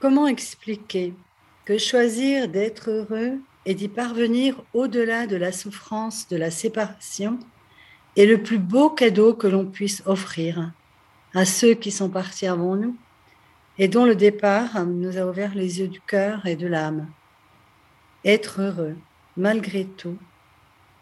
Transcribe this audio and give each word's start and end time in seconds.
Comment 0.00 0.28
expliquer 0.28 1.12
que 1.64 1.76
choisir 1.76 2.48
d'être 2.48 2.88
heureux 2.88 3.40
et 3.66 3.74
d'y 3.74 3.88
parvenir 3.88 4.62
au-delà 4.72 5.26
de 5.26 5.34
la 5.34 5.50
souffrance 5.50 6.28
de 6.28 6.36
la 6.36 6.52
séparation 6.52 7.40
est 8.16 8.26
le 8.26 8.40
plus 8.40 8.58
beau 8.58 8.90
cadeau 8.90 9.34
que 9.34 9.48
l'on 9.48 9.66
puisse 9.66 10.04
offrir 10.06 10.70
à 11.34 11.44
ceux 11.44 11.74
qui 11.74 11.90
sont 11.90 12.10
partis 12.10 12.46
avant 12.46 12.76
nous 12.76 12.96
et 13.76 13.88
dont 13.88 14.04
le 14.04 14.14
départ 14.14 14.86
nous 14.86 15.18
a 15.18 15.26
ouvert 15.26 15.56
les 15.56 15.80
yeux 15.80 15.88
du 15.88 16.00
cœur 16.00 16.46
et 16.46 16.54
de 16.54 16.68
l'âme. 16.68 17.08
Être 18.24 18.60
heureux, 18.60 18.96
malgré 19.36 19.84
tout, 19.84 20.16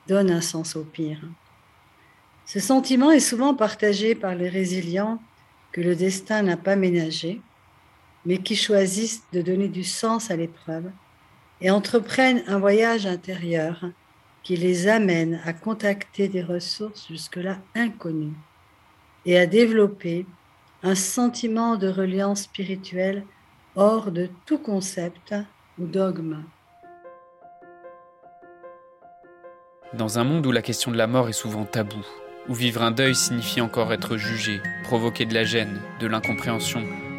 donne 0.08 0.30
un 0.30 0.40
sens 0.40 0.74
au 0.74 0.84
pire. 0.84 1.20
Ce 2.46 2.60
sentiment 2.60 3.10
est 3.10 3.20
souvent 3.20 3.54
partagé 3.54 4.14
par 4.14 4.34
les 4.34 4.48
résilients 4.48 5.20
que 5.72 5.82
le 5.82 5.94
destin 5.94 6.42
n'a 6.42 6.56
pas 6.56 6.76
ménagé, 6.76 7.42
mais 8.26 8.38
qui 8.38 8.56
choisissent 8.56 9.22
de 9.32 9.40
donner 9.40 9.68
du 9.68 9.84
sens 9.84 10.30
à 10.30 10.36
l'épreuve 10.36 10.90
et 11.60 11.70
entreprennent 11.70 12.42
un 12.48 12.58
voyage 12.58 13.06
intérieur 13.06 13.86
qui 14.42 14.56
les 14.56 14.88
amène 14.88 15.40
à 15.44 15.52
contacter 15.52 16.28
des 16.28 16.42
ressources 16.42 17.06
jusque-là 17.08 17.58
inconnues 17.74 18.36
et 19.24 19.38
à 19.38 19.46
développer 19.46 20.26
un 20.82 20.94
sentiment 20.94 21.76
de 21.76 21.88
reliance 21.88 22.42
spirituelle 22.42 23.24
hors 23.76 24.10
de 24.10 24.28
tout 24.44 24.58
concept 24.58 25.34
ou 25.78 25.86
dogme. 25.86 26.42
Dans 29.94 30.18
un 30.18 30.24
monde 30.24 30.46
où 30.46 30.52
la 30.52 30.62
question 30.62 30.90
de 30.90 30.96
la 30.96 31.06
mort 31.06 31.28
est 31.28 31.32
souvent 31.32 31.64
taboue, 31.64 32.06
où 32.48 32.54
vivre 32.54 32.82
un 32.82 32.90
deuil 32.90 33.14
signifie 33.14 33.60
encore 33.60 33.92
être 33.92 34.16
jugé, 34.16 34.60
provoquer 34.84 35.26
de 35.26 35.34
la 35.34 35.44
gêne, 35.44 35.80
de 36.00 36.06
l'incompréhension, 36.06 36.82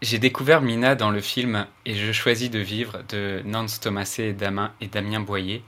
J'ai 0.00 0.20
découvert 0.20 0.60
Mina 0.60 0.94
dans 0.94 1.10
le 1.10 1.20
film 1.20 1.66
Et 1.84 1.96
je 1.96 2.12
choisis 2.12 2.50
de 2.50 2.60
vivre 2.60 3.02
de 3.08 3.42
Nance 3.44 3.80
Thomasé 3.80 4.28
et, 4.28 4.86
Damien 4.86 5.18
Boyer. 5.18 5.64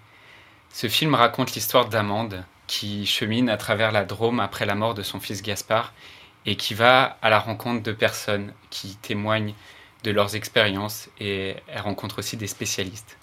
Ce 0.69 0.89
film 0.89 1.17
raconte 1.17 1.55
l'histoire 1.55 1.89
d'Amande 1.89 2.45
qui 2.69 3.07
chemine 3.07 3.51
à 3.51 3.57
travers 3.57 3.91
la 3.91 4.05
Drôme 4.05 4.39
après 4.39 4.67
la 4.67 4.77
mort 4.77 4.95
de 4.95 5.03
son 5.03 5.19
fils 5.19 5.43
Gaspard 5.43 5.93
et 6.47 6.55
qui 6.55 6.75
va 6.75 7.19
à 7.23 7.29
la 7.29 7.41
rencontre 7.41 7.83
de 7.83 7.91
personnes 7.91 8.53
qui 8.71 8.95
témoignent 9.03 9.55
de 10.05 10.13
leurs 10.13 10.37
expériences 10.37 11.09
et 11.19 11.57
elle 11.67 11.81
rencontre 11.81 12.21
aussi 12.21 12.37
des 12.37 12.47
spécialistes. 12.47 13.19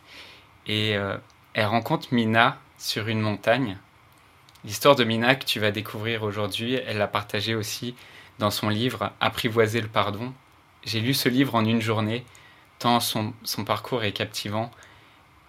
Et 0.65 0.97
euh, 0.97 1.15
elle 1.53 1.67
rencontre 1.67 2.13
Mina 2.13 2.59
sur 2.77 3.07
une 3.07 3.21
montagne. 3.21 3.77
L'histoire 4.65 4.97
de 4.97 5.05
Mina 5.05 5.35
que 5.35 5.45
tu 5.45 5.61
vas 5.61 5.71
découvrir 5.71 6.23
aujourd'hui, 6.23 6.73
elle 6.73 6.97
l'a 6.97 7.07
partagée 7.07 7.55
aussi 7.55 7.95
dans 8.39 8.51
son 8.51 8.67
livre 8.67 9.13
Apprivoiser 9.21 9.79
le 9.79 9.87
pardon, 9.87 10.33
j'ai 10.87 11.01
lu 11.01 11.13
ce 11.13 11.27
livre 11.27 11.53
en 11.55 11.65
une 11.65 11.81
journée, 11.81 12.23
tant 12.79 13.01
son, 13.01 13.33
parcours 13.65 14.05
est 14.05 14.13
captivant. 14.13 14.71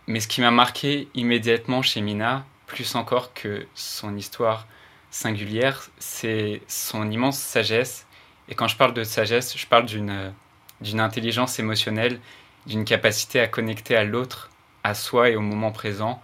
Mais 0.08 0.18
ce 0.18 0.26
qui 0.26 0.40
m'a 0.40 0.50
marqué 0.50 1.08
immédiatement 1.14 1.80
chez 1.80 2.00
Mina, 2.00 2.44
plus 2.66 2.96
encore 2.96 3.32
que 3.34 3.64
son 3.74 4.16
histoire 4.16 4.66
singulière, 5.10 5.90
c'est 5.98 6.60
son 6.66 7.08
immense 7.10 7.38
sagesse. 7.38 8.06
Et 8.48 8.56
quand 8.56 8.66
je 8.66 8.76
parle 8.76 8.94
de 8.94 9.04
sagesse, 9.04 9.56
je 9.56 9.66
parle 9.66 9.86
d'une, 9.86 10.32
d'une 10.80 10.98
intelligence 10.98 11.60
émotionnelle, 11.60 12.18
d'une 12.66 12.84
capacité 12.84 13.38
à 13.38 13.46
connecter 13.46 13.96
à 13.96 14.02
l'autre, 14.02 14.50
à 14.82 14.94
soi 14.94 15.30
et 15.30 15.36
au 15.36 15.40
moment 15.40 15.70
présent, 15.70 16.20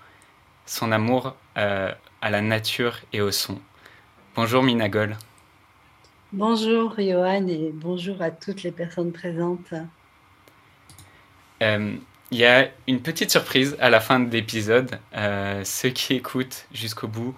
son 0.67 0.91
amour 0.91 1.37
euh, 1.57 1.93
à 2.21 2.31
la 2.31 2.41
nature 2.41 2.99
et 3.13 3.21
au 3.21 3.31
son. 3.31 3.61
Bonjour 4.35 4.65
Minagol. 4.65 5.17
Bonjour 6.37 6.97
Johan 6.99 7.47
et 7.47 7.71
bonjour 7.73 8.21
à 8.21 8.33
toutes 8.33 8.65
les 8.65 8.73
personnes 8.73 9.13
présentes. 9.13 9.73
Euh, 11.63 11.95
il 12.33 12.37
y 12.37 12.45
a 12.45 12.71
une 12.89 13.01
petite 13.03 13.31
surprise 13.31 13.77
à 13.79 13.89
la 13.89 14.01
fin 14.01 14.19
de 14.19 14.29
l'épisode. 14.33 14.99
Euh, 15.15 15.63
ceux 15.63 15.91
qui 15.91 16.15
écoutent 16.15 16.67
jusqu'au 16.73 17.07
bout 17.07 17.37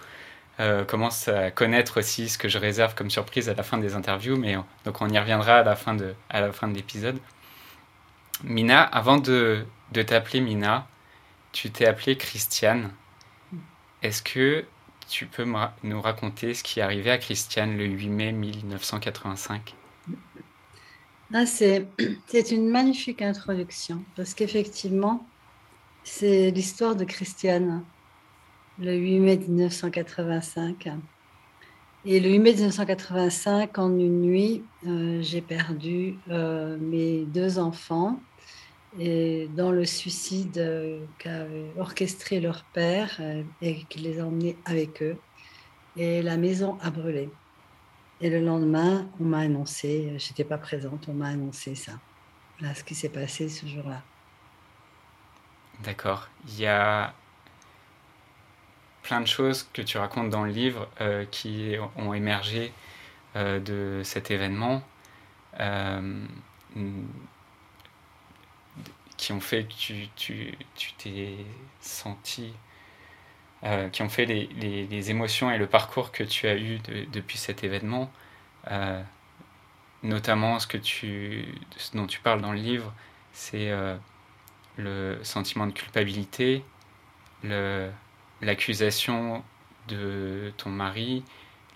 euh, 0.61 0.87
commencent 0.87 1.29
à 1.29 1.51
connaître 1.51 1.99
aussi 1.99 2.31
ce 2.31 2.39
que 2.39 2.49
je 2.49 2.57
réserve 2.57 2.95
comme 2.95 3.11
surprise 3.11 3.51
à 3.51 3.55
la 3.55 3.63
fin 3.63 3.77
des 3.77 3.95
interviews, 3.95 4.39
mais 4.39 4.57
donc 4.87 5.03
on 5.03 5.11
y 5.11 5.19
reviendra 5.19 5.59
à 5.59 5.63
la 5.63 5.77
fin 5.77 5.93
de, 5.93 6.15
à 6.31 6.41
la 6.41 6.51
fin 6.51 6.67
de 6.67 6.75
l'épisode. 6.75 7.19
Mina, 8.45 8.81
avant 8.81 9.19
de, 9.19 9.67
de 9.93 10.01
t'appeler 10.01 10.41
Mina, 10.41 10.89
tu 11.53 11.71
t'es 11.71 11.85
appelée 11.85 12.17
Christiane. 12.17 12.91
Est-ce 14.03 14.23
que 14.23 14.65
tu 15.09 15.27
peux 15.27 15.47
nous 15.83 16.01
raconter 16.01 16.55
ce 16.55 16.63
qui 16.63 16.81
est 16.81 16.83
arrivé 16.83 17.11
à 17.11 17.19
Christiane 17.19 17.77
le 17.77 17.85
8 17.85 18.09
mai 18.09 18.33
1985 18.33 19.75
ah, 21.35 21.47
C'est 21.47 22.51
une 22.51 22.69
magnifique 22.69 23.23
introduction 23.23 24.03
parce 24.17 24.35
qu'effectivement, 24.35 25.27
c'est 26.05 26.51
l'histoire 26.51 26.97
de 26.97 27.05
Christiane 27.05 27.83
le 28.79 28.95
8 28.95 29.21
mai 29.21 29.37
1985. 29.39 30.93
Et 32.05 32.21
le 32.21 32.31
8 32.31 32.39
mai 32.39 32.53
1985, 32.53 33.79
en 33.79 33.99
une 33.99 34.21
nuit, 34.21 34.63
euh, 34.87 35.21
j'ai 35.23 35.41
perdu 35.41 36.17
euh, 36.31 36.77
mes 36.79 37.25
deux 37.25 37.59
enfants 37.59 38.21
et 38.99 39.49
dans 39.55 39.73
le 39.73 39.85
suicide 39.85 40.59
euh, 40.59 41.05
qu'a 41.19 41.47
orchestré 41.79 42.41
leur 42.41 42.65
père 42.65 43.17
euh, 43.21 43.43
et 43.61 43.85
qui 43.85 43.99
les 44.01 44.21
a 44.21 44.25
emmenés 44.25 44.57
avec 44.65 45.03
eux. 45.03 45.17
Et 45.97 46.23
la 46.23 46.37
maison 46.37 46.79
a 46.83 46.91
brûlé. 46.91 47.31
Et 48.21 48.31
le 48.31 48.41
lendemain, 48.41 49.07
on 49.21 49.25
m'a 49.25 49.41
annoncé, 49.41 50.11
euh, 50.11 50.19
j'étais 50.19 50.45
pas 50.45 50.59
présente, 50.59 51.09
on 51.09 51.15
m'a 51.15 51.29
annoncé 51.29 51.75
ça. 51.75 51.93
Là, 52.61 52.75
ce 52.75 52.85
qui 52.85 52.95
s'est 52.95 53.11
passé 53.11 53.49
ce 53.49 53.67
jour-là. 53.67 54.03
D'accord. 55.83 56.29
Il 56.49 56.59
y 56.59 56.67
a 56.67 57.13
plein 59.03 59.21
de 59.21 59.27
choses 59.27 59.69
que 59.75 59.83
tu 59.83 59.99
racontes 59.99 60.31
dans 60.31 60.45
le 60.45 60.51
livre 60.51 60.89
qui 61.31 61.77
ont 61.97 62.15
émergé 62.15 62.73
de 63.35 64.01
cet 64.03 64.31
événement 64.31 64.83
qui 69.17 69.33
ont 69.33 69.41
fait 69.41 69.65
que 69.65 69.73
tu, 69.75 70.09
tu, 70.17 70.93
t'es 70.99 71.37
senti, 71.81 72.53
euh, 73.65 73.89
qui 73.89 74.03
ont 74.03 74.09
fait 74.09 74.27
les, 74.27 74.49
les, 74.61 74.87
les, 74.87 75.11
émotions 75.11 75.51
et 75.51 75.59
le 75.59 75.67
parcours 75.67 76.13
que 76.13 76.23
tu 76.23 76.47
as 76.47 76.57
eu 76.57 76.79
depuis 77.13 77.39
cet 77.39 77.65
événement, 77.65 78.11
euh, 78.71 79.03
notamment 80.03 80.59
ce, 80.59 80.67
que 80.67 80.79
tu, 80.79 81.47
dont 81.95 82.07
tu 82.07 82.21
parles 82.21 82.41
dans 82.43 82.53
le 82.53 82.59
livre, 82.59 82.93
c'est 83.33 83.71
euh, 83.71 83.97
le 84.77 85.19
sentiment 85.23 85.67
de 85.67 85.73
culpabilité, 85.73 86.65
le, 87.43 87.91
l'accusation 88.43 89.43
de 89.89 90.53
ton 90.59 90.71
mari, 90.71 91.25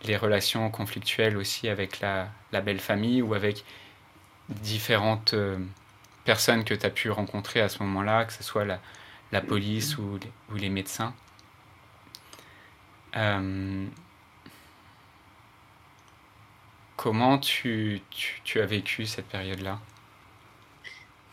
les 0.04 0.16
relations 0.16 0.70
conflictuelles 0.70 1.36
aussi 1.36 1.68
avec 1.68 2.00
la, 2.00 2.28
la 2.52 2.60
belle 2.60 2.80
famille 2.80 3.22
ou 3.22 3.34
avec 3.34 3.64
différentes 4.48 5.34
personnes 6.24 6.64
que 6.64 6.74
tu 6.74 6.86
as 6.86 6.90
pu 6.90 7.10
rencontrer 7.10 7.60
à 7.60 7.68
ce 7.68 7.82
moment-là, 7.82 8.24
que 8.24 8.32
ce 8.32 8.42
soit 8.42 8.64
la, 8.64 9.40
police 9.40 9.98
ou 9.98 10.18
les, 10.56 10.68
médecins. 10.68 11.14
Euh, 13.16 13.86
comment 16.96 17.38
tu, 17.38 18.02
as 18.56 18.66
vécu 18.66 19.06
cette 19.06 19.26
période-là? 19.26 19.78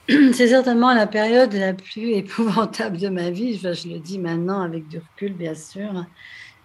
C'est 0.07 0.48
certainement 0.48 0.94
la 0.94 1.07
période 1.07 1.51
la 1.54 1.74
plus 1.74 2.12
épouvantable 2.12 2.98
de 2.98 3.10
ma 3.10 3.30
vie. 3.30 3.57
je 3.57 3.90
le 3.90 4.00
dis 4.00 4.19
maintenant 4.19 4.62
avec 4.62 4.88
du 4.88 5.00
recul, 5.00 5.33
bien 5.33 5.56
sûr. 5.56 6.06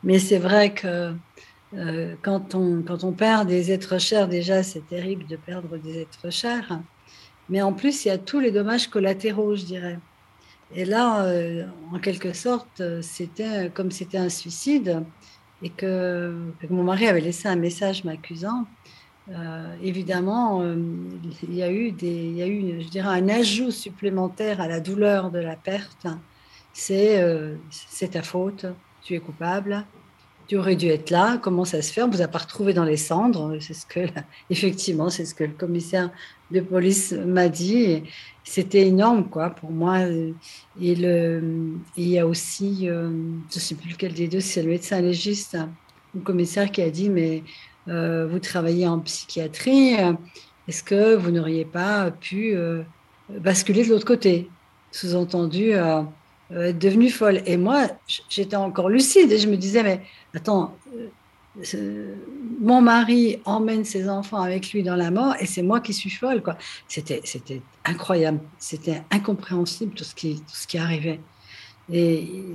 Mais 0.05 0.19
c'est 0.19 0.39
vrai 0.39 0.73
que 0.73 1.15
euh, 1.75 2.15
quand 2.23 2.55
on 2.55 3.13
perd 3.13 3.49
des 3.49 3.73
êtres 3.73 3.99
chers, 3.99 4.29
déjà, 4.29 4.63
c'est 4.63 4.87
terrible 4.87 5.27
de 5.27 5.37
perdre 5.37 5.77
des 5.79 6.01
êtres 6.01 6.31
chers. 6.31 6.81
Mais 7.53 7.63
en 7.63 7.73
plus, 7.73 8.05
il 8.05 8.09
y 8.09 8.11
a 8.11 8.19
tous 8.19 8.41
les 8.41 8.51
dommages 8.51 8.89
collatéraux, 8.89 9.55
je 9.55 9.65
dirais. 9.65 9.99
Et 10.75 10.85
là, 10.85 11.27
euh, 11.27 11.67
en 11.93 11.99
quelque 11.99 12.33
sorte, 12.33 12.83
c'était 13.03 13.71
comme 13.75 13.91
c'était 13.91 14.19
un 14.19 14.31
suicide 14.31 15.05
et 15.63 15.71
que, 15.71 16.35
mon 16.71 16.83
mari 16.83 17.07
avait 17.07 17.21
laissé 17.21 17.49
un 17.49 17.57
message 17.57 18.05
m'accusant. 18.05 18.67
Euh, 19.31 19.77
évidemment, 19.83 20.63
euh, 20.63 20.75
il 21.45 21.55
y 21.55 21.63
a 21.63 21.71
eu 21.71 21.93
des, 21.93 22.27
il 22.31 22.37
y 22.37 22.43
a 22.43 22.49
eu, 22.49 22.81
je 22.81 22.89
dirais, 22.89 23.21
un 23.21 23.29
ajout 23.29 23.71
supplémentaire 23.71 24.61
à 24.61 24.67
la 24.67 24.81
douleur 24.81 25.31
de 25.31 25.39
la 25.39 25.55
perte 25.55 26.09
c'est 26.73 27.23
euh, 27.23 27.57
c'est 27.71 28.13
ta 28.13 28.23
faute, 28.23 28.67
tu 29.03 29.15
es 29.15 29.21
coupable, 29.21 29.85
tu 30.53 30.59
aurais 30.59 30.77
dû 30.77 30.89
être 30.89 31.09
là, 31.09 31.39
comment 31.39 31.65
ça 31.65 31.81
se 31.81 31.91
fait? 31.91 32.03
On 32.03 32.11
vous 32.11 32.21
a 32.21 32.29
pas 32.29 32.41
retrouvé 32.41 32.75
dans 32.75 32.85
les 32.85 32.99
cendres. 32.99 33.57
C'est 33.61 33.73
ce 33.73 33.87
que, 33.87 34.01
effectivement, 34.51 35.09
c'est 35.09 35.25
ce 35.25 35.35
que 35.35 35.45
le 35.45 35.55
commissaire 35.55 36.11
de 36.51 36.61
police 36.61 37.13
m'a 37.13 37.49
dit. 37.49 38.03
C'était 38.45 38.87
énorme, 38.87 39.31
quoi, 39.31 39.49
pour 39.49 39.71
moi. 39.71 40.01
Et 40.79 40.95
le, 40.95 41.43
il 41.97 42.07
y 42.07 42.19
a 42.19 42.27
aussi, 42.27 42.87
euh, 42.87 43.09
je 43.51 43.57
ne 43.57 43.61
sais 43.61 43.75
plus 43.75 43.93
lequel 43.93 44.13
des 44.13 44.29
deux, 44.29 44.41
c'est 44.41 44.63
le 44.63 44.69
médecin 44.69 45.01
légiste, 45.01 45.57
le 46.15 46.21
commissaire 46.21 46.71
qui 46.71 46.83
a 46.83 46.91
dit, 46.91 47.09
mais 47.09 47.45
euh, 47.89 48.29
vous 48.31 48.39
travaillez 48.39 48.87
en 48.87 48.99
psychiatrie, 48.99 49.95
est-ce 50.69 50.83
que 50.83 51.15
vous 51.15 51.31
n'auriez 51.31 51.65
pas 51.65 52.11
pu 52.11 52.55
euh, 52.55 52.83
basculer 53.31 53.85
de 53.85 53.89
l'autre 53.89 54.05
côté? 54.05 54.51
Sous-entendu, 54.91 55.73
être 56.57 56.79
devenue 56.79 57.11
folle. 57.11 57.43
Et 57.47 57.57
moi, 57.57 57.89
j'étais 58.29 58.57
encore 58.57 58.89
lucide 58.89 59.33
et 59.33 59.39
je 59.39 59.49
me 59.49 59.57
disais, 59.57 59.83
mais 59.83 60.03
attends, 60.35 60.77
euh, 61.75 62.15
mon 62.61 62.81
mari 62.81 63.39
emmène 63.45 63.85
ses 63.85 64.09
enfants 64.09 64.41
avec 64.41 64.73
lui 64.73 64.83
dans 64.83 64.97
la 64.97 65.11
mort 65.11 65.35
et 65.39 65.47
c'est 65.47 65.63
moi 65.63 65.81
qui 65.81 65.93
suis 65.93 66.11
folle. 66.11 66.43
C'était 66.89 67.63
incroyable, 67.85 68.41
c'était 68.59 69.03
incompréhensible 69.11 69.93
tout 69.95 70.05
ce, 70.05 70.15
qui, 70.15 70.37
tout 70.37 70.55
ce 70.55 70.67
qui 70.67 70.79
arrivait. 70.79 71.21
Et 71.93 72.55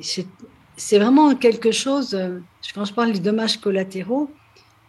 c'est 0.78 1.00
vraiment 1.00 1.36
quelque 1.36 1.72
chose, 1.72 2.16
euh, 2.16 2.40
quand 2.74 2.86
je 2.86 2.94
parle 2.94 3.12
des 3.12 3.20
dommages 3.20 3.58
collatéraux, 3.58 4.32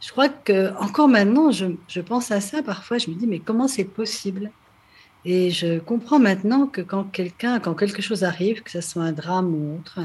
je 0.00 0.10
crois 0.12 0.28
que 0.28 0.74
encore 0.78 1.08
maintenant, 1.08 1.50
je, 1.50 1.66
je 1.88 2.00
pense 2.00 2.30
à 2.30 2.40
ça 2.40 2.62
parfois, 2.62 2.98
je 2.98 3.10
me 3.10 3.16
dis, 3.16 3.26
mais 3.26 3.40
comment 3.40 3.68
c'est 3.68 3.84
possible? 3.84 4.52
Et 5.30 5.50
je 5.50 5.78
comprends 5.78 6.18
maintenant 6.18 6.66
que 6.66 6.80
quand 6.80 7.04
quelqu'un, 7.04 7.60
quand 7.60 7.74
quelque 7.74 8.00
chose 8.00 8.24
arrive, 8.24 8.62
que 8.62 8.70
ce 8.70 8.80
soit 8.80 9.02
un 9.02 9.12
drame 9.12 9.54
ou 9.54 9.76
autre, 9.76 10.00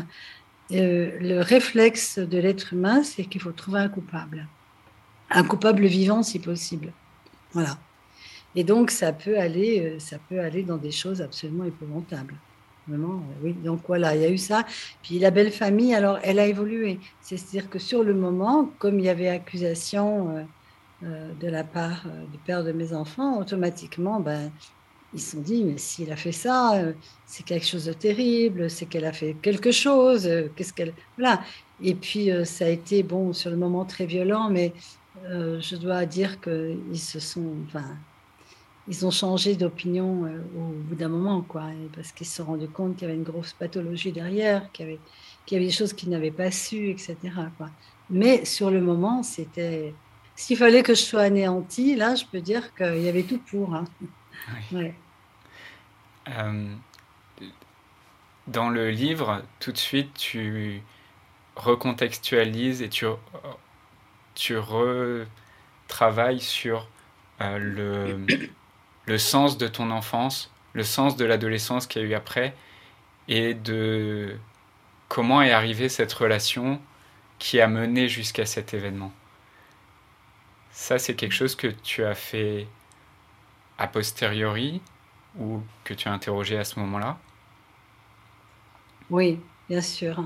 euh, 0.74 1.18
le 1.22 1.40
réflexe 1.40 2.20
de 2.20 2.38
l'être 2.38 2.74
humain, 2.74 3.04
c'est 3.04 3.24
qu'il 3.24 3.40
faut 3.40 3.54
trouver 3.54 3.80
un 3.80 3.88
coupable. 3.88 4.50
Un 5.30 5.46
coupable 5.46 5.86
vivant, 5.86 6.24
si 6.24 6.40
possible. 6.40 6.92
Voilà. 7.54 7.78
Et 8.56 8.66
donc, 8.66 8.92
ça 8.92 9.14
peut 9.14 9.40
aller, 9.40 9.80
euh, 9.80 9.98
ça 9.98 10.18
peut 10.28 10.42
aller 10.42 10.62
dans 10.62 10.76
des 10.76 10.92
choses 10.92 11.22
absolument 11.22 11.64
épouvantables. 11.64 12.36
Vraiment, 12.90 13.16
euh, 13.16 13.46
oui. 13.46 13.54
Donc 13.54 13.80
voilà, 13.88 14.18
il 14.18 14.24
y 14.24 14.26
a 14.26 14.30
eu 14.30 14.38
ça. 14.38 14.66
Puis 15.04 15.20
la 15.20 15.32
belle 15.32 15.54
famille, 15.54 15.96
alors, 15.96 16.20
elle 16.24 16.38
a 16.38 16.48
évolué. 16.48 17.00
C'est-à-dire 17.22 17.70
que 17.70 17.80
sur 17.80 18.04
le 18.04 18.14
moment, 18.14 18.70
comme 18.78 19.00
il 19.00 19.06
y 19.06 19.10
avait 19.10 19.30
accusation 19.30 20.46
de 21.02 21.48
la 21.48 21.66
part 21.66 22.06
du 22.32 22.38
père 22.40 22.64
de 22.64 22.72
mes 22.72 22.94
enfants, 22.94 23.38
automatiquement, 23.38 24.22
ben, 24.22 24.52
ils 25.14 25.22
se 25.22 25.32
sont 25.32 25.42
dit, 25.42 25.64
mais 25.64 25.78
s'il 25.78 26.12
a 26.12 26.16
fait 26.16 26.32
ça, 26.32 26.76
euh, 26.76 26.94
c'est 27.26 27.44
quelque 27.44 27.66
chose 27.66 27.86
de 27.86 27.94
terrible, 27.94 28.70
c'est 28.70 28.86
qu'elle 28.86 29.06
a 29.06 29.14
fait 29.14 29.36
quelque 29.42 29.72
chose, 29.72 30.26
euh, 30.28 30.48
qu'est-ce 30.56 30.74
qu'elle... 30.74 30.94
Voilà. 31.18 31.42
Et 31.82 31.96
puis, 31.96 32.32
euh, 32.32 32.46
ça 32.46 32.66
a 32.66 32.70
été, 32.70 33.04
bon, 33.04 33.34
sur 33.34 33.52
le 33.52 33.58
moment 33.58 33.86
très 33.86 34.06
violent, 34.06 34.50
mais 34.50 34.74
je 35.30 35.76
dois 35.76 36.06
dire 36.06 36.42
qu'ils 36.42 37.00
se 37.00 37.20
sont... 37.20 37.54
Enfin, 37.68 37.86
ils 38.90 39.06
ont 39.06 39.12
changé 39.12 39.56
d'opinion 39.56 40.24
au 40.58 40.74
bout 40.90 40.96
d'un 40.96 41.08
moment, 41.08 41.42
quoi, 41.42 41.68
parce 41.96 42.12
qu'ils 42.12 42.28
se 42.28 42.38
sont 42.38 42.46
rendus 42.46 42.68
compte 42.68 42.98
qu'il 42.98 43.08
y 43.08 43.12
avait 43.12 43.18
une 43.18 43.24
grosse 43.24 43.54
pathologie 43.54 44.12
derrière, 44.12 44.70
qu'il 44.74 44.86
y 44.86 45.56
avait, 45.56 45.66
des 45.66 45.72
choses 45.72 45.94
qu'ils 45.94 46.10
n'avaient 46.10 46.32
pas 46.32 46.52
su, 46.52 46.90
etc. 46.90 47.16
Mais 48.10 48.44
sur 48.44 48.72
le 48.72 48.82
moment, 48.82 49.24
c'était... 49.24 49.94
S'il 50.36 50.58
fallait 50.58 50.84
que 50.84 50.96
je 50.96 51.02
sois 51.02 51.22
anéantie, 51.22 51.96
là, 51.96 52.16
je 52.16 52.26
peux 52.30 52.42
dire 52.42 52.74
qu'il 52.76 53.02
y 53.02 53.08
avait 53.08 53.24
tout 53.24 53.40
pour. 53.50 53.76
Hein. 53.76 53.86
Ouais. 54.72 54.94
Euh, 56.30 56.76
dans 58.48 58.70
le 58.70 58.90
livre, 58.90 59.42
tout 59.60 59.72
de 59.72 59.78
suite, 59.78 60.14
tu 60.14 60.82
recontextualises 61.56 62.82
et 62.82 62.90
tu, 62.90 63.06
tu 64.36 64.58
retravailles 64.58 66.40
sur 66.40 66.88
euh, 67.42 67.58
le, 67.58 68.26
le 69.06 69.18
sens 69.18 69.58
de 69.58 69.68
ton 69.68 69.92
enfance, 69.92 70.52
le 70.74 70.84
sens 70.84 71.16
de 71.16 71.26
l'adolescence 71.26 71.88
qu'il 71.88 72.02
y 72.02 72.06
a 72.06 72.08
eu 72.10 72.14
après, 72.14 72.56
et 73.28 73.54
de 73.54 74.38
comment 75.08 75.42
est 75.42 75.52
arrivée 75.52 75.90
cette 75.90 76.14
relation 76.14 76.82
qui 77.40 77.62
a 77.62 77.68
mené 77.68 78.08
jusqu'à 78.10 78.46
cet 78.46 78.74
événement. 78.74 79.12
Ça, 80.72 80.98
c'est 80.98 81.16
quelque 81.16 81.34
chose 81.34 81.56
que 81.56 81.68
tu 81.68 82.04
as 82.04 82.16
fait 82.16 82.68
a 83.78 83.88
posteriori 83.88 84.82
ou 85.40 85.60
que 85.84 85.94
tu 85.94 86.08
as 86.08 86.14
interrogé 86.14 86.58
à 86.58 86.64
ce 86.64 86.80
moment-là 86.80 87.18
Oui, 89.10 89.40
bien 89.70 89.82
sûr. 89.82 90.24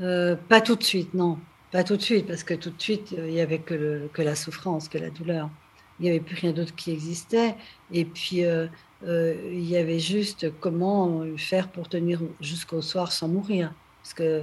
Euh, 0.00 0.36
pas 0.48 0.60
tout 0.60 0.76
de 0.76 0.82
suite, 0.82 1.14
non. 1.14 1.38
Pas 1.70 1.84
tout 1.84 1.96
de 1.96 2.02
suite, 2.02 2.26
parce 2.26 2.44
que 2.44 2.54
tout 2.54 2.70
de 2.70 2.80
suite, 2.80 3.14
euh, 3.18 3.26
il 3.28 3.34
n'y 3.34 3.40
avait 3.40 3.58
que, 3.58 4.08
la 4.18 4.34
souffrance, 4.34 4.88
que 4.88 4.98
la 4.98 5.10
douleur. 5.10 5.50
Il 5.98 6.04
n'y 6.04 6.10
avait 6.10 6.20
plus 6.20 6.36
rien 6.36 6.52
d'autre 6.52 6.74
qui 6.74 6.92
existait. 6.92 7.56
Et 7.92 8.04
puis, 8.04 8.44
euh, 8.44 8.66
il 9.04 9.68
y 9.68 9.76
avait 9.76 9.98
juste 9.98 10.52
comment 10.60 11.22
faire 11.36 11.68
pour 11.68 11.88
tenir 11.88 12.20
jusqu'au 12.40 12.82
soir 12.82 13.12
sans 13.12 13.28
mourir. 13.28 13.72
Parce 14.02 14.14
que 14.14 14.42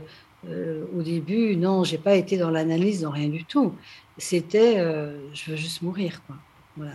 au 0.96 1.04
début, 1.04 1.56
non, 1.56 1.84
j'ai 1.84 2.00
pas 2.00 2.16
été 2.16 2.38
dans 2.38 2.50
l'analyse, 2.50 3.02
dans 3.02 3.12
rien 3.12 3.30
du 3.30 3.46
tout. 3.46 3.75
C'était, 4.18 4.78
je 5.34 5.52
veux 5.52 5.57
juste 5.57 5.81
mourir, 5.81 6.22
quoi. 6.25 6.36
Voilà. 6.78 6.94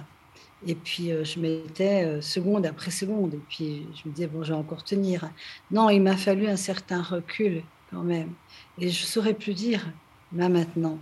Et 0.65 0.75
puis, 0.75 1.13
euh, 1.13 1.25
je 1.25 1.39
mettais 1.39 2.05
euh, 2.05 2.21
seconde 2.21 2.65
après 2.67 2.91
seconde. 2.91 3.35
Et 3.35 3.41
puis, 3.49 3.87
je 3.95 4.09
me 4.09 4.15
disais, 4.15 4.27
bon, 4.27 4.43
je 4.43 4.53
vais 4.53 4.59
encore 4.59 4.85
tenir. 4.85 5.29
Non, 5.71 5.91
il 5.91 6.01
m'a 6.01 6.17
fallu 6.17 6.47
un 6.47 6.57
certain 6.57 7.03
recul 7.03 7.63
quand 7.91 8.03
même. 8.03 8.31
Et 8.79 8.89
je 8.89 9.03
ne 9.03 9.07
saurais 9.07 9.35
plus 9.35 9.55
dire, 9.55 9.87
là 10.35 10.49
maintenant, 10.49 10.99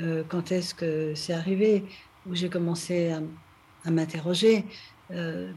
euh, 0.00 0.24
quand 0.28 0.50
est-ce 0.50 0.74
que 0.74 1.14
c'est 1.14 1.32
arrivé, 1.32 1.84
où 2.28 2.34
j'ai 2.34 2.48
commencé 2.48 3.10
à, 3.10 3.20
à 3.84 3.90
m'interroger. 3.90 4.64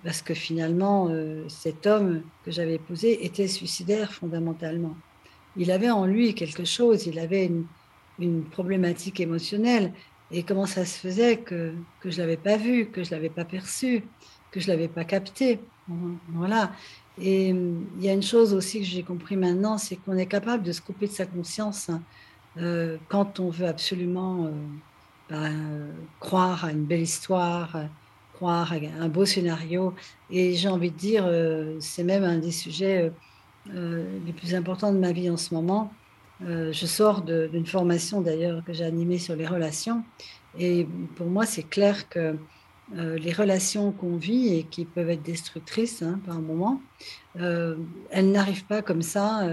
parce 0.03 0.21
que 0.21 0.35
finalement, 0.35 1.09
cet 1.47 1.87
homme 1.87 2.21
que 2.45 2.51
j'avais 2.51 2.75
épousé 2.75 3.25
était 3.25 3.47
suicidaire 3.47 4.13
fondamentalement. 4.13 4.95
Il 5.57 5.71
avait 5.71 5.89
en 5.89 6.05
lui 6.05 6.35
quelque 6.35 6.65
chose, 6.65 7.07
il 7.07 7.17
avait 7.17 7.47
une, 7.47 7.65
une 8.19 8.43
problématique 8.43 9.19
émotionnelle 9.19 9.93
et 10.31 10.43
comment 10.43 10.65
ça 10.65 10.85
se 10.85 10.99
faisait 10.99 11.37
que, 11.37 11.73
que 12.01 12.11
je 12.11 12.17
ne 12.17 12.21
l'avais 12.21 12.37
pas 12.37 12.57
vu, 12.57 12.87
que 12.87 13.03
je 13.03 13.09
ne 13.09 13.15
l'avais 13.15 13.29
pas 13.29 13.45
perçu, 13.45 14.03
que 14.51 14.59
je 14.59 14.67
ne 14.67 14.73
l'avais 14.73 14.87
pas 14.87 15.03
capté? 15.03 15.59
Voilà. 16.29 16.71
Et 17.21 17.49
il 17.49 18.03
y 18.03 18.09
a 18.09 18.13
une 18.13 18.23
chose 18.23 18.53
aussi 18.53 18.79
que 18.79 18.85
j'ai 18.85 19.03
compris 19.03 19.35
maintenant, 19.35 19.77
c'est 19.77 19.97
qu'on 19.97 20.17
est 20.17 20.25
capable 20.27 20.63
de 20.63 20.71
se 20.71 20.81
couper 20.81 21.07
de 21.07 21.11
sa 21.11 21.25
conscience 21.25 21.89
hein, 21.89 22.01
euh, 22.57 22.97
quand 23.09 23.39
on 23.39 23.49
veut 23.49 23.67
absolument 23.67 24.45
euh, 24.45 24.51
ben, 25.29 25.87
croire 26.19 26.65
à 26.65 26.71
une 26.71 26.85
belle 26.85 27.01
histoire, 27.01 27.75
croire 28.33 28.71
à 28.71 28.75
un 29.03 29.09
beau 29.09 29.25
scénario. 29.25 29.93
Et 30.29 30.53
j'ai 30.55 30.69
envie 30.69 30.91
de 30.91 30.97
dire, 30.97 31.25
euh, 31.25 31.75
c'est 31.79 32.03
même 32.03 32.23
un 32.23 32.37
des 32.37 32.51
sujets 32.51 33.11
les 33.65 34.33
plus 34.33 34.55
importants 34.55 34.91
de 34.91 34.97
ma 34.97 35.11
vie 35.11 35.29
en 35.29 35.37
ce 35.37 35.53
moment. 35.53 35.91
Euh, 36.47 36.71
je 36.71 36.85
sors 36.85 37.21
d'une 37.21 37.65
formation 37.65 38.21
d'ailleurs 38.21 38.63
que 38.63 38.73
j'ai 38.73 38.85
animée 38.85 39.19
sur 39.19 39.35
les 39.35 39.45
relations. 39.45 40.03
Et 40.57 40.87
pour 41.15 41.27
moi, 41.27 41.45
c'est 41.45 41.63
clair 41.63 42.09
que 42.09 42.35
euh, 42.95 43.17
les 43.17 43.33
relations 43.33 43.91
qu'on 43.91 44.15
vit 44.15 44.55
et 44.55 44.63
qui 44.63 44.85
peuvent 44.85 45.09
être 45.09 45.21
destructrices 45.21 46.01
hein, 46.01 46.19
par 46.25 46.39
moment, 46.39 46.81
euh, 47.39 47.75
elles 48.09 48.31
n'arrivent 48.31 48.65
pas 48.65 48.81
comme 48.81 49.01
ça 49.01 49.47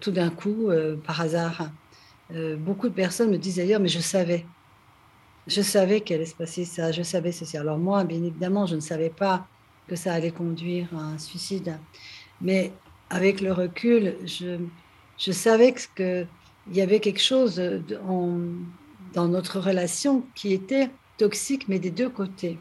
tout 0.00 0.10
d'un 0.10 0.28
coup, 0.28 0.68
par 1.06 1.22
hasard. 1.22 1.70
beaucoup 2.58 2.90
de 2.90 2.94
personnes 2.94 3.30
me 3.30 3.38
disent 3.38 3.56
d'ailleurs, 3.56 3.80
mais 3.80 3.88
je 3.88 4.00
savais. 4.00 4.44
Je 5.46 5.62
savais 5.62 6.02
qu'elle 6.02 6.16
allait 6.16 6.26
se 6.26 6.34
passer 6.34 6.66
ça, 6.66 6.92
je 6.92 7.02
savais 7.02 7.32
ceci. 7.32 7.56
Alors 7.56 7.78
moi, 7.78 8.04
bien 8.04 8.22
évidemment, 8.22 8.66
je 8.66 8.74
ne 8.74 8.80
savais 8.80 9.08
pas 9.08 9.46
que 9.88 9.96
ça 9.96 10.12
allait 10.12 10.30
conduire 10.30 10.88
à 10.94 11.00
un 11.00 11.18
suicide. 11.18 11.78
Mais 12.42 12.72
avec 13.08 13.40
le 13.40 13.52
recul, 13.52 14.16
je, 14.26 14.58
je 15.24 15.30
savais 15.30 15.72
qu'il 15.96 16.26
y 16.72 16.80
avait 16.80 16.98
quelque 16.98 17.22
chose 17.22 17.62
dans 19.14 19.28
notre 19.28 19.60
relation 19.60 20.24
qui 20.34 20.52
était 20.52 20.90
toxique, 21.16 21.68
mais 21.68 21.78
des 21.78 21.92
deux 21.92 22.08
côtés. 22.08 22.58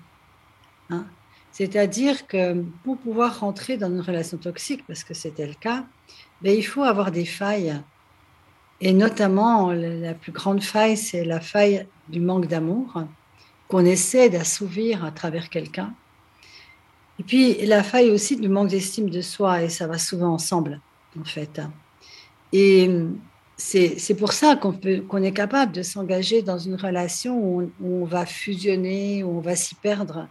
Hein. 0.91 1.05
C'est-à-dire 1.51 2.27
que 2.27 2.63
pour 2.83 2.97
pouvoir 2.97 3.39
rentrer 3.39 3.77
dans 3.77 3.89
une 3.89 4.01
relation 4.01 4.37
toxique, 4.37 4.85
parce 4.87 5.03
que 5.03 5.15
c'était 5.15 5.47
le 5.47 5.55
cas, 5.55 5.85
ben, 6.43 6.55
il 6.55 6.61
faut 6.61 6.83
avoir 6.83 7.11
des 7.11 7.25
failles. 7.25 7.81
Et 8.79 8.93
notamment, 8.93 9.71
la 9.71 10.13
plus 10.13 10.31
grande 10.31 10.63
faille, 10.63 10.97
c'est 10.97 11.25
la 11.25 11.39
faille 11.39 11.87
du 12.09 12.19
manque 12.19 12.47
d'amour 12.47 13.03
qu'on 13.67 13.85
essaie 13.85 14.29
d'assouvir 14.29 15.03
à 15.03 15.11
travers 15.11 15.49
quelqu'un. 15.49 15.93
Et 17.19 17.23
puis 17.23 17.65
la 17.65 17.83
faille 17.83 18.11
aussi 18.11 18.35
du 18.35 18.49
manque 18.49 18.69
d'estime 18.69 19.09
de 19.09 19.21
soi, 19.21 19.63
et 19.63 19.69
ça 19.69 19.87
va 19.87 19.97
souvent 19.97 20.33
ensemble, 20.33 20.79
en 21.19 21.23
fait. 21.23 21.59
Et 22.53 22.89
c'est 23.57 24.15
pour 24.15 24.33
ça 24.33 24.55
qu'on 24.55 25.23
est 25.23 25.33
capable 25.33 25.71
de 25.71 25.83
s'engager 25.83 26.41
dans 26.41 26.57
une 26.57 26.75
relation 26.75 27.37
où 27.37 27.71
on, 27.83 28.05
va 28.05 28.25
fusionner, 28.25 29.23
où 29.23 29.37
on 29.37 29.41
va 29.41 29.55
s'y 29.55 29.75
perdre. 29.75 30.27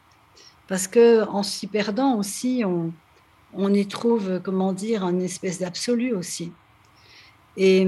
Parce 0.69 0.87
qu'en 0.87 1.43
s'y 1.43 1.67
perdant 1.67 2.17
aussi, 2.19 2.65
on, 2.65 3.75
y 3.75 3.87
trouve, 3.87 4.41
comment 4.43 4.73
dire, 4.73 5.05
une 5.05 5.23
espèce 5.23 5.59
d'absolu 5.59 6.13
aussi. 6.13 6.53
Et 7.57 7.87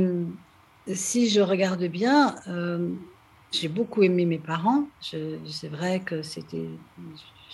si 0.92 1.28
je 1.28 1.40
regarde 1.40 1.84
bien, 1.84 2.34
euh, 2.48 2.88
j'ai 3.52 3.68
beaucoup 3.68 4.02
aimé 4.02 4.24
mes 4.26 4.38
parents. 4.38 4.84
C'est 5.00 5.68
vrai 5.68 6.00
que 6.00 6.22
c'était, 6.22 6.68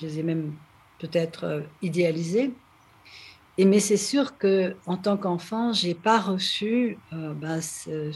je 0.01 0.07
les 0.07 0.21
ai 0.21 0.23
même 0.23 0.53
peut-être 0.99 1.45
euh, 1.45 1.61
idéalisés. 1.83 2.53
Et 3.59 3.65
mais 3.65 3.81
c'est 3.81 3.97
sûr 3.97 4.39
que 4.39 4.77
en 4.87 4.97
tant 4.97 5.17
qu'enfant, 5.17 5.73
j'ai 5.73 5.95
pas 5.95 6.19
reçu 6.19 6.97
euh, 7.13 7.35
ben, 7.35 7.61
ce, 7.61 8.13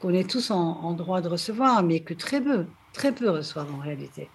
qu'on 0.00 0.14
est 0.14 0.28
tous 0.28 0.50
en, 0.50 0.92
droit 0.94 1.20
de 1.20 1.28
recevoir, 1.28 1.82
mais 1.82 2.00
que 2.00 2.14
très 2.14 2.40
peu, 2.40 2.66
très 2.92 3.12
peu 3.12 3.28
reçoivent 3.30 3.74
en 3.74 3.78
réalité. 3.78 4.28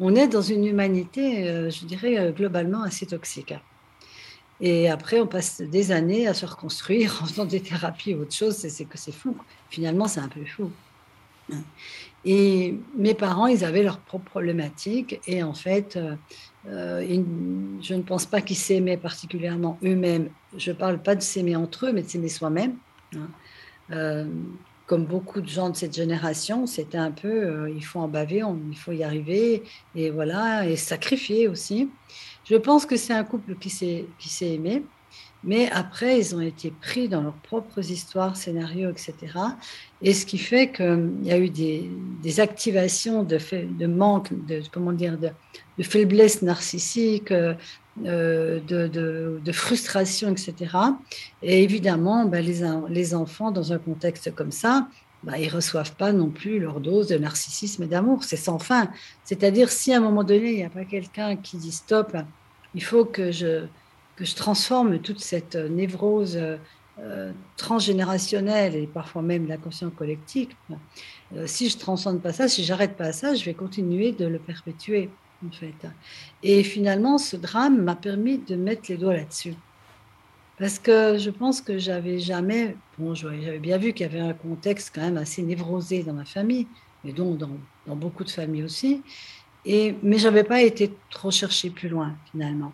On 0.00 0.14
est 0.14 0.28
dans 0.28 0.42
une 0.42 0.64
humanité, 0.64 1.70
je 1.70 1.84
dirais, 1.84 2.32
globalement 2.32 2.84
assez 2.84 3.04
toxique. 3.04 3.52
Et 4.60 4.88
après, 4.88 5.20
on 5.20 5.26
passe 5.26 5.60
des 5.60 5.92
années 5.92 6.26
à 6.26 6.34
se 6.34 6.46
reconstruire 6.46 7.20
en 7.22 7.26
faisant 7.26 7.44
des 7.44 7.60
thérapies 7.60 8.14
ou 8.14 8.22
autre 8.22 8.34
chose. 8.34 8.56
C'est 8.56 8.84
que 8.84 8.98
c'est 8.98 9.12
fou. 9.12 9.36
Finalement, 9.70 10.08
c'est 10.08 10.20
un 10.20 10.28
peu 10.28 10.44
fou. 10.44 10.70
Et 12.24 12.78
mes 12.96 13.14
parents, 13.14 13.46
ils 13.46 13.64
avaient 13.64 13.82
leurs 13.82 14.00
propres 14.00 14.30
problématiques. 14.30 15.20
Et 15.26 15.42
en 15.42 15.54
fait, 15.54 15.98
euh, 16.68 17.00
euh, 17.00 17.24
je 17.80 17.94
ne 17.94 18.02
pense 18.02 18.26
pas 18.26 18.40
qu'ils 18.40 18.56
s'aimaient 18.56 18.96
particulièrement 18.96 19.78
eux-mêmes. 19.82 20.30
Je 20.56 20.70
ne 20.70 20.76
parle 20.76 20.98
pas 21.02 21.14
de 21.14 21.22
s'aimer 21.22 21.56
entre 21.56 21.86
eux, 21.86 21.92
mais 21.92 22.02
de 22.02 22.08
s'aimer 22.08 22.28
soi-même. 22.28 22.76
Hein. 23.14 23.28
Euh, 23.92 24.26
comme 24.86 25.04
beaucoup 25.04 25.40
de 25.40 25.48
gens 25.48 25.70
de 25.70 25.76
cette 25.76 25.94
génération, 25.94 26.66
c'était 26.66 26.98
un 26.98 27.10
peu, 27.10 27.70
il 27.70 27.84
faut 27.84 28.00
en 28.00 28.08
baver, 28.08 28.42
il 28.70 28.76
faut 28.76 28.92
y 28.92 29.04
arriver, 29.04 29.62
et 29.94 30.08
voilà, 30.08 30.66
et 30.66 30.76
sacrifier 30.76 31.46
aussi. 31.46 31.90
Je 32.44 32.56
pense 32.56 32.86
que 32.86 32.96
c'est 32.96 33.12
un 33.12 33.24
couple 33.24 33.54
qui 33.56 33.68
s'est 33.68 34.06
aimé, 34.40 34.82
mais 35.44 35.70
après, 35.70 36.18
ils 36.18 36.34
ont 36.34 36.40
été 36.40 36.70
pris 36.70 37.08
dans 37.08 37.22
leurs 37.22 37.34
propres 37.34 37.90
histoires, 37.90 38.36
scénarios, 38.36 38.90
etc. 38.90 39.14
Et 40.02 40.12
ce 40.12 40.26
qui 40.26 40.38
fait 40.38 40.72
qu'il 40.72 41.20
y 41.22 41.30
a 41.30 41.38
eu 41.38 41.48
des, 41.48 42.40
activations 42.40 43.22
de, 43.22 43.86
manque, 43.86 44.30
de, 44.46 44.62
comment 44.72 44.92
dire, 44.92 45.16
de, 45.16 45.30
faiblesse 45.82 46.42
narcissique, 46.42 47.32
euh, 47.32 47.54
de, 48.60 49.52
frustration, 49.52 50.32
etc. 50.32 50.54
Et 51.42 51.62
évidemment, 51.62 52.24
ben, 52.24 52.44
les, 52.44 53.14
enfants, 53.14 53.52
dans 53.52 53.72
un 53.72 53.78
contexte 53.78 54.34
comme 54.34 54.52
ça, 54.52 54.88
bah, 55.22 55.38
ils 55.38 55.48
reçoivent 55.48 55.94
pas 55.94 56.12
non 56.12 56.30
plus 56.30 56.58
leur 56.58 56.80
dose 56.80 57.08
de 57.08 57.18
narcissisme 57.18 57.84
et 57.84 57.86
d'amour. 57.86 58.24
C'est 58.24 58.36
sans 58.36 58.58
fin. 58.58 58.90
C'est-à-dire, 59.24 59.68
si 59.70 59.92
à 59.92 59.98
un 59.98 60.00
moment 60.00 60.24
donné, 60.24 60.50
il 60.50 60.56
n'y 60.56 60.64
a 60.64 60.70
pas 60.70 60.84
quelqu'un 60.84 61.36
qui 61.36 61.58
dit 61.58 61.72
stop, 61.72 62.16
il 62.74 62.82
faut 62.82 63.04
que 63.04 63.30
je, 63.32 63.66
que 64.18 64.24
je 64.24 64.34
transforme 64.34 64.98
toute 64.98 65.20
cette 65.20 65.54
névrose 65.54 66.36
euh, 67.00 67.32
transgénérationnelle 67.56 68.74
et 68.74 68.88
parfois 68.88 69.22
même 69.22 69.46
l'inconscient 69.46 69.90
collectif. 69.90 70.48
Euh, 71.36 71.46
si 71.46 71.68
je 71.68 71.78
transcende 71.78 72.20
pas 72.20 72.32
ça, 72.32 72.48
si 72.48 72.64
j'arrête 72.64 72.96
pas 72.96 73.12
ça, 73.12 73.36
je 73.36 73.44
vais 73.44 73.54
continuer 73.54 74.10
de 74.10 74.26
le 74.26 74.40
perpétuer, 74.40 75.08
en 75.46 75.52
fait. 75.52 75.88
Et 76.42 76.64
finalement, 76.64 77.18
ce 77.18 77.36
drame 77.36 77.80
m'a 77.80 77.94
permis 77.94 78.38
de 78.38 78.56
mettre 78.56 78.82
les 78.88 78.96
doigts 78.96 79.14
là-dessus. 79.14 79.54
Parce 80.58 80.80
que 80.80 81.16
je 81.16 81.30
pense 81.30 81.60
que 81.60 81.78
j'avais 81.78 82.18
jamais, 82.18 82.74
bon, 82.98 83.14
j'avais 83.14 83.60
bien 83.60 83.78
vu 83.78 83.92
qu'il 83.92 84.04
y 84.04 84.08
avait 84.08 84.18
un 84.18 84.34
contexte 84.34 84.90
quand 84.92 85.02
même 85.02 85.18
assez 85.18 85.42
névrosé 85.42 86.02
dans 86.02 86.14
ma 86.14 86.24
famille, 86.24 86.66
mais 87.04 87.12
donc 87.12 87.38
dans 87.38 87.94
beaucoup 87.94 88.24
de 88.24 88.30
familles 88.30 88.64
aussi. 88.64 89.02
Mais 89.68 90.18
je 90.18 90.24
n'avais 90.24 90.44
pas 90.44 90.62
été 90.62 90.92
trop 91.10 91.30
chercher 91.30 91.70
plus 91.70 91.88
loin 91.88 92.14
finalement. 92.30 92.72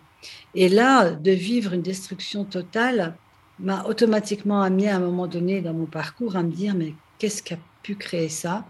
Et 0.53 0.69
là, 0.69 1.11
de 1.11 1.31
vivre 1.31 1.73
une 1.73 1.81
destruction 1.81 2.45
totale 2.45 3.15
m'a 3.59 3.83
automatiquement 3.85 4.61
amené 4.61 4.89
à 4.89 4.97
un 4.97 4.99
moment 4.99 5.27
donné 5.27 5.61
dans 5.61 5.73
mon 5.73 5.85
parcours 5.85 6.35
à 6.35 6.43
me 6.43 6.51
dire 6.51 6.73
mais 6.73 6.93
qu'est-ce 7.19 7.43
qui 7.43 7.53
a 7.53 7.57
pu 7.83 7.95
créer 7.95 8.29
ça 8.29 8.65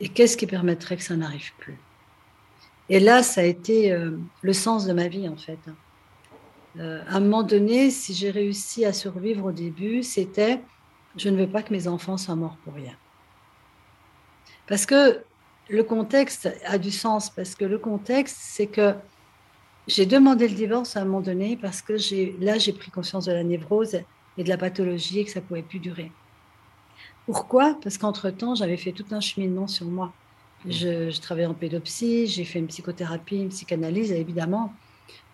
et 0.00 0.08
qu'est-ce 0.08 0.36
qui 0.36 0.46
permettrait 0.46 0.96
que 0.96 1.02
ça 1.02 1.16
n'arrive 1.16 1.52
plus? 1.58 1.78
Et 2.88 3.00
là, 3.00 3.22
ça 3.22 3.40
a 3.40 3.44
été 3.44 3.92
euh, 3.92 4.16
le 4.42 4.52
sens 4.52 4.86
de 4.86 4.92
ma 4.92 5.08
vie 5.08 5.28
en 5.28 5.36
fait. 5.36 5.58
Euh, 6.78 7.02
à 7.08 7.16
un 7.16 7.20
moment 7.20 7.42
donné, 7.42 7.90
si 7.90 8.14
j'ai 8.14 8.30
réussi 8.30 8.84
à 8.84 8.92
survivre 8.92 9.46
au 9.46 9.52
début, 9.52 10.02
c'était 10.02 10.60
je 11.16 11.28
ne 11.30 11.36
veux 11.36 11.48
pas 11.48 11.62
que 11.62 11.72
mes 11.72 11.88
enfants 11.88 12.16
soient 12.16 12.36
morts 12.36 12.58
pour 12.64 12.74
rien. 12.74 12.94
Parce 14.66 14.86
que 14.86 15.22
le 15.68 15.82
contexte 15.82 16.48
a 16.64 16.78
du 16.78 16.90
sens, 16.90 17.30
parce 17.30 17.54
que 17.54 17.64
le 17.64 17.78
contexte, 17.78 18.36
c'est 18.40 18.66
que 18.66 18.94
j'ai 19.86 20.06
demandé 20.06 20.48
le 20.48 20.54
divorce 20.54 20.96
à 20.96 21.02
un 21.02 21.04
moment 21.04 21.20
donné 21.20 21.56
parce 21.56 21.80
que 21.80 21.94
là, 22.42 22.58
j'ai 22.58 22.72
pris 22.72 22.90
conscience 22.90 23.26
de 23.26 23.32
la 23.32 23.44
névrose 23.44 24.00
et 24.36 24.44
de 24.44 24.48
la 24.48 24.56
pathologie 24.56 25.20
et 25.20 25.24
que 25.24 25.30
ça 25.30 25.40
ne 25.40 25.44
pouvait 25.44 25.62
plus 25.62 25.78
durer. 25.78 26.10
Pourquoi? 27.24 27.78
Parce 27.82 27.98
qu'entre-temps, 27.98 28.54
j'avais 28.54 28.76
fait 28.76 28.92
tout 28.92 29.06
un 29.10 29.20
cheminement 29.20 29.66
sur 29.66 29.86
moi. 29.86 30.12
Je, 30.66 31.10
je 31.10 31.20
travaillais 31.20 31.46
en 31.46 31.54
pédopsie, 31.54 32.26
j'ai 32.26 32.44
fait 32.44 32.58
une 32.58 32.66
psychothérapie, 32.66 33.36
une 33.36 33.48
psychanalyse, 33.50 34.10
et 34.10 34.20
évidemment, 34.20 34.72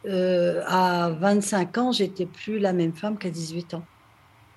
euh, 0.06 0.62
à 0.66 1.10
25 1.10 1.78
ans, 1.78 1.92
j'étais 1.92 2.26
plus 2.26 2.58
la 2.58 2.72
même 2.72 2.92
femme 2.92 3.18
qu'à 3.18 3.30
18 3.30 3.74
ans. 3.74 3.84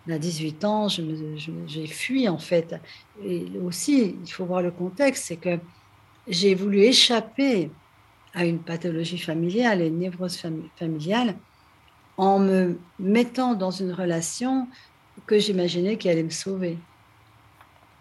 À 0.09 0.19
18 0.19 0.65
ans, 0.65 0.87
j'ai 0.87 1.87
fui 1.87 2.29
en 2.29 2.37
fait. 2.37 2.75
Et 3.23 3.47
aussi, 3.63 4.15
il 4.23 4.31
faut 4.31 4.45
voir 4.45 4.61
le 4.61 4.71
contexte, 4.71 5.25
c'est 5.25 5.37
que 5.37 5.57
j'ai 6.27 6.53
voulu 6.53 6.79
échapper 6.79 7.71
à 8.33 8.45
une 8.45 8.59
pathologie 8.59 9.17
familiale, 9.17 9.81
une 9.81 9.99
névrose 9.99 10.39
familiale, 10.77 11.35
en 12.17 12.39
me 12.39 12.77
mettant 12.99 13.55
dans 13.55 13.71
une 13.71 13.91
relation 13.91 14.67
que 15.25 15.39
j'imaginais 15.39 15.97
qui 15.97 16.09
allait 16.09 16.23
me 16.23 16.29
sauver. 16.29 16.77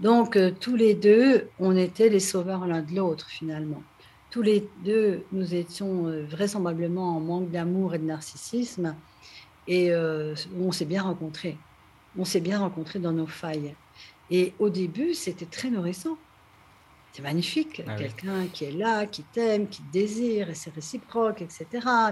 Donc, 0.01 0.37
euh, 0.37 0.51
tous 0.61 0.77
les 0.77 0.95
deux, 0.95 1.49
on 1.59 1.77
était 1.77 2.09
les 2.09 2.21
sauveurs 2.21 2.67
l'un 2.67 2.83
de 2.83 2.95
l'autre 2.95 3.29
finalement 3.29 3.83
tous 4.35 4.43
les 4.43 4.69
deux, 4.85 5.23
nous 5.31 5.55
étions 5.55 6.09
euh, 6.09 6.25
vraisemblablement 6.29 7.17
en 7.17 7.21
manque 7.21 7.53
d'amour 7.53 7.95
et 7.95 8.01
de 8.01 8.05
narcissisme. 8.05 8.97
Et 9.69 9.93
euh, 9.93 10.35
on 10.59 10.73
s'est 10.73 10.87
bien 10.87 11.05
rencontrés. 11.05 11.57
On 12.19 12.25
s'est 12.25 12.41
bien 12.41 12.59
rencontrés 12.59 12.99
dans 12.99 13.13
nos 13.13 13.27
failles. 13.27 13.75
Et 14.31 14.55
au 14.59 14.71
début, 14.71 15.15
c'était 15.15 15.47
très 15.47 15.71
nourrissant. 15.71 16.17
C'est 17.13 17.23
magnifique. 17.23 17.83
Ah 17.87 17.95
Quelqu'un 17.95 18.47
qui 18.53 18.65
est 18.65 18.73
là, 18.73 19.07
qui 19.07 19.23
t'aime, 19.23 19.69
qui 19.69 19.83
te 19.83 19.93
désire, 19.93 20.51
et 20.51 20.55
c'est 20.55 20.75
réciproque, 20.75 21.43
etc. 21.43 21.67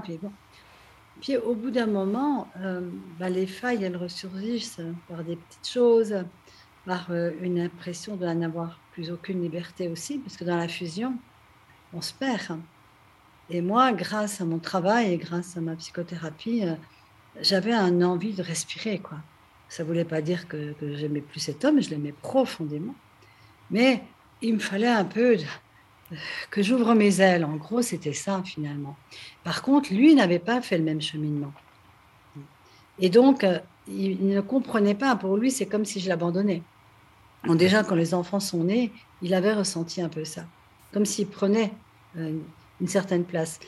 Puis, 0.05 0.19
bon. 0.19 0.33
Puis 1.21 1.37
au 1.37 1.55
bout 1.55 1.71
d'un 1.71 1.87
moment, 1.87 2.49
euh, 2.61 2.89
bah, 3.19 3.29
les 3.29 3.47
failles, 3.47 3.85
elles 3.85 3.97
ressurgissent 3.97 4.81
par 5.09 5.25
des 5.25 5.37
petites 5.37 5.69
choses, 5.69 6.25
par 6.85 7.13
une 7.13 7.61
impression 7.61 8.17
de 8.17 8.27
n'avoir 8.27 8.79
plus 8.93 9.11
aucune 9.11 9.43
liberté 9.43 9.89
aussi, 9.89 10.19
parce 10.19 10.37
que 10.37 10.45
dans 10.45 10.57
la 10.57 10.69
fusion, 10.69 11.17
on 11.93 12.01
se 12.01 12.13
perd. 12.13 12.59
Et 13.51 13.61
moi, 13.61 13.93
grâce 13.93 14.41
à 14.41 14.45
mon 14.45 14.59
travail 14.59 15.13
et 15.13 15.17
grâce 15.17 15.57
à 15.57 15.61
ma 15.61 15.77
psychothérapie, 15.77 16.65
euh, 16.65 16.75
j'avais 17.41 17.73
un 17.73 18.03
envie 18.03 18.33
de 18.33 18.43
respirer. 18.43 18.99
quoi. 18.99 19.19
Ça 19.73 19.85
voulait 19.85 20.05
pas 20.05 20.21
dire 20.21 20.49
que, 20.49 20.75
j'aimais 20.81 21.23
plus 21.23 21.41
cet 21.41 21.65
homme, 21.65 21.81
je 21.81 21.89
l'aimais 21.89 22.13
profondément. 22.13 22.95
Mais 23.71 24.03
il 24.43 24.55
me 24.55 24.59
fallait 24.59 24.87
un 24.87 25.05
peu 25.05 25.39
que 26.51 26.63
j'ouvre 26.63 26.95
mes 26.95 27.21
ailes. 27.21 27.45
En 27.45 27.57
gros, 27.57 27.81
c'était 27.81 28.13
ça 28.13 28.43
finalement. 28.45 28.97
Par 29.45 29.63
contre, 29.63 29.95
lui 29.95 30.15
n'avait 30.15 30.39
pas 30.39 30.61
fait 30.61 30.77
le 30.77 30.85
même 30.85 31.01
cheminement. 31.01 31.55
Et 32.99 33.09
donc, 33.09 33.45
euh, 33.45 33.61
il 33.89 34.27
ne 34.27 34.43
comprenait 34.43 34.95
pas. 34.95 35.17
Pour 35.17 35.39
lui, 35.39 35.51
c'est 35.51 35.65
comme 35.65 35.87
si 35.87 36.01
je 36.01 36.09
l'abandonnais. 36.11 36.63
déjà, 37.49 37.83
quand 37.83 37.95
les 37.95 38.13
enfants 38.13 38.41
sont 38.41 38.65
nés, 38.65 38.93
il 39.23 39.33
avait 39.33 39.55
ressenti 39.55 40.03
un 40.03 40.11
peu 40.11 40.27
ça 40.27 40.45
comme 40.93 41.07
s'il 41.07 41.27
prenait 41.27 41.73
euh, 42.17 42.39
une 42.81 42.89
certaine 42.89 43.25
place. 43.25 43.59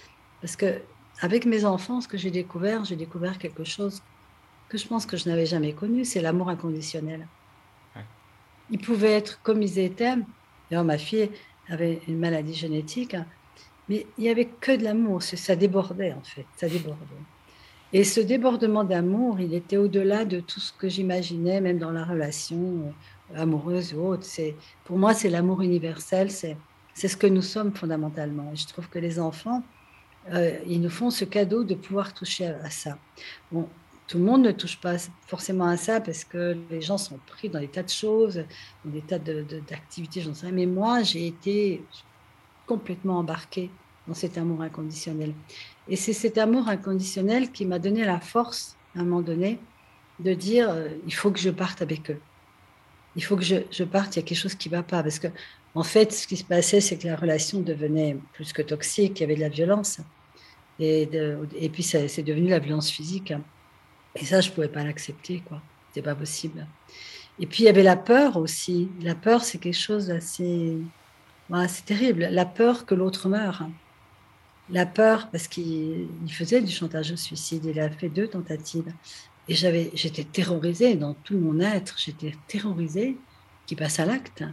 Parce 0.40 0.56
que 0.56 0.80
avec 1.20 1.46
mes 1.46 1.64
enfants, 1.64 2.00
ce 2.00 2.08
que 2.08 2.18
j'ai 2.18 2.30
découvert, 2.30 2.84
j'ai 2.84 2.96
découvert 2.96 3.38
quelque 3.38 3.64
chose 3.64 4.02
que 4.74 4.82
je 4.82 4.88
pense 4.88 5.06
que 5.06 5.16
je 5.16 5.28
n'avais 5.28 5.46
jamais 5.46 5.72
connu, 5.72 6.04
c'est 6.04 6.20
l'amour 6.20 6.48
inconditionnel. 6.48 7.28
Ils 8.70 8.80
pouvaient 8.80 9.12
être 9.12 9.40
comme 9.42 9.62
ils 9.62 9.78
étaient. 9.78 10.16
D'ailleurs, 10.68 10.84
ma 10.84 10.98
fille 10.98 11.30
avait 11.68 12.00
une 12.08 12.18
maladie 12.18 12.54
génétique, 12.54 13.14
mais 13.88 14.04
il 14.18 14.24
n'y 14.24 14.30
avait 14.30 14.46
que 14.46 14.74
de 14.76 14.82
l'amour. 14.82 15.22
Ça 15.22 15.54
débordait, 15.54 16.12
en 16.12 16.24
fait. 16.24 16.46
Ça 16.56 16.68
débordait. 16.68 17.22
Et 17.92 18.02
ce 18.02 18.20
débordement 18.20 18.82
d'amour, 18.82 19.38
il 19.38 19.54
était 19.54 19.76
au-delà 19.76 20.24
de 20.24 20.40
tout 20.40 20.58
ce 20.58 20.72
que 20.72 20.88
j'imaginais, 20.88 21.60
même 21.60 21.78
dans 21.78 21.92
la 21.92 22.04
relation 22.04 22.92
euh, 23.32 23.42
amoureuse 23.42 23.94
ou 23.94 24.00
autre. 24.00 24.26
Pour 24.84 24.98
moi, 24.98 25.14
c'est 25.14 25.30
l'amour 25.30 25.62
universel. 25.62 26.32
C'est 26.32 26.56
c'est 26.94 27.08
ce 27.08 27.16
que 27.16 27.26
nous 27.26 27.42
sommes 27.42 27.74
fondamentalement. 27.74 28.50
Et 28.52 28.56
je 28.56 28.66
trouve 28.66 28.88
que 28.88 29.00
les 29.00 29.18
enfants, 29.18 29.62
euh, 30.32 30.56
ils 30.66 30.80
nous 30.80 30.90
font 30.90 31.10
ce 31.10 31.24
cadeau 31.24 31.64
de 31.64 31.74
pouvoir 31.74 32.14
toucher 32.14 32.46
à, 32.46 32.70
ça. 32.70 32.96
Bon, 33.52 33.68
tout 34.06 34.18
le 34.18 34.24
monde 34.24 34.42
ne 34.42 34.52
touche 34.52 34.78
pas 34.78 34.96
forcément 35.26 35.66
à 35.66 35.76
ça 35.76 36.00
parce 36.00 36.24
que 36.24 36.56
les 36.70 36.82
gens 36.82 36.98
sont 36.98 37.18
pris 37.26 37.48
dans 37.48 37.60
des 37.60 37.68
tas 37.68 37.82
de 37.82 37.88
choses, 37.88 38.44
dans 38.84 38.90
des 38.90 39.00
tas 39.00 39.18
d'activités, 39.18 40.20
de, 40.20 40.26
j'en 40.26 40.34
sais 40.34 40.46
rien. 40.46 40.54
Mais 40.54 40.66
moi, 40.66 41.02
j'ai 41.02 41.26
été 41.26 41.82
complètement 42.66 43.18
embarquée 43.18 43.70
dans 44.06 44.14
cet 44.14 44.36
amour 44.36 44.60
inconditionnel. 44.60 45.32
Et 45.88 45.96
c'est 45.96 46.12
cet 46.12 46.36
amour 46.36 46.68
inconditionnel 46.68 47.50
qui 47.50 47.64
m'a 47.64 47.78
donné 47.78 48.04
la 48.04 48.20
force, 48.20 48.76
à 48.94 49.00
un 49.00 49.04
moment 49.04 49.22
donné, 49.22 49.58
de 50.20 50.34
dire 50.34 50.68
euh, 50.70 50.88
il 51.06 51.14
faut 51.14 51.30
que 51.30 51.40
je 51.40 51.50
parte 51.50 51.80
avec 51.80 52.10
eux. 52.10 52.20
Il 53.16 53.24
faut 53.24 53.36
que 53.36 53.44
je, 53.44 53.84
parte, 53.84 54.16
il 54.16 54.18
y 54.18 54.22
a 54.22 54.26
quelque 54.26 54.38
chose 54.38 54.54
qui 54.54 54.68
ne 54.68 54.76
va 54.76 54.82
pas. 54.82 55.02
Parce 55.02 55.18
que, 55.18 55.28
en 55.74 55.82
fait, 55.82 56.12
ce 56.12 56.26
qui 56.26 56.36
se 56.36 56.44
passait, 56.44 56.80
c'est 56.80 56.98
que 56.98 57.06
la 57.06 57.16
relation 57.16 57.60
devenait 57.60 58.16
plus 58.32 58.52
que 58.52 58.60
toxique, 58.60 59.20
il 59.20 59.22
y 59.22 59.24
avait 59.24 59.36
de 59.36 59.40
la 59.40 59.48
violence. 59.48 60.00
Et, 60.80 61.08
et 61.56 61.68
puis, 61.68 61.84
c'est 61.84 62.22
devenu 62.22 62.48
la 62.48 62.58
violence 62.58 62.90
physique. 62.90 63.32
Et 64.16 64.24
ça, 64.24 64.40
je 64.40 64.50
ne 64.50 64.54
pouvais 64.54 64.68
pas 64.68 64.84
l'accepter, 64.84 65.42
quoi. 65.46 65.60
C'était 65.88 66.04
pas 66.04 66.14
possible. 66.14 66.66
Et 67.38 67.46
puis, 67.46 67.64
il 67.64 67.66
y 67.66 67.68
avait 67.68 67.82
la 67.82 67.96
peur 67.96 68.36
aussi. 68.36 68.88
La 69.00 69.14
peur, 69.14 69.42
c'est 69.44 69.58
quelque 69.58 69.78
chose 69.78 70.08
d'assez. 70.08 70.78
c'est 71.68 71.84
terrible. 71.84 72.28
La 72.30 72.46
peur 72.46 72.86
que 72.86 72.94
l'autre 72.94 73.28
meure. 73.28 73.66
La 74.70 74.86
peur, 74.86 75.28
parce 75.30 75.48
qu'il 75.48 76.08
faisait 76.28 76.60
du 76.60 76.72
chantage 76.72 77.12
au 77.12 77.16
suicide. 77.16 77.64
Il 77.64 77.80
a 77.80 77.90
fait 77.90 78.08
deux 78.08 78.28
tentatives. 78.28 78.92
Et 79.48 79.54
j'étais 79.54 80.24
terrorisée 80.24 80.94
dans 80.94 81.14
tout 81.14 81.36
mon 81.36 81.60
être. 81.60 81.96
J'étais 81.98 82.34
terrorisée 82.46 83.16
qu'il 83.66 83.76
passe 83.76 83.98
à 83.98 84.06
l'acte. 84.06 84.44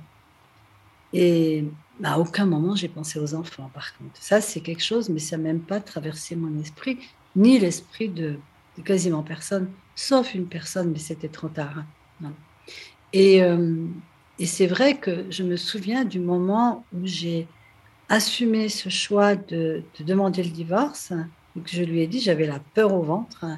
Et 1.13 1.65
à 2.03 2.19
aucun 2.19 2.45
moment, 2.45 2.75
j'ai 2.75 2.87
pensé 2.87 3.19
aux 3.19 3.33
enfants, 3.35 3.69
par 3.73 3.95
contre. 3.97 4.21
Ça, 4.21 4.41
c'est 4.41 4.61
quelque 4.61 4.83
chose, 4.83 5.09
mais 5.09 5.19
ça 5.19 5.37
n'a 5.37 5.43
même 5.43 5.61
pas 5.61 5.79
traversé 5.79 6.35
mon 6.35 6.59
esprit, 6.59 6.97
ni 7.35 7.59
l'esprit 7.59 8.09
de, 8.09 8.39
quasiment 8.81 9.23
personne, 9.23 9.69
sauf 9.95 10.33
une 10.33 10.47
personne, 10.47 10.91
mais 10.91 10.99
c'était 10.99 11.29
trop 11.29 11.49
tard. 11.49 11.83
Et, 13.13 13.43
euh, 13.43 13.85
et 14.39 14.45
c'est 14.45 14.67
vrai 14.67 14.97
que 14.97 15.25
je 15.29 15.43
me 15.43 15.57
souviens 15.57 16.05
du 16.05 16.19
moment 16.19 16.85
où 16.93 16.99
j'ai 17.05 17.47
assumé 18.09 18.69
ce 18.69 18.89
choix 18.89 19.35
de, 19.35 19.83
demander 19.99 20.43
le 20.43 20.49
divorce, 20.49 21.13
que 21.55 21.69
je 21.69 21.83
lui 21.83 22.01
ai 22.01 22.07
dit, 22.07 22.19
j'avais 22.19 22.47
la 22.47 22.59
peur 22.59 22.93
au 22.93 23.01
ventre, 23.01 23.45
mmh. 23.45 23.57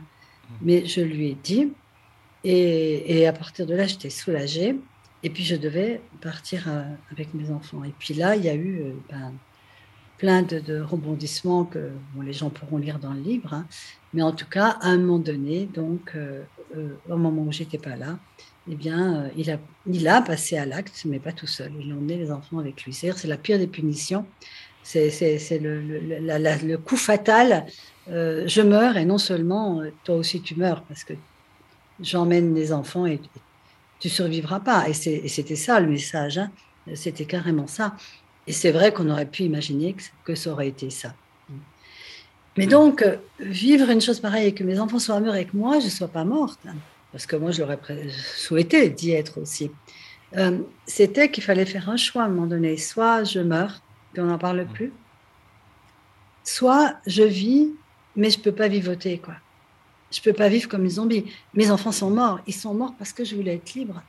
mais 0.61 0.85
je 0.85 1.01
lui 1.01 1.29
ai 1.29 1.37
dit, 1.43 1.71
et, 2.43 3.19
et 3.19 3.27
à 3.27 3.33
partir 3.33 3.65
de 3.65 3.75
là, 3.75 3.85
j'étais 3.87 4.09
soulagée. 4.09 4.75
Et 5.23 5.29
puis 5.29 5.43
je 5.43 5.55
devais 5.55 6.01
partir 6.21 6.65
euh, 6.67 6.83
avec 7.11 7.33
mes 7.33 7.49
enfants. 7.49 7.83
Et 7.85 7.93
puis 7.97 8.13
là, 8.13 8.35
il 8.35 8.43
y 8.43 8.49
a 8.49 8.55
eu 8.55 8.81
euh, 8.81 8.91
ben, 9.09 9.33
plein 10.17 10.41
de, 10.43 10.81
rebondissements 10.81 11.63
que 11.63 11.91
les 12.21 12.33
gens 12.33 12.49
pourront 12.49 12.77
lire 12.77 12.99
dans 12.99 13.13
le 13.13 13.21
livre. 13.21 13.53
Hein. 13.53 13.65
Mais 14.13 14.21
en 14.21 14.31
tout 14.31 14.47
cas, 14.47 14.77
à 14.81 14.89
un 14.89 14.97
moment 14.97 15.19
donné, 15.19 15.65
donc 15.65 16.13
euh, 16.15 16.43
au 17.09 17.17
moment 17.17 17.43
où 17.43 17.51
j'étais 17.51 17.77
pas 17.77 17.95
là, 17.95 18.17
eh 18.69 18.75
bien, 18.75 19.29
il, 19.35 19.49
a, 19.51 19.59
il 19.87 20.07
a 20.07 20.21
passé 20.21 20.57
à 20.57 20.65
l'acte, 20.65 21.03
mais 21.05 21.19
pas 21.19 21.33
tout 21.33 21.47
seul. 21.47 21.71
Il 21.81 21.91
a 21.91 21.95
emmené 21.95 22.17
les 22.17 22.31
enfants 22.31 22.59
avec 22.59 22.83
lui. 22.83 22.93
C'est 22.93 23.25
la 23.25 23.37
pire 23.37 23.57
des 23.57 23.67
punitions. 23.67 24.25
C'est 24.83 25.09
le, 25.61 26.75
coup 26.77 26.97
fatal. 26.97 27.65
je 28.07 28.61
meurs 28.61 28.97
et 28.97 29.05
non 29.05 29.17
seulement 29.17 29.81
toi 30.03 30.15
aussi 30.15 30.41
tu 30.41 30.55
meurs 30.55 30.83
parce 30.83 31.03
que 31.03 31.13
j'emmène 32.01 32.53
les 32.53 32.71
enfants 32.73 33.05
et, 33.05 33.19
tu 34.03 34.09
survivras 34.09 34.59
pas. 34.59 34.89
Et 34.89 34.93
c'était 34.93 35.55
ça 35.55 35.79
le 35.79 35.87
message, 35.87 36.37
hein. 36.37 36.51
c'était 36.93 37.23
carrément 37.23 37.67
ça. 37.67 37.95
Et 38.47 38.51
c'est 38.51 38.71
vrai 38.71 38.91
qu'on 38.91 39.09
aurait 39.09 39.25
pu 39.25 39.43
imaginer 39.43 39.95
que, 40.25 40.35
ça 40.35 40.51
aurait 40.51 40.67
été 40.67 40.89
ça. 40.89 41.15
Mais 42.57 42.67
donc, 42.67 43.01
euh, 43.01 43.17
vivre 43.39 43.89
une 43.89 44.01
chose 44.01 44.19
pareille 44.19 44.47
et 44.47 44.53
que 44.53 44.63
mes 44.63 44.79
enfants 44.79 44.99
soient 44.99 45.19
morts 45.19 45.35
et 45.35 45.45
que 45.45 45.57
moi, 45.57 45.79
je 45.79 45.85
ne 45.85 45.89
sois 45.89 46.07
pas 46.07 46.23
morte, 46.23 46.59
hein, 46.67 46.75
parce 47.11 47.25
que 47.25 47.35
moi, 47.35 47.51
je 47.51 47.61
l'aurais 47.61 47.79
souhaité 48.35 48.89
d'y 48.89 49.11
être 49.11 49.41
aussi, 49.41 49.71
euh, 50.37 50.59
c'était 50.85 51.29
qu'il 51.29 51.43
fallait 51.43 51.65
faire 51.65 51.89
un 51.89 51.97
choix 51.97 52.23
à 52.23 52.25
un 52.25 52.29
moment 52.29 52.47
donné. 52.47 52.77
Soit 52.77 53.23
je 53.23 53.39
meurs, 53.39 53.81
puis 54.11 54.21
on 54.21 54.25
n'en 54.25 54.37
parle 54.37 54.65
plus, 54.65 54.91
soit 56.43 56.95
je 57.07 57.23
vis, 57.23 57.71
mais 58.15 58.29
je 58.29 58.37
ne 58.37 58.43
peux 58.43 58.51
pas 58.51 58.67
vivoter. 58.67 59.17
Quoi. 59.17 59.35
Je 60.11 60.19
ne 60.19 60.23
peux 60.23 60.33
pas 60.33 60.49
vivre 60.49 60.69
comme 60.69 60.85
un 60.85 60.89
zombie. 60.89 61.25
Mes 61.53 61.71
enfants 61.71 61.91
sont 61.91 62.09
morts. 62.09 62.39
Ils 62.47 62.53
sont 62.53 62.73
morts 62.73 62.93
parce 62.97 63.13
que 63.13 63.23
je 63.23 63.35
voulais 63.35 63.55
être 63.55 63.73
libre. 63.73 64.01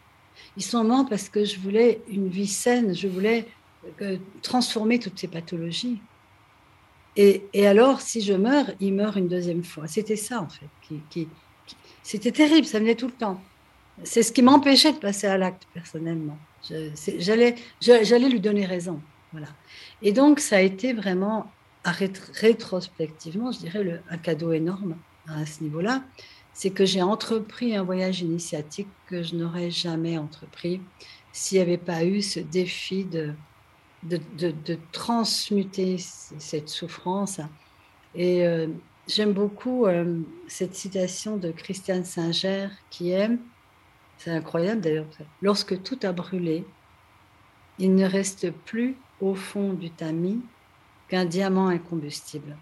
Ils 0.56 0.64
sont 0.64 0.84
morts 0.84 1.06
parce 1.08 1.28
que 1.28 1.44
je 1.44 1.58
voulais 1.58 2.00
une 2.08 2.28
vie 2.28 2.46
saine. 2.46 2.95
Je 2.95 3.08
voulais 3.08 3.47
euh, 4.02 4.16
transformer 4.42 4.99
toutes 4.99 5.19
ces 5.19 5.28
pathologies. 5.28 6.00
Et, 7.16 7.66
alors, 7.66 8.00
si 8.00 8.20
je 8.20 8.32
meurs, 8.32 8.70
ils 8.80 8.92
meurent 8.92 9.16
une 9.16 9.28
deuxième 9.28 9.62
fois. 9.62 9.86
C'était 9.86 10.16
ça, 10.16 10.40
en 10.40 10.48
fait. 10.48 11.26
C'était 12.02 12.32
terrible, 12.32 12.66
ça 12.66 12.78
venait 12.78 12.96
tout 12.96 13.06
le 13.06 13.12
temps. 13.12 13.40
C'est 14.02 14.22
ce 14.22 14.32
qui 14.32 14.42
m'empêchait 14.42 14.92
de 14.92 14.98
passer 14.98 15.26
à 15.28 15.38
l'acte, 15.38 15.66
personnellement. 15.72 16.36
J'allais 17.18 17.56
lui 18.28 18.40
donner 18.40 18.66
raison. 18.66 19.00
Voilà. 19.32 19.48
Et 20.02 20.12
donc, 20.12 20.40
ça 20.40 20.56
a 20.56 20.60
été 20.60 20.92
vraiment, 20.92 21.50
rétrospectivement, 21.84 23.52
je 23.52 23.60
dirais, 23.60 24.02
un 24.10 24.18
cadeau 24.18 24.52
énorme 24.52 24.96
à 25.28 25.46
ce 25.46 25.62
niveau-là, 25.62 26.02
c'est 26.52 26.70
que 26.70 26.84
j'ai 26.84 27.02
entrepris 27.02 27.76
un 27.76 27.82
voyage 27.82 28.20
initiatique 28.20 28.88
que 29.06 29.22
je 29.22 29.34
n'aurais 29.34 29.70
jamais 29.70 30.18
entrepris 30.18 30.80
s'il 31.32 31.58
n'y 31.58 31.62
avait 31.62 31.78
pas 31.78 32.04
eu 32.04 32.22
ce 32.22 32.38
défi 32.38 33.04
de, 33.04 33.32
de, 34.04 34.78
transmuter 34.93 35.99
cette 35.99 36.69
souffrance. 36.69 37.40
Et 38.14 38.47
euh, 38.47 38.69
j'aime 39.08 39.32
beaucoup 39.32 39.86
euh, 39.86 40.21
cette 40.47 40.75
citation 40.75 41.36
de 41.36 41.50
Christiane 41.50 42.04
Singer 42.04 42.69
qui 42.90 43.10
aime, 43.10 43.38
c'est 44.19 44.30
incroyable 44.30 44.80
d'ailleurs, 44.80 45.06
lorsque 45.43 45.82
tout 45.82 45.99
a 46.02 46.12
brûlé, 46.12 46.64
il 47.78 47.95
ne 47.95 48.06
reste 48.06 48.50
plus 48.50 48.97
au 49.21 49.34
fond 49.34 49.73
du 49.73 49.90
tamis 49.90 50.40
qu'un 51.08 51.25
diamant 51.25 51.69
incombustible. 51.69 52.56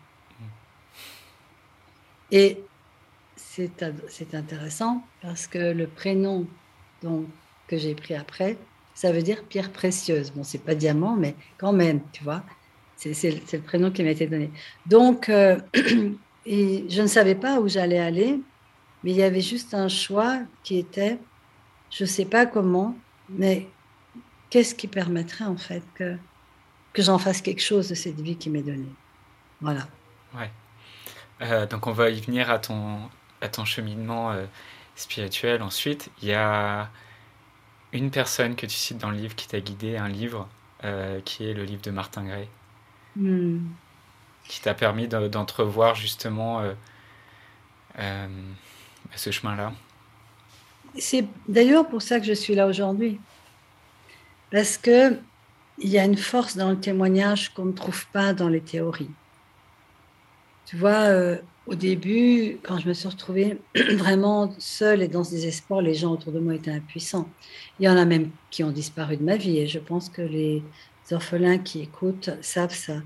Et 2.31 2.64
c'est 3.37 4.35
intéressant 4.35 5.05
parce 5.20 5.46
que 5.46 5.59
le 5.59 5.87
prénom 5.87 6.46
donc, 7.02 7.26
que 7.66 7.76
j'ai 7.76 7.94
pris 7.94 8.14
après, 8.14 8.57
ça 8.94 9.12
veut 9.12 9.22
dire 9.22 9.44
pierre 9.44 9.70
précieuse. 9.70 10.33
Bon, 10.33 10.42
c'est 10.42 10.62
pas 10.62 10.74
diamant, 10.74 11.16
mais 11.16 11.35
quand 11.59 11.72
même, 11.72 12.00
tu 12.12 12.24
vois. 12.24 12.42
C'est 12.96 13.31
le 13.52 13.61
prénom 13.61 13.90
qui 13.90 14.05
m'a 14.05 14.11
été 14.11 14.26
donné. 14.26 14.50
Donc, 14.87 15.28
euh, 15.28 15.59
je 16.46 17.02
ne 17.02 17.07
savais 17.07 17.35
pas 17.35 17.61
où 17.61 17.68
j'allais 17.68 17.98
aller, 17.98 18.40
mais 19.02 19.11
il 19.11 19.16
y 19.16 19.22
avait 19.22 19.40
juste 19.40 19.74
un 19.74 19.88
choix 19.88 20.38
qui 20.62 20.78
était, 20.78 21.18
je 21.90 22.05
ne 22.05 22.09
sais 22.09 22.24
pas 22.24 22.46
comment, 22.46 22.96
mais 23.28 23.68
qu'est-ce 24.50 24.74
qui 24.74 24.87
permettrait 24.87 25.46
en 25.46 25.57
fait 25.57 25.83
que, 25.94 26.16
que 26.92 27.02
j'en 27.02 27.18
fasse 27.18 27.40
quelque 27.40 27.62
chose 27.62 27.88
de 27.88 27.94
cette 27.94 28.20
vie 28.20 28.37
qui 28.37 28.50
m'est 28.50 28.62
donnée. 28.62 28.92
Voilà. 29.61 29.88
Ouais. 30.35 30.50
Euh, 31.40 31.66
donc 31.66 31.87
on 31.87 31.92
va 31.92 32.11
y 32.11 32.20
venir 32.20 32.50
à 32.50 32.59
ton, 32.59 32.98
à 33.40 33.48
ton 33.48 33.64
cheminement 33.64 34.31
euh, 34.31 34.44
spirituel 34.94 35.62
ensuite. 35.62 36.11
Il 36.22 36.28
y 36.28 36.35
a 36.35 36.90
une 37.92 38.11
personne 38.11 38.57
que 38.57 38.66
tu 38.66 38.76
cites 38.76 38.98
dans 38.98 39.11
le 39.11 39.16
livre 39.16 39.35
qui 39.35 39.48
t'a 39.48 39.61
guidé, 39.61 39.96
un 39.96 40.09
livre 40.09 40.48
euh, 40.85 41.20
qui 41.20 41.48
est 41.48 41.55
le 41.55 41.64
livre 41.64 41.83
de 41.83 41.90
Martin 41.90 42.24
Gray, 42.24 42.48
hmm. 43.16 43.59
qui 44.48 44.61
t'a 44.61 44.74
permis 44.74 45.09
d'entrevoir 45.09 45.94
justement 45.94 46.62
ce 49.14 49.31
chemin-là. 49.31 49.72
C'est 50.98 51.26
d'ailleurs 51.48 51.88
pour 51.88 52.02
ça 52.02 52.20
que 52.20 52.26
je 52.26 52.33
suis 52.33 52.55
là 52.55 52.66
aujourd'hui. 52.66 53.20
Parce 54.50 54.76
que 54.76 55.18
il 55.78 55.88
y 55.88 55.98
a 55.98 56.05
une 56.05 56.16
force 56.16 56.57
dans 56.57 56.70
le 56.70 56.78
témoignage 56.78 57.48
qu'on 57.55 57.64
ne 57.64 57.72
trouve 57.72 58.07
pas 58.09 58.35
dans 58.35 58.48
les 58.48 58.61
théories. 58.61 59.11
Tu 60.66 60.76
vois, 60.76 61.09
euh, 61.09 61.38
au 61.66 61.75
début, 61.75 62.59
quand 62.62 62.79
je 62.79 62.88
me 62.88 62.92
suis 62.92 63.09
retrouvée 63.09 63.59
vraiment 63.94 64.53
seule 64.59 65.03
et 65.03 65.09
dans 65.09 65.25
ce 65.25 65.31
désespoir, 65.31 65.81
les 65.81 65.94
gens 65.94 66.12
autour 66.12 66.33
de 66.33 66.40
moi 66.40 66.55
étaient 66.55 66.72
impuissants. 66.72 67.29
Il 67.79 67.87
y 67.87 67.88
en 67.88 67.96
a 67.96 68.05
même 68.05 68.31
qui 68.51 68.64
ont 68.64 68.70
disparu 68.70 69.16
de 69.16 69.22
ma 69.22 69.37
vie 69.37 69.59
et 69.59 69.66
je 69.66 69.79
pense 69.79 70.09
que 70.09 70.22
les 70.22 70.62
orphelins 71.12 71.59
qui 71.59 71.81
écoutent 71.81 72.31
savent 72.40 72.75
ça. 72.75 72.96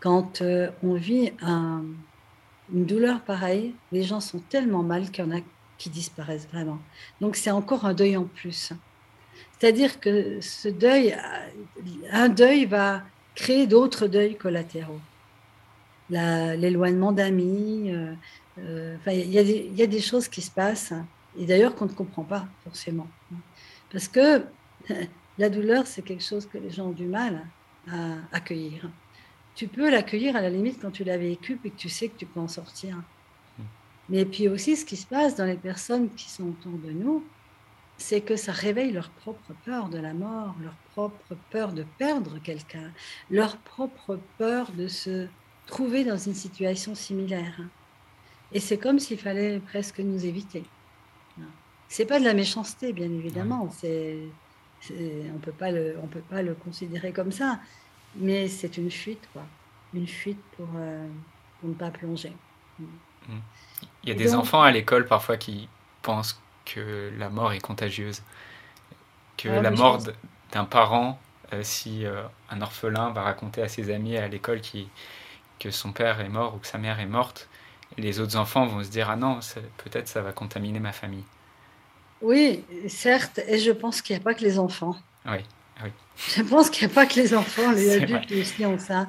Quand 0.00 0.42
euh, 0.42 0.70
on 0.82 0.94
vit 0.94 1.32
une 1.42 2.84
douleur 2.86 3.22
pareille, 3.22 3.74
les 3.92 4.02
gens 4.02 4.20
sont 4.20 4.40
tellement 4.40 4.82
mal 4.82 5.10
qu'il 5.10 5.24
y 5.24 5.28
en 5.28 5.36
a 5.36 5.40
qui 5.78 5.88
disparaissent 5.90 6.48
vraiment. 6.52 6.78
Donc 7.20 7.36
c'est 7.36 7.50
encore 7.50 7.86
un 7.86 7.94
deuil 7.94 8.16
en 8.16 8.24
plus. 8.24 8.72
C'est-à-dire 9.58 10.00
que 10.00 10.38
ce 10.40 10.68
deuil, 10.68 11.16
un 12.10 12.28
deuil 12.28 12.66
va 12.66 13.02
créer 13.34 13.66
d'autres 13.66 14.06
deuils 14.06 14.36
collatéraux 14.36 15.00
l'éloignement 16.10 17.12
d'amis. 17.12 17.90
Euh, 17.92 18.14
euh, 18.58 18.96
il 19.06 19.30
y, 19.30 19.78
y, 19.78 19.82
a 19.82 19.86
des 19.86 20.00
choses 20.00 20.28
qui 20.28 20.40
se 20.40 20.50
passent, 20.50 20.94
et 21.38 21.44
d'ailleurs 21.46 21.74
qu'on 21.74 21.86
ne 21.86 21.92
comprend 21.92 22.24
pas 22.24 22.46
forcément. 22.64 23.06
Parce 23.92 24.08
que 24.08 24.44
la 25.38 25.50
douleur, 25.50 25.86
c'est 25.86 26.02
quelque 26.02 26.24
chose 26.24 26.46
que 26.46 26.58
les 26.58 26.70
gens 26.70 26.86
ont 26.86 26.92
du 26.92 27.06
mal 27.06 27.46
à 27.90 28.14
accueillir. 28.32 28.90
Tu 29.54 29.68
peux 29.68 29.90
l'accueillir 29.90 30.36
à 30.36 30.40
la 30.40 30.50
limite 30.50 30.78
quand 30.80 30.90
tu 30.90 31.04
l'as 31.04 31.16
vécu 31.16 31.58
et 31.64 31.70
que 31.70 31.76
tu 31.76 31.88
sais 31.88 32.08
que 32.08 32.16
tu 32.16 32.26
peux 32.26 32.40
en 32.40 32.48
sortir. 32.48 32.96
Hmm. 33.58 33.64
Mais 34.08 34.24
puis 34.24 34.48
aussi, 34.48 34.76
ce 34.76 34.84
qui 34.84 34.96
se 34.96 35.06
passe 35.06 35.36
dans 35.36 35.44
les 35.44 35.56
personnes 35.56 36.10
qui 36.14 36.30
sont 36.30 36.44
autour 36.44 36.78
de 36.78 36.90
nous, 36.90 37.24
c'est 37.98 38.20
que 38.20 38.36
ça 38.36 38.52
réveille 38.52 38.92
leur 38.92 39.10
propre 39.10 39.54
peur 39.64 39.88
de 39.88 39.98
la 39.98 40.12
mort, 40.12 40.54
leur 40.62 40.74
propre 40.92 41.36
peur 41.50 41.72
de 41.72 41.84
perdre 41.98 42.38
quelqu'un, 42.42 42.92
leur 43.30 43.56
propre 43.56 44.18
peur 44.38 44.70
de 44.72 44.88
se 44.88 45.26
trouvés 45.66 46.04
dans 46.04 46.16
une 46.16 46.34
situation 46.34 46.94
similaire. 46.94 47.60
Et 48.52 48.60
c'est 48.60 48.78
comme 48.78 48.98
s'il 48.98 49.18
fallait 49.18 49.58
presque 49.58 49.98
nous 49.98 50.24
éviter. 50.24 50.64
C'est 51.88 52.06
pas 52.06 52.18
de 52.18 52.24
la 52.24 52.34
méchanceté, 52.34 52.92
bien 52.92 53.06
évidemment. 53.06 53.68
C'est, 53.70 54.18
on 54.90 55.38
peut 55.38 55.52
pas 55.52 55.70
le, 55.70 55.96
on 56.02 56.06
peut 56.06 56.20
pas 56.20 56.42
le 56.42 56.54
considérer 56.54 57.12
comme 57.12 57.32
ça, 57.32 57.60
mais 58.16 58.48
c'est 58.48 58.76
une 58.76 58.90
fuite, 58.90 59.28
quoi. 59.32 59.42
Une 59.94 60.06
fuite 60.06 60.40
pour, 60.56 60.68
euh, 60.76 61.06
pour 61.60 61.68
ne 61.68 61.74
pas 61.74 61.90
plonger. 61.90 62.32
Mmh. 62.78 62.84
Il 64.02 64.08
y 64.08 64.12
a 64.12 64.14
des 64.14 64.34
enfants 64.34 64.62
à 64.62 64.70
l'école 64.70 65.06
parfois 65.06 65.36
qui 65.36 65.68
pensent 66.02 66.40
que 66.64 67.12
la 67.18 67.30
mort 67.30 67.52
est 67.52 67.60
contagieuse, 67.60 68.22
que 69.36 69.48
ah 69.48 69.62
la 69.62 69.70
mort 69.70 70.02
d'un 70.52 70.64
parent, 70.64 71.20
euh, 71.52 71.60
si 71.62 72.04
euh, 72.04 72.22
un 72.50 72.60
orphelin 72.62 73.10
va 73.10 73.22
raconter 73.22 73.62
à 73.62 73.68
ses 73.68 73.90
amis 73.92 74.16
à 74.16 74.28
l'école 74.28 74.60
qui, 74.60 74.88
que 75.58 75.70
son 75.70 75.92
père 75.92 76.20
est 76.20 76.28
mort 76.28 76.54
ou 76.54 76.58
que 76.58 76.66
sa 76.66 76.78
mère 76.78 77.00
est 77.00 77.06
morte, 77.06 77.48
les 77.98 78.20
autres 78.20 78.36
enfants 78.36 78.66
vont 78.66 78.82
se 78.82 78.90
dire 78.90 79.10
ah 79.10 79.16
non, 79.16 79.40
peut-être 79.78 80.08
ça 80.08 80.22
va 80.22 80.32
contaminer 80.32 80.80
ma 80.80 80.92
famille. 80.92 81.24
Oui, 82.22 82.64
certes, 82.88 83.40
et 83.46 83.58
je 83.58 83.70
pense 83.70 84.00
qu'il 84.00 84.16
n'y 84.16 84.20
a 84.20 84.24
pas 84.24 84.34
que 84.34 84.42
les 84.42 84.58
enfants. 84.58 84.96
Oui, 85.26 85.38
oui. 85.82 85.90
Je 86.16 86.42
pense 86.42 86.70
qu'il 86.70 86.86
n'y 86.86 86.92
a 86.92 86.94
pas 86.94 87.06
que 87.06 87.14
les 87.14 87.34
enfants, 87.34 87.72
les 87.72 87.96
adultes 88.02 88.32
aussi 88.32 88.64
ont 88.64 88.78
ça. 88.78 89.06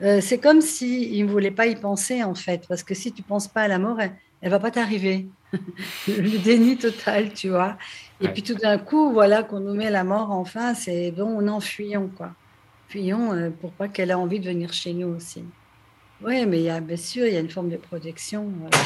Euh, 0.00 0.20
c'est 0.20 0.38
comme 0.38 0.60
s'ils 0.60 1.24
ne 1.24 1.30
voulaient 1.30 1.50
pas 1.50 1.66
y 1.66 1.76
penser, 1.76 2.22
en 2.22 2.34
fait, 2.34 2.66
parce 2.68 2.82
que 2.82 2.94
si 2.94 3.12
tu 3.12 3.22
ne 3.22 3.26
penses 3.26 3.48
pas 3.48 3.62
à 3.62 3.68
la 3.68 3.78
mort, 3.78 4.00
elle 4.00 4.12
ne 4.42 4.50
va 4.50 4.58
pas 4.58 4.70
t'arriver. 4.70 5.26
le 6.08 6.38
déni 6.38 6.76
total, 6.76 7.32
tu 7.32 7.48
vois. 7.48 7.76
Et 8.20 8.28
puis 8.28 8.42
tout 8.42 8.54
d'un 8.54 8.78
coup, 8.78 9.12
voilà 9.12 9.42
qu'on 9.42 9.60
nous 9.60 9.74
met 9.74 9.90
la 9.90 10.04
mort 10.04 10.30
en 10.30 10.44
face, 10.44 10.88
et 10.88 11.12
bon, 11.12 11.26
on 11.26 11.48
en 11.48 11.60
fuyons, 11.60 12.10
quoi. 12.16 12.32
Fuyons 12.88 13.32
euh, 13.32 13.50
pour 13.50 13.72
pas 13.72 13.88
qu'elle 13.88 14.10
ait 14.10 14.14
envie 14.14 14.40
de 14.40 14.46
venir 14.46 14.72
chez 14.72 14.94
nous 14.94 15.08
aussi. 15.08 15.44
Oui, 16.20 16.44
mais 16.46 16.58
il 16.58 16.64
y 16.64 16.70
a, 16.70 16.80
bien 16.80 16.96
sûr, 16.96 17.26
il 17.26 17.34
y 17.34 17.36
a 17.36 17.40
une 17.40 17.48
forme 17.48 17.68
de 17.68 17.76
protection 17.76 18.52
euh, 18.64 18.76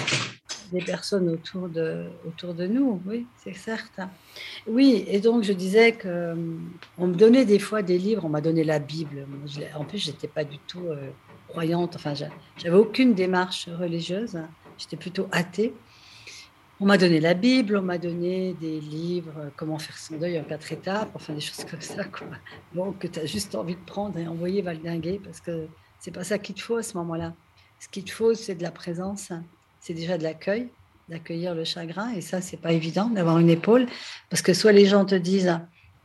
des 0.70 0.84
personnes 0.84 1.30
autour 1.30 1.70
de, 1.70 2.04
autour 2.26 2.52
de 2.52 2.66
nous, 2.66 3.00
oui, 3.06 3.26
c'est 3.42 3.54
certain. 3.54 4.10
Oui, 4.66 5.04
et 5.08 5.18
donc 5.18 5.42
je 5.42 5.54
disais 5.54 5.92
qu'on 5.92 6.08
euh, 6.08 6.34
me 6.98 7.14
donnait 7.14 7.46
des 7.46 7.58
fois 7.58 7.80
des 7.80 7.96
livres, 7.96 8.26
on 8.26 8.28
m'a 8.28 8.42
donné 8.42 8.64
la 8.64 8.78
Bible. 8.78 9.26
En 9.74 9.84
plus, 9.84 9.98
je 9.98 10.10
n'étais 10.10 10.28
pas 10.28 10.44
du 10.44 10.58
tout 10.58 10.84
euh, 10.88 11.08
croyante, 11.48 11.96
enfin, 11.96 12.12
j'avais 12.14 12.76
aucune 12.76 13.14
démarche 13.14 13.66
religieuse, 13.66 14.38
j'étais 14.76 14.96
plutôt 14.96 15.26
athée. 15.32 15.72
On 16.80 16.84
m'a 16.84 16.98
donné 16.98 17.18
la 17.18 17.32
Bible, 17.32 17.78
on 17.78 17.82
m'a 17.82 17.98
donné 17.98 18.54
des 18.60 18.78
livres, 18.80 19.50
comment 19.56 19.78
faire 19.78 19.96
son 19.96 20.16
deuil 20.16 20.38
en 20.38 20.44
quatre 20.44 20.70
étapes, 20.70 21.10
enfin 21.14 21.32
des 21.32 21.40
choses 21.40 21.64
comme 21.64 21.80
ça, 21.80 22.04
quoi. 22.04 22.26
Bon, 22.74 22.92
que 22.92 23.06
tu 23.06 23.20
as 23.20 23.26
juste 23.26 23.54
envie 23.54 23.76
de 23.76 23.84
prendre 23.86 24.18
et 24.18 24.26
envoyer 24.26 24.60
valdinguer 24.60 25.18
parce 25.24 25.40
que 25.40 25.68
c'est 26.02 26.10
pas 26.10 26.24
ça 26.24 26.38
qu'il 26.38 26.56
te 26.56 26.60
faut 26.60 26.76
à 26.76 26.82
ce 26.82 26.96
moment-là. 26.98 27.32
Ce 27.80 27.88
qu'il 27.88 28.04
te 28.04 28.10
faut, 28.10 28.34
c'est 28.34 28.56
de 28.56 28.62
la 28.62 28.72
présence, 28.72 29.32
c'est 29.80 29.94
déjà 29.94 30.18
de 30.18 30.24
l'accueil, 30.24 30.68
d'accueillir 31.08 31.54
le 31.54 31.64
chagrin. 31.64 32.12
Et 32.12 32.20
ça, 32.20 32.40
c'est 32.40 32.56
pas 32.56 32.72
évident 32.72 33.08
d'avoir 33.08 33.38
une 33.38 33.50
épaule, 33.50 33.86
parce 34.28 34.42
que 34.42 34.52
soit 34.52 34.72
les 34.72 34.86
gens 34.86 35.04
te 35.04 35.14
disent, 35.14 35.56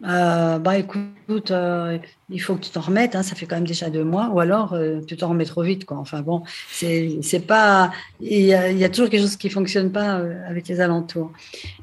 euh, 0.04 0.60
bah 0.60 0.78
écoute, 0.78 1.50
euh, 1.50 1.98
il 2.30 2.40
faut 2.40 2.56
que 2.56 2.62
tu 2.62 2.70
t'en 2.70 2.82
remettes, 2.82 3.16
hein, 3.16 3.24
ça 3.24 3.34
fait 3.34 3.48
quand 3.48 3.56
même 3.56 3.66
déjà 3.66 3.90
deux 3.90 4.04
mois, 4.04 4.30
ou 4.30 4.40
alors 4.40 4.74
euh, 4.74 5.02
tu 5.02 5.18
t'en 5.18 5.30
remets 5.30 5.46
trop 5.46 5.64
vite, 5.64 5.86
quoi. 5.86 5.98
Enfin 5.98 6.22
bon, 6.22 6.44
c'est 6.72 7.48
pas, 7.48 7.92
il 8.20 8.44
y, 8.44 8.54
a, 8.54 8.70
il 8.70 8.78
y, 8.78 8.84
a, 8.84 8.90
toujours 8.90 9.10
quelque 9.10 9.22
chose 9.22 9.36
qui 9.36 9.50
fonctionne 9.50 9.92
pas 9.92 10.22
avec 10.48 10.68
les 10.68 10.80
alentours. 10.80 11.32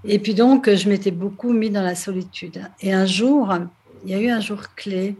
Et 0.04 0.20
puis 0.20 0.34
donc, 0.34 0.72
je 0.72 0.88
m'étais 0.88 1.10
beaucoup 1.10 1.52
mis 1.52 1.70
dans 1.70 1.82
la 1.82 1.96
solitude. 1.96 2.62
Et 2.80 2.92
un 2.92 3.06
jour, 3.06 3.52
il 4.04 4.12
y 4.12 4.14
a 4.14 4.20
eu 4.20 4.30
un 4.30 4.40
jour 4.40 4.60
clé 4.76 5.16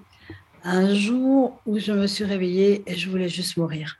un 0.65 0.95
jour 0.95 1.61
où 1.67 1.79
je 1.79 1.93
me 1.93 2.07
suis 2.07 2.25
réveillée 2.25 2.83
et 2.87 2.97
je 2.97 3.09
voulais 3.09 3.29
juste 3.29 3.57
mourir. 3.57 3.99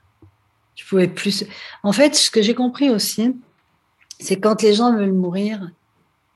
Je 0.75 0.83
pouvais 0.85 1.07
plus. 1.07 1.45
En 1.83 1.93
fait, 1.93 2.15
ce 2.15 2.29
que 2.29 2.41
j'ai 2.41 2.55
compris 2.55 2.89
aussi, 2.89 3.35
c'est 4.19 4.39
quand 4.39 4.61
les 4.61 4.73
gens 4.73 4.95
veulent 4.95 5.13
mourir, 5.13 5.71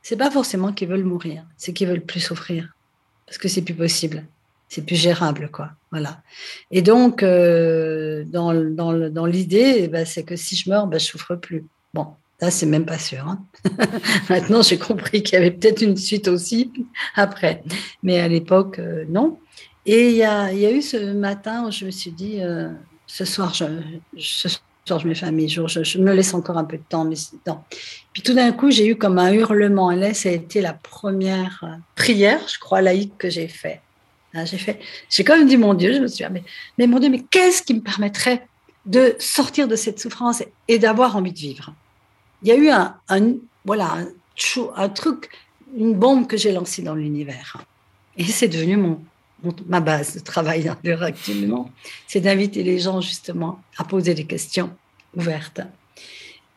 c'est 0.02 0.16
pas 0.16 0.32
forcément 0.32 0.72
qu'ils 0.72 0.88
veulent 0.88 1.04
mourir, 1.04 1.44
c'est 1.58 1.74
qu'ils 1.74 1.88
veulent 1.88 2.06
plus 2.06 2.22
souffrir 2.22 2.70
parce 3.26 3.38
que 3.38 3.48
c'est 3.48 3.62
plus 3.62 3.76
possible, 3.76 4.26
c'est 4.70 4.86
plus 4.86 4.96
gérable, 4.96 5.50
quoi. 5.52 5.72
Voilà. 5.92 6.22
Et 6.72 6.82
donc, 6.82 7.22
euh, 7.22 8.24
dans, 8.26 8.54
dans, 8.54 9.10
dans 9.10 9.26
l'idée, 9.26 9.88
bah, 9.88 10.06
c'est 10.06 10.24
que 10.24 10.36
si 10.36 10.56
je 10.56 10.70
meurs, 10.70 10.88
bah, 10.88 10.98
je 10.98 11.06
souffre 11.06 11.36
plus. 11.36 11.66
Bon, 11.94 12.08
Là, 12.42 12.52
c'est 12.52 12.66
même 12.66 12.86
pas 12.86 12.98
sûr. 12.98 13.28
Hein. 13.28 13.44
Maintenant, 14.30 14.62
j'ai 14.62 14.78
compris 14.78 15.24
qu'il 15.24 15.34
y 15.34 15.38
avait 15.38 15.52
peut-être 15.52 15.82
une 15.82 15.98
suite 15.98 16.28
aussi 16.30 16.72
après. 17.16 17.64
Mais 18.02 18.20
à 18.20 18.28
l'époque, 18.28 18.80
euh, 18.80 19.04
non. 19.10 19.38
Et 19.92 20.12
il 20.12 20.18
y 20.18 20.24
a, 20.24 20.54
eu 20.54 20.84
ce 20.84 21.14
matin 21.14 21.66
où 21.66 21.72
je 21.72 21.84
me 21.84 21.90
suis 21.90 22.12
dit, 22.12 22.44
euh, 22.44 22.70
ce 23.08 23.26
soir, 23.26 23.56
je, 23.56 23.66
ce 24.20 24.48
soir, 24.86 25.00
je 25.00 25.08
me 25.08 25.16
fais 25.16 25.26
un 25.26 25.32
mi-jour, 25.32 25.68
je, 25.68 25.98
me 25.98 26.14
laisse 26.14 26.36
encore 26.36 26.60
un 26.60 26.64
peu 26.64 26.78
de 26.78 26.84
temps. 26.88 27.06
Mais 27.06 27.16
non. 27.48 27.62
Puis 28.14 28.22
tout 28.22 28.36
d'un 28.36 28.52
coup, 28.52 28.70
j'ai 28.70 28.86
eu 28.86 28.96
comme 28.96 29.18
un 29.18 29.34
hurlement. 29.34 29.90
Et 29.90 29.96
là, 29.96 30.14
ça 30.14 30.30
a 30.30 30.34
été 30.34 30.62
la 30.62 30.74
première 30.74 31.64
euh, 31.64 31.76
prière, 31.96 32.40
je 32.48 32.60
crois, 32.60 32.82
laïque 32.82 33.18
que 33.18 33.32
j'ai 33.32 33.48
fait. 33.48 33.82
J'ai 34.46 34.60
fait, 34.60 34.80
j'ai 35.10 35.24
quand 35.24 35.36
même 35.36 35.48
dit, 35.48 35.58
mon 35.58 35.74
Dieu, 35.74 35.92
je 35.92 36.02
me 36.02 36.08
suis 36.08 36.24
dit, 36.24 36.32
mais, 36.32 36.44
mais 36.78 36.86
mon 36.86 37.00
Dieu, 37.00 37.10
mais 37.10 37.24
qu'est-ce 37.24 37.64
qui 37.64 37.74
me 37.74 37.82
permettrait 37.82 38.48
de 38.86 39.16
sortir 39.18 39.68
de 39.68 39.76
cette 39.76 40.00
souffrance 40.00 40.44
et 40.68 40.78
d'avoir 40.78 41.16
envie 41.16 41.34
de 41.34 41.40
vivre? 41.40 41.74
Il 42.44 42.50
y 42.50 42.52
a 42.52 42.56
eu 42.56 42.70
un, 42.70 42.96
voilà, 43.66 43.98
un 44.76 44.90
truc, 44.90 45.32
une 45.76 45.96
bombe 45.96 46.28
que 46.28 46.38
j'ai 46.38 46.52
lancée 46.52 46.84
dans 46.84 46.94
l'univers. 46.94 47.58
Et 48.18 48.26
c'est 48.26 48.50
devenu 48.50 48.78
mon, 48.78 49.02
ma 49.68 49.80
base 49.80 50.16
de 50.16 50.20
travail 50.20 50.68
actuellement, 50.68 51.70
c'est 52.08 52.22
d'inviter 52.22 52.64
les 52.64 52.80
gens 52.80 53.02
justement 53.02 53.60
à 53.78 53.84
poser 53.84 54.14
des 54.14 54.26
questions 54.26 54.70
ouvertes. 55.16 55.62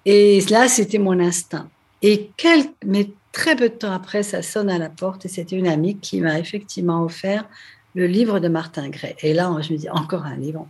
Et 0.05 0.40
là, 0.51 0.68
c'était 0.68 0.99
mon 0.99 1.18
instinct. 1.21 1.68
Et 2.03 2.31
quelques, 2.37 2.75
mais 2.85 3.11
très 3.31 3.55
peu 3.55 3.68
de 3.68 3.75
temps 3.75 3.92
après, 3.92 4.23
ça 4.23 4.42
sonne 4.42 4.68
à 4.68 4.79
la 4.79 4.90
porte 4.90 5.25
et 5.25 5.29
c'était 5.29 5.57
une 5.57 5.68
amie 5.68 5.97
qui 5.99 6.21
m'a 6.21 6.38
effectivement 6.38 7.05
offert 7.05 7.49
le 7.95 8.07
livre 8.07 8.40
de 8.40 8.49
Martin 8.49 8.88
Gray. 8.88 9.14
Et 9.21 9.33
là, 9.35 9.55
je 9.61 9.73
me 9.73 9.79
dis, 9.79 9.90
encore 9.90 10.25
un 10.25 10.37
livre. 10.37 10.66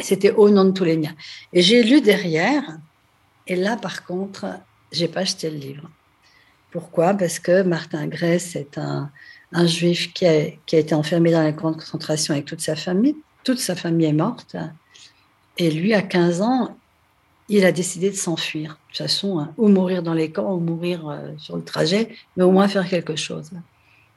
C'était 0.00 0.32
Au 0.32 0.50
nom 0.50 0.64
de 0.64 0.70
tous 0.70 0.84
les 0.84 0.96
miens. 0.96 1.14
Et 1.52 1.62
j'ai 1.62 1.82
lu 1.82 2.00
derrière. 2.00 2.78
Et 3.46 3.56
là, 3.56 3.76
par 3.76 4.04
contre, 4.04 4.46
j'ai 4.92 5.08
pas 5.08 5.20
acheté 5.20 5.50
le 5.50 5.56
livre. 5.56 5.88
Pourquoi? 6.70 7.14
Parce 7.14 7.38
que 7.38 7.62
Martin 7.62 8.06
Gray, 8.06 8.40
c'est 8.40 8.78
un, 8.78 9.10
un 9.54 9.66
juif 9.66 10.12
qui 10.12 10.26
a, 10.26 10.48
été 10.72 10.94
enfermé 10.94 11.30
dans 11.30 11.42
la 11.42 11.52
grande 11.52 11.76
concentration 11.76 12.34
avec 12.34 12.44
toute 12.44 12.60
sa 12.60 12.74
famille. 12.74 13.16
Toute 13.44 13.60
sa 13.60 13.76
famille 13.76 14.06
est 14.06 14.12
morte. 14.12 14.56
Et 15.58 15.70
lui, 15.70 15.94
à 15.94 16.02
15 16.02 16.42
ans, 16.42 16.76
il 17.48 17.64
a 17.64 17.70
décidé 17.70 18.10
de 18.10 18.16
s'enfuir. 18.16 18.72
De 18.72 18.76
toute 18.88 18.98
façon, 18.98 19.38
hein, 19.38 19.52
ou 19.56 19.68
mourir 19.68 20.02
dans 20.02 20.12
les 20.12 20.32
camps, 20.32 20.52
ou 20.52 20.58
mourir 20.58 21.08
euh, 21.08 21.30
sur 21.38 21.56
le 21.56 21.62
trajet, 21.62 22.08
mais 22.36 22.42
au 22.42 22.50
moins 22.50 22.66
faire 22.66 22.88
quelque 22.88 23.14
chose. 23.14 23.50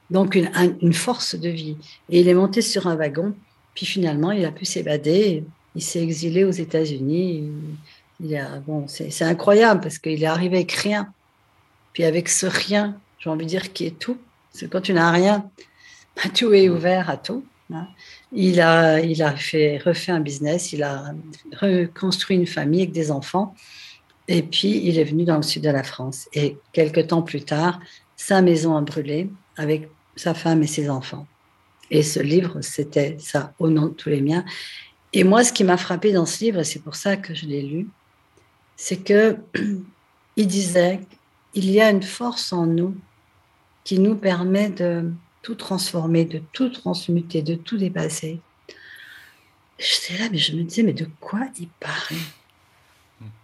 Donc, 0.10 0.36
une, 0.36 0.94
force 0.94 1.36
de 1.36 1.50
vie. 1.50 1.78
Et 2.10 2.22
il 2.22 2.28
est 2.28 2.34
monté 2.34 2.62
sur 2.62 2.88
un 2.88 2.96
wagon, 2.96 3.36
puis 3.76 3.86
finalement, 3.86 4.32
il 4.32 4.44
a 4.46 4.52
pu 4.52 4.66
s'évader. 4.66 5.44
Il 5.76 5.84
s'est 5.84 6.02
exilé 6.02 6.46
aux 6.46 6.52
États-Unis. 6.52 7.52
bon, 8.66 8.88
c'est 8.88 9.24
incroyable 9.24 9.82
parce 9.82 10.00
qu'il 10.00 10.24
est 10.24 10.28
arrivé 10.28 10.58
avec 10.58 10.72
rien. 10.72 11.14
Puis 11.94 12.06
avec 12.06 12.30
ce 12.30 12.48
rien, 12.48 12.98
j'ai 13.20 13.30
envie 13.30 13.46
de 13.46 13.50
dire, 13.50 13.74
qui 13.74 13.86
est 13.86 14.00
tout, 14.00 14.18
c'est 14.58 14.70
quand 14.70 14.82
tu 14.82 14.94
n'as 14.94 15.12
rien, 15.12 15.50
bah, 16.16 16.30
tout 16.34 16.54
est 16.54 16.70
ouvert 16.70 17.10
à 17.10 17.18
tout. 17.18 17.46
Hein. 17.74 17.88
Il 18.32 18.60
a, 18.62 19.00
il 19.00 19.22
a 19.22 19.36
fait, 19.36 19.78
refait 19.78 20.12
un 20.12 20.20
business, 20.20 20.74
il 20.74 20.84
a 20.84 21.14
reconstruit 21.60 22.38
une 22.38 22.48
famille 22.48 22.82
avec 22.82 22.94
des 22.94 23.12
enfants. 23.12 23.56
Et 24.28 24.42
puis, 24.42 24.82
il 24.86 25.00
est 25.00 25.04
venu 25.04 25.24
dans 25.24 25.38
le 25.38 25.44
sud 25.44 25.64
de 25.64 25.70
la 25.70 25.84
France. 25.84 26.28
Et 26.34 26.58
quelques 26.74 27.08
temps 27.08 27.22
plus 27.22 27.44
tard, 27.44 27.80
sa 28.16 28.42
maison 28.42 28.76
a 28.76 28.82
brûlé 28.82 29.30
avec 29.56 29.90
sa 30.16 30.34
femme 30.34 30.64
et 30.64 30.68
ses 30.68 30.90
enfants. 30.90 31.28
Et 31.90 32.04
ce 32.04 32.20
livre, 32.20 32.60
c'était 32.62 33.16
ça, 33.20 33.54
au 33.60 33.70
nom 33.70 33.88
de 33.88 33.94
tous 33.94 34.10
les 34.10 34.22
miens. 34.22 34.44
Et 35.14 35.24
moi, 35.24 35.44
ce 35.44 35.54
qui 35.54 35.64
m'a 35.64 35.78
frappé 35.78 36.12
dans 36.12 36.26
ce 36.26 36.44
livre, 36.44 36.60
et 36.60 36.64
c'est 36.66 36.82
pour 36.82 36.96
ça 36.96 37.16
que 37.16 37.34
je 37.34 37.46
l'ai 37.46 37.62
lu, 37.62 37.88
c'est 38.76 38.98
que 38.98 39.38
il 40.36 40.48
disait 40.48 41.00
il 41.54 41.72
y 41.72 41.82
a 41.82 41.90
une 41.90 42.04
force 42.04 42.54
en 42.54 42.66
nous 42.66 42.96
qui 43.88 44.00
nous 44.00 44.16
permet 44.16 44.70
de 44.70 45.14
tout 45.42 45.56
transformer, 45.56 46.26
de 46.26 46.42
tout 46.52 46.68
transmuter, 46.68 47.42
de 47.42 47.56
tout 47.56 47.78
dépasser. 47.78 48.42
J'étais 49.80 50.22
là, 50.22 50.28
mais 50.30 50.38
je 50.38 50.58
me 50.58 50.64
disais, 50.64 50.84
mais 50.84 50.92
de 50.92 51.08
quoi 51.22 51.40
il 51.58 51.70
parle? 51.80 52.18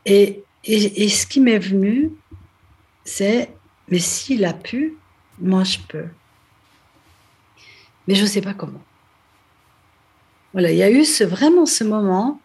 Et, 0.06 0.44
et, 0.66 1.08
ce 1.08 1.26
qui 1.26 1.40
m'est 1.40 1.60
venu, 1.60 2.12
c'est, 3.06 3.52
mais 3.88 4.00
s'il 4.00 4.44
a 4.44 4.52
pu, 4.52 4.98
moi 5.40 5.64
je 5.64 5.78
peux. 5.88 6.08
Mais 8.06 8.16
je 8.16 8.24
ne 8.24 8.28
sais 8.28 8.42
pas 8.42 8.54
comment. 8.54 8.84
Voilà, 10.52 10.72
il 10.72 10.78
y 10.78 10.84
a 10.84 10.92
eu 10.92 11.06
ce, 11.06 11.24
vraiment 11.24 11.66
ce 11.66 11.86
moment 11.86 12.42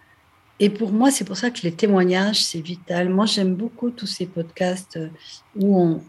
et 0.61 0.71
pour 0.71 0.93
moi, 0.93 1.11
c'est 1.11 1.25
pour 1.25 1.37
ça 1.37 1.51
que 1.51 1.61
les 1.63 1.73
témoignages, 1.73 2.45
c'est 2.45 2.61
vital. 2.61 3.09
Moi, 3.09 3.27
j'aime 3.27 3.55
beaucoup 3.55 3.91
tous 3.91 4.07
ces 4.07 4.27
podcasts 4.27 4.97
euh, 4.97 5.09
où, 5.57 6.01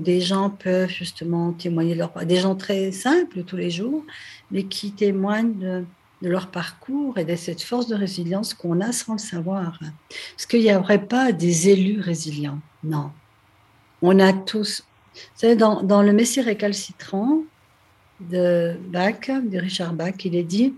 des 0.00 0.20
gens 0.20 0.50
peuvent 0.50 0.90
justement 0.90 1.52
témoigner 1.52 1.94
leur 1.94 2.12
des 2.24 2.36
gens 2.36 2.54
très 2.54 2.92
simples 2.92 3.44
tous 3.44 3.56
les 3.56 3.70
jours, 3.70 4.04
mais 4.50 4.64
qui 4.64 4.92
témoignent 4.92 5.86
de 6.22 6.28
leur 6.28 6.48
parcours 6.48 7.16
et 7.16 7.24
de 7.24 7.34
cette 7.34 7.62
force 7.62 7.86
de 7.86 7.94
résilience 7.94 8.52
qu'on 8.52 8.80
a 8.80 8.92
sans 8.92 9.14
le 9.14 9.18
savoir. 9.18 9.78
Parce 9.80 10.46
qu'il 10.46 10.62
n'y 10.62 10.74
aurait 10.74 11.06
pas 11.06 11.32
des 11.32 11.70
élus 11.70 12.00
résilients. 12.00 12.58
Non. 12.84 13.10
On 14.02 14.18
a 14.20 14.32
tous. 14.32 14.84
Vous 15.14 15.20
savez, 15.36 15.56
dans 15.56 16.02
le 16.02 16.12
Messie 16.12 16.42
récalcitrant 16.42 17.42
de 18.20 18.76
Bach, 18.88 19.28
de 19.28 19.58
Richard 19.58 19.94
Bach, 19.94 20.24
il 20.24 20.34
est 20.34 20.42
dit 20.42 20.74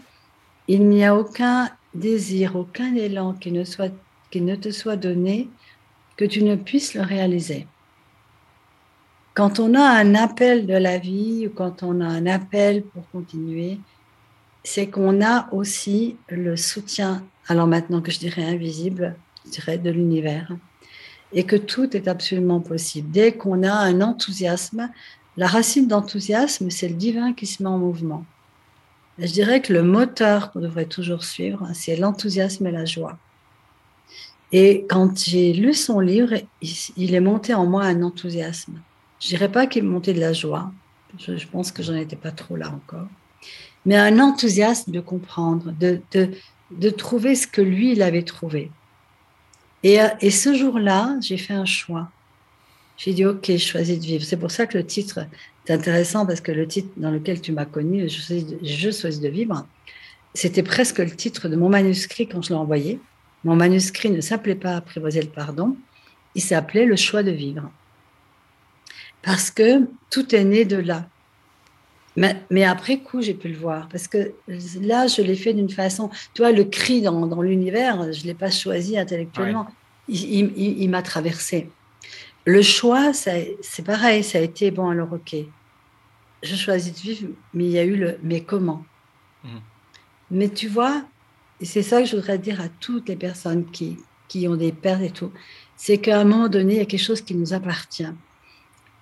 il 0.69 0.89
n'y 0.89 1.05
a 1.05 1.17
aucun 1.17 1.69
désir, 1.95 2.57
aucun 2.57 2.95
élan 2.95 3.35
qui 3.35 3.53
ne, 3.53 3.65
soit, 3.65 3.93
qui 4.31 4.41
ne 4.41 4.57
te 4.57 4.71
soit 4.71 4.97
donné 4.97 5.49
que 6.17 6.25
tu 6.25 6.43
ne 6.43 6.57
puisses 6.57 6.95
le 6.95 7.03
réaliser. 7.03 7.67
Quand 9.35 9.61
on 9.61 9.75
a 9.75 9.83
un 9.83 10.15
appel 10.15 10.67
de 10.67 10.75
la 10.75 10.99
vie 10.99 11.47
ou 11.47 11.51
quand 11.51 11.83
on 11.83 12.01
a 12.01 12.07
un 12.07 12.27
appel 12.27 12.83
pour 12.83 13.09
continuer, 13.11 13.79
c'est 14.65 14.89
qu'on 14.89 15.25
a 15.25 15.49
aussi 15.53 16.17
le 16.29 16.57
soutien, 16.57 17.25
alors 17.49 17.67
maintenant 17.67 18.01
que 18.01 18.11
je 18.11 18.19
dirais 18.19 18.45
invisible, 18.45 19.17
je 19.47 19.51
dirais 19.53 19.79
de 19.79 19.91
l'univers, 19.91 20.53
et 21.33 21.45
que 21.45 21.57
tout 21.57 21.97
est 21.97 22.09
absolument 22.09 22.61
possible. 22.61 23.11
Dès 23.11 23.33
qu'on 23.33 23.63
a 23.63 23.73
un 23.73 24.01
enthousiasme, 24.01 24.91
la 25.37 25.47
racine 25.47 25.87
d'enthousiasme, 25.87 26.71
c'est 26.71 26.89
le 26.89 26.95
divin 26.95 27.33
qui 27.33 27.47
se 27.47 27.63
met 27.63 27.69
en 27.69 27.79
mouvement. 27.79 28.25
Je 29.21 29.33
dirais 29.33 29.61
que 29.61 29.73
le 29.73 29.83
moteur 29.83 30.51
qu'on 30.51 30.61
devrait 30.61 30.87
toujours 30.87 31.25
suivre, 31.25 31.69
c'est 31.75 31.97
l'enthousiasme 31.97 32.67
et 32.67 32.71
la 32.71 32.87
joie. 32.87 33.19
Et 34.51 34.87
quand 34.89 35.17
j'ai 35.19 35.53
lu 35.53 35.75
son 35.75 36.01
livre, 36.01 36.35
il 36.97 37.15
est 37.15 37.21
monté 37.21 37.53
en 37.53 37.67
moi 37.67 37.85
un 37.85 38.03
enthousiasme. 38.03 38.81
Je 39.21 39.29
dirais 39.29 39.53
pas 39.53 39.67
qu'il 39.67 39.85
monté 39.85 40.15
de 40.15 40.21
la 40.21 40.33
joie. 40.33 40.73
Je, 41.19 41.47
pense 41.47 41.71
que 41.71 41.83
j'en 41.83 41.95
étais 41.95 42.17
pas 42.17 42.31
trop 42.31 42.57
là 42.57 42.69
encore. 42.69 43.07
Mais 43.85 43.97
un 43.97 44.19
enthousiasme 44.19 44.91
de 44.91 45.01
comprendre, 45.01 45.73
de, 45.79 46.01
de, 46.13 46.31
de 46.71 46.91
trouver 46.91 47.35
ce 47.35 47.47
que 47.47 47.61
lui, 47.61 47.93
il 47.93 48.03
avait 48.03 48.23
trouvé. 48.23 48.71
Et, 49.83 49.99
et 50.21 50.31
ce 50.31 50.55
jour-là, 50.55 51.17
j'ai 51.21 51.37
fait 51.37 51.55
un 51.55 51.67
choix. 51.67 52.11
J'ai 53.03 53.15
dit, 53.15 53.25
OK, 53.25 53.47
je 53.47 53.57
choisis 53.57 53.99
de 53.99 54.05
vivre. 54.05 54.25
C'est 54.25 54.37
pour 54.37 54.51
ça 54.51 54.67
que 54.67 54.77
le 54.77 54.85
titre 54.85 55.21
est 55.67 55.73
intéressant, 55.73 56.27
parce 56.27 56.41
que 56.41 56.53
le 56.53 56.67
titre 56.67 56.89
dans 56.97 57.11
lequel 57.11 57.41
tu 57.41 57.53
m'as 57.53 57.65
connu, 57.65 58.09
je 58.09 58.21
choisis, 58.21 58.47
de, 58.47 58.59
je 58.63 58.91
choisis 58.91 59.21
de 59.21 59.29
vivre, 59.29 59.67
c'était 60.35 60.63
presque 60.63 60.99
le 60.99 61.11
titre 61.11 61.49
de 61.49 61.57
mon 61.57 61.69
manuscrit 61.69 62.29
quand 62.29 62.43
je 62.43 62.51
l'ai 62.51 62.57
envoyé. 62.57 63.01
Mon 63.45 63.57
manuscrit 63.57 64.11
ne 64.11 64.21
s'appelait 64.21 64.55
pas 64.55 64.77
Apprivoiser 64.77 65.23
le 65.23 65.29
pardon, 65.29 65.77
il 66.35 66.43
s'appelait 66.43 66.85
Le 66.85 66.97
choix 66.97 67.23
de 67.23 67.31
vivre 67.31 67.71
parce 69.23 69.51
que 69.51 69.87
tout 70.11 70.35
est 70.35 70.45
né 70.45 70.65
de 70.65 70.77
là. 70.77 71.07
Mais, 72.17 72.65
après 72.65 72.99
coup, 72.99 73.23
j'ai 73.23 73.33
pu 73.35 73.49
le 73.49 73.57
voir, 73.57 73.89
parce 73.89 74.07
que 74.07 74.33
là, 74.49 75.07
je 75.07 75.23
l'ai 75.23 75.37
fait 75.37 75.55
d'une 75.55 75.71
façon, 75.71 76.11
tu 76.35 76.43
vois, 76.43 76.53
le 76.53 76.65
cri 76.65 77.01
dans, 77.01 77.27
dans 77.27 77.41
l'univers, 77.41 78.13
je 78.13 78.23
ne 78.23 78.27
l'ai 78.27 78.35
pas 78.35 78.51
choisi 78.51 78.99
intellectuellement, 78.99 79.69
il, 80.09 80.91
m'a 80.91 81.03
traversé. 81.03 81.71
Le 82.51 82.63
choix, 82.63 83.13
c'est 83.13 83.85
pareil, 83.85 84.25
ça 84.25 84.39
a 84.39 84.41
été, 84.41 84.71
bon, 84.71 84.89
alors 84.89 85.13
ok, 85.13 85.37
je 86.43 86.57
choisis 86.57 86.93
de 86.93 86.99
vivre, 86.99 87.29
mais 87.55 87.65
il 87.65 87.71
y 87.71 87.79
a 87.79 87.85
eu 87.85 87.97
le 87.97 88.19
mais 88.23 88.41
comment? 88.43 88.85
Mmh. 89.45 89.49
Mais 90.33 90.49
tu 90.49 90.67
vois, 90.67 91.05
et 91.61 91.65
c'est 91.65 91.83
ça 91.83 92.01
que 92.01 92.09
je 92.09 92.17
voudrais 92.17 92.39
dire 92.39 92.61
à 92.61 92.69
toutes 92.69 93.09
les 93.09 93.17
personnes 93.17 93.65
qui, 93.71 93.99
qui 94.29 94.49
ont 94.49 94.57
des 94.57 94.73
pertes 94.73 95.03
et 95.03 95.11
tout, 95.11 95.33
c'est 95.77 95.99
qu'à 95.99 96.19
un 96.21 96.25
moment 96.25 96.49
donné, 96.49 96.75
il 96.75 96.79
y 96.79 96.83
a 96.83 96.87
quelque 96.87 97.03
chose 97.03 97.21
qui 97.21 97.35
nous 97.35 97.53
appartient 97.53 98.13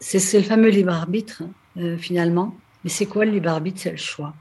c'est 0.00 0.38
le 0.38 0.44
fameux 0.44 0.68
libre 0.68 0.92
arbitre, 0.92 1.42
euh, 1.76 1.96
finalement. 1.96 2.54
Mais 2.84 2.90
c'est 2.90 3.06
quoi 3.06 3.24
le 3.24 3.32
libre 3.32 3.50
arbitre? 3.50 3.80
C'est 3.80 3.90
le 3.90 3.96
choix. 3.96 4.34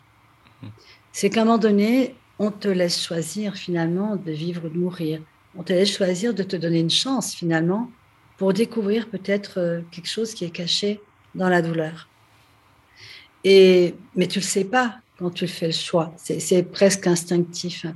Mhm. 0.62 0.70
C'est 1.12 1.30
qu'à 1.30 1.42
un 1.42 1.46
moment 1.46 1.58
donné, 1.58 2.16
on 2.40 2.52
te 2.52 2.68
laisse 2.68 3.02
choisir 3.04 3.56
finalement 3.56 4.16
de 4.16 4.32
vivre 4.32 4.66
ou 4.66 4.70
de 4.70 4.78
mourir. 4.78 5.22
On 5.56 5.64
te 5.64 5.74
laisse 5.74 5.96
choisir 5.96 6.34
de 6.34 6.44
te 6.44 6.56
donner 6.56 6.80
une 6.80 6.90
chance 6.90 7.34
finalement 7.34 7.90
pour 8.38 8.54
découvrir 8.54 9.10
peut-être 9.10 9.60
euh, 9.60 9.82
quelque 9.92 10.10
chose 10.10 10.34
qui 10.34 10.46
est 10.46 10.50
caché 10.52 11.02
dans 11.36 11.50
la 11.50 11.62
douleur. 11.62 12.08
Et, 13.44 13.96
mais 14.16 14.28
tu 14.28 14.40
le 14.40 14.44
sais 14.44 14.66
pas 14.66 14.98
quand 15.18 15.32
tu 15.32 15.48
fais 15.48 15.68
le 15.68 15.72
choix. 15.74 16.14
C'est 16.18 16.64
presque 16.64 17.08
instinctif. 17.08 17.86
Mhm. 17.86 17.94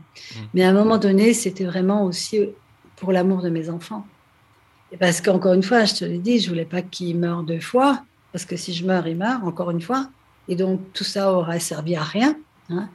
Mais 0.54 0.64
à 0.64 0.70
un 0.70 0.74
moment 0.74 0.98
donné, 0.98 1.34
c'était 1.34 1.66
vraiment 1.66 2.06
aussi 2.06 2.40
pour 2.96 3.12
l'amour 3.12 3.42
de 3.42 3.50
mes 3.50 3.70
enfants. 3.70 4.06
Parce 5.00 5.22
qu'encore 5.22 5.54
une 5.54 5.64
fois, 5.64 5.86
je 5.86 5.96
te 5.96 6.06
l'ai 6.06 6.18
dit, 6.18 6.40
je 6.40 6.50
voulais 6.50 6.66
pas 6.66 6.82
qu'il 6.82 7.18
meure 7.18 7.44
deux 7.44 7.62
fois, 7.62 8.04
parce 8.32 8.46
que 8.46 8.58
si 8.58 8.74
je 8.74 8.86
meurs, 8.86 9.08
il 9.08 9.18
meurt, 9.18 9.44
encore 9.44 9.72
une 9.72 9.82
fois. 9.82 10.10
Et 10.48 10.56
donc, 10.56 10.82
tout 10.94 11.04
ça 11.04 11.32
aurait 11.32 11.60
servi 11.60 11.96
à 11.96 12.04
rien. 12.04 12.36
Hein. 12.70 12.90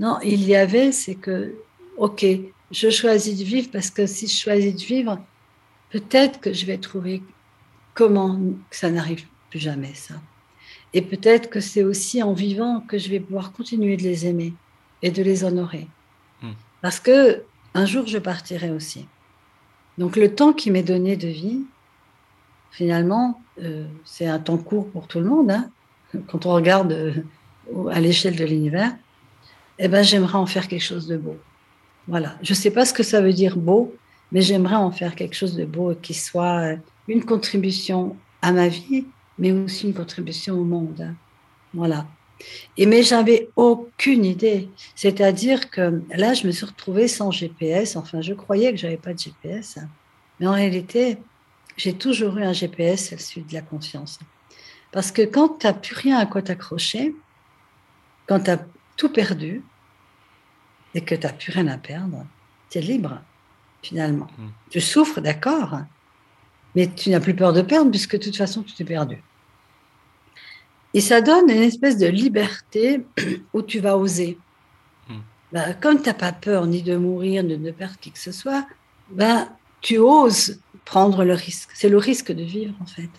Non, 0.00 0.18
il 0.22 0.42
y 0.44 0.56
avait, 0.56 0.90
c'est 0.92 1.14
que, 1.16 1.54
OK, 1.96 2.24
je 2.70 2.90
choisis 2.90 3.38
de 3.38 3.44
vivre 3.44 3.68
parce 3.72 3.90
que 3.90 4.06
si 4.06 4.26
je 4.26 4.36
choisis 4.36 4.74
de 4.74 4.80
vivre, 4.80 5.18
peut-être 5.94 6.40
que 6.40 6.52
je 6.52 6.66
vais 6.66 6.78
trouver 6.78 7.22
comment 7.94 8.40
ça 8.72 8.90
n'arrive 8.90 9.24
plus 9.48 9.60
jamais, 9.60 9.94
ça. 9.94 10.14
Et 10.92 11.02
peut-être 11.02 11.48
que 11.50 11.60
c'est 11.60 11.84
aussi 11.84 12.20
en 12.20 12.32
vivant 12.32 12.80
que 12.80 12.98
je 12.98 13.08
vais 13.10 13.20
pouvoir 13.20 13.52
continuer 13.52 13.96
de 13.96 14.02
les 14.02 14.26
aimer 14.26 14.54
et 15.02 15.12
de 15.12 15.22
les 15.22 15.44
honorer. 15.44 15.86
Hmm. 16.42 16.54
Parce 16.82 16.98
que 16.98 17.44
un 17.74 17.86
jour, 17.86 18.08
je 18.08 18.18
partirai 18.18 18.70
aussi. 18.70 19.06
Donc 19.96 20.16
le 20.16 20.34
temps 20.34 20.52
qui 20.52 20.72
m'est 20.72 20.82
donné 20.82 21.16
de 21.16 21.28
vie, 21.28 21.60
finalement, 22.72 23.40
euh, 23.62 23.86
c'est 24.04 24.26
un 24.26 24.40
temps 24.40 24.58
court 24.58 24.88
pour 24.90 25.06
tout 25.06 25.20
le 25.20 25.26
monde. 25.26 25.52
Hein. 25.52 25.70
Quand 26.26 26.44
on 26.44 26.52
regarde 26.54 26.90
euh, 26.90 27.22
à 27.92 28.00
l'échelle 28.00 28.34
de 28.34 28.44
l'univers, 28.44 28.92
eh 29.78 29.86
ben, 29.86 30.02
j'aimerais 30.02 30.38
en 30.38 30.46
faire 30.46 30.66
quelque 30.66 30.82
chose 30.82 31.06
de 31.06 31.16
beau. 31.16 31.36
Voilà. 32.08 32.36
Je 32.42 32.50
ne 32.50 32.56
sais 32.56 32.72
pas 32.72 32.84
ce 32.84 32.92
que 32.92 33.04
ça 33.04 33.20
veut 33.20 33.32
dire 33.32 33.56
beau, 33.56 33.94
mais 34.34 34.42
j'aimerais 34.42 34.74
en 34.74 34.90
faire 34.90 35.14
quelque 35.14 35.36
chose 35.36 35.54
de 35.54 35.64
beau 35.64 35.94
qui 35.94 36.12
soit 36.12 36.74
une 37.06 37.24
contribution 37.24 38.16
à 38.42 38.50
ma 38.50 38.66
vie, 38.66 39.06
mais 39.38 39.52
aussi 39.52 39.86
une 39.86 39.94
contribution 39.94 40.58
au 40.58 40.64
monde. 40.64 41.00
Hein. 41.00 41.14
Voilà. 41.72 42.04
Et 42.76 42.84
mais 42.86 43.04
j'avais 43.04 43.48
aucune 43.54 44.24
idée. 44.24 44.68
C'est-à-dire 44.96 45.70
que 45.70 46.02
là, 46.16 46.34
je 46.34 46.48
me 46.48 46.52
suis 46.52 46.66
retrouvée 46.66 47.06
sans 47.06 47.30
GPS. 47.30 47.94
Enfin, 47.94 48.22
je 48.22 48.34
croyais 48.34 48.72
que 48.72 48.76
j'avais 48.76 48.96
pas 48.96 49.14
de 49.14 49.20
GPS. 49.20 49.78
Mais 50.40 50.48
en 50.48 50.52
réalité, 50.52 51.18
j'ai 51.76 51.92
toujours 51.92 52.36
eu 52.36 52.42
un 52.42 52.52
GPS, 52.52 53.16
celui 53.16 53.46
de 53.46 53.54
la 53.54 53.62
conscience. 53.62 54.18
Parce 54.90 55.12
que 55.12 55.22
quand 55.22 55.60
tu 55.60 55.66
n'as 55.68 55.74
plus 55.74 55.94
rien 55.94 56.18
à 56.18 56.26
quoi 56.26 56.42
t'accrocher, 56.42 57.14
quand 58.26 58.40
tu 58.40 58.50
as 58.50 58.66
tout 58.96 59.10
perdu 59.10 59.62
et 60.92 61.02
que 61.02 61.14
tu 61.14 61.24
n'as 61.24 61.32
plus 61.32 61.52
rien 61.52 61.68
à 61.68 61.78
perdre, 61.78 62.26
tu 62.68 62.78
es 62.78 62.80
libre, 62.80 63.22
finalement. 63.84 64.26
Mmh. 64.38 64.46
Tu 64.70 64.80
souffres, 64.80 65.20
d'accord, 65.20 65.80
mais 66.74 66.88
tu 66.92 67.10
n'as 67.10 67.20
plus 67.20 67.34
peur 67.34 67.52
de 67.52 67.62
perdre 67.62 67.90
puisque 67.90 68.16
de 68.18 68.24
toute 68.24 68.36
façon, 68.36 68.62
tu 68.62 68.74
t'es 68.74 68.84
perdu. 68.84 69.22
Et 70.92 71.00
ça 71.00 71.20
donne 71.20 71.50
une 71.50 71.62
espèce 71.62 71.98
de 71.98 72.06
liberté 72.06 73.04
où 73.52 73.62
tu 73.62 73.80
vas 73.80 73.96
oser. 73.96 74.38
Hmm. 75.08 75.20
Ben, 75.52 75.74
comme 75.80 76.00
tu 76.00 76.08
n'as 76.08 76.14
pas 76.14 76.32
peur 76.32 76.66
ni 76.66 76.82
de 76.82 76.96
mourir, 76.96 77.42
ni 77.42 77.56
de 77.56 77.70
perdre 77.70 77.98
qui 77.98 78.10
que 78.10 78.18
ce 78.18 78.32
soit, 78.32 78.66
ben, 79.10 79.48
tu 79.80 79.98
oses 79.98 80.60
prendre 80.84 81.24
le 81.24 81.34
risque. 81.34 81.70
C'est 81.74 81.88
le 81.88 81.98
risque 81.98 82.32
de 82.32 82.42
vivre, 82.42 82.74
en 82.80 82.86
fait. 82.86 83.10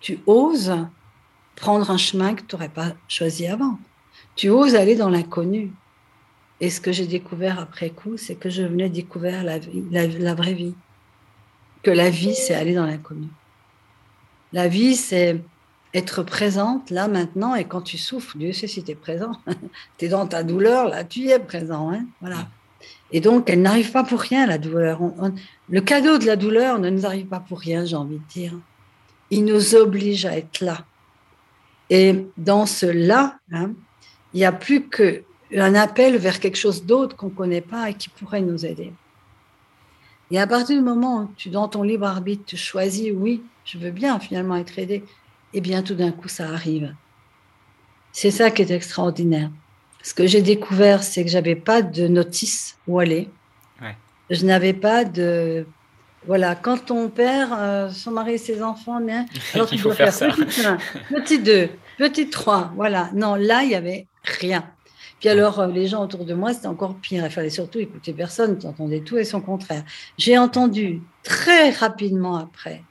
Tu 0.00 0.18
oses 0.26 0.74
prendre 1.56 1.90
un 1.90 1.96
chemin 1.96 2.34
que 2.34 2.42
tu 2.42 2.54
n'aurais 2.54 2.68
pas 2.68 2.92
choisi 3.08 3.46
avant. 3.46 3.78
Tu 4.34 4.48
oses 4.48 4.74
aller 4.74 4.96
dans 4.96 5.10
l'inconnu. 5.10 5.72
Et 6.62 6.70
ce 6.70 6.80
que 6.80 6.92
j'ai 6.92 7.08
découvert 7.08 7.58
après 7.58 7.90
coup, 7.90 8.16
c'est 8.16 8.36
que 8.36 8.48
je 8.48 8.62
venais 8.62 8.88
découvrir 8.88 9.42
la, 9.42 9.58
vraie 10.34 10.54
vie. 10.54 10.74
Que 11.82 11.90
la 11.90 12.08
vie, 12.08 12.36
c'est 12.36 12.54
aller 12.54 12.72
dans 12.72 12.86
l'inconnu. 12.86 13.26
La 14.52 14.68
vie, 14.68 14.94
c'est 14.94 15.42
être 15.92 16.22
présente 16.22 16.90
là 16.90 17.08
maintenant 17.08 17.56
et 17.56 17.64
quand 17.64 17.82
tu 17.82 17.98
souffres, 17.98 18.38
Dieu 18.38 18.52
sait 18.52 18.68
si 18.68 18.84
tu 18.84 18.92
es 18.92 18.94
présent. 18.94 19.32
tu 19.98 20.04
es 20.04 20.08
dans 20.08 20.24
ta 20.24 20.44
douleur, 20.44 20.88
là 20.88 21.02
tu 21.02 21.28
es 21.28 21.40
présent. 21.40 21.90
Hein 21.90 22.06
voilà. 22.20 22.46
Et 23.10 23.18
donc, 23.18 23.50
elle 23.50 23.60
n'arrive 23.60 23.90
pas 23.90 24.04
pour 24.04 24.20
rien, 24.20 24.46
la 24.46 24.58
douleur. 24.58 25.00
le 25.68 25.80
cadeau 25.80 26.18
de 26.18 26.26
la 26.26 26.36
douleur 26.36 26.78
ne 26.78 26.90
nous 26.90 27.04
arrive 27.04 27.26
pas 27.26 27.40
pour 27.40 27.58
rien, 27.58 27.84
j'ai 27.84 27.96
envie 27.96 28.18
de 28.18 28.32
dire. 28.32 28.54
Il 29.30 29.44
nous 29.44 29.74
oblige 29.74 30.26
à 30.26 30.36
être 30.36 30.60
là. 30.60 30.86
Et 31.90 32.24
dans 32.36 32.66
ce 32.66 32.86
là, 32.86 33.40
hein, 33.50 33.72
il 34.32 34.38
n'y 34.38 34.44
a 34.44 34.52
plus 34.52 34.88
qu'un 35.52 35.74
appel 35.74 36.16
vers 36.16 36.40
quelque 36.40 36.56
chose 36.56 36.84
d'autre 36.84 37.16
qu'on 37.16 37.26
ne 37.26 37.34
connaît 37.34 37.60
pas 37.60 37.90
et 37.90 37.94
qui 37.94 38.08
pourrait 38.08 38.40
nous 38.40 38.64
aider. 38.64 38.92
Et 40.30 40.40
à 40.40 40.46
partir 40.46 40.76
du 40.76 40.82
moment 40.82 41.22
où 41.22 41.30
tu, 41.36 41.50
dans 41.50 41.68
ton 41.68 41.82
libre 41.82 42.06
arbitre, 42.06 42.44
tu 42.46 42.56
choisis, 42.56 43.10
oui, 43.14 43.42
je 43.64 43.78
veux 43.78 43.90
bien 43.90 44.18
finalement 44.18 44.56
être 44.56 44.78
aidé, 44.78 45.04
et 45.52 45.60
bien 45.60 45.82
tout 45.82 45.94
d'un 45.94 46.10
coup, 46.10 46.28
ça 46.28 46.48
arrive. 46.48 46.94
C'est 48.12 48.30
ça 48.30 48.50
qui 48.50 48.62
est 48.62 48.70
extraordinaire. 48.70 49.50
Ce 50.02 50.14
que 50.14 50.26
j'ai 50.26 50.42
découvert, 50.42 51.02
c'est 51.02 51.22
que 51.24 51.30
j'avais 51.30 51.54
pas 51.54 51.82
de 51.82 52.08
notice 52.08 52.76
où 52.88 52.98
aller. 52.98 53.28
Je 54.30 54.46
n'avais 54.46 54.72
pas 54.72 55.04
de 55.04 55.66
voilà, 56.26 56.54
quand 56.54 56.90
on 56.92 57.08
perd 57.08 57.52
euh, 57.52 57.90
son 57.90 58.12
mari 58.12 58.34
et 58.34 58.38
ses 58.38 58.62
enfants, 58.62 59.00
hein, 59.08 59.26
alors 59.54 59.68
tu 59.68 59.76
dois 59.76 59.94
faire, 59.94 60.14
faire 60.14 60.34
petit 60.36 60.64
1, 60.64 60.78
petit 61.10 61.38
2, 61.40 61.68
petit 61.98 62.30
3, 62.30 62.72
voilà. 62.76 63.10
Non, 63.12 63.34
là, 63.34 63.64
il 63.64 63.70
y 63.70 63.74
avait 63.74 64.06
rien. 64.40 64.64
Puis 65.22 65.28
alors, 65.28 65.60
euh, 65.60 65.68
les 65.68 65.86
gens 65.86 66.02
autour 66.02 66.24
de 66.24 66.34
moi, 66.34 66.52
c'était 66.52 66.66
encore 66.66 66.96
pire. 66.96 67.24
Il 67.24 67.30
fallait 67.30 67.48
surtout 67.48 67.78
écouter 67.78 68.12
personne, 68.12 68.58
tu 68.58 68.66
entendais 68.66 69.02
tout 69.02 69.16
et 69.16 69.24
son 69.24 69.40
contraire. 69.40 69.84
J'ai 70.18 70.36
entendu 70.36 71.00
très 71.22 71.70
rapidement 71.70 72.36
après 72.36 72.82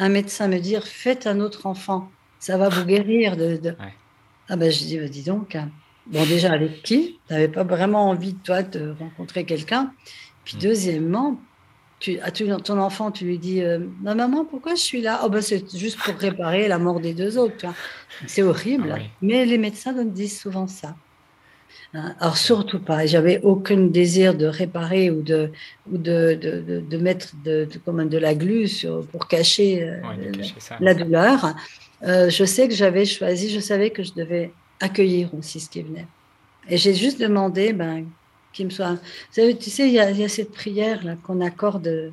un 0.00 0.08
médecin 0.08 0.48
me 0.48 0.58
dire 0.58 0.84
Faites 0.84 1.28
un 1.28 1.38
autre 1.38 1.66
enfant, 1.66 2.10
ça 2.40 2.58
va 2.58 2.68
vous 2.70 2.84
guérir. 2.84 3.36
De, 3.36 3.60
Ah 4.48 4.56
ben, 4.56 4.72
je 4.72 4.78
dis 4.78 4.98
bah, 4.98 5.06
Dis 5.06 5.22
donc, 5.22 5.54
hein. 5.54 5.70
bon, 6.08 6.26
déjà, 6.26 6.50
avec 6.52 6.82
qui? 6.82 7.20
Tu 7.28 7.32
n'avais 7.32 7.46
pas 7.46 7.62
vraiment 7.62 8.08
envie, 8.08 8.34
toi, 8.34 8.64
de 8.64 8.92
rencontrer 8.98 9.44
quelqu'un. 9.44 9.92
Puis, 10.44 10.56
mm. 10.56 10.60
deuxièmement, 10.60 11.40
tu, 12.00 12.18
à 12.18 12.32
ton 12.32 12.80
enfant, 12.80 13.12
tu 13.12 13.26
lui 13.26 13.38
dis 13.38 13.62
euh, 13.62 13.78
Maman, 14.02 14.44
pourquoi 14.44 14.74
je 14.74 14.80
suis 14.80 15.02
là? 15.02 15.20
Oh, 15.22 15.28
ben, 15.28 15.40
C'est 15.40 15.72
juste 15.78 16.00
pour 16.00 16.16
réparer 16.16 16.66
la 16.66 16.80
mort 16.80 16.98
des 16.98 17.14
deux 17.14 17.38
autres. 17.38 17.64
C'est 18.26 18.42
horrible. 18.42 18.96
Ah 18.98 19.02
Mais 19.22 19.44
les 19.44 19.58
médecins 19.58 19.92
nous 19.92 20.10
disent 20.10 20.40
souvent 20.40 20.66
ça. 20.66 20.96
Hein, 21.92 22.14
alors 22.20 22.36
surtout 22.36 22.78
pas. 22.78 23.04
J'avais 23.06 23.40
aucun 23.42 23.78
désir 23.86 24.34
de 24.34 24.46
réparer 24.46 25.10
ou 25.10 25.22
de 25.22 25.50
ou 25.90 25.98
de, 25.98 26.38
de, 26.40 26.80
de, 26.80 26.96
mettre 26.98 27.34
de, 27.44 27.68
comme 27.84 28.08
de 28.08 28.18
la 28.18 28.34
glu 28.34 28.68
sur, 28.68 29.04
pour 29.06 29.26
cacher, 29.26 29.82
euh, 29.82 29.96
la, 30.78 30.94
douleur. 30.94 31.54
Euh, 32.04 32.30
je 32.30 32.44
sais 32.44 32.68
que 32.68 32.74
j'avais 32.74 33.04
choisi, 33.04 33.50
je 33.50 33.58
savais 33.58 33.90
que 33.90 34.04
je 34.04 34.12
devais 34.14 34.52
accueillir 34.78 35.34
aussi 35.34 35.58
ce 35.58 35.68
qui 35.68 35.82
venait. 35.82 36.06
Et 36.68 36.76
j'ai 36.76 36.94
juste 36.94 37.20
demandé 37.20 37.72
ben, 37.72 38.04
qu'il 38.52 38.66
me 38.66 38.70
soit. 38.70 38.96
tu 39.34 39.40
sais, 39.42 39.88
il 39.88 39.94
y, 39.94 39.98
a, 39.98 40.10
il 40.10 40.18
y 40.18 40.24
a 40.24 40.28
cette 40.28 40.52
prière 40.52 41.04
là 41.04 41.16
qu'on 41.24 41.40
accorde 41.40 42.12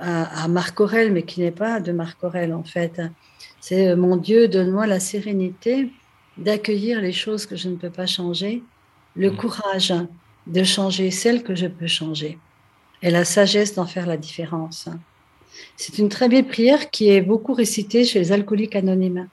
à, 0.00 0.44
à, 0.44 0.48
Marc 0.48 0.80
Aurel, 0.80 1.12
mais 1.12 1.22
qui 1.22 1.40
n'est 1.40 1.52
pas 1.52 1.78
de 1.78 1.92
Marc 1.92 2.22
Aurel 2.24 2.52
en 2.52 2.64
fait. 2.64 3.00
C'est 3.60 3.94
mon 3.94 4.16
Dieu, 4.16 4.48
donne-moi 4.48 4.88
la 4.88 4.98
sérénité 4.98 5.90
d'accueillir 6.38 7.00
les 7.00 7.12
choses 7.12 7.46
que 7.46 7.56
je 7.56 7.68
ne 7.68 7.76
peux 7.76 7.90
pas 7.90 8.06
changer 8.06 8.62
le 9.16 9.30
mm. 9.30 9.36
courage 9.36 9.94
de 10.46 10.64
changer 10.64 11.10
celle 11.10 11.42
que 11.42 11.54
je 11.54 11.66
peux 11.66 11.86
changer 11.86 12.38
et 13.02 13.10
la 13.10 13.24
sagesse 13.24 13.74
d'en 13.74 13.86
faire 13.86 14.06
la 14.06 14.16
différence. 14.16 14.88
C'est 15.76 15.98
une 15.98 16.08
très 16.08 16.28
belle 16.28 16.46
prière 16.46 16.90
qui 16.90 17.10
est 17.10 17.20
beaucoup 17.20 17.52
récitée 17.52 18.04
chez 18.04 18.18
les 18.18 18.32
alcooliques 18.32 18.76
anonymes. 18.76 19.28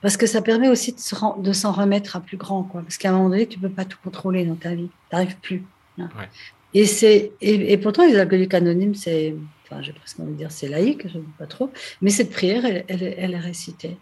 Parce 0.00 0.16
que 0.16 0.26
ça 0.26 0.42
permet 0.42 0.68
aussi 0.68 0.92
de 0.92 1.52
s'en 1.52 1.72
remettre 1.72 2.16
à 2.16 2.20
plus 2.20 2.36
grand. 2.36 2.62
Quoi. 2.64 2.82
Parce 2.82 2.98
qu'à 2.98 3.10
un 3.10 3.12
moment 3.12 3.30
donné, 3.30 3.46
tu 3.46 3.58
ne 3.58 3.62
peux 3.62 3.74
pas 3.74 3.84
tout 3.84 3.96
contrôler 4.04 4.44
dans 4.44 4.54
ta 4.54 4.74
vie. 4.74 4.88
Tu 4.88 5.16
n'arrives 5.16 5.36
plus. 5.40 5.62
Hein. 5.98 6.10
Et, 6.74 6.84
c'est, 6.84 7.32
et, 7.40 7.78
pourtant, 7.78 8.06
les 8.06 8.16
alcooliques 8.18 8.52
anonymes, 8.52 8.94
c'est, 8.94 9.34
enfin, 9.64 9.82
j'ai 9.82 9.92
presque 9.92 10.20
envie 10.20 10.32
de 10.32 10.36
dire, 10.36 10.52
c'est 10.52 10.68
laïque, 10.68 11.08
je 11.08 11.18
ne 11.18 11.22
sais 11.22 11.28
pas 11.38 11.46
trop. 11.46 11.70
Mais 12.02 12.10
cette 12.10 12.30
prière, 12.30 12.64
elle, 12.64 12.84
elle, 12.88 13.34
est 13.34 13.38
récitée. 13.38 13.96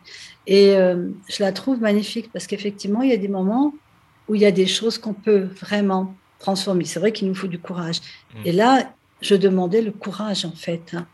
Et 0.47 0.77
euh, 0.77 1.09
je 1.29 1.43
la 1.43 1.53
trouve 1.53 1.81
magnifique 1.81 2.31
parce 2.33 2.47
qu'effectivement, 2.47 3.03
il 3.03 3.11
y 3.11 3.15
a 3.15 3.17
des 3.17 3.29
moments 3.29 3.75
où 4.29 4.35
il 4.35 4.41
y 4.41 4.47
a 4.47 4.51
des 4.51 4.67
choses 4.67 4.99
qu'on 4.99 5.15
peut 5.15 5.49
vraiment 5.61 6.15
transformer. 6.39 6.85
C'est 6.85 7.01
vrai 7.01 7.13
qu'il 7.13 7.29
nous 7.29 7.35
faut 7.35 7.47
du 7.47 7.59
courage. 7.59 8.01
Mm. 8.35 8.47
Et 8.47 8.53
là, 8.53 8.93
je 9.21 9.35
demandais 9.35 9.83
le 9.83 9.93
courage, 9.93 10.45
en 10.45 10.53
fait, 10.53 10.95
hein, 10.95 11.07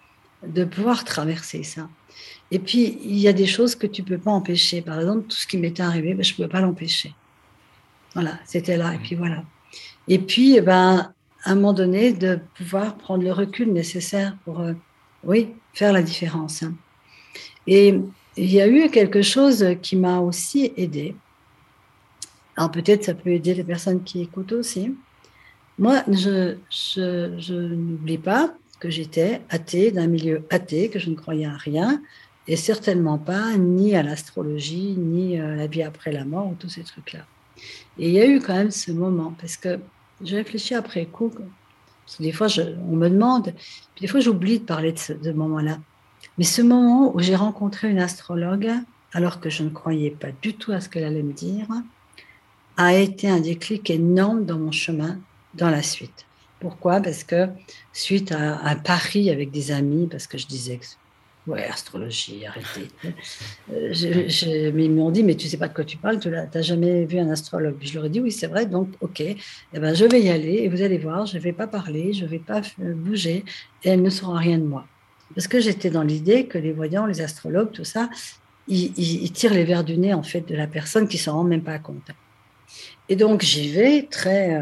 de 0.47 0.65
pouvoir 0.65 1.05
traverser 1.05 1.63
ça. 1.63 1.89
Et 2.51 2.59
puis, 2.59 2.99
il 3.05 3.19
y 3.19 3.29
a 3.29 3.35
des 3.35 3.47
choses 3.47 3.75
que 3.75 3.87
tu 3.87 4.03
peux 4.03 4.19
pas 4.19 4.31
empêcher. 4.31 4.81
Par 4.81 4.99
exemple, 4.99 5.27
tout 5.29 5.37
ce 5.37 5.47
qui 5.47 5.59
m'était 5.59 5.83
arrivé, 5.83 6.15
ben, 6.15 6.25
je 6.25 6.33
ne 6.33 6.37
pouvais 6.37 6.49
pas 6.49 6.61
l'empêcher. 6.61 7.15
Voilà, 8.15 8.39
c'était 8.47 8.79
là. 8.79 8.95
Et 8.95 8.99
mm. 8.99 9.03
puis 9.03 9.15
voilà. 9.15 9.43
Et 10.09 10.19
puis, 10.19 10.57
eh 10.57 10.63
ben, 10.63 11.13
à 11.49 11.53
un 11.53 11.55
moment 11.55 11.73
donné, 11.73 12.13
de 12.13 12.39
pouvoir 12.57 12.99
prendre 12.99 13.25
le 13.25 13.33
recul 13.33 13.73
nécessaire 13.73 14.37
pour, 14.45 14.61
euh, 14.61 14.75
oui, 15.25 15.49
faire 15.73 15.95
la 15.95 16.03
différence. 16.03 16.63
Hein. 16.63 16.75
Et 17.67 17.99
il 18.37 18.53
y 18.53 18.61
a 18.61 18.69
eu 18.69 18.91
quelque 18.91 19.23
chose 19.23 19.65
qui 19.81 19.97
m'a 19.97 20.21
aussi 20.21 20.75
aidé. 20.77 21.17
Alors 22.55 22.71
peut-être 22.71 23.05
ça 23.05 23.15
peut 23.15 23.31
aider 23.31 23.55
les 23.55 23.65
personnes 23.65 24.03
qui 24.03 24.21
écoutent 24.21 24.53
aussi. 24.53 24.95
Moi, 25.79 26.03
je, 26.09 26.57
je, 26.71 27.55
n'oublie 27.75 28.19
pas 28.19 28.53
que 28.79 28.91
j'étais 28.91 29.41
athée, 29.49 29.91
d'un 29.91 30.07
milieu 30.07 30.45
athée, 30.51 30.91
que 30.91 30.99
je 30.99 31.09
ne 31.09 31.15
croyais 31.15 31.47
à 31.47 31.57
rien, 31.57 32.03
et 32.47 32.57
certainement 32.57 33.17
pas 33.17 33.57
ni 33.57 33.97
à 33.97 34.03
l'astrologie, 34.03 34.97
ni 34.99 35.39
à 35.39 35.55
la 35.57 35.67
vie 35.67 35.83
après 35.83 36.13
la 36.13 36.27
mort, 36.27 36.49
ou 36.49 36.57
tous 36.59 36.69
ces 36.69 36.83
trucs-là. 36.83 37.25
Et 37.99 38.09
il 38.09 38.15
y 38.15 38.21
a 38.21 38.27
eu 38.27 38.39
quand 38.39 38.55
même 38.55 38.71
ce 38.71 38.93
moment, 38.93 39.35
parce 39.41 39.57
que 39.57 39.79
je 40.25 40.37
réfléchis 40.37 40.75
après 40.75 41.07
coup, 41.07 41.31
parce 41.31 42.17
que 42.17 42.23
des 42.23 42.33
fois 42.33 42.49
on 42.91 42.97
me 42.97 43.09
demande, 43.09 43.53
puis 43.95 44.03
des 44.03 44.07
fois 44.07 44.21
j'oublie 44.21 44.59
de 44.59 44.65
parler 44.65 44.93
de 44.93 44.99
ce 44.99 45.31
moment-là. 45.31 45.79
Mais 46.37 46.45
ce 46.45 46.63
moment 46.63 47.15
où 47.15 47.21
j'ai 47.21 47.37
rencontré 47.37 47.91
une 47.91 47.99
astrologue, 47.99 48.71
alors 49.13 49.41
que 49.41 49.51
je 49.51 49.63
ne 49.63 49.71
croyais 49.71 50.11
pas 50.11 50.29
du 50.43 50.55
tout 50.55 50.73
à 50.73 50.81
ce 50.81 50.89
qu'elle 50.89 51.05
allait 51.05 51.23
me 51.23 51.33
dire, 51.33 51.67
a 52.77 52.95
été 52.95 53.29
un 53.29 53.41
déclic 53.41 53.91
énorme 53.91 54.45
dans 54.45 54.59
mon 54.59 54.73
chemin 54.73 55.19
dans 55.55 55.71
la 55.71 55.83
suite. 55.83 56.27
Pourquoi? 56.61 57.01
Parce 57.01 57.25
que 57.25 57.49
suite 57.93 58.33
à 58.33 58.61
un 58.61 58.77
pari 58.77 59.31
avec 59.31 59.51
des 59.51 59.71
amis, 59.71 60.07
parce 60.09 60.27
que 60.27 60.39
je 60.39 60.47
disais 60.47 60.77
que 60.79 60.87
ouais, 61.49 61.65
astrologie, 61.65 62.47
arrêtez. 62.47 62.89
Euh, 63.71 63.93
je, 63.93 64.71
ils 64.71 64.91
m'ont 64.91 65.11
dit, 65.11 65.23
mais 65.23 65.35
tu 65.35 65.47
sais 65.47 65.59
pas 65.59 65.69
de 65.69 65.75
quoi 65.75 65.85
tu 65.85 65.99
parles, 65.99 66.19
tu 66.19 66.31
n'as 66.31 66.63
jamais 66.63 67.05
vu 67.05 67.19
un 67.19 67.29
astrologue. 67.29 67.77
Je 67.81 67.95
leur 67.95 68.07
ai 68.07 68.09
dit, 68.09 68.21
oui, 68.21 68.33
c'est 68.33 68.47
vrai, 68.47 68.65
donc 68.65 68.89
ok, 69.03 69.21
eh 69.21 69.37
ben, 69.75 69.95
je 69.95 70.07
vais 70.07 70.23
y 70.23 70.31
aller 70.31 70.61
et 70.63 70.69
vous 70.69 70.81
allez 70.81 70.97
voir, 70.97 71.27
je 71.27 71.37
ne 71.37 71.43
vais 71.43 71.53
pas 71.53 71.67
parler, 71.67 72.15
je 72.15 72.25
ne 72.25 72.31
vais 72.31 72.39
pas 72.39 72.63
bouger 72.79 73.45
et 73.85 73.91
elle 73.91 74.01
ne 74.01 74.09
saura 74.09 74.39
rien 74.39 74.57
de 74.57 74.65
moi. 74.65 74.87
Parce 75.35 75.49
que 75.49 75.61
j'étais 75.61 75.91
dans 75.91 76.03
l'idée 76.03 76.47
que 76.47 76.57
les 76.57 76.73
voyants, 76.73 77.05
les 77.05 77.21
astrologues, 77.21 77.73
tout 77.73 77.85
ça, 77.85 78.09
ils, 78.69 78.99
ils, 78.99 79.33
tirent 79.33 79.53
les 79.53 79.65
verres 79.65 79.85
du 79.85 79.99
nez 79.99 80.15
en 80.15 80.23
fait 80.23 80.41
de 80.41 80.57
la 80.57 80.67
personne 80.67 81.09
qui 81.09 81.19
ne 81.19 81.23
s'en 81.23 81.35
rend 81.35 81.45
même 81.45 81.63
pas 81.63 81.79
compte. 81.79 82.11
Et 83.11 83.17
donc, 83.17 83.43
j'y 83.43 83.69
vais 83.71 84.07
très, 84.11 84.55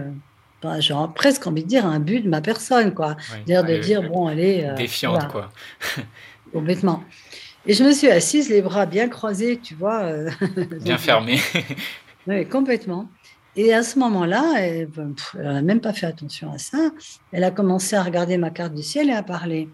euh, 0.65 0.81
genre 0.81 1.13
presque 1.13 1.47
envie 1.47 1.63
de 1.63 1.69
dire 1.69 1.87
un 1.87 2.01
but 2.01 2.21
de 2.21 2.29
ma 2.29 2.41
personne, 2.41 2.95
quoi. 2.95 3.17
Dire 3.47 3.65
de 3.65 3.77
dire, 3.79 4.03
bon, 4.03 4.27
allez. 4.27 4.65
Euh, 4.65 4.75
défiante, 4.75 5.29
quoi. 5.29 5.51
complètement. 6.53 7.03
Et 7.67 7.75
je 7.75 7.83
me 7.83 7.93
suis 7.93 8.09
assise, 8.09 8.49
les 8.49 8.63
bras 8.63 8.87
bien 8.87 9.09
croisés, 9.09 9.59
tu 9.61 9.75
vois. 9.75 10.03
Euh, 10.03 10.31
bien 10.83 10.99
fermés. 10.99 11.41
oui, 12.27 12.47
complètement. 12.47 13.09
Et 13.57 13.73
à 13.73 13.83
ce 13.83 13.99
moment-là, 13.99 14.55
elle 14.59 14.89
n'a 15.35 15.63
même 15.63 15.81
pas 15.81 15.93
fait 15.93 16.07
attention 16.07 16.53
à 16.53 16.59
ça. 16.59 16.91
Elle 17.33 17.43
a 17.43 17.51
commencé 17.51 17.97
à 17.97 18.03
regarder 18.03 18.37
ma 18.37 18.51
carte 18.51 18.75
du 18.75 18.83
ciel 18.83 19.09
et 19.09 19.15
à 19.15 19.23
parler. 19.23 19.69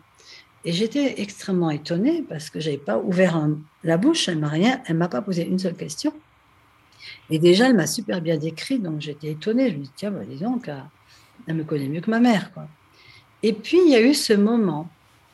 Et 0.64 0.72
j'étais 0.72 1.20
extrêmement 1.20 1.70
étonnée 1.70 2.24
parce 2.28 2.48
que 2.48 2.60
j'avais 2.60 2.78
pas 2.78 2.98
ouvert 2.98 3.48
la 3.82 3.96
bouche. 3.96 4.28
Elle 4.28 4.38
m'a 4.38 4.48
rien, 4.48 4.80
elle 4.86 4.96
m'a 4.96 5.08
pas 5.08 5.20
posé 5.20 5.46
une 5.46 5.58
seule 5.58 5.74
question. 5.74 6.12
Et 7.30 7.38
déjà, 7.38 7.68
elle 7.68 7.74
m'a 7.74 7.88
super 7.88 8.20
bien 8.20 8.36
décrit, 8.36 8.78
donc 8.78 9.00
j'étais 9.00 9.32
étonnée. 9.32 9.70
Je 9.70 9.76
me 9.76 9.82
dis, 9.82 9.90
tiens, 9.96 10.12
bah, 10.12 10.20
dis 10.24 10.36
donc, 10.36 10.68
euh, 10.68 10.78
elle 11.48 11.56
me 11.56 11.64
connaît 11.64 11.88
mieux 11.88 12.00
que 12.00 12.10
ma 12.10 12.20
mère. 12.20 12.52
Quoi. 12.52 12.68
Et 13.42 13.52
puis, 13.52 13.78
il 13.84 13.90
y 13.90 13.96
a 13.96 14.00
eu 14.00 14.14
ce 14.14 14.32
moment 14.32 14.88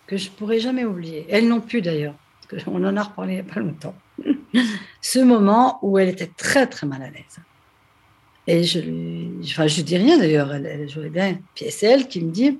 que 0.09 0.17
je 0.17 0.31
ne 0.31 0.35
pourrai 0.35 0.59
jamais 0.59 0.85
oublier. 0.85 1.27
Elle 1.29 1.47
non 1.47 1.61
plus, 1.61 1.83
d'ailleurs, 1.83 2.15
qu'on 2.65 2.83
en 2.85 2.97
a 2.97 3.03
reparlé 3.03 3.35
il 3.35 3.37
n'y 3.37 3.49
a 3.49 3.55
pas 3.55 3.61
longtemps. 3.61 3.95
ce 5.03 5.19
moment 5.21 5.79
où 5.83 5.99
elle 5.99 6.09
était 6.09 6.31
très, 6.37 6.67
très 6.67 6.87
mal 6.87 7.03
à 7.03 7.11
l'aise. 7.11 7.39
Et 8.47 8.65
je 8.65 8.81
lui, 8.81 9.31
enfin, 9.45 9.67
je 9.67 9.83
dis 9.83 9.99
rien 9.99 10.17
d'ailleurs, 10.19 10.53
elle, 10.55 10.89
jouait 10.89 11.11
bien. 11.11 11.39
Puis 11.55 11.67
c'est 11.69 11.87
elle 11.87 12.09
qui 12.09 12.25
me 12.25 12.31
dit, 12.31 12.59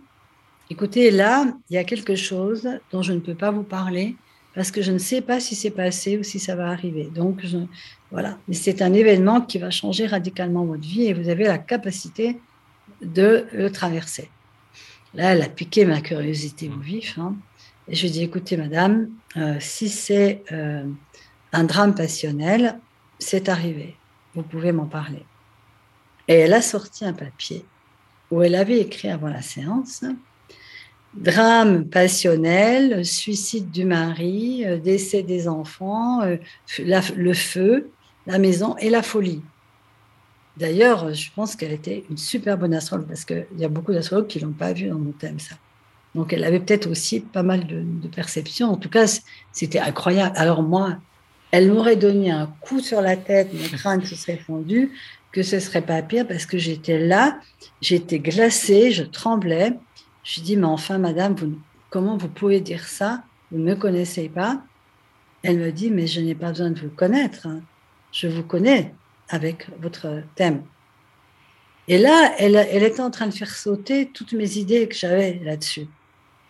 écoutez, 0.69 1.11
là, 1.11 1.47
il 1.71 1.75
y 1.75 1.79
a 1.79 1.85
quelque 1.85 2.15
chose 2.15 2.69
dont 2.93 3.01
je 3.01 3.15
ne 3.15 3.21
peux 3.21 3.35
pas 3.35 3.51
vous 3.51 3.63
parler 3.63 4.15
parce 4.55 4.71
que 4.71 4.83
je 4.83 4.93
ne 4.93 4.99
sais 4.99 5.23
pas 5.23 5.41
si 5.41 5.55
c'est 5.55 5.71
passé 5.71 6.19
ou 6.19 6.23
si 6.23 6.39
ça 6.39 6.55
va 6.55 6.69
arriver. 6.69 7.09
Donc, 7.15 7.47
voilà. 8.11 8.37
Mais 8.47 8.55
c'est 8.55 8.83
un 8.83 8.93
événement 8.93 9.41
qui 9.41 9.57
va 9.57 9.71
changer 9.71 10.07
radicalement 10.07 10.67
votre 10.67 10.83
vie 10.83 11.07
et 11.07 11.15
vous 11.15 11.31
avez 11.31 11.45
la 11.45 11.57
capacité 11.57 12.39
de 13.01 13.47
le 13.53 13.71
traverser. 13.71 14.29
Là, 15.15 15.33
elle 15.33 15.43
a 15.43 15.49
piqué 15.49 15.85
ma 15.85 16.01
curiosité 16.01 16.69
au 16.69 16.79
vif. 16.79 17.19
Hein. 17.19 17.37
et 17.89 17.95
je 17.95 18.03
lui 18.03 18.09
ai 18.09 18.11
dit, 18.13 18.23
écoutez, 18.23 18.57
madame, 18.57 19.09
euh, 19.37 19.57
si 19.61 19.89
c'est 19.89 20.45
euh, 20.53 20.85
un 21.53 21.65
drame 21.65 21.95
passionnel, 21.95 22.79
c'est 23.19 23.49
arrivé. 23.49 23.97
Vous 24.35 24.43
pouvez 24.43 24.73
m'en 24.73 24.87
parler. 24.87 25.25
Et 26.29 26.35
elle 26.35 26.55
a 26.55 26.63
sorti 26.63 27.05
un 27.05 27.15
papier 27.15 27.65
où 28.31 28.43
elle 28.43 28.55
avait 28.55 28.81
écrit 28.81 29.09
avant 29.09 29.29
la 29.29 29.43
séance 29.43 30.05
drame 31.15 31.87
passionnel, 31.87 33.05
suicide 33.05 33.71
du 33.71 33.85
mari, 33.85 34.65
euh, 34.67 34.79
décès 34.79 35.23
des 35.23 35.49
enfants, 35.49 36.21
le 36.79 37.33
feu, 37.33 37.91
la 38.27 38.39
maison 38.39 38.77
et 38.77 38.91
la 38.91 39.03
folie. 39.03 39.43
D'ailleurs, 40.59 41.13
je 41.15 41.31
pense 41.35 41.57
qu'elle 41.57 41.73
était 41.73 42.05
une 42.11 42.17
super 42.17 42.59
bonne 42.59 42.75
astrologue 42.75 43.07
parce 43.07 43.25
qu'il 43.25 43.47
y 43.57 43.65
a 43.65 43.69
beaucoup 43.69 43.93
d'astrologues 43.93 44.27
qui 44.27 44.39
ne 44.39 44.47
l'ont 44.47 44.53
pas 44.53 44.73
vu 44.73 44.89
dans 44.89 44.99
mon 44.99 45.13
thème, 45.13 45.39
ça. 45.39 45.57
Donc, 46.15 46.33
elle 46.33 46.43
avait 46.45 46.61
peut-être 46.61 46.89
aussi 46.89 47.21
pas 47.21 47.43
mal 47.43 47.67
de, 47.67 47.83
de 47.83 48.09
perceptions. 48.09 48.71
En 48.71 48.77
tout 48.77 48.89
cas, 48.89 49.07
c'était 49.53 49.79
incroyable. 49.79 50.35
Alors, 50.37 50.63
moi, 50.63 50.97
elle 51.53 51.71
m'aurait 51.73 51.97
donné 51.97 52.31
un 52.31 52.47
coup 52.61 52.81
sur 52.81 53.01
la 53.01 53.17
tête, 53.17 53.53
mon 53.53 53.69
crâne 53.79 54.05
se 54.05 54.17
serait 54.17 54.39
fondu, 54.39 54.91
que 55.33 55.43
ce 55.43 55.61
serait 55.61 55.83
pas 55.83 56.03
pire 56.03 56.27
parce 56.27 56.47
que 56.47 56.59
j'étais 56.59 56.99
là, 56.99 57.39
j'étais 57.81 58.19
glacée, 58.19 58.91
je 58.91 59.05
tremblais. 59.05 59.75
Je 60.25 60.41
dis, 60.41 60.57
mais 60.57 60.67
enfin, 60.67 60.99
madame, 60.99 61.35
vous, 61.35 61.59
comment 61.91 62.17
vous 62.17 62.29
pouvez 62.29 62.61
dire 62.61 62.87
ça? 62.87 63.23
Vous 63.53 63.59
ne 63.59 63.65
me 63.65 63.77
connaissez 63.77 64.29
pas? 64.29 64.63
Elle 65.43 65.59
me 65.59 65.71
dit, 65.71 65.91
mais 65.91 66.07
je 66.07 66.21
n'ai 66.21 66.35
pas 66.35 66.49
besoin 66.49 66.71
de 66.71 66.81
vous 66.81 66.91
connaître. 66.91 67.47
Hein 67.47 67.61
je 68.13 68.27
vous 68.27 68.43
connais 68.43 68.95
avec 69.29 69.67
votre 69.81 70.23
thème. 70.35 70.63
Et 71.89 71.99
là, 71.99 72.35
elle, 72.39 72.57
elle 72.57 72.83
était 72.83 73.01
en 73.01 73.11
train 73.11 73.27
de 73.27 73.35
faire 73.35 73.55
sauter 73.55 74.11
toutes 74.13 74.33
mes 74.35 74.59
idées 74.59 74.89
que 74.89 74.95
j'avais 74.95 75.41
là-dessus. 75.43 75.87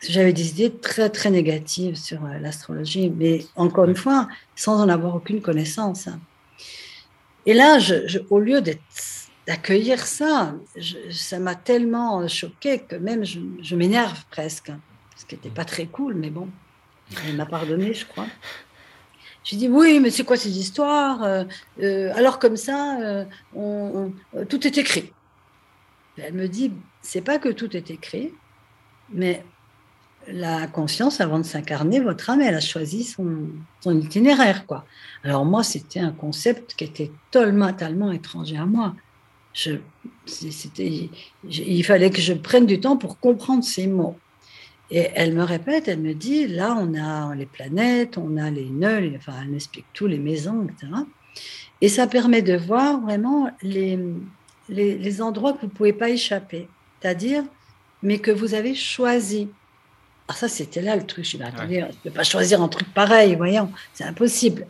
J'avais 0.08 0.32
des 0.32 0.50
idées 0.50 0.72
très, 0.76 1.10
très 1.10 1.30
négatives 1.30 1.96
sur 1.96 2.24
euh, 2.24 2.38
l'astrologie, 2.38 3.10
mais 3.10 3.44
encore 3.56 3.84
une 3.86 3.96
fois, 3.96 4.28
sans 4.54 4.80
en 4.80 4.88
avoir 4.88 5.16
aucune 5.16 5.40
connaissance. 5.40 6.06
Hein. 6.06 6.20
Et 7.46 7.54
là, 7.54 7.78
je, 7.78 8.18
au 8.30 8.38
lieu 8.38 8.62
d'accueillir 9.46 10.06
ça, 10.06 10.54
ça 11.10 11.38
m'a 11.38 11.54
tellement 11.54 12.26
choqué 12.28 12.80
que 12.80 12.96
même 12.96 13.24
je 13.24 13.74
m'énerve 13.74 14.24
presque, 14.30 14.70
ce 15.16 15.24
qui 15.24 15.34
n'était 15.34 15.50
pas 15.50 15.64
très 15.64 15.86
cool, 15.86 16.14
mais 16.14 16.30
bon, 16.30 16.48
elle 17.26 17.36
m'a 17.36 17.46
pardonné, 17.46 17.94
je 17.94 18.06
crois. 18.06 18.26
J'ai 19.48 19.56
dit 19.56 19.68
oui, 19.68 19.98
mais 19.98 20.10
c'est 20.10 20.24
quoi 20.24 20.36
ces 20.36 20.58
histoires 20.58 21.22
euh, 21.22 21.44
euh, 21.82 22.12
Alors 22.14 22.38
comme 22.38 22.58
ça, 22.58 23.24
on, 23.56 24.12
tout 24.50 24.66
est 24.66 24.76
écrit. 24.76 25.10
elle 26.18 26.34
me 26.34 26.48
dit, 26.48 26.70
c'est 27.00 27.22
pas 27.22 27.38
que 27.38 27.48
tout 27.48 27.74
est 27.74 27.90
écrit, 27.90 28.34
mais 29.10 29.42
la 30.26 30.66
conscience, 30.66 31.22
avant 31.22 31.38
de 31.38 31.44
s'incarner, 31.44 31.98
votre 31.98 32.28
âme, 32.28 32.42
elle 32.42 32.56
a 32.56 32.60
choisi 32.60 33.04
son, 33.04 33.48
itinéraire. 33.86 34.66
quoi. 34.66 34.84
Alors 35.24 35.46
moi, 35.46 35.62
c'était 35.62 36.00
un 36.00 36.12
concept 36.12 36.74
qui 36.74 36.84
était 36.84 37.10
tellement 37.30 38.12
étranger 38.12 38.58
à 38.58 38.66
moi. 38.66 38.94
Il 41.48 41.84
fallait 41.86 42.10
que 42.10 42.20
je 42.20 42.34
prenne 42.34 42.66
du 42.66 42.80
temps 42.80 42.98
pour 42.98 43.18
comprendre 43.18 43.64
ces 43.64 43.86
mots. 43.86 44.18
Et 44.90 45.08
elle 45.14 45.34
me 45.34 45.42
répète, 45.42 45.86
elle 45.88 46.00
me 46.00 46.14
dit, 46.14 46.46
là, 46.46 46.74
on 46.78 46.94
a 46.94 47.34
les 47.34 47.46
planètes, 47.46 48.16
on 48.16 48.36
a 48.38 48.50
les 48.50 48.70
nœuds, 48.70 49.12
enfin, 49.16 49.34
elle 49.42 49.48
m'explique 49.48 49.84
tout, 49.92 50.06
les 50.06 50.18
maisons, 50.18 50.64
etc. 50.64 50.92
Et 51.80 51.88
ça 51.88 52.06
permet 52.06 52.42
de 52.42 52.56
voir 52.56 53.00
vraiment 53.00 53.50
les, 53.62 53.98
les, 54.68 54.96
les 54.96 55.22
endroits 55.22 55.52
que 55.52 55.60
vous 55.60 55.66
ne 55.66 55.72
pouvez 55.72 55.92
pas 55.92 56.08
échapper, 56.08 56.68
c'est-à-dire, 57.00 57.44
mais 58.02 58.18
que 58.18 58.30
vous 58.30 58.54
avez 58.54 58.74
choisi. 58.74 59.48
Ah, 60.26 60.34
ça, 60.34 60.48
c'était 60.48 60.82
là 60.82 60.96
le 60.96 61.04
truc. 61.04 61.24
Je 61.24 61.36
me 61.36 61.42
suis 61.42 61.52
attendez, 61.52 61.82
on 61.82 61.88
ne 61.88 61.92
peut 61.92 62.10
pas 62.10 62.24
choisir 62.24 62.62
un 62.62 62.68
truc 62.68 62.92
pareil, 62.94 63.34
voyons, 63.34 63.70
c'est 63.92 64.04
impossible. 64.04 64.66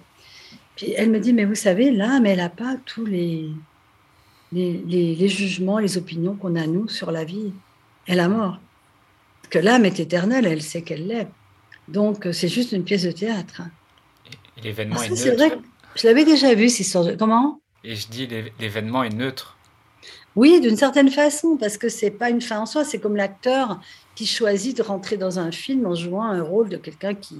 Puis 0.76 0.92
elle 0.96 1.10
me 1.10 1.18
dit, 1.18 1.32
mais 1.32 1.44
vous 1.44 1.56
savez, 1.56 1.90
l'âme, 1.90 2.26
elle 2.26 2.38
n'a 2.38 2.48
pas 2.48 2.76
tous 2.86 3.04
les, 3.04 3.50
les, 4.52 4.82
les, 4.86 5.28
jugements, 5.28 5.78
les 5.78 5.96
opinions 5.96 6.34
qu'on 6.34 6.54
a, 6.56 6.66
nous, 6.66 6.88
sur 6.88 7.10
la 7.10 7.24
vie 7.24 7.52
et 8.06 8.14
la 8.14 8.28
mort. 8.28 8.60
Que 9.50 9.58
l'âme 9.58 9.84
est 9.84 10.00
éternelle, 10.00 10.46
elle 10.46 10.62
sait 10.62 10.82
qu'elle 10.82 11.06
l'est. 11.06 11.28
Donc, 11.88 12.28
c'est 12.32 12.48
juste 12.48 12.72
une 12.72 12.84
pièce 12.84 13.04
de 13.04 13.12
théâtre. 13.12 13.62
L'événement 14.62 14.96
ah, 14.98 15.06
est 15.06 15.10
neutre. 15.10 15.36
Vrai 15.36 15.58
je 15.96 16.06
l'avais 16.06 16.24
déjà 16.24 16.54
vu, 16.54 16.68
cette 16.68 16.80
histoire 16.80 17.04
de... 17.04 17.14
Comment? 17.14 17.60
Et 17.82 17.96
je 17.96 18.08
dis, 18.08 18.28
l'événement 18.60 19.02
est 19.02 19.12
neutre. 19.12 19.56
Oui, 20.36 20.60
d'une 20.60 20.76
certaine 20.76 21.10
façon, 21.10 21.56
parce 21.56 21.76
que 21.76 21.88
c'est 21.88 22.12
pas 22.12 22.30
une 22.30 22.40
fin 22.40 22.60
en 22.60 22.66
soi. 22.66 22.84
C'est 22.84 23.00
comme 23.00 23.16
l'acteur 23.16 23.80
qui 24.14 24.26
choisit 24.26 24.76
de 24.76 24.82
rentrer 24.82 25.16
dans 25.16 25.40
un 25.40 25.50
film 25.50 25.86
en 25.86 25.94
jouant 25.94 26.24
un 26.24 26.42
rôle 26.42 26.68
de 26.68 26.76
quelqu'un 26.76 27.14
qui, 27.14 27.36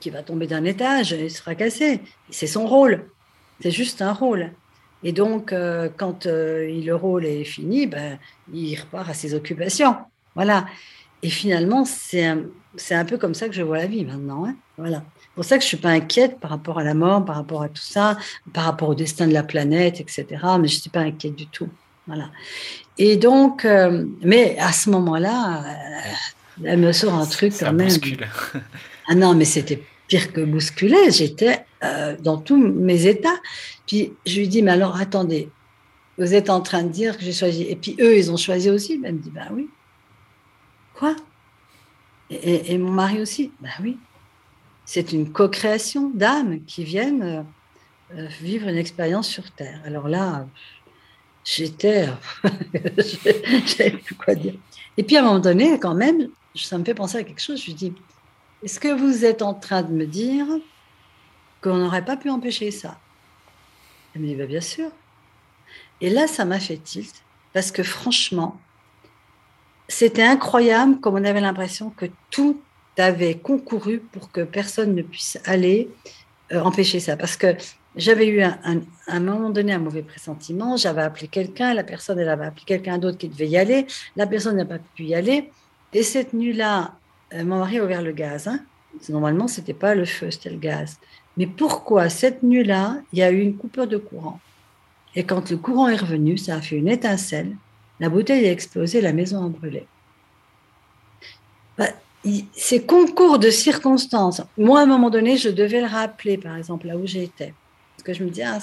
qui 0.00 0.08
va 0.08 0.22
tomber 0.22 0.46
d'un 0.46 0.64
étage 0.64 1.12
et 1.12 1.28
se 1.28 1.42
fracasser. 1.42 2.00
C'est 2.30 2.46
son 2.46 2.66
rôle. 2.66 3.04
C'est 3.60 3.70
juste 3.70 4.00
un 4.00 4.14
rôle. 4.14 4.52
Et 5.02 5.12
donc, 5.12 5.52
euh, 5.52 5.90
quand 5.94 6.24
euh, 6.24 6.66
le 6.82 6.94
rôle 6.94 7.26
est 7.26 7.44
fini, 7.44 7.86
ben, 7.86 8.18
il 8.52 8.74
repart 8.76 9.10
à 9.10 9.14
ses 9.14 9.34
occupations. 9.34 9.96
Voilà. 10.34 10.66
Et 11.22 11.30
finalement, 11.30 11.84
c'est 11.84 12.24
un, 12.24 12.44
un, 12.90 13.04
peu 13.04 13.18
comme 13.18 13.34
ça 13.34 13.48
que 13.48 13.54
je 13.54 13.62
vois 13.62 13.78
la 13.78 13.86
vie 13.86 14.04
maintenant. 14.04 14.46
Hein. 14.46 14.54
voilà. 14.78 15.02
C'est 15.22 15.34
pour 15.34 15.44
ça 15.44 15.56
que 15.56 15.62
je 15.62 15.66
ne 15.66 15.68
suis 15.68 15.76
pas 15.76 15.90
inquiète 15.90 16.40
par 16.40 16.50
rapport 16.50 16.78
à 16.78 16.84
la 16.84 16.94
mort, 16.94 17.24
par 17.24 17.36
rapport 17.36 17.62
à 17.62 17.68
tout 17.68 17.82
ça, 17.82 18.18
par 18.52 18.64
rapport 18.64 18.88
au 18.88 18.94
destin 18.94 19.26
de 19.26 19.32
la 19.32 19.42
planète, 19.42 20.00
etc. 20.00 20.26
Mais 20.30 20.68
je 20.68 20.76
ne 20.76 20.80
suis 20.80 20.90
pas 20.90 21.00
inquiète 21.00 21.34
du 21.34 21.46
tout. 21.46 21.68
Voilà. 22.06 22.30
Et 22.98 23.16
donc, 23.16 23.64
euh, 23.64 24.04
mais 24.22 24.56
à 24.58 24.72
ce 24.72 24.90
moment-là, 24.90 25.64
euh, 25.64 26.64
elle 26.64 26.78
me 26.78 26.92
sort 26.92 27.14
un 27.14 27.26
truc 27.26 27.52
quand 27.58 27.72
même. 27.72 27.88
ah 29.08 29.14
non, 29.14 29.34
mais 29.34 29.44
c'était 29.44 29.82
pire 30.08 30.32
que 30.32 30.40
bousculer. 30.40 31.10
J'étais 31.10 31.64
euh, 31.84 32.16
dans 32.20 32.38
tous 32.38 32.56
mes 32.56 33.06
états. 33.06 33.38
Puis 33.86 34.12
je 34.26 34.40
lui 34.40 34.48
dis, 34.48 34.62
mais 34.62 34.72
alors 34.72 34.96
attendez, 34.96 35.48
vous 36.18 36.34
êtes 36.34 36.50
en 36.50 36.60
train 36.60 36.82
de 36.82 36.88
dire 36.88 37.16
que 37.16 37.24
j'ai 37.24 37.32
choisi. 37.32 37.62
Et 37.62 37.76
puis 37.76 37.96
eux, 38.00 38.16
ils 38.18 38.30
ont 38.30 38.36
choisi 38.36 38.68
aussi. 38.68 39.00
Elle 39.04 39.14
me 39.14 39.18
dit, 39.18 39.30
ben 39.30 39.48
oui. 39.52 39.68
Quoi? 41.00 41.16
Et, 42.28 42.76
mon 42.76 42.90
mari 42.90 43.22
aussi, 43.22 43.52
ben 43.60 43.70
oui. 43.80 43.96
C'est 44.84 45.12
une 45.12 45.32
co-création 45.32 46.10
d'âmes 46.10 46.62
qui 46.66 46.84
viennent 46.84 47.46
vivre 48.12 48.68
une 48.68 48.76
expérience 48.76 49.26
sur 49.26 49.50
Terre. 49.50 49.80
Alors 49.86 50.08
là, 50.08 50.46
j'étais. 51.42 52.06
J'avais 53.64 53.92
plus 53.92 54.14
quoi 54.14 54.34
dire. 54.34 54.54
Et 54.98 55.02
puis 55.02 55.16
à 55.16 55.20
un 55.20 55.22
moment 55.22 55.38
donné, 55.38 55.78
quand 55.80 55.94
même, 55.94 56.28
ça 56.54 56.76
me 56.76 56.84
fait 56.84 56.94
penser 56.94 57.16
à 57.16 57.24
quelque 57.24 57.40
chose. 57.40 57.62
Je 57.62 57.66
lui 57.66 57.74
dis 57.74 57.94
Est-ce 58.62 58.78
que 58.78 58.92
vous 58.92 59.24
êtes 59.24 59.40
en 59.40 59.54
train 59.54 59.82
de 59.82 59.92
me 59.92 60.04
dire 60.04 60.46
qu'on 61.62 61.78
n'aurait 61.78 62.04
pas 62.04 62.18
pu 62.18 62.28
empêcher 62.28 62.70
ça? 62.70 63.00
Elle 64.14 64.20
me 64.20 64.26
dit 64.26 64.34
bah, 64.34 64.46
Bien 64.46 64.60
sûr. 64.60 64.90
Et 66.02 66.10
là, 66.10 66.26
ça 66.26 66.44
m'a 66.44 66.60
fait 66.60 66.76
tilt, 66.76 67.24
parce 67.54 67.70
que 67.70 67.82
franchement, 67.82 68.60
c'était 69.90 70.22
incroyable 70.22 71.00
comme 71.00 71.16
on 71.16 71.24
avait 71.24 71.40
l'impression 71.40 71.90
que 71.90 72.06
tout 72.30 72.60
avait 72.96 73.34
concouru 73.34 73.98
pour 73.98 74.30
que 74.30 74.42
personne 74.42 74.94
ne 74.94 75.02
puisse 75.02 75.38
aller 75.44 75.90
euh, 76.52 76.60
empêcher 76.60 77.00
ça. 77.00 77.16
Parce 77.16 77.36
que 77.36 77.56
j'avais 77.96 78.28
eu 78.28 78.42
un, 78.42 78.56
un, 79.08 79.20
moment 79.20 79.50
donné 79.50 79.72
un 79.72 79.78
mauvais 79.78 80.02
pressentiment, 80.02 80.76
j'avais 80.76 81.02
appelé 81.02 81.26
quelqu'un, 81.26 81.74
la 81.74 81.82
personne, 81.82 82.18
elle 82.20 82.28
avait 82.28 82.46
appelé 82.46 82.64
quelqu'un 82.64 82.98
d'autre 82.98 83.18
qui 83.18 83.28
devait 83.28 83.48
y 83.48 83.56
aller, 83.56 83.86
la 84.16 84.26
personne 84.26 84.56
n'a 84.56 84.64
pas 84.64 84.78
pu 84.94 85.04
y 85.04 85.14
aller. 85.14 85.50
Et 85.92 86.04
cette 86.04 86.34
nuit-là, 86.34 86.92
euh, 87.34 87.44
mon 87.44 87.58
mari 87.58 87.78
a 87.78 87.84
ouvert 87.84 88.02
le 88.02 88.12
gaz. 88.12 88.46
Hein. 88.46 88.60
Normalement, 89.08 89.48
ce 89.48 89.60
n'était 89.60 89.74
pas 89.74 89.94
le 89.96 90.04
feu, 90.04 90.30
c'était 90.30 90.50
le 90.50 90.58
gaz. 90.58 90.98
Mais 91.36 91.46
pourquoi 91.46 92.08
cette 92.08 92.44
nuit-là, 92.44 92.98
il 93.12 93.18
y 93.18 93.22
a 93.22 93.30
eu 93.32 93.40
une 93.40 93.56
coupure 93.56 93.88
de 93.88 93.96
courant? 93.96 94.38
Et 95.16 95.24
quand 95.24 95.50
le 95.50 95.56
courant 95.56 95.88
est 95.88 95.96
revenu, 95.96 96.38
ça 96.38 96.56
a 96.56 96.60
fait 96.60 96.76
une 96.76 96.88
étincelle, 96.88 97.56
la 98.00 98.08
bouteille 98.08 98.46
a 98.46 98.52
explosé, 98.52 99.00
la 99.00 99.12
maison 99.12 99.44
a 99.44 99.48
brûlé. 99.48 99.86
Bah, 101.78 101.88
ces 102.52 102.82
concours 102.82 103.38
de 103.38 103.50
circonstances, 103.50 104.42
moi, 104.58 104.80
à 104.80 104.82
un 104.82 104.86
moment 104.86 105.10
donné, 105.10 105.36
je 105.36 105.50
devais 105.50 105.80
le 105.80 105.86
rappeler, 105.86 106.38
par 106.38 106.56
exemple, 106.56 106.86
là 106.86 106.96
où 106.96 107.06
j'étais. 107.06 107.54
Parce 107.96 108.02
que 108.04 108.14
je 108.14 108.24
me 108.24 108.30
dis, 108.30 108.42
ah, 108.42 108.58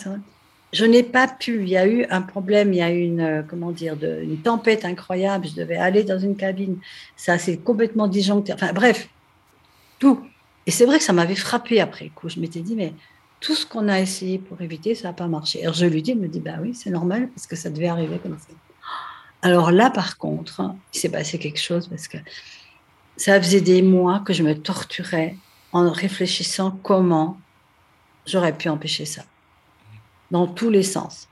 je 0.73 0.85
n'ai 0.85 1.03
pas 1.03 1.27
pu. 1.27 1.61
Il 1.61 1.69
y 1.69 1.77
a 1.77 1.87
eu 1.87 2.05
un 2.09 2.21
problème, 2.21 2.73
il 2.73 2.77
y 2.77 2.81
a 2.81 2.91
eu 2.91 3.01
une, 3.01 3.21
euh, 3.21 3.41
comment 3.47 3.71
dire, 3.71 3.95
une 4.01 4.37
tempête 4.37 4.83
incroyable. 4.83 5.47
Je 5.47 5.55
devais 5.55 5.77
aller 5.77 6.03
dans 6.03 6.19
une 6.19 6.35
cabine. 6.35 6.77
Ça 7.15 7.37
s'est 7.37 7.57
complètement 7.57 8.07
disjoncté. 8.07 8.53
Enfin, 8.53 8.73
bref, 8.73 9.07
tout. 9.99 10.19
Et 10.65 10.71
c'est 10.71 10.85
vrai 10.85 10.97
que 10.97 11.03
ça 11.03 11.13
m'avait 11.13 11.35
frappé 11.35 11.79
après 11.79 12.09
coup. 12.09 12.27
Je 12.29 12.39
m'étais 12.39 12.59
dit, 12.61 12.75
mais 12.75 12.93
tout 13.39 13.55
ce 13.55 13.65
qu'on 13.65 13.87
a 13.87 13.99
essayé 13.99 14.39
pour 14.39 14.61
éviter, 14.61 14.95
ça 14.95 15.09
n'a 15.09 15.13
pas 15.13 15.27
marché. 15.27 15.61
Alors 15.61 15.75
je 15.75 15.85
lui 15.85 16.01
dis, 16.01 16.11
il 16.11 16.17
me 16.17 16.27
dit, 16.27 16.39
bah 16.39 16.55
oui, 16.61 16.73
c'est 16.73 16.89
normal 16.89 17.29
parce 17.29 17.47
que 17.47 17.55
ça 17.55 17.69
devait 17.69 17.87
arriver 17.87 18.19
comme 18.21 18.37
ça. 18.37 18.53
Alors 19.41 19.71
là, 19.71 19.89
par 19.89 20.17
contre, 20.17 20.61
il 20.93 20.99
s'est 20.99 21.09
passé 21.09 21.37
quelque 21.39 21.59
chose 21.59 21.87
parce 21.87 22.07
que 22.07 22.17
ça 23.17 23.41
faisait 23.41 23.61
des 23.61 23.81
mois 23.81 24.19
que 24.19 24.33
je 24.33 24.43
me 24.43 24.57
torturais 24.57 25.35
en 25.71 25.91
réfléchissant 25.91 26.71
comment 26.83 27.37
j'aurais 28.25 28.55
pu 28.55 28.69
empêcher 28.69 29.05
ça. 29.05 29.23
Dans 30.31 30.47
tous 30.47 30.69
les 30.69 30.83
sens. 30.83 31.27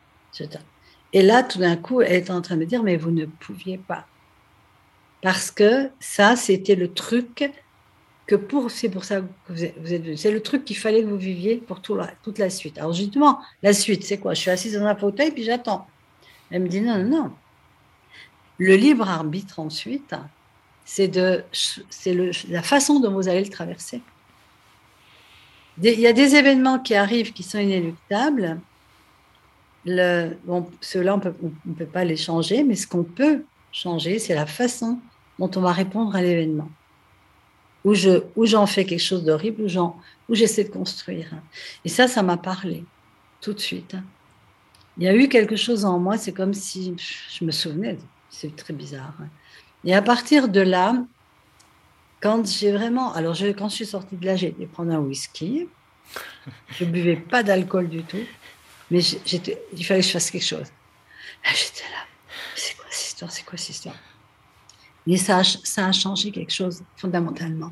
Et 1.14 1.22
là, 1.22 1.44
tout 1.44 1.60
d'un 1.60 1.76
coup, 1.76 2.02
elle 2.02 2.14
est 2.14 2.30
en 2.30 2.42
train 2.42 2.56
de 2.56 2.62
me 2.62 2.66
dire, 2.66 2.84
mais 2.84 2.98
vous 2.98 3.12
ne 3.12 3.26
pouviez 3.26 3.78
pas. 3.78 4.06
Parce 5.22 5.50
que 5.50 5.90
ça, 6.00 6.36
c'était 6.36 6.76
le 6.76 6.94
truc 6.94 7.52
que 8.28 8.36
pour, 8.36 8.72
c'est 8.72 8.90
pour 8.90 9.04
ça 9.04 9.22
que 9.22 9.26
vous 9.50 9.64
êtes, 9.64 9.78
venu. 9.80 10.18
C'est 10.18 10.32
le 10.32 10.42
truc 10.42 10.66
qu'il 10.66 10.78
fallait 10.78 11.04
que 11.04 11.08
vous 11.08 11.18
viviez 11.18 11.58
pour 11.58 11.82
tout 11.82 11.98
toute 12.24 12.38
la 12.38 12.50
suite. 12.50 12.78
Alors 12.78 12.94
justement, 12.94 13.40
la 13.64 13.74
suite, 13.74 14.04
c'est 14.04 14.18
quoi? 14.18 14.34
Je 14.34 14.42
suis 14.42 14.52
assise 14.52 14.74
dans 14.74 14.86
un 14.86 14.96
fauteuil 14.96 15.32
puis 15.32 15.44
j'attends. 15.44 15.88
Elle 16.50 16.64
me 16.64 16.68
dit 16.68 16.82
non, 16.82 16.98
non, 16.98 17.10
non. 17.10 17.32
Le 18.58 18.76
libre 18.76 19.10
arbitre 19.10 19.60
ensuite, 19.60 20.16
c'est 20.86 21.12
la 21.14 22.62
façon 22.62 23.00
dont 23.00 23.12
vous 23.12 23.28
allez 23.28 23.44
le 23.44 23.50
traverser 23.50 24.02
il 25.82 26.00
y 26.00 26.08
a 26.08 26.14
des 26.14 26.36
événements 26.36 26.80
qui 26.80 26.96
arrivent 26.96 27.34
qui 27.34 27.44
sont 27.44 27.60
inéluctables. 27.60 28.60
bon, 29.86 30.70
ceux-là, 30.82 31.16
on 31.16 31.52
ne 31.66 31.74
peut 31.74 31.86
pas 31.86 32.04
les 32.04 32.18
changer, 32.18 32.64
mais 32.64 32.76
ce 32.76 32.88
qu'on 32.88 33.04
peut 33.04 33.44
changer, 33.72 34.20
c'est 34.20 34.36
la 34.36 34.46
façon 34.46 35.00
dont 35.40 35.52
on 35.56 35.62
va 35.62 35.72
répondre 35.72 36.16
à 36.16 36.22
l'événement. 36.22 36.70
Où, 37.84 37.94
je, 37.94 38.24
où 38.36 38.46
j'en 38.46 38.66
fais 38.66 38.86
quelque 38.86 39.00
chose 39.00 39.24
d'horrible, 39.24 39.64
où 40.28 40.36
j'essaie 40.36 40.64
de 40.64 40.70
construire. 40.70 41.30
Et 41.84 41.90
ça, 41.90 42.08
ça 42.08 42.24
m'a 42.24 42.38
parlé 42.38 42.84
tout 43.42 43.54
de 43.54 43.60
suite. 43.60 43.96
Il 44.98 45.04
y 45.04 45.08
a 45.08 45.16
eu 45.16 45.28
quelque 45.28 45.56
chose 45.56 45.86
en 45.86 46.00
moi, 46.00 46.18
c'est 46.18 46.32
comme 46.32 46.54
si 46.54 46.96
je 46.98 47.44
me 47.44 47.52
souvenais, 47.52 47.98
c'est 48.40 48.56
très 48.56 48.74
bizarre. 48.74 49.14
Et 49.84 49.94
à 49.94 50.02
partir 50.02 50.50
de 50.50 50.62
là, 50.62 50.96
quand 52.22 52.46
j'ai 52.48 52.72
vraiment. 52.72 53.14
Alors, 53.14 53.36
quand 53.58 53.70
je 53.70 53.76
suis 53.76 53.86
sortie 53.86 54.16
de 54.16 54.26
là, 54.26 54.36
j'ai 54.36 54.48
été 54.48 54.66
prendre 54.66 54.92
un 54.92 55.00
whisky. 55.00 55.68
Je 56.70 56.86
ne 56.86 56.92
buvais 56.92 57.18
pas 57.18 57.44
d'alcool 57.44 57.90
du 57.90 58.04
tout. 58.04 58.26
Mais 58.92 59.00
il 59.00 59.86
fallait 59.86 60.02
que 60.02 60.08
je 60.08 60.12
fasse 60.12 60.32
quelque 60.32 60.46
chose. 60.46 60.68
J'étais 61.44 61.90
là. 61.92 62.06
c'est 62.56 62.76
quoi 62.76 62.86
cette 62.90 63.08
histoire? 63.08 63.32
C'est 63.32 63.46
quoi 63.46 63.58
cette 63.58 63.70
histoire? 63.70 63.96
Mais 65.08 65.18
ça 65.18 65.44
ça 65.44 65.88
a 65.88 65.92
changé 65.92 66.32
quelque 66.32 66.52
chose 66.52 66.84
fondamentalement. 66.98 67.72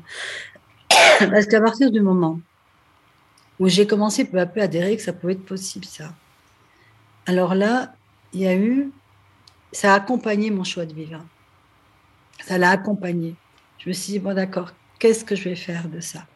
Parce 1.18 1.46
qu'à 1.46 1.60
partir 1.60 1.90
du 1.90 2.00
moment 2.00 2.40
où 3.58 3.68
j'ai 3.68 3.86
commencé 3.86 4.24
peu 4.24 4.38
à 4.38 4.46
peu 4.46 4.60
à 4.60 4.64
adhérer 4.64 4.96
que 4.96 5.02
ça 5.02 5.12
pouvait 5.12 5.34
être 5.34 5.44
possible, 5.44 5.84
ça, 5.84 6.12
alors 7.26 7.54
là, 7.54 7.94
il 8.32 8.40
y 8.40 8.46
a 8.46 8.54
eu, 8.54 8.90
ça 9.74 9.92
a 9.92 9.96
accompagné 9.96 10.50
mon 10.50 10.64
choix 10.64 10.86
de 10.86 10.94
vivre. 10.94 11.24
Ça 12.44 12.58
l'a 12.58 12.70
accompagné. 12.70 13.34
Je 13.78 13.88
me 13.88 13.92
suis 13.92 14.12
dit, 14.12 14.18
bon 14.18 14.34
d'accord, 14.34 14.72
qu'est-ce 14.98 15.24
que 15.24 15.34
je 15.34 15.44
vais 15.44 15.56
faire 15.56 15.88
de 15.88 16.00
ça? 16.00 16.26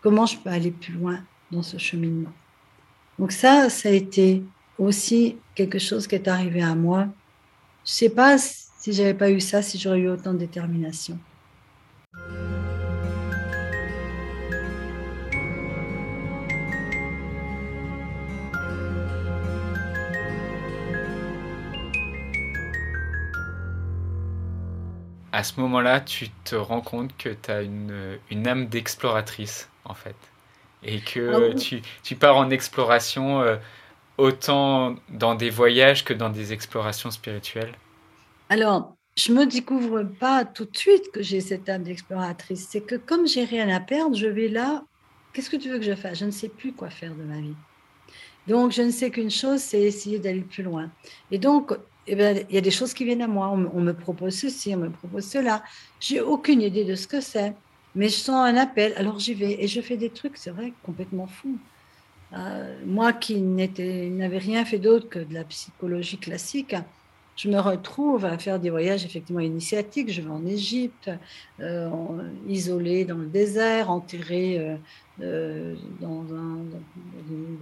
Comment 0.00 0.26
je 0.26 0.38
peux 0.38 0.50
aller 0.50 0.70
plus 0.70 0.94
loin 0.94 1.20
dans 1.50 1.62
ce 1.62 1.76
cheminement? 1.76 2.32
Donc 3.18 3.30
ça, 3.30 3.68
ça 3.68 3.88
a 3.88 3.92
été 3.92 4.42
aussi 4.78 5.36
quelque 5.54 5.78
chose 5.78 6.06
qui 6.06 6.14
est 6.14 6.26
arrivé 6.26 6.62
à 6.62 6.74
moi. 6.74 7.08
Je 7.84 7.92
ne 7.92 7.94
sais 7.94 8.08
pas 8.08 8.38
si 8.38 8.92
j'avais 8.92 9.14
pas 9.14 9.30
eu 9.30 9.40
ça, 9.40 9.62
si 9.62 9.78
j'aurais 9.78 10.00
eu 10.00 10.08
autant 10.08 10.32
de 10.32 10.38
détermination. 10.38 11.18
À 25.42 25.44
ce 25.44 25.60
moment-là, 25.60 25.98
tu 25.98 26.30
te 26.44 26.54
rends 26.54 26.80
compte 26.80 27.16
que 27.16 27.28
tu 27.28 27.50
as 27.50 27.62
une, 27.62 28.16
une 28.30 28.46
âme 28.46 28.66
d'exploratrice, 28.66 29.68
en 29.84 29.92
fait. 29.92 30.14
Et 30.84 31.00
que 31.00 31.50
ah 31.50 31.54
tu, 31.56 31.82
tu, 32.04 32.14
pars 32.14 32.36
en 32.36 32.48
exploration 32.50 33.40
euh, 33.40 33.56
autant 34.18 34.94
dans 35.08 35.34
des 35.34 35.50
voyages 35.50 36.04
que 36.04 36.14
dans 36.14 36.30
des 36.30 36.52
explorations 36.52 37.10
spirituelles. 37.10 37.74
Alors, 38.50 38.94
je 39.16 39.32
me 39.32 39.44
découvre 39.44 40.04
pas 40.04 40.44
tout 40.44 40.64
de 40.64 40.76
suite 40.76 41.10
que 41.12 41.24
j'ai 41.24 41.40
cette 41.40 41.68
âme 41.68 41.82
d'exploratrice. 41.82 42.68
C'est 42.70 42.82
que 42.82 42.94
comme 42.94 43.26
j'ai 43.26 43.44
rien 43.44 43.68
à 43.68 43.80
perdre, 43.80 44.14
je 44.14 44.28
vais 44.28 44.46
là. 44.46 44.84
Qu'est-ce 45.32 45.50
que 45.50 45.56
tu 45.56 45.70
veux 45.70 45.78
que 45.78 45.84
je 45.84 45.96
fasse? 45.96 46.20
Je 46.20 46.24
ne 46.24 46.30
sais 46.30 46.50
plus 46.50 46.72
quoi 46.72 46.88
faire 46.88 47.16
de 47.16 47.24
ma 47.24 47.40
vie. 47.40 47.56
Donc, 48.46 48.70
je 48.70 48.82
ne 48.82 48.92
sais 48.92 49.10
qu'une 49.10 49.30
chose, 49.32 49.58
c'est 49.58 49.80
essayer 49.80 50.20
d'aller 50.20 50.42
plus 50.42 50.62
loin. 50.62 50.88
Et 51.32 51.38
donc, 51.38 51.72
eh 52.06 52.16
ben, 52.16 52.44
il 52.48 52.54
y 52.54 52.58
a 52.58 52.60
des 52.60 52.70
choses 52.70 52.94
qui 52.94 53.04
viennent 53.04 53.22
à 53.22 53.28
moi. 53.28 53.48
On, 53.50 53.80
me 53.80 53.92
propose 53.92 54.34
ceci, 54.34 54.74
on 54.74 54.78
me 54.78 54.90
propose 54.90 55.24
cela. 55.24 55.62
J'ai 56.00 56.20
aucune 56.20 56.62
idée 56.62 56.84
de 56.84 56.94
ce 56.94 57.06
que 57.06 57.20
c'est, 57.20 57.54
mais 57.94 58.08
je 58.08 58.16
sens 58.16 58.46
un 58.46 58.56
appel, 58.56 58.92
alors 58.96 59.18
j'y 59.18 59.34
vais 59.34 59.62
et 59.62 59.68
je 59.68 59.80
fais 59.80 59.96
des 59.96 60.10
trucs, 60.10 60.36
c'est 60.36 60.50
vrai, 60.50 60.72
complètement 60.82 61.26
fous. 61.26 61.58
Euh, 62.34 62.78
moi 62.86 63.12
qui 63.12 63.40
n'avais 63.40 64.38
rien 64.38 64.64
fait 64.64 64.78
d'autre 64.78 65.08
que 65.08 65.18
de 65.18 65.34
la 65.34 65.44
psychologie 65.44 66.18
classique, 66.18 66.74
je 67.36 67.48
me 67.48 67.58
retrouve 67.58 68.24
à 68.24 68.36
faire 68.38 68.58
des 68.58 68.70
voyages 68.70 69.04
effectivement 69.04 69.40
initiatiques. 69.40 70.12
Je 70.12 70.20
vais 70.20 70.30
en 70.30 70.46
Égypte, 70.46 71.10
euh, 71.60 71.90
isolé 72.46 73.04
dans 73.04 73.16
le 73.16 73.26
désert, 73.26 73.90
enterré 73.90 74.58
euh, 74.58 74.76
euh, 75.20 75.74
dans, 76.00 76.24
un, 76.34 76.58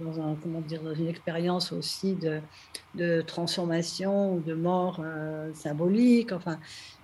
dans, 0.01 0.21
un, 0.21 0.35
comment 0.41 0.61
dire, 0.61 0.81
dans 0.81 0.93
une 0.93 1.07
expérience 1.07 1.73
aussi 1.73 2.13
de, 2.13 2.39
de 2.95 3.21
transformation, 3.21 4.37
de 4.37 4.53
mort 4.53 5.01
euh, 5.03 5.51
symbolique. 5.53 6.31
Enfin, 6.31 6.59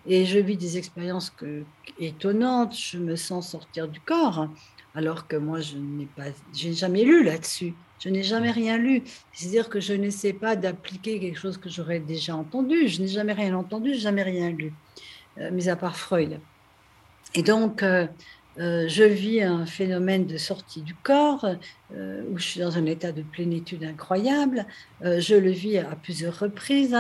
et 0.06 0.26
je 0.26 0.40
vis 0.40 0.56
des 0.56 0.78
expériences 0.78 1.30
que, 1.30 1.64
étonnantes. 2.00 2.76
Je 2.78 2.98
me 2.98 3.18
sens 3.18 3.50
sortir 3.50 3.90
du 3.90 4.00
corps, 4.00 4.48
alors 4.96 5.28
que 5.28 5.36
moi, 5.36 5.60
je 5.60 5.78
n'ai 5.78 6.08
pas, 6.16 6.28
j'ai 6.54 6.74
jamais 6.74 7.04
lu 7.04 7.24
là-dessus. 7.24 7.74
Je 8.00 8.10
n'ai 8.10 8.24
jamais 8.24 8.52
rien 8.52 8.78
lu. 8.78 9.04
C'est-à-dire 9.34 9.68
que 9.68 9.82
je 9.82 9.94
n'essaie 9.94 10.34
pas 10.34 10.56
d'appliquer 10.56 11.20
quelque 11.20 11.40
chose 11.40 11.58
que 11.58 11.68
j'aurais 11.68 12.00
déjà 12.00 12.36
entendu. 12.36 12.88
Je 12.88 13.02
n'ai 13.02 13.08
jamais 13.08 13.34
rien 13.34 13.54
entendu, 13.56 13.96
jamais 13.96 14.24
rien 14.24 14.50
lu, 14.52 14.72
euh, 15.40 15.52
mis 15.52 15.68
à 15.68 15.76
part 15.76 15.98
Freud. 15.98 16.40
Et 17.34 17.44
donc, 17.44 17.84
euh, 18.60 18.88
je 18.88 19.04
vis 19.04 19.44
un 19.44 19.66
phénomène 19.68 20.26
de 20.26 20.38
sortie 20.38 20.82
du 20.82 20.96
corps 20.96 21.46
euh, 21.94 22.24
où 22.32 22.40
je 22.40 22.44
suis 22.44 22.60
dans 22.60 22.78
un 22.78 22.86
état 22.86 23.12
de 23.12 23.22
plénitude 23.22 23.84
incroyable. 23.84 24.66
Euh, 25.04 25.20
je 25.20 25.36
le 25.36 25.52
vis 25.52 25.78
à 25.78 25.96
plusieurs 25.96 26.40
reprises. 26.40 26.98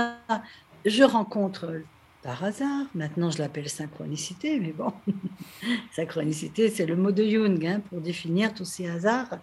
Je 0.85 1.03
rencontre 1.03 1.81
par 2.21 2.43
hasard, 2.43 2.85
maintenant 2.93 3.31
je 3.31 3.39
l'appelle 3.39 3.69
synchronicité, 3.69 4.59
mais 4.59 4.71
bon, 4.71 4.93
synchronicité, 5.95 6.69
c'est 6.69 6.85
le 6.85 6.95
mot 6.95 7.11
de 7.11 7.27
Jung 7.27 7.65
hein, 7.65 7.81
pour 7.89 8.01
définir 8.01 8.53
tous 8.53 8.65
ces 8.65 8.87
hasards 8.87 9.39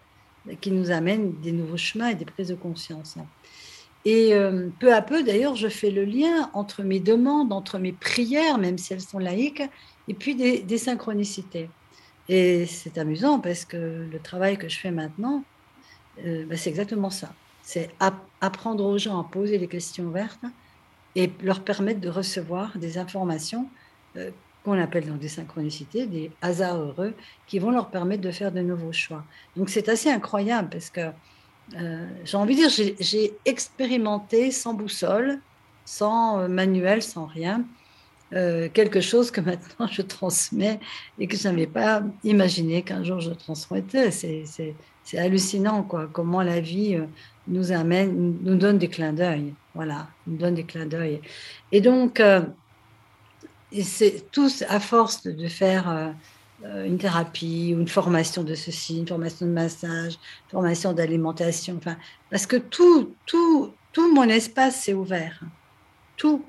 qui 0.61 0.71
nous 0.71 0.91
amènent 0.91 1.33
des 1.41 1.53
nouveaux 1.53 1.79
chemins 1.79 2.09
et 2.09 2.15
des 2.15 2.27
prises 2.27 2.49
de 2.49 2.55
conscience. 2.55 3.17
Et 4.05 4.35
peu 4.79 4.93
à 4.93 5.01
peu, 5.01 5.23
d'ailleurs, 5.23 5.57
je 5.57 5.69
fais 5.69 5.91
le 5.91 6.05
lien 6.05 6.51
entre 6.53 6.83
mes 6.83 7.01
demandes, 7.01 7.55
entre 7.55 7.79
mes 7.79 7.93
prières, 7.93 8.59
même 8.59 8.77
si 8.77 8.93
elles 8.93 9.01
sont 9.01 9.19
laïques, 9.19 9.63
et 10.09 10.13
puis 10.13 10.35
des 10.35 10.77
synchronicités. 10.79 11.71
Et 12.29 12.67
c'est 12.67 12.99
amusant 12.99 13.39
parce 13.39 13.65
que 13.65 13.77
le 14.11 14.19
travail 14.19 14.57
que 14.57 14.69
je 14.69 14.79
fais 14.79 14.91
maintenant, 14.91 15.45
euh, 16.25 16.45
ben, 16.47 16.57
c'est 16.57 16.71
exactement 16.71 17.11
ça. 17.11 17.33
C'est 17.63 17.91
apprendre 18.41 18.85
aux 18.85 18.99
gens 18.99 19.21
à 19.21 19.25
poser 19.25 19.59
des 19.59 19.69
questions 19.69 20.05
ouvertes 20.05 20.45
et 21.17 21.31
leur 21.43 21.61
permettre 21.61 22.01
de 22.01 22.09
recevoir 22.09 22.77
des 22.79 22.99
informations 22.99 23.69
euh, 24.17 24.31
qu'on 24.65 24.79
appelle 24.81 25.07
dans 25.07 25.17
des 25.17 25.29
synchronicités, 25.29 26.07
des 26.07 26.31
hasards 26.41 26.79
heureux, 26.79 27.15
qui 27.47 27.59
vont 27.59 27.71
leur 27.71 27.91
permettre 27.91 28.23
de 28.23 28.31
faire 28.31 28.53
de 28.53 28.61
nouveaux 28.61 28.93
choix. 28.93 29.25
Donc 29.57 29.69
c'est 29.69 29.89
assez 29.89 30.11
incroyable 30.11 30.69
parce 30.71 30.89
que 30.91 31.11
euh, 31.77 32.07
j'ai 32.25 32.37
envie 32.37 32.55
de 32.55 32.67
dire, 32.67 32.95
j'ai 33.01 33.35
expérimenté 33.45 34.51
sans 34.51 34.75
boussole, 34.75 35.41
sans 35.85 36.49
manuel, 36.49 37.03
sans 37.03 37.27
rien, 37.27 37.65
euh, 38.35 38.69
quelque 38.73 39.01
chose 39.01 39.31
que 39.31 39.41
maintenant 39.49 39.87
je 39.91 40.03
transmets 40.03 40.81
et 41.19 41.27
que 41.27 41.37
je 41.37 41.49
n'avais 41.49 41.67
pas 41.67 42.03
imaginé 42.25 42.83
qu'un 42.83 43.05
jour 43.05 43.21
je 43.21 43.31
transmettais. 43.31 44.11
C'est 44.11 45.19
hallucinant, 45.19 45.83
quoi, 45.83 46.09
comment 46.13 46.43
la 46.43 46.61
vie 46.61 46.97
euh, 46.97 47.05
nous 47.47 47.73
amène, 47.73 48.39
nous 48.43 48.57
donne 48.57 48.79
des 48.79 48.89
clins 48.89 49.13
d'œil. 49.13 49.55
Voilà, 49.75 50.09
nous 50.27 50.37
donne 50.37 50.55
des 50.55 50.65
clins 50.65 50.87
d'œil. 50.87 51.21
Et 51.73 51.81
donc, 51.81 52.21
euh, 52.21 52.43
c'est 53.83 54.31
tous 54.33 54.63
à 54.69 54.81
force 54.81 55.25
de 55.25 55.49
faire 55.49 56.15
une 56.63 56.97
thérapie 56.97 57.75
ou 57.77 57.81
une 57.81 57.89
formation 57.89 58.45
de 58.45 58.55
ceci, 58.55 58.99
une 58.99 59.09
formation 59.09 59.47
de 59.47 59.51
massage, 59.51 60.13
une 60.15 60.51
formation 60.53 60.93
d'alimentation, 60.93 61.77
enfin, 61.79 61.97
parce 62.31 62.47
que 62.47 62.57
tout, 62.57 63.15
tout, 63.27 63.73
tout 63.93 64.15
mon 64.15 64.29
espace 64.29 64.83
s'est 64.83 64.95
ouvert. 64.95 65.41
Tout. 66.17 66.45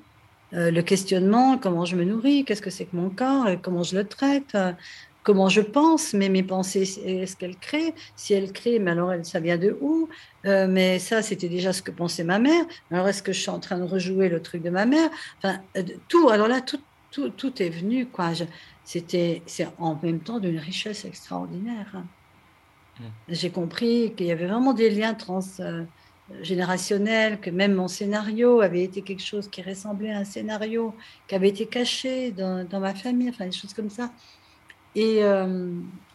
Euh, 0.52 0.70
le 0.70 0.82
questionnement, 0.82 1.58
comment 1.58 1.84
je 1.84 1.96
me 1.96 2.04
nourris, 2.04 2.44
qu'est-ce 2.44 2.62
que 2.62 2.70
c'est 2.70 2.84
que 2.84 2.96
mon 2.96 3.10
corps, 3.10 3.48
comment 3.62 3.82
je 3.82 3.96
le 3.96 4.04
traite, 4.06 4.54
euh, 4.54 4.72
comment 5.24 5.48
je 5.48 5.60
pense, 5.60 6.14
mais 6.14 6.28
mes 6.28 6.44
pensées, 6.44 6.82
est-ce 7.04 7.36
qu'elles 7.36 7.56
créent? 7.56 7.94
Si 8.14 8.32
elles 8.32 8.52
créent, 8.52 8.78
mais 8.78 8.92
alors 8.92 9.12
ça 9.24 9.40
vient 9.40 9.58
de 9.58 9.76
où? 9.80 10.08
Euh, 10.44 10.68
Mais 10.68 11.00
ça, 11.00 11.20
c'était 11.22 11.48
déjà 11.48 11.72
ce 11.72 11.82
que 11.82 11.90
pensait 11.90 12.22
ma 12.22 12.38
mère. 12.38 12.64
Alors 12.92 13.08
est-ce 13.08 13.22
que 13.24 13.32
je 13.32 13.40
suis 13.40 13.50
en 13.50 13.58
train 13.58 13.78
de 13.78 13.84
rejouer 13.84 14.28
le 14.28 14.40
truc 14.40 14.62
de 14.62 14.70
ma 14.70 14.86
mère? 14.86 15.10
Enfin, 15.38 15.58
tout. 16.08 16.28
Alors 16.28 16.46
là, 16.46 16.60
tout, 16.60 16.80
tout, 17.10 17.30
tout 17.30 17.60
est 17.60 17.70
venu. 17.70 18.06
Quoi. 18.06 18.30
c'était, 18.84 19.42
c'est 19.46 19.66
en 19.78 19.98
même 20.00 20.20
temps 20.20 20.38
d'une 20.38 20.58
richesse 20.58 21.04
extraordinaire. 21.04 21.90
Mmh. 23.00 23.04
J'ai 23.30 23.50
compris 23.50 24.14
qu'il 24.16 24.26
y 24.26 24.30
avait 24.30 24.46
vraiment 24.46 24.74
des 24.74 24.90
liens 24.90 25.14
trans 25.14 25.40
générationnel, 26.42 27.40
que 27.40 27.50
même 27.50 27.74
mon 27.74 27.88
scénario 27.88 28.60
avait 28.60 28.82
été 28.82 29.02
quelque 29.02 29.22
chose 29.22 29.48
qui 29.48 29.62
ressemblait 29.62 30.12
à 30.12 30.18
un 30.18 30.24
scénario 30.24 30.94
qui 31.28 31.34
avait 31.34 31.48
été 31.48 31.66
caché 31.66 32.32
dans, 32.32 32.66
ma 32.80 32.94
famille, 32.94 33.28
enfin 33.30 33.46
des 33.46 33.52
choses 33.52 33.74
comme 33.74 33.90
ça. 33.90 34.10
Et, 34.94 35.22
euh, 35.22 35.70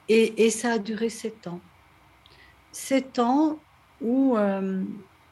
et, 0.09 0.49
ça 0.49 0.74
a 0.74 0.80
duré 0.80 1.09
sept 1.09 1.47
ans. 1.47 1.62
Sept 2.72 3.20
ans 3.20 3.59
où 4.01 4.36
euh, 4.38 4.84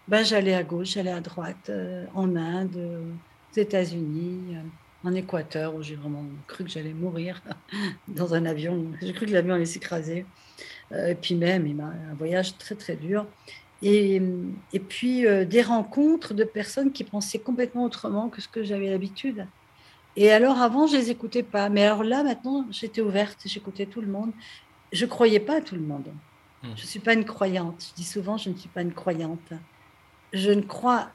ben, 0.08 0.24
j'allais 0.24 0.54
à 0.54 0.64
gauche, 0.64 0.94
j'allais 0.94 1.12
à 1.12 1.20
droite, 1.20 1.70
euh, 1.70 2.06
en 2.14 2.36
Inde, 2.36 2.78
aux 2.78 3.60
États-Unis, 3.60 4.56
en 5.04 5.14
Équateur, 5.14 5.76
où 5.76 5.82
j'ai 5.82 5.96
vraiment 5.96 6.24
cru 6.48 6.64
que 6.64 6.70
j'allais 6.70 6.94
mourir 6.94 7.42
dans 8.08 8.34
un 8.34 8.46
avion. 8.46 8.86
J'ai 9.02 9.14
cru 9.14 9.26
que 9.26 9.32
l'avion 9.32 9.56
allait 9.56 9.66
s'écraser. 9.66 10.26
et 10.92 11.16
puis 11.16 11.36
même, 11.36 11.82
un 11.82 12.14
voyage 12.14 12.58
très 12.58 12.76
très 12.76 12.96
dur. 12.96 13.26
Et, 13.82 14.22
et 14.74 14.80
puis 14.80 15.26
euh, 15.26 15.46
des 15.46 15.62
rencontres 15.62 16.34
de 16.34 16.44
personnes 16.44 16.92
qui 16.92 17.04
pensaient 17.04 17.40
complètement 17.40 17.86
autrement 17.86 18.30
que 18.30 18.42
ce 18.42 18.48
que 18.48 18.64
j'avais 18.64 18.90
l'habitude. 18.90 19.48
Et 20.16 20.32
alors 20.32 20.62
avant, 20.62 20.86
je 20.86 20.98
les 20.98 21.12
écoutais 21.12 21.44
pas. 21.44 21.70
Mais 21.70 21.86
alors 21.86 22.04
là, 22.04 22.24
maintenant, 22.24 22.66
j'étais 22.72 23.02
ouverte, 23.02 23.40
j'écoutais 23.46 23.86
tout 23.86 24.02
le 24.02 24.08
monde. 24.08 24.32
Je 24.92 25.06
croyais 25.06 25.40
pas 25.40 25.58
à 25.58 25.62
tout 25.62 25.76
le 25.76 25.82
monde. 25.82 26.08
Hmm. 26.62 26.74
Je 26.76 26.82
ne 26.82 26.88
suis 26.88 27.00
pas 27.00 27.14
une 27.14 27.26
croyante. 27.26 27.86
Je 27.90 27.96
dis 27.96 28.04
souvent, 28.04 28.36
je 28.36 28.50
ne 28.50 28.56
suis 28.56 28.70
pas 28.70 28.82
une 28.82 28.94
croyante. 28.94 29.54
Je 30.34 30.52
ne 30.52 30.62
crois, 30.62 31.10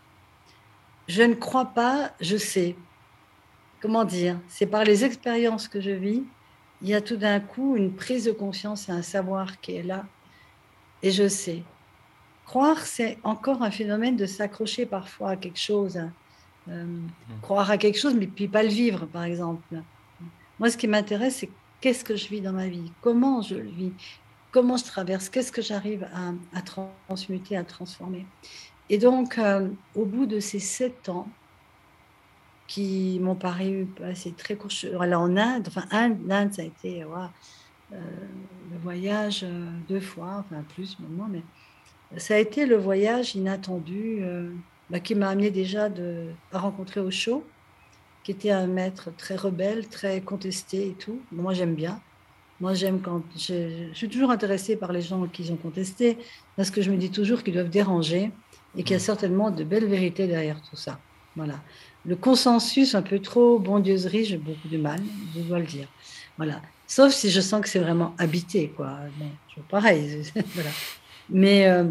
je 1.06 1.22
ne 1.22 1.34
crois 1.34 1.66
pas, 1.66 2.12
je 2.20 2.36
sais. 2.36 2.76
Comment 3.80 4.04
dire? 4.04 4.40
C'est 4.48 4.66
par 4.66 4.84
les 4.84 5.04
expériences 5.04 5.68
que 5.68 5.80
je 5.80 5.90
vis, 5.90 6.22
il 6.80 6.88
y 6.88 6.94
a 6.94 7.00
tout 7.00 7.16
d'un 7.16 7.40
coup 7.40 7.76
une 7.76 7.92
prise 7.94 8.24
de 8.24 8.32
conscience 8.32 8.88
et 8.88 8.92
un 8.92 9.02
savoir 9.02 9.60
qui 9.60 9.72
est 9.76 9.82
là. 9.82 10.06
Et 11.02 11.10
je 11.10 11.28
sais. 11.28 11.62
Croire, 12.44 12.80
c'est 12.80 13.18
encore 13.24 13.62
un 13.62 13.70
phénomène 13.70 14.16
de 14.16 14.26
s'accrocher 14.26 14.86
parfois 14.86 15.30
à 15.30 15.36
quelque 15.36 15.58
chose 15.58 15.98
euh, 16.68 16.84
mhm. 16.84 17.10
croire 17.42 17.70
à 17.70 17.76
quelque 17.76 17.98
chose, 17.98 18.14
mais 18.14 18.26
puis 18.26 18.48
pas 18.48 18.62
le 18.62 18.70
vivre, 18.70 19.06
par 19.06 19.24
exemple. 19.24 19.62
Moi, 20.58 20.70
ce 20.70 20.76
qui 20.76 20.88
m'intéresse, 20.88 21.36
c'est 21.36 21.50
qu'est-ce 21.80 22.04
que 22.04 22.16
je 22.16 22.28
vis 22.28 22.40
dans 22.40 22.52
ma 22.52 22.68
vie, 22.68 22.90
comment 23.02 23.42
je 23.42 23.56
le 23.56 23.68
vis, 23.68 23.92
comment 24.50 24.76
je 24.76 24.84
traverse, 24.84 25.28
qu'est-ce 25.28 25.52
que 25.52 25.60
j'arrive 25.60 26.08
à, 26.54 26.62
transmuter, 26.62 27.56
à 27.56 27.64
transformer? 27.64 28.24
Et 28.88 28.98
donc, 28.98 29.36
euh, 29.38 29.68
au 29.94 30.04
bout 30.04 30.26
de 30.26 30.40
ces 30.40 30.58
sept 30.58 31.08
ans, 31.08 31.28
qui 32.66 33.18
m'ont 33.20 33.34
paru 33.34 33.86
assez 34.02 34.32
très 34.32 34.56
courts, 34.56 34.70
je 34.70 34.88
en 34.88 35.36
Inde, 35.36 35.64
enfin, 35.68 35.84
Inde, 35.90 36.54
ça 36.54 36.62
a 36.62 36.64
été 36.64 37.02
euh, 37.02 37.06
le 37.92 38.78
voyage 38.82 39.44
deux 39.86 40.00
fois, 40.00 40.42
enfin 40.46 40.64
plus 40.74 40.98
maintenant, 40.98 41.28
mais 41.30 41.42
ça 42.16 42.34
a 42.34 42.38
été 42.38 42.66
le 42.66 42.76
voyage 42.76 43.34
inattendu 43.34 44.22
bah, 44.90 45.00
qui 45.00 45.14
m'a 45.14 45.28
amené 45.28 45.50
déjà 45.50 45.88
de, 45.88 46.26
à 46.52 46.58
rencontrer 46.58 47.00
Osho, 47.00 47.44
qui 48.22 48.30
était 48.30 48.50
un 48.50 48.66
maître 48.66 49.10
très 49.16 49.36
rebelle, 49.36 49.88
très 49.88 50.20
contesté 50.20 50.88
et 50.88 50.92
tout. 50.92 51.20
Moi, 51.32 51.54
j'aime 51.54 51.74
bien. 51.74 52.00
Moi, 52.60 52.74
j'aime 52.74 53.00
quand. 53.00 53.22
Je, 53.36 53.90
suis 53.92 54.08
toujours 54.08 54.30
intéressée 54.30 54.76
par 54.76 54.92
les 54.92 55.02
gens 55.02 55.26
qui 55.26 55.50
ont 55.50 55.56
contesté, 55.56 56.18
parce 56.56 56.70
que 56.70 56.82
je 56.82 56.90
me 56.90 56.96
dis 56.96 57.10
toujours 57.10 57.42
qu'ils 57.42 57.54
doivent 57.54 57.70
déranger 57.70 58.30
et 58.76 58.82
qu'il 58.82 58.92
y 58.92 58.94
a 58.94 58.98
mmh. 58.98 59.00
certainement 59.00 59.50
de 59.50 59.64
belles 59.64 59.86
vérités 59.86 60.26
derrière 60.26 60.60
tout 60.62 60.76
ça. 60.76 60.98
Voilà. 61.36 61.60
Le 62.06 62.16
consensus 62.16 62.94
un 62.94 63.02
peu 63.02 63.18
trop 63.18 63.58
bondieuserie, 63.58 64.24
j'ai 64.24 64.36
beaucoup 64.36 64.68
de 64.68 64.78
mal, 64.78 65.00
je 65.34 65.40
dois 65.40 65.58
le 65.58 65.66
dire. 65.66 65.88
Voilà. 66.36 66.60
Sauf 66.86 67.12
si 67.12 67.30
je 67.30 67.40
sens 67.40 67.62
que 67.62 67.68
c'est 67.68 67.78
vraiment 67.78 68.14
habité, 68.18 68.68
quoi. 68.68 68.98
Bon, 69.18 69.62
pareil. 69.68 70.22
voilà. 70.54 70.70
Mais. 71.30 71.66
Euh, 71.68 71.90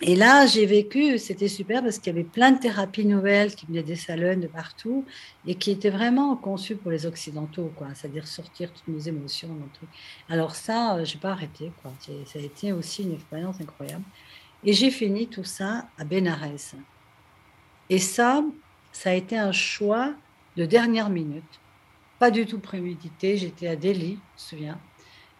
et 0.00 0.14
là, 0.14 0.46
j'ai 0.46 0.64
vécu, 0.64 1.18
c'était 1.18 1.48
super 1.48 1.82
parce 1.82 1.98
qu'il 1.98 2.14
y 2.14 2.16
avait 2.16 2.28
plein 2.28 2.52
de 2.52 2.60
thérapies 2.60 3.04
nouvelles 3.04 3.52
qui 3.56 3.66
venaient 3.66 3.82
des 3.82 3.96
salons 3.96 4.38
de 4.38 4.46
partout 4.46 5.04
et 5.44 5.56
qui 5.56 5.72
étaient 5.72 5.90
vraiment 5.90 6.36
conçues 6.36 6.76
pour 6.76 6.92
les 6.92 7.04
Occidentaux, 7.04 7.72
quoi. 7.74 7.88
C'est-à-dire 7.94 8.28
sortir 8.28 8.72
toutes 8.72 8.86
nos 8.86 9.00
émotions. 9.00 9.48
Alors 10.28 10.54
ça, 10.54 10.94
euh, 10.94 11.04
je 11.04 11.14
n'ai 11.14 11.20
pas 11.20 11.32
arrêté, 11.32 11.72
quoi. 11.82 11.92
Ça 12.00 12.38
a 12.38 12.42
été 12.42 12.72
aussi 12.72 13.02
une 13.02 13.14
expérience 13.14 13.60
incroyable. 13.60 14.04
Et 14.62 14.72
j'ai 14.72 14.92
fini 14.92 15.26
tout 15.26 15.44
ça 15.44 15.88
à 15.98 16.04
Benares. 16.04 16.76
Et 17.90 17.98
ça, 17.98 18.44
ça 18.92 19.10
a 19.10 19.14
été 19.14 19.36
un 19.36 19.52
choix 19.52 20.14
de 20.56 20.64
dernière 20.64 21.10
minute. 21.10 21.60
Pas 22.20 22.30
du 22.30 22.46
tout 22.46 22.58
prémédité. 22.60 23.36
J'étais 23.36 23.66
à 23.66 23.74
Delhi, 23.74 24.10
je 24.10 24.12
me 24.12 24.18
souviens. 24.36 24.78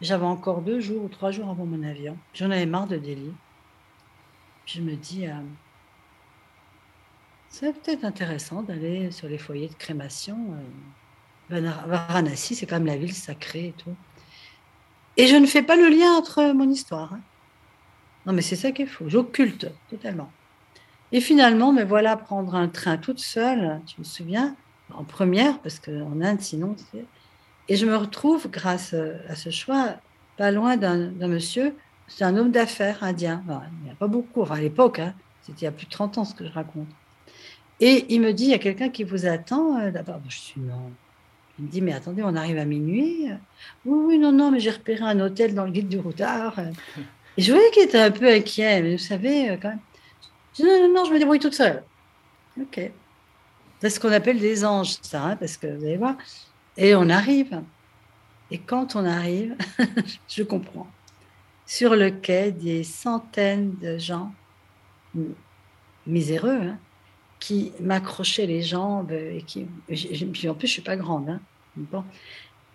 J'avais 0.01 0.27
encore 0.27 0.63
deux 0.63 0.81
jours 0.81 1.05
ou 1.05 1.09
trois 1.09 1.31
jours 1.31 1.49
avant 1.49 1.67
mon 1.67 1.83
avion. 1.83 2.17
J'en 2.35 2.51
avais 2.51 2.67
marre 2.67 2.87
de 2.87 2.97
Delhi 2.97 3.33
je 4.69 4.83
me 4.83 4.95
dis, 4.95 5.27
euh, 5.27 5.33
c'est 7.49 7.73
peut-être 7.73 8.05
intéressant 8.05 8.63
d'aller 8.63 9.11
sur 9.11 9.27
les 9.27 9.39
foyers 9.39 9.69
de 9.69 9.75
crémation. 9.75 10.37
Euh, 11.51 11.71
Varanasi, 11.87 12.55
c'est 12.55 12.67
quand 12.67 12.77
même 12.77 12.87
la 12.87 12.99
ville 12.99 13.15
sacrée 13.15 13.69
et 13.69 13.75
tout. 13.79 13.95
Et 15.17 15.27
je 15.27 15.37
ne 15.37 15.47
fais 15.47 15.63
pas 15.63 15.77
le 15.77 15.89
lien 15.89 16.13
entre 16.13 16.53
mon 16.53 16.69
histoire. 16.69 17.15
Hein. 17.15 17.21
Non, 18.27 18.35
mais 18.35 18.43
c'est 18.43 18.57
ça 18.57 18.73
qui 18.73 18.83
est 18.83 18.87
faux. 18.87 19.09
J'occulte 19.09 19.71
totalement. 19.89 20.31
Et 21.13 21.23
finalement, 21.23 21.73
me 21.73 21.83
voilà 21.83 22.19
prendre 22.19 22.55
un 22.55 22.69
train 22.69 22.99
toute 22.99 23.21
seule, 23.21 23.81
tu 23.87 23.99
me 23.99 24.05
souviens, 24.05 24.55
en 24.93 25.05
première, 25.05 25.59
parce 25.61 25.79
qu'en 25.79 26.21
Inde, 26.21 26.43
sinon. 26.43 26.77
Et 27.69 27.77
je 27.77 27.87
me 27.87 27.97
retrouve, 27.97 28.49
grâce 28.51 28.95
à 29.29 29.35
ce 29.35 29.51
choix, 29.51 29.97
pas 30.37 30.51
loin 30.51 30.77
d'un 30.77 31.29
monsieur 31.29 31.75
c'est 32.09 32.25
un 32.25 32.37
homme 32.37 32.51
d'affaires 32.51 33.03
indien. 33.03 33.45
il 33.47 33.85
n'y 33.85 33.91
a 33.91 33.95
pas 33.95 34.09
beaucoup, 34.09 34.43
enfin 34.43 34.57
à 34.57 34.61
l'époque, 34.61 34.99
hein. 34.99 35.15
c'était 35.43 35.61
il 35.61 35.65
y 35.65 35.69
a 35.69 35.73
plus 35.73 35.87
de 35.87 35.91
30 35.91 36.19
ans 36.19 36.25
ce 36.25 36.35
que 36.35 36.45
je 36.45 36.53
raconte. 36.53 36.89
Et 37.81 38.07
il 38.09 38.21
me 38.21 38.33
dit, 38.33 38.45
il 38.45 38.51
y 38.51 38.55
a 38.55 38.59
quelqu'un 38.59 38.89
qui 38.89 39.05
vous 39.05 39.27
attend 39.27 39.79
euh. 39.79 39.93
Je 40.29 40.37
suis 40.37 40.61
non. 40.61 40.91
Il 41.59 41.67
me 41.67 41.71
dit, 41.71 41.81
mais 41.81 41.93
attendez, 41.93 42.23
on 42.25 42.35
arrive 42.35 42.59
à 42.59 42.65
minuit. 42.65 43.29
Oui, 43.85 44.05
oui, 44.07 44.19
non, 44.19 44.33
non, 44.33 44.51
mais 44.51 44.59
j'ai 44.59 44.71
repéré 44.71 45.03
un 45.03 45.21
hôtel 45.21 45.55
dans 45.55 45.65
le 45.65 45.71
guide 45.71 45.89
du 45.89 45.99
routard. 45.99 46.59
Et 47.37 47.43
je 47.43 47.53
voyais 47.53 47.71
qu'il 47.71 47.85
était 47.85 48.01
un 48.01 48.11
peu 48.11 48.29
inquiet, 48.29 48.83
mais 48.83 48.93
vous 48.93 49.03
savez, 49.03 49.51
euh, 49.51 49.57
quand 49.61 49.69
même. 49.69 49.81
Je 50.57 50.63
dis, 50.63 50.69
non, 50.69 50.89
non, 50.89 50.95
non, 50.95 51.05
je 51.05 51.13
me 51.13 51.19
débrouille 51.19 51.39
toute 51.39 51.55
seule. 51.55 51.85
OK. 52.61 52.81
C'est 53.81 53.91
ce 53.91 54.01
qu'on 54.01 54.11
appelle 54.11 54.41
des 54.41 54.65
anges, 54.65 54.97
ça, 55.03 55.23
hein, 55.23 55.37
parce 55.37 55.57
que 55.57 55.69
vous 55.69 55.85
allez 55.85 55.97
voir. 55.97 56.17
Et 56.79 56.95
on 56.95 57.11
arrive. 57.11 57.63
Et 58.51 58.59
quand 58.59 58.97
on 58.97 59.05
arrive, 59.05 59.55
je 60.29 60.43
comprends 60.43 60.89
sur 61.69 61.95
le 61.95 62.11
quai 62.11 62.51
des 62.51 62.83
centaines 62.83 63.77
de 63.77 63.99
gens 63.99 64.33
miséreux 66.07 66.63
hein, 66.63 66.79
qui 67.39 67.73
m'accrochaient 67.79 68.47
les 68.47 68.63
jambes 68.63 69.13
et 69.13 69.45
qui 69.47 69.67
en 70.49 70.55
plus 70.55 70.67
je 70.67 70.73
suis 70.73 70.83
pas 70.83 70.97
grande 70.97 71.29
hein. 71.29 72.05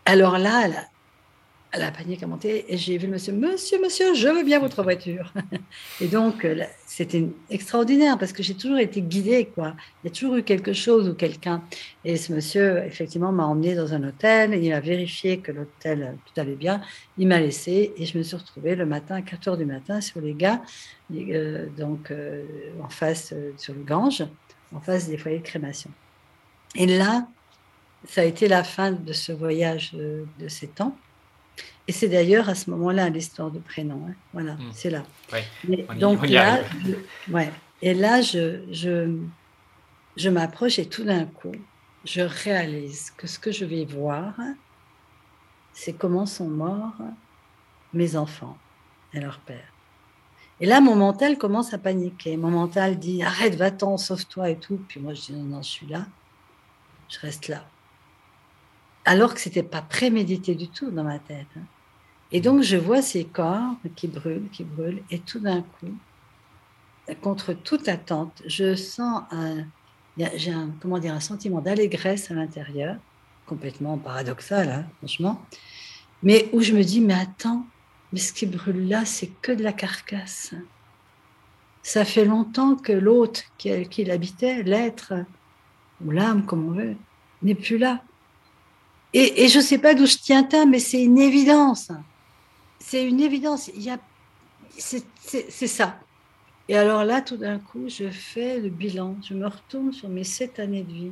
alors 0.05 0.37
là 0.37 0.69
la 1.77 1.91
panique 1.91 2.21
a 2.21 2.27
monté 2.27 2.71
et 2.71 2.77
j'ai 2.77 2.97
vu 2.97 3.07
le 3.07 3.13
monsieur, 3.13 3.33
monsieur, 3.33 3.81
monsieur, 3.81 4.13
je 4.13 4.27
veux 4.27 4.43
bien 4.43 4.59
votre 4.59 4.83
voiture. 4.83 5.33
et 6.01 6.07
donc, 6.07 6.45
euh, 6.45 6.63
c'était 6.85 7.25
extraordinaire 7.49 8.17
parce 8.19 8.31
que 8.31 8.43
j'ai 8.43 8.53
toujours 8.53 8.77
été 8.77 9.01
guidée, 9.01 9.45
quoi. 9.53 9.75
Il 10.03 10.07
y 10.07 10.11
a 10.11 10.13
toujours 10.13 10.35
eu 10.35 10.43
quelque 10.43 10.73
chose 10.73 11.09
ou 11.09 11.15
quelqu'un. 11.15 11.63
Et 12.05 12.15
ce 12.17 12.31
monsieur, 12.31 12.83
effectivement, 12.85 13.31
m'a 13.31 13.45
emmené 13.45 13.73
dans 13.73 13.93
un 13.93 14.03
hôtel, 14.03 14.53
il 14.53 14.71
a 14.71 14.79
vérifié 14.79 15.39
que 15.39 15.51
l'hôtel, 15.51 16.03
euh, 16.03 16.11
tout 16.25 16.39
allait 16.39 16.55
bien, 16.55 16.81
il 17.17 17.27
m'a 17.27 17.39
laissé 17.39 17.93
et 17.97 18.05
je 18.05 18.17
me 18.17 18.23
suis 18.23 18.37
retrouvée 18.37 18.75
le 18.75 18.85
matin, 18.85 19.15
à 19.15 19.21
4 19.21 19.47
heures 19.47 19.57
du 19.57 19.65
matin, 19.65 19.99
sur 19.99 20.21
les 20.21 20.33
gars, 20.33 20.61
euh, 21.11 21.67
donc 21.77 22.13
en 22.81 22.89
face, 22.89 23.33
sur 23.57 23.73
le 23.73 23.83
Gange, 23.83 24.23
en 24.73 24.79
face 24.79 25.07
des 25.07 25.17
foyers 25.17 25.39
de 25.39 25.43
crémation. 25.43 25.89
Et 26.75 26.85
là, 26.85 27.27
ça 28.07 28.21
a 28.21 28.23
été 28.25 28.47
la 28.47 28.63
fin 28.63 28.91
de 28.91 29.13
ce 29.13 29.31
voyage 29.31 29.93
de 29.93 30.47
sept 30.47 30.81
ans. 30.81 30.95
Et 31.87 31.91
c'est 31.91 32.07
d'ailleurs 32.07 32.49
à 32.49 32.55
ce 32.55 32.69
moment-là 32.69 33.09
l'histoire 33.09 33.51
de 33.51 33.59
prénom. 33.59 34.05
Hein. 34.07 34.13
Voilà, 34.33 34.53
hmm. 34.53 34.71
c'est 34.73 34.89
là. 34.89 35.03
donc 35.99 36.27
là, 36.27 36.61
ouais. 37.29 37.51
Et 37.81 37.93
là, 37.93 38.21
je, 38.21 38.61
je, 38.71 39.17
je 40.15 40.29
m'approche 40.29 40.79
et 40.79 40.87
tout 40.87 41.03
d'un 41.03 41.25
coup, 41.25 41.51
je 42.05 42.21
réalise 42.21 43.11
que 43.11 43.27
ce 43.27 43.37
que 43.37 43.51
je 43.51 43.65
vais 43.65 43.83
voir, 43.83 44.33
c'est 45.73 45.93
comment 45.93 46.25
sont 46.25 46.47
morts 46.47 46.95
mes 47.93 48.15
enfants 48.15 48.57
et 49.13 49.19
leur 49.19 49.39
père. 49.39 49.73
Et 50.59 50.65
là, 50.65 50.81
mon 50.81 50.95
mental 50.95 51.37
commence 51.37 51.73
à 51.73 51.77
paniquer. 51.77 52.37
Mon 52.37 52.51
mental 52.51 52.97
dit 52.97 53.23
arrête, 53.23 53.55
va-t'en, 53.55 53.97
sauve-toi 53.97 54.49
et 54.51 54.57
tout. 54.57 54.79
Puis 54.87 54.99
moi, 54.99 55.13
je 55.13 55.21
dis 55.21 55.33
non, 55.33 55.43
non, 55.43 55.61
je 55.61 55.69
suis 55.69 55.87
là. 55.87 56.05
Je 57.09 57.19
reste 57.19 57.47
là. 57.47 57.65
Alors 59.05 59.33
que 59.33 59.39
c'était 59.39 59.63
pas 59.63 59.81
prémédité 59.81 60.55
du 60.55 60.69
tout 60.69 60.89
dans 60.89 61.03
ma 61.03 61.19
tête. 61.19 61.47
Hein. 61.57 61.63
Et 62.33 62.41
donc, 62.41 62.63
je 62.63 62.77
vois 62.77 63.03
ces 63.03 63.25
corps 63.25 63.75
qui 63.95 64.07
brûlent, 64.07 64.49
qui 64.51 64.63
brûlent, 64.63 65.03
et 65.11 65.19
tout 65.19 65.39
d'un 65.39 65.61
coup, 65.61 65.93
contre 67.21 67.53
toute 67.53 67.87
attente, 67.87 68.41
je 68.47 68.75
sens 68.75 69.21
un, 69.29 69.65
j'ai 70.17 70.51
un, 70.51 70.71
comment 70.81 70.97
dire, 70.97 71.13
un 71.13 71.19
sentiment 71.19 71.61
d'allégresse 71.61 72.31
à 72.31 72.33
l'intérieur, 72.33 72.95
complètement 73.45 73.99
paradoxal, 73.99 74.67
hein, 74.67 74.85
franchement, 74.97 75.45
mais 76.23 76.49
où 76.53 76.61
je 76.61 76.73
me 76.73 76.83
dis, 76.83 77.01
mais 77.01 77.13
attends, 77.13 77.67
mais 78.11 78.19
ce 78.19 78.33
qui 78.33 78.47
brûle 78.47 78.87
là, 78.87 79.05
c'est 79.05 79.29
que 79.41 79.51
de 79.51 79.61
la 79.61 79.73
carcasse. 79.73 80.55
Ça 81.83 82.03
fait 82.03 82.25
longtemps 82.25 82.75
que 82.75 82.93
l'autre 82.93 83.41
qui, 83.59 83.87
qui 83.89 84.05
l'habitait, 84.05 84.63
l'être, 84.63 85.13
ou 86.03 86.09
l'âme, 86.09 86.45
comme 86.45 86.67
on 86.67 86.71
veut, 86.71 86.95
n'est 87.43 87.53
plus 87.53 87.77
là. 87.77 88.01
Et, 89.13 89.43
et 89.43 89.49
je 89.49 89.59
ne 89.59 89.63
sais 89.63 89.77
pas 89.77 89.93
d'où 89.93 90.07
je 90.07 90.17
tiens 90.17 90.47
ça, 90.49 90.65
mais 90.65 90.79
c'est 90.79 91.03
une 91.03 91.19
évidence 91.19 91.91
c'est 92.85 93.07
une 93.07 93.21
évidence. 93.21 93.71
Il 93.75 93.81
y 93.81 93.89
a, 93.89 93.97
c'est 94.77 95.67
ça. 95.67 95.97
Et 96.67 96.77
alors 96.77 97.05
là, 97.05 97.21
tout 97.21 97.37
d'un 97.37 97.57
coup, 97.57 97.87
je 97.87 98.09
fais 98.09 98.59
le 98.59 98.69
bilan. 98.69 99.15
Je 99.27 99.33
me 99.33 99.47
retourne 99.47 99.93
sur 99.93 100.09
mes 100.09 100.25
sept 100.25 100.59
années 100.59 100.83
de 100.83 100.91
vie. 100.91 101.11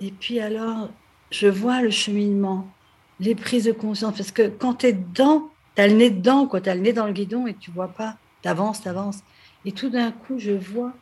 Et 0.00 0.10
puis 0.10 0.38
alors, 0.38 0.90
je 1.30 1.46
vois 1.46 1.80
le 1.80 1.90
cheminement, 1.90 2.70
les 3.18 3.34
prises 3.34 3.64
de 3.64 3.72
conscience. 3.72 4.14
Parce 4.14 4.30
que 4.30 4.48
quand 4.48 4.74
tu 4.74 4.86
es 4.86 4.92
dedans, 4.92 5.50
tu 5.74 5.82
as 5.82 5.88
le 5.88 5.94
nez 5.94 6.10
dedans, 6.10 6.46
tu 6.46 6.68
as 6.68 6.74
le 6.74 6.82
nez 6.82 6.92
dans 6.92 7.06
le 7.06 7.12
guidon 7.12 7.46
et 7.46 7.54
tu 7.54 7.70
vois 7.70 7.88
pas. 7.88 8.18
Tu 8.42 8.48
avances, 8.48 8.82
tu 8.82 8.88
avances. 8.88 9.20
Et 9.64 9.72
tout 9.72 9.88
d'un 9.88 10.12
coup, 10.12 10.38
je 10.38 10.52
vois 10.52 10.92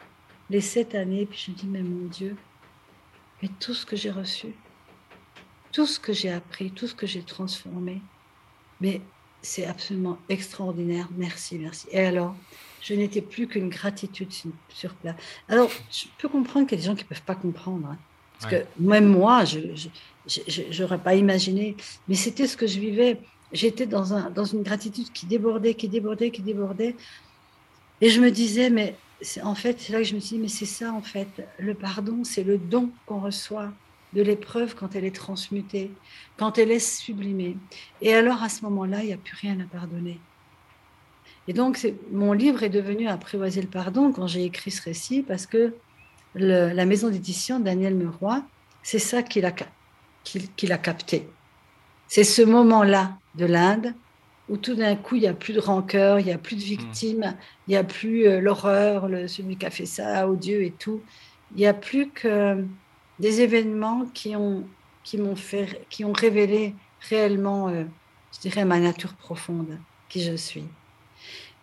les 0.48 0.60
sept 0.60 0.94
années. 0.94 1.26
Puis 1.26 1.42
je 1.44 1.50
me 1.50 1.56
dis, 1.56 1.66
mais 1.66 1.82
mon 1.82 2.06
Dieu, 2.06 2.36
mais 3.42 3.50
tout 3.58 3.74
ce 3.74 3.84
que 3.84 3.96
j'ai 3.96 4.12
reçu, 4.12 4.54
tout 5.72 5.86
ce 5.86 5.98
que 5.98 6.12
j'ai 6.12 6.30
appris, 6.30 6.70
tout 6.70 6.86
ce 6.86 6.94
que 6.94 7.06
j'ai 7.06 7.22
transformé, 7.22 8.00
mais 8.80 9.00
c'est 9.42 9.66
absolument 9.66 10.18
extraordinaire. 10.28 11.08
Merci, 11.16 11.58
merci. 11.58 11.86
Et 11.90 12.00
alors, 12.00 12.34
je 12.80 12.94
n'étais 12.94 13.20
plus 13.20 13.46
qu'une 13.46 13.68
gratitude 13.68 14.32
sur 14.68 14.94
place. 14.94 15.16
Alors, 15.48 15.70
je 15.90 16.06
peux 16.18 16.28
comprendre 16.28 16.66
qu'il 16.66 16.78
y 16.78 16.80
a 16.80 16.82
des 16.82 16.86
gens 16.88 16.96
qui 16.96 17.04
ne 17.04 17.08
peuvent 17.08 17.22
pas 17.22 17.34
comprendre. 17.34 17.88
Hein. 17.88 17.98
parce 18.38 18.52
que 18.52 18.64
même 18.78 19.08
moi, 19.08 19.44
je 19.44 20.80
n'aurais 20.80 20.98
pas 20.98 21.14
imaginé. 21.14 21.76
Mais 22.08 22.14
c'était 22.14 22.46
ce 22.46 22.56
que 22.56 22.66
je 22.66 22.78
vivais. 22.78 23.18
J'étais 23.52 23.86
dans, 23.86 24.12
un, 24.12 24.30
dans 24.30 24.44
une 24.44 24.62
gratitude 24.62 25.10
qui 25.12 25.26
débordait, 25.26 25.74
qui 25.74 25.88
débordait, 25.88 26.30
qui 26.30 26.42
débordait. 26.42 26.94
Et 28.00 28.10
je 28.10 28.20
me 28.20 28.30
disais, 28.30 28.70
mais 28.70 28.96
en 29.42 29.54
fait, 29.54 29.80
c'est 29.80 29.92
là 29.92 29.98
que 29.98 30.04
je 30.04 30.14
me 30.14 30.20
suis 30.20 30.36
dit, 30.36 30.42
mais 30.42 30.48
c'est 30.48 30.66
ça, 30.66 30.92
en 30.92 31.02
fait. 31.02 31.28
Le 31.58 31.74
pardon, 31.74 32.22
c'est 32.24 32.44
le 32.44 32.58
don 32.58 32.90
qu'on 33.06 33.20
reçoit 33.20 33.72
de 34.14 34.22
l'épreuve 34.22 34.74
quand 34.74 34.94
elle 34.94 35.04
est 35.04 35.14
transmutée, 35.14 35.90
quand 36.36 36.58
elle 36.58 36.70
est 36.70 36.78
sublimée. 36.78 37.56
Et 38.00 38.14
alors, 38.14 38.42
à 38.42 38.48
ce 38.48 38.62
moment-là, 38.62 39.02
il 39.02 39.06
n'y 39.06 39.12
a 39.12 39.18
plus 39.18 39.36
rien 39.36 39.58
à 39.60 39.64
pardonner. 39.64 40.18
Et 41.46 41.52
donc, 41.52 41.86
mon 42.12 42.32
livre 42.32 42.62
est 42.62 42.68
devenu 42.68 43.08
Apprivoiser 43.08 43.62
le 43.62 43.68
pardon 43.68 44.12
quand 44.12 44.26
j'ai 44.26 44.44
écrit 44.44 44.70
ce 44.70 44.82
récit, 44.82 45.22
parce 45.22 45.46
que 45.46 45.74
la 46.34 46.84
maison 46.84 47.08
d'édition, 47.08 47.58
Daniel 47.58 47.94
Meroy, 47.94 48.42
c'est 48.82 48.98
ça 48.98 49.22
qu'il 49.22 49.44
a, 49.44 49.52
a 49.52 50.78
capté. 50.78 51.28
C'est 52.06 52.24
ce 52.24 52.42
moment-là 52.42 53.18
de 53.34 53.46
l'Inde 53.46 53.94
où 54.48 54.56
tout 54.56 54.74
d'un 54.74 54.96
coup, 54.96 55.16
il 55.16 55.22
n'y 55.22 55.28
a 55.28 55.34
plus 55.34 55.52
de 55.52 55.60
rancœur, 55.60 56.20
il 56.20 56.26
n'y 56.26 56.32
a 56.32 56.38
plus 56.38 56.56
de 56.56 56.62
victimes, 56.62 57.36
il 57.66 57.72
n'y 57.72 57.76
a 57.76 57.84
plus 57.84 58.26
euh, 58.26 58.40
l'horreur, 58.40 59.06
celui 59.26 59.56
qui 59.56 59.66
a 59.66 59.70
fait 59.70 59.86
ça, 59.86 60.26
odieux 60.28 60.62
et 60.62 60.70
tout. 60.70 61.02
Il 61.54 61.58
n'y 61.58 61.66
a 61.66 61.74
plus 61.74 62.08
que 62.08 62.64
des 63.18 63.40
événements 63.40 64.06
qui 64.14 64.36
ont, 64.36 64.64
qui 65.04 65.18
m'ont 65.18 65.36
fait, 65.36 65.86
qui 65.90 66.04
ont 66.04 66.12
révélé 66.12 66.74
réellement, 67.00 67.68
euh, 67.68 67.84
je 68.34 68.40
dirais, 68.40 68.64
ma 68.64 68.78
nature 68.78 69.14
profonde, 69.14 69.78
qui 70.08 70.22
je 70.22 70.36
suis. 70.36 70.64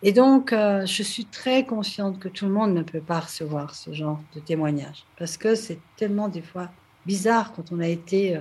Et 0.02 0.12
donc, 0.12 0.52
euh, 0.52 0.84
je 0.84 1.02
suis 1.02 1.24
très 1.24 1.64
consciente 1.64 2.18
que 2.18 2.28
tout 2.28 2.46
le 2.46 2.52
monde 2.52 2.74
ne 2.74 2.82
peut 2.82 3.00
pas 3.00 3.20
recevoir 3.20 3.74
ce 3.74 3.92
genre 3.92 4.20
de 4.34 4.40
témoignage, 4.40 5.04
parce 5.18 5.36
que 5.36 5.54
c'est 5.54 5.78
tellement 5.96 6.28
des 6.28 6.42
fois 6.42 6.70
bizarre 7.06 7.52
quand 7.52 7.72
on 7.72 7.80
a 7.80 7.88
été 7.88 8.40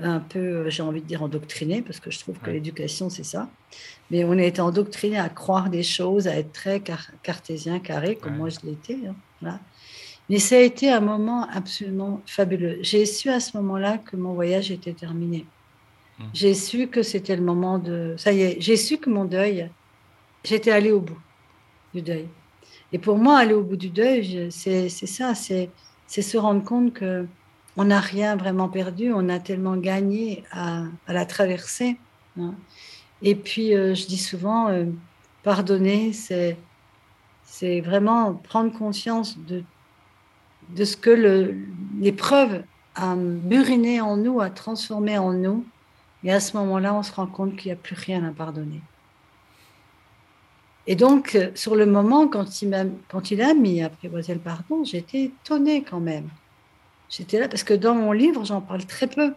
un 0.00 0.20
peu, 0.20 0.38
euh, 0.38 0.70
j'ai 0.70 0.82
envie 0.82 1.00
de 1.00 1.06
dire, 1.06 1.22
endoctriné, 1.22 1.82
parce 1.82 2.00
que 2.00 2.10
je 2.10 2.18
trouve 2.18 2.38
que 2.38 2.50
l'éducation, 2.50 3.10
c'est 3.10 3.24
ça. 3.24 3.48
Mais 4.10 4.24
on 4.24 4.32
a 4.32 4.42
été 4.42 4.60
endoctriné 4.60 5.18
à 5.18 5.28
croire 5.28 5.70
des 5.70 5.82
choses, 5.82 6.28
à 6.28 6.36
être 6.36 6.52
très 6.52 6.82
cartésien, 7.22 7.78
carré, 7.80 8.16
comme 8.16 8.36
moi 8.36 8.48
je 8.48 8.58
l'étais. 8.64 8.98
Hein, 9.44 9.58
Mais 10.28 10.38
ça 10.38 10.56
a 10.56 10.60
été 10.60 10.90
un 10.90 11.00
moment 11.00 11.46
absolument 11.52 12.20
fabuleux. 12.26 12.78
J'ai 12.82 13.06
su 13.06 13.30
à 13.30 13.40
ce 13.40 13.56
moment-là 13.58 13.98
que 13.98 14.16
mon 14.16 14.34
voyage 14.34 14.70
était 14.70 14.92
terminé. 14.92 15.46
Mmh. 16.18 16.24
J'ai 16.34 16.54
su 16.54 16.88
que 16.88 17.02
c'était 17.02 17.36
le 17.36 17.42
moment 17.42 17.78
de... 17.78 18.14
Ça 18.18 18.32
y 18.32 18.42
est, 18.42 18.60
j'ai 18.60 18.76
su 18.76 18.98
que 18.98 19.08
mon 19.08 19.24
deuil, 19.24 19.70
j'étais 20.42 20.72
allée 20.72 20.90
au 20.90 21.00
bout 21.00 21.18
du 21.94 22.02
deuil. 22.02 22.26
Et 22.92 22.98
pour 22.98 23.18
moi, 23.18 23.38
aller 23.38 23.54
au 23.54 23.62
bout 23.62 23.76
du 23.76 23.90
deuil, 23.90 24.48
c'est 24.50 24.88
ça, 24.88 25.34
c'est 25.34 25.70
se 26.08 26.38
rendre 26.38 26.64
compte 26.64 26.92
que 26.92 27.26
on 27.76 27.84
n'a 27.84 28.00
rien 28.00 28.36
vraiment 28.36 28.68
perdu, 28.68 29.12
on 29.12 29.28
a 29.28 29.38
tellement 29.38 29.76
gagné 29.76 30.44
à, 30.50 30.84
la 31.08 31.26
traverser. 31.26 31.98
Hein. 32.40 32.54
Et 33.22 33.34
puis, 33.34 33.76
euh, 33.76 33.94
je 33.94 34.06
dis 34.06 34.18
souvent, 34.18 34.68
euh, 34.68 34.86
pardonner, 35.42 36.12
c'est 36.12 36.56
vraiment 37.80 38.34
prendre 38.34 38.72
conscience 38.72 39.38
de, 39.38 39.62
de 40.70 40.84
ce 40.84 40.96
que 40.96 41.54
l'épreuve 42.00 42.62
a 42.94 43.14
buriné 43.16 44.00
en 44.00 44.16
nous, 44.16 44.40
a 44.40 44.50
transformé 44.50 45.18
en 45.18 45.32
nous. 45.32 45.64
Et 46.24 46.32
à 46.32 46.40
ce 46.40 46.56
moment-là, 46.56 46.94
on 46.94 47.02
se 47.02 47.12
rend 47.12 47.26
compte 47.26 47.56
qu'il 47.56 47.66
n'y 47.66 47.72
a 47.72 47.76
plus 47.76 47.94
rien 47.94 48.24
à 48.24 48.30
pardonner. 48.30 48.80
Et 50.86 50.94
donc, 50.94 51.36
sur 51.54 51.74
le 51.74 51.86
moment, 51.86 52.28
quand 52.28 52.62
il, 52.62 52.68
m'a, 52.68 52.84
quand 53.08 53.30
il 53.30 53.42
a 53.42 53.54
mis 53.54 53.82
à 53.82 53.86
apprivoiser 53.86 54.34
le 54.34 54.40
pardon, 54.40 54.84
j'étais 54.84 55.24
étonnée 55.24 55.82
quand 55.82 56.00
même. 56.00 56.28
J'étais 57.08 57.38
là 57.38 57.48
parce 57.48 57.64
que 57.64 57.74
dans 57.74 57.94
mon 57.94 58.12
livre, 58.12 58.44
j'en 58.44 58.60
parle 58.60 58.84
très 58.84 59.06
peu. 59.06 59.34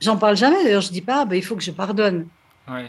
J'en 0.00 0.16
parle 0.16 0.36
jamais. 0.36 0.62
D'ailleurs, 0.62 0.80
je 0.80 0.90
dis 0.92 1.00
pas, 1.00 1.24
bah, 1.24 1.36
il 1.36 1.44
faut 1.44 1.56
que 1.56 1.62
je 1.62 1.70
pardonne. 1.70 2.26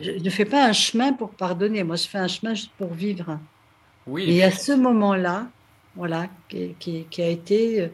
Je 0.02 0.24
ne 0.24 0.30
fais 0.30 0.46
pas 0.46 0.66
un 0.66 0.74
chemin 0.74 1.14
pour 1.14 1.30
pardonner. 1.30 1.84
Moi, 1.84 1.96
je 1.96 2.08
fais 2.08 2.18
un 2.18 2.28
chemin 2.28 2.54
juste 2.54 2.72
pour 2.78 2.94
vivre. 2.94 3.40
Oui. 4.06 4.30
Et 4.30 4.44
à 4.44 4.52
ce 4.52 4.74
moment-là, 4.74 5.48
voilà, 5.96 6.28
qui, 6.48 7.06
a 7.18 7.28
été 7.28 7.90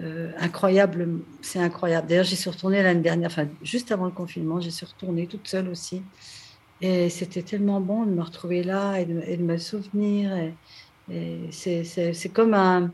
euh, 0.00 0.32
incroyable. 0.38 1.20
C'est 1.40 1.60
incroyable. 1.60 2.08
D'ailleurs, 2.08 2.24
j'y 2.24 2.36
suis 2.36 2.50
retournée 2.50 2.82
l'année 2.82 3.00
dernière, 3.00 3.30
enfin, 3.30 3.46
juste 3.62 3.92
avant 3.92 4.06
le 4.06 4.10
confinement, 4.10 4.60
j'y 4.60 4.72
suis 4.72 4.86
retournée 4.86 5.26
toute 5.26 5.46
seule 5.46 5.68
aussi. 5.68 6.02
Et 6.80 7.08
c'était 7.08 7.42
tellement 7.42 7.80
bon 7.80 8.04
de 8.04 8.10
me 8.10 8.22
retrouver 8.22 8.62
là 8.62 8.98
et 8.98 9.04
de, 9.04 9.42
me 9.42 9.58
souvenir. 9.58 10.52
C'est 11.50 12.32
comme 12.32 12.54
un, 12.54 12.90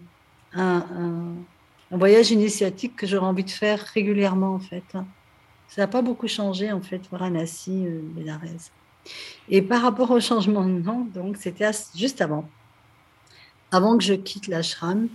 voyage 1.91 2.31
initiatique 2.31 2.97
que 2.97 3.07
j'aurais 3.07 3.27
envie 3.27 3.45
de 3.45 3.51
faire 3.51 3.81
régulièrement, 3.81 4.55
en 4.55 4.61
fait. 4.61 4.85
Hein. 4.95 5.07
Ça 5.69 5.83
n'a 5.83 5.87
pas 5.87 6.03
beaucoup 6.03 6.29
changé, 6.29 6.71
en 6.71 6.81
fait, 6.81 7.01
Varanasi, 7.11 7.87
euh, 7.87 8.01
Bénarès. 8.03 8.73
Et 9.49 9.63
par 9.63 9.83
rapport 9.83 10.11
au 10.11 10.21
changement 10.21 10.65
de 10.65 10.81
nom, 10.81 11.07
donc, 11.15 11.37
c'était 11.37 11.71
juste 11.95 12.21
avant. 12.21 12.49
Avant 13.73 13.97
que 13.97 14.05
je 14.05 14.15
quitte 14.15 14.49
l'ashram, 14.49 15.09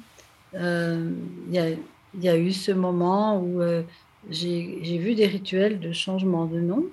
euh, 0.53 1.12
il 1.49 1.78
y, 2.22 2.30
a 2.30 2.38
eu 2.38 2.53
ce 2.53 2.72
moment 2.72 3.39
où 3.41 3.62
euh, 3.62 3.84
j'ai 4.30 4.97
vu 4.97 5.16
des 5.16 5.28
rituels 5.28 5.80
de 5.80 5.91
changement 5.91 6.45
de 6.45 6.60
nom. 6.62 6.86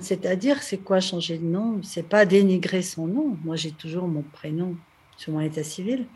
C'est-à-dire, 0.00 0.62
c'est 0.62 0.78
quoi 0.78 1.00
changer 1.00 1.38
de 1.38 1.44
nom? 1.44 1.80
C'est 1.82 2.08
pas 2.08 2.26
dénigrer 2.26 2.82
son 2.82 3.06
nom. 3.06 3.36
Moi, 3.44 3.56
j'ai 3.56 3.72
toujours 3.72 4.06
mon 4.06 4.22
prénom 4.22 4.76
sur 5.16 5.32
mon 5.32 5.40
état 5.40 5.64
civil. 5.64 6.06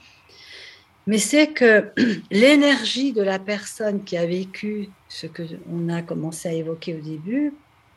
Mais 1.07 1.19
c'est 1.19 1.49
que 1.49 1.91
l'énergie 2.31 3.13
de 3.13 3.23
la 3.23 3.39
personne 3.39 4.05
qui 4.05 4.17
a 4.17 4.27
vécu 4.27 4.89
ce 5.09 5.27
que 5.27 5.43
on 5.71 5.89
a 5.89 6.03
commencé 6.03 6.49
à 6.49 6.53
évoquer 6.53 6.95
au 6.95 7.01
début, 7.01 7.53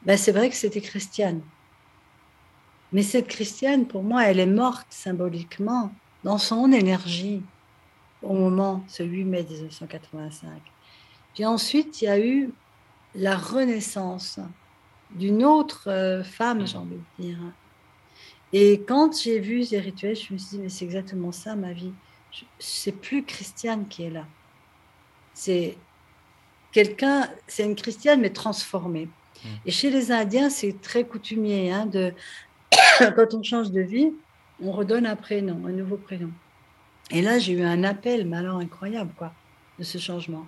ben 0.05 0.17
c'est 0.17 0.31
vrai 0.31 0.49
que 0.49 0.55
c'était 0.55 0.81
Christiane. 0.81 1.41
Mais 2.91 3.03
cette 3.03 3.27
Christiane, 3.27 3.87
pour 3.87 4.03
moi, 4.03 4.25
elle 4.25 4.39
est 4.39 4.45
morte 4.45 4.87
symboliquement 4.89 5.91
dans 6.25 6.37
son 6.37 6.73
énergie 6.73 7.41
au 8.21 8.33
moment, 8.33 8.83
ce 8.89 9.03
8 9.03 9.23
mai 9.23 9.43
1985. 9.43 10.49
Puis 11.33 11.45
ensuite, 11.45 12.01
il 12.01 12.05
y 12.05 12.07
a 12.09 12.19
eu 12.19 12.51
la 13.13 13.37
renaissance 13.37 14.39
d'une 15.11 15.45
autre 15.45 15.89
euh, 15.89 16.23
femme, 16.23 16.67
j'ai 16.67 16.77
envie 16.77 16.97
de 16.97 17.23
dire. 17.23 17.37
Et 18.51 18.81
quand 18.81 19.17
j'ai 19.17 19.39
vu 19.39 19.63
ces 19.63 19.79
rituels, 19.79 20.17
je 20.17 20.33
me 20.33 20.37
suis 20.37 20.57
dit, 20.57 20.59
mais 20.59 20.69
c'est 20.69 20.83
exactement 20.83 21.31
ça 21.31 21.55
ma 21.55 21.71
vie 21.71 21.93
c'est 22.59 22.91
plus 22.91 23.23
Christiane 23.23 23.87
qui 23.87 24.03
est 24.03 24.09
là. 24.09 24.25
C'est 25.33 25.77
quelqu'un, 26.71 27.29
c'est 27.47 27.63
une 27.63 27.75
Christiane 27.75 28.21
mais 28.21 28.31
transformée. 28.31 29.07
Hmm. 29.43 29.49
Et 29.65 29.71
chez 29.71 29.89
les 29.89 30.11
Indiens, 30.11 30.49
c'est 30.49 30.81
très 30.81 31.03
coutumier 31.03 31.71
hein, 31.71 31.85
de 31.85 32.13
quand 33.15 33.33
on 33.33 33.43
change 33.43 33.71
de 33.71 33.81
vie, 33.81 34.11
on 34.61 34.71
redonne 34.71 35.05
un 35.05 35.15
prénom, 35.15 35.65
un 35.65 35.71
nouveau 35.71 35.97
prénom. 35.97 36.31
Et 37.11 37.21
là, 37.21 37.39
j'ai 37.39 37.53
eu 37.53 37.63
un 37.63 37.83
appel, 37.83 38.31
alors 38.33 38.57
incroyable, 38.57 39.11
quoi, 39.17 39.33
de 39.77 39.83
ce 39.83 39.97
changement. 39.97 40.47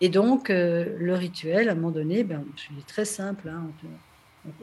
Et 0.00 0.08
donc, 0.08 0.50
euh, 0.50 0.96
le 0.98 1.14
rituel, 1.14 1.68
à 1.68 1.72
un 1.72 1.74
moment 1.74 1.90
donné, 1.90 2.22
ben, 2.22 2.44
c'est 2.56 2.86
très 2.86 3.04
simple. 3.06 3.48
Hein, 3.48 3.70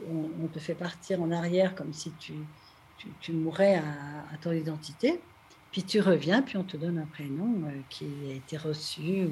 on, 0.08 0.46
te, 0.46 0.58
fait 0.58 0.74
partir 0.74 1.20
en 1.20 1.30
arrière 1.32 1.74
comme 1.74 1.92
si 1.92 2.12
tu, 2.20 2.34
tu, 3.20 3.32
mourais 3.32 3.76
à 3.76 4.36
ton 4.40 4.52
identité. 4.52 5.20
Puis 5.74 5.82
tu 5.82 6.00
reviens, 6.00 6.40
puis 6.40 6.56
on 6.56 6.62
te 6.62 6.76
donne 6.76 6.98
un 6.98 7.06
prénom 7.06 7.62
euh, 7.64 7.70
qui 7.90 8.06
a 8.30 8.34
été 8.34 8.56
reçu. 8.56 9.28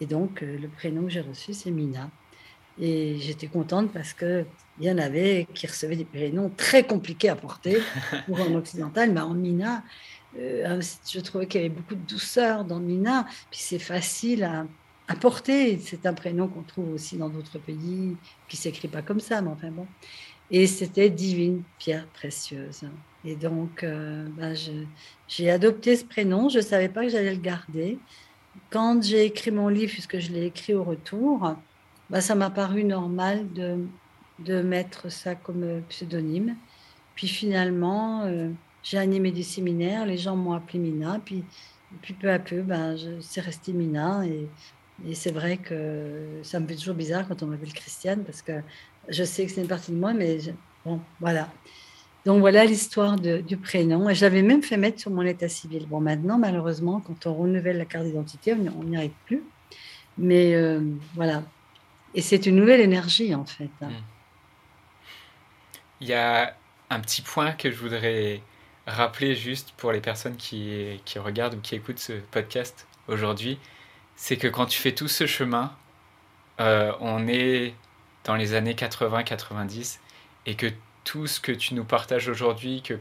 Et 0.00 0.06
donc, 0.06 0.42
euh, 0.42 0.58
le 0.58 0.66
prénom 0.66 1.04
que 1.04 1.10
j'ai 1.10 1.20
reçu, 1.20 1.54
c'est 1.54 1.70
Mina. 1.70 2.10
Et 2.80 3.16
j'étais 3.20 3.46
contente 3.46 3.92
parce 3.92 4.12
qu'il 4.80 4.88
y 4.88 4.92
en 4.92 4.98
avait 4.98 5.46
qui 5.54 5.66
recevaient 5.66 5.96
des 5.96 6.04
prénoms 6.04 6.50
très 6.56 6.84
compliqués 6.84 7.28
à 7.28 7.36
porter 7.36 7.78
pour 8.26 8.40
un 8.40 8.54
occidental. 8.54 9.12
Mais 9.12 9.20
en 9.20 9.34
Mina, 9.34 9.82
euh, 10.38 10.80
je 11.08 11.20
trouvais 11.20 11.46
qu'il 11.46 11.60
y 11.60 11.64
avait 11.64 11.74
beaucoup 11.74 11.94
de 11.94 12.06
douceur 12.06 12.64
dans 12.64 12.80
Mina. 12.80 13.26
Puis 13.50 13.60
c'est 13.60 13.78
facile 13.78 14.44
à, 14.44 14.66
à 15.08 15.14
porter. 15.16 15.78
C'est 15.78 16.06
un 16.06 16.14
prénom 16.14 16.48
qu'on 16.48 16.62
trouve 16.62 16.94
aussi 16.94 17.16
dans 17.16 17.28
d'autres 17.28 17.58
pays, 17.58 18.16
qui 18.48 18.56
ne 18.56 18.60
s'écrit 18.60 18.88
pas 18.88 19.02
comme 19.02 19.20
ça, 19.20 19.42
mais 19.42 19.50
enfin 19.50 19.70
bon. 19.70 19.86
Et 20.50 20.66
c'était 20.66 21.10
divine, 21.10 21.62
pierre 21.78 22.06
précieuse. 22.06 22.82
Et 23.24 23.36
donc, 23.36 23.84
euh, 23.84 24.26
ben, 24.36 24.56
j'ai 25.28 25.50
adopté 25.50 25.94
ce 25.94 26.04
prénom. 26.04 26.48
Je 26.48 26.58
ne 26.58 26.62
savais 26.62 26.88
pas 26.88 27.02
que 27.02 27.10
j'allais 27.10 27.34
le 27.34 27.40
garder. 27.40 27.98
Quand 28.70 29.02
j'ai 29.02 29.26
écrit 29.26 29.50
mon 29.50 29.68
livre, 29.68 29.92
puisque 29.92 30.18
je 30.18 30.32
l'ai 30.32 30.46
écrit 30.46 30.74
au 30.74 30.82
retour, 30.82 31.54
ben, 32.08 32.20
ça 32.20 32.34
m'a 32.34 32.50
paru 32.50 32.82
normal 32.82 33.52
de, 33.52 33.84
de 34.44 34.62
mettre 34.62 35.10
ça 35.10 35.34
comme 35.34 35.82
pseudonyme. 35.88 36.56
Puis 37.14 37.28
finalement, 37.28 38.22
euh, 38.24 38.48
j'ai 38.82 38.98
animé 38.98 39.30
des 39.30 39.42
séminaires, 39.42 40.06
les 40.06 40.16
gens 40.16 40.36
m'ont 40.36 40.52
appelé 40.52 40.78
Mina, 40.78 41.20
puis, 41.24 41.44
puis 42.02 42.14
peu 42.14 42.30
à 42.30 42.38
peu, 42.38 42.62
ben, 42.62 42.96
c'est 43.20 43.40
resté 43.40 43.72
Mina. 43.72 44.24
Et, 44.26 44.48
c'est 45.14 45.32
vrai 45.32 45.56
que 45.56 46.40
ça 46.42 46.60
me 46.60 46.66
fait 46.66 46.76
toujours 46.76 46.94
bizarre 46.94 47.26
quand 47.26 47.42
on 47.42 47.46
m'appelle 47.46 47.72
Christiane, 47.72 48.22
parce 48.22 48.42
que 48.42 48.52
je 49.08 49.24
sais 49.24 49.46
que 49.46 49.52
c'est 49.52 49.62
une 49.62 49.66
partie 49.66 49.92
de 49.92 49.96
moi, 49.96 50.12
mais 50.12 50.38
bon, 50.84 51.00
voilà. 51.20 51.48
Donc 52.26 52.40
voilà 52.40 52.66
l'histoire 52.66 53.16
du 53.16 53.56
prénom. 53.56 54.10
Et 54.10 54.14
j'avais 54.14 54.42
même 54.42 54.62
fait 54.62 54.76
mettre 54.76 55.00
sur 55.00 55.10
mon 55.10 55.22
état 55.22 55.48
civil. 55.48 55.86
Bon, 55.86 56.00
maintenant, 56.00 56.36
malheureusement, 56.38 57.00
quand 57.00 57.26
on 57.26 57.34
renouvelle 57.34 57.78
la 57.78 57.86
carte 57.86 58.04
d'identité, 58.04 58.54
on 58.54 58.84
n'y 58.84 58.96
arrive 58.96 59.12
plus. 59.24 59.42
Mais 60.18 60.54
euh, 60.54 60.80
voilà. 61.14 61.42
Et 62.14 62.20
c'est 62.20 62.44
une 62.44 62.56
nouvelle 62.56 62.80
énergie, 62.80 63.34
en 63.34 63.46
fait. 63.46 63.70
Hein. 63.80 63.88
Il 66.00 66.08
y 66.08 66.14
a 66.14 66.56
un 66.90 67.00
petit 67.00 67.22
point 67.22 67.52
que 67.52 67.70
je 67.70 67.76
voudrais 67.76 68.42
rappeler 68.86 69.34
juste 69.34 69.72
pour 69.76 69.92
les 69.92 70.00
personnes 70.00 70.36
qui, 70.36 71.00
qui 71.04 71.18
regardent 71.18 71.54
ou 71.54 71.60
qui 71.60 71.74
écoutent 71.74 71.98
ce 71.98 72.14
podcast 72.14 72.86
aujourd'hui, 73.08 73.58
c'est 74.16 74.36
que 74.36 74.48
quand 74.48 74.66
tu 74.66 74.80
fais 74.80 74.92
tout 74.92 75.08
ce 75.08 75.26
chemin, 75.26 75.74
euh, 76.60 76.92
on 77.00 77.26
est 77.28 77.74
dans 78.24 78.34
les 78.36 78.54
années 78.54 78.74
80-90 78.74 79.98
et 80.46 80.54
que 80.56 80.66
tout 81.04 81.26
ce 81.26 81.40
que 81.40 81.52
tu 81.52 81.74
nous 81.74 81.84
partages 81.84 82.28
aujourd'hui, 82.28 82.82
que 82.82 82.98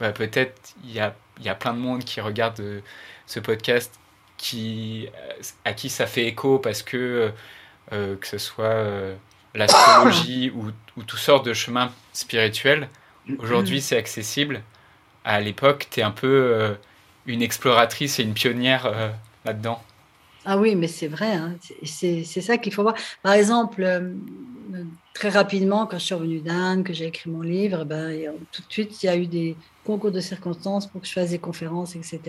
bah, 0.00 0.12
peut-être 0.12 0.74
il 0.84 0.92
y 0.92 1.00
a, 1.00 1.14
y 1.40 1.48
a 1.48 1.54
plein 1.54 1.72
de 1.72 1.78
monde 1.78 2.04
qui 2.04 2.20
regarde 2.20 2.60
euh, 2.60 2.80
ce 3.26 3.40
podcast 3.40 3.98
qui, 4.36 5.08
à 5.64 5.72
qui 5.72 5.88
ça 5.88 6.06
fait 6.06 6.26
écho 6.26 6.58
parce 6.58 6.82
que 6.82 7.32
euh, 7.92 8.16
que 8.16 8.26
ce 8.26 8.38
soit 8.38 9.16
l'astrologie 9.54 10.50
ou, 10.50 10.70
ou 10.96 11.02
toutes 11.02 11.18
sortes 11.18 11.46
de 11.46 11.54
chemins 11.54 11.92
spirituels, 12.12 12.88
aujourd'hui 13.38 13.80
c'est 13.80 13.96
accessible. 13.96 14.62
À 15.24 15.40
l'époque, 15.40 15.88
tu 15.90 16.00
es 16.00 16.02
un 16.02 16.10
peu 16.12 16.76
une 17.26 17.42
exploratrice 17.42 18.20
et 18.20 18.22
une 18.22 18.34
pionnière 18.34 19.12
là-dedans. 19.44 19.82
Ah 20.48 20.56
oui, 20.58 20.76
mais 20.76 20.86
c'est 20.86 21.08
vrai, 21.08 21.32
hein. 21.32 21.56
c'est 21.82 22.22
ça 22.22 22.56
qu'il 22.56 22.72
faut 22.72 22.82
voir. 22.82 22.94
Par 23.20 23.32
exemple, 23.32 23.82
euh, 23.82 24.14
très 25.12 25.28
rapidement, 25.28 25.86
quand 25.86 25.98
je 25.98 26.04
suis 26.04 26.14
revenue 26.14 26.38
d'Inde, 26.38 26.84
que 26.84 26.92
j'ai 26.92 27.06
écrit 27.06 27.28
mon 27.28 27.42
livre, 27.42 27.84
ben, 27.84 28.32
tout 28.52 28.62
de 28.62 28.72
suite, 28.72 29.02
il 29.02 29.06
y 29.06 29.08
a 29.08 29.16
eu 29.16 29.26
des 29.26 29.56
concours 29.84 30.12
de 30.12 30.20
circonstances 30.20 30.86
pour 30.86 31.00
que 31.00 31.06
je 31.08 31.12
fasse 31.12 31.30
des 31.30 31.40
conférences, 31.40 31.96
etc. 31.96 32.20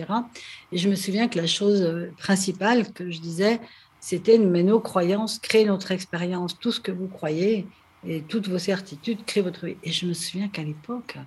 Et 0.72 0.78
je 0.78 0.88
me 0.88 0.96
souviens 0.96 1.28
que 1.28 1.38
la 1.38 1.46
chose 1.46 1.80
euh, 1.80 2.12
principale 2.18 2.92
que 2.92 3.08
je 3.08 3.20
disais, 3.20 3.60
c'était 4.00 4.38
mais 4.38 4.62
nos 4.62 4.80
croyances 4.80 5.38
créent 5.38 5.64
notre 5.64 5.92
expérience. 5.92 6.58
Tout 6.58 6.72
ce 6.72 6.80
que 6.80 6.92
vous 6.92 7.08
croyez 7.08 7.66
et 8.06 8.22
toutes 8.22 8.48
vos 8.48 8.58
certitudes 8.58 9.24
créent 9.24 9.42
votre 9.42 9.66
vie. 9.66 9.76
Et 9.82 9.92
je 9.92 10.06
me 10.06 10.14
souviens 10.14 10.48
qu'à 10.48 10.62
l'époque, 10.62 11.18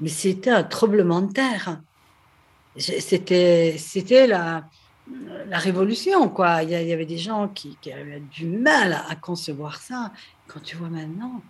mais 0.00 0.08
c'était 0.08 0.50
un 0.50 0.62
tremblement 0.64 1.22
de 1.22 1.32
terre. 1.32 1.80
C'était 2.76 4.26
la 4.26 4.64
la 5.48 5.58
révolution, 5.58 6.28
quoi. 6.28 6.62
Il 6.62 6.70
y, 6.70 6.92
avait 6.92 7.06
des 7.06 7.18
gens 7.18 7.48
qui, 7.48 7.76
avaient 7.92 8.20
du 8.20 8.46
mal 8.46 8.92
à, 9.08 9.16
concevoir 9.16 9.76
ça. 9.76 10.12
Quand 10.46 10.60
tu 10.60 10.76
vois 10.76 10.88
maintenant, 10.88 11.42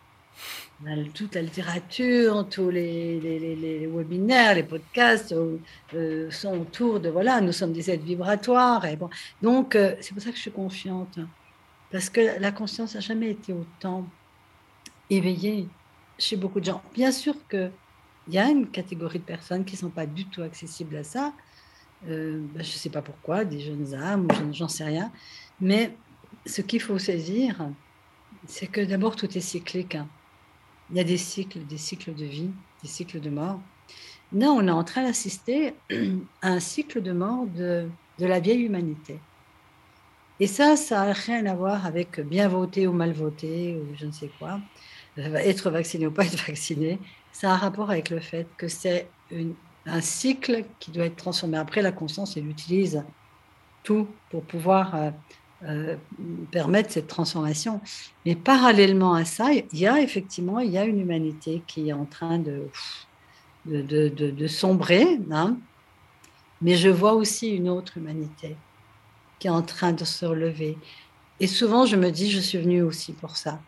toute 1.14 1.34
la 1.34 1.42
littérature, 1.42 2.46
tous 2.48 2.70
les, 2.70 3.88
webinaires, 3.92 4.54
les 4.54 4.62
podcasts 4.62 5.32
euh, 5.32 5.58
euh, 5.94 6.30
sont 6.30 6.58
autour 6.58 7.00
de, 7.00 7.08
voilà, 7.08 7.40
nous 7.40 7.52
sommes 7.52 7.72
des 7.72 7.90
êtres 7.90 8.04
vibratoires. 8.04 8.84
Donc, 9.40 9.76
euh, 9.76 9.94
c'est 10.00 10.12
pour 10.12 10.22
ça 10.22 10.30
que 10.30 10.36
je 10.36 10.42
suis 10.42 10.50
confiante. 10.50 11.18
Parce 11.90 12.08
que 12.10 12.40
la 12.40 12.52
conscience 12.52 12.94
n'a 12.94 13.00
jamais 13.00 13.30
été 13.30 13.52
autant 13.52 14.06
éveillée 15.10 15.68
chez 16.18 16.36
beaucoup 16.36 16.58
de 16.58 16.64
gens. 16.64 16.82
Bien 16.94 17.12
sûr 17.12 17.34
qu'il 17.48 17.70
y 18.28 18.38
a 18.38 18.48
une 18.48 18.66
catégorie 18.66 19.18
de 19.18 19.24
personnes 19.24 19.64
qui 19.64 19.74
ne 19.74 19.80
sont 19.80 19.90
pas 19.90 20.06
du 20.06 20.24
tout 20.26 20.42
accessibles 20.42 20.96
à 20.96 21.04
ça, 21.04 21.32
bah, 22.02 22.08
je 22.08 22.58
ne 22.58 22.62
sais 22.62 22.90
pas 22.90 23.02
pourquoi, 23.02 23.44
des 23.44 23.60
jeunes 23.60 23.94
âmes, 23.94 24.26
j'en 24.52 24.68
sais 24.68 24.84
rien. 24.84 25.12
Mais 25.60 25.94
ce 26.46 26.62
qu'il 26.62 26.80
faut 26.80 26.98
saisir, 26.98 27.68
c'est 28.46 28.66
que 28.66 28.80
d'abord, 28.80 29.14
tout 29.14 29.36
est 29.36 29.40
cyclique. 29.40 29.94
Hein. 29.94 30.08
Il 30.92 30.98
y 30.98 31.00
a 31.00 31.04
des 31.04 31.16
cycles, 31.16 31.64
des 31.66 31.78
cycles 31.78 32.14
de 32.14 32.24
vie, 32.26 32.50
des 32.82 32.88
cycles 32.88 33.18
de 33.20 33.30
mort. 33.30 33.60
Là, 34.32 34.50
on 34.50 34.66
est 34.66 34.70
en 34.70 34.84
train 34.84 35.04
d'assister 35.04 35.74
à 36.42 36.48
un 36.48 36.60
cycle 36.60 37.02
de 37.02 37.12
mort 37.12 37.46
de, 37.46 37.88
de 38.18 38.26
la 38.26 38.40
vieille 38.40 38.62
humanité. 38.62 39.18
Et 40.38 40.46
ça, 40.46 40.76
ça 40.76 41.06
n'a 41.06 41.12
rien 41.12 41.46
à 41.46 41.54
voir 41.54 41.86
avec 41.86 42.20
bien 42.20 42.48
voter 42.48 42.86
ou 42.86 42.92
mal 42.92 43.12
voter 43.12 43.76
ou 43.76 43.94
je 43.96 44.06
ne 44.06 44.12
sais 44.12 44.30
quoi, 44.38 44.60
euh, 45.18 45.34
être 45.36 45.70
vacciné 45.70 46.06
ou 46.06 46.10
pas 46.10 46.24
être 46.24 46.46
vacciné. 46.46 46.98
Ça 47.32 47.50
a 47.50 47.54
un 47.54 47.56
rapport 47.56 47.90
avec 47.90 48.10
le 48.10 48.20
fait 48.20 48.46
que 48.56 48.68
c'est 48.68 49.08
un 49.86 50.00
cycle 50.00 50.64
qui 50.78 50.90
doit 50.90 51.06
être 51.06 51.16
transformé. 51.16 51.56
Après, 51.56 51.80
la 51.80 51.92
conscience, 51.92 52.36
elle 52.36 52.48
utilise 52.48 53.02
tout 53.82 54.08
pour 54.30 54.42
pouvoir 54.42 54.94
euh, 55.64 55.96
permettre 56.50 56.90
cette 56.90 57.06
transformation. 57.06 57.80
Mais 58.26 58.34
parallèlement 58.34 59.14
à 59.14 59.24
ça, 59.24 59.52
il 59.52 59.78
y 59.78 59.86
a 59.86 60.00
effectivement 60.00 60.58
il 60.58 60.70
y 60.70 60.78
a 60.78 60.84
une 60.84 61.00
humanité 61.00 61.62
qui 61.66 61.88
est 61.88 61.92
en 61.92 62.04
train 62.04 62.38
de, 62.38 62.68
de, 63.66 63.82
de, 63.82 64.08
de, 64.08 64.46
sombrer. 64.46 65.20
Hein. 65.30 65.56
Mais 66.60 66.74
je 66.74 66.88
vois 66.88 67.14
aussi 67.14 67.50
une 67.50 67.68
autre 67.68 67.98
humanité 67.98 68.56
qui 69.38 69.46
est 69.46 69.50
en 69.50 69.62
train 69.62 69.92
de 69.92 70.04
se 70.04 70.24
relever. 70.24 70.78
Et 71.40 71.46
souvent, 71.46 71.86
je 71.86 71.96
me 71.96 72.10
dis, 72.10 72.30
je 72.30 72.40
suis 72.40 72.58
venue 72.58 72.82
aussi 72.82 73.12
pour 73.12 73.36
ça. 73.36 73.60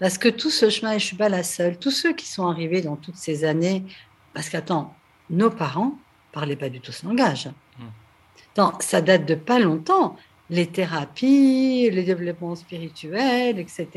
Parce 0.00 0.18
que 0.18 0.28
tout 0.28 0.50
ce 0.50 0.68
chemin, 0.70 0.92
et 0.92 0.98
je 0.98 1.04
ne 1.04 1.08
suis 1.08 1.16
pas 1.16 1.28
la 1.28 1.42
seule, 1.42 1.78
tous 1.78 1.90
ceux 1.90 2.12
qui 2.12 2.26
sont 2.26 2.46
arrivés 2.46 2.82
dans 2.82 2.96
toutes 2.96 3.16
ces 3.16 3.44
années, 3.44 3.84
parce 4.32 4.48
qu'attends, 4.48 4.94
nos 5.30 5.50
parents 5.50 5.96
parlaient 6.32 6.56
pas 6.56 6.68
du 6.68 6.80
tout 6.80 6.92
ce 6.92 7.06
langage. 7.06 7.48
Hmm. 7.78 8.70
ça 8.80 9.00
date 9.00 9.26
de 9.26 9.34
pas 9.34 9.58
longtemps. 9.58 10.16
Les 10.50 10.66
thérapies, 10.66 11.88
les 11.90 12.02
développements 12.02 12.54
spirituels, 12.54 13.58
etc. 13.58 13.88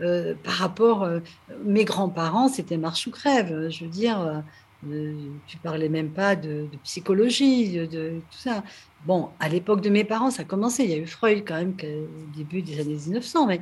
Euh, 0.00 0.34
par 0.42 0.54
rapport, 0.54 1.04
euh, 1.04 1.20
mes 1.64 1.84
grands-parents, 1.84 2.48
c'était 2.48 2.76
marche 2.76 3.06
ou 3.06 3.10
crève. 3.10 3.68
Je 3.70 3.84
veux 3.84 3.90
dire, 3.90 4.42
euh, 4.86 5.12
tu 5.46 5.56
parlais 5.58 5.88
même 5.88 6.10
pas 6.10 6.34
de, 6.34 6.66
psychologie, 6.82 7.86
de, 7.86 8.20
tout 8.30 8.38
ça. 8.38 8.64
Bon, 9.06 9.30
à 9.38 9.48
l'époque 9.48 9.80
de 9.80 9.90
mes 9.90 10.04
parents, 10.04 10.30
ça 10.30 10.42
a 10.42 10.44
commencé. 10.44 10.84
Il 10.84 10.90
y 10.90 10.94
a 10.94 10.98
eu 10.98 11.06
Freud 11.06 11.44
quand 11.46 11.56
même 11.56 11.74
au 11.82 12.36
début 12.36 12.62
des 12.62 12.80
années 12.80 12.94
1900, 12.94 13.46
mais 13.46 13.60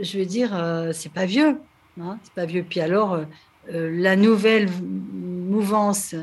je 0.00 0.18
veux 0.18 0.26
dire, 0.26 0.50
c'est 0.92 1.12
pas 1.12 1.26
vieux. 1.26 1.58
Hein, 2.00 2.18
c'est 2.22 2.32
pas 2.32 2.46
vieux. 2.46 2.64
Puis 2.68 2.80
alors, 2.80 3.20
la 3.68 4.14
nouvelle 4.14 4.68
mouvance 4.70 6.14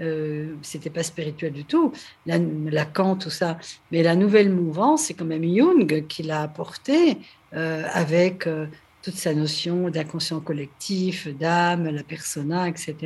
euh, 0.00 0.54
c'était 0.62 0.90
pas 0.90 1.02
spirituel 1.02 1.52
du 1.52 1.64
tout, 1.64 1.92
la, 2.26 2.38
Lacan, 2.38 3.16
tout 3.16 3.30
ça. 3.30 3.58
Mais 3.90 4.02
la 4.02 4.14
nouvelle 4.14 4.50
mouvance, 4.50 5.04
c'est 5.04 5.14
quand 5.14 5.24
même 5.24 5.44
Jung 5.44 6.06
qui 6.06 6.22
l'a 6.22 6.42
apporté 6.42 7.18
euh, 7.54 7.84
avec 7.92 8.46
euh, 8.46 8.66
toute 9.02 9.14
sa 9.14 9.34
notion 9.34 9.88
d'inconscient 9.88 10.40
collectif, 10.40 11.28
d'âme, 11.28 11.88
la 11.88 12.02
persona, 12.02 12.68
etc. 12.68 12.96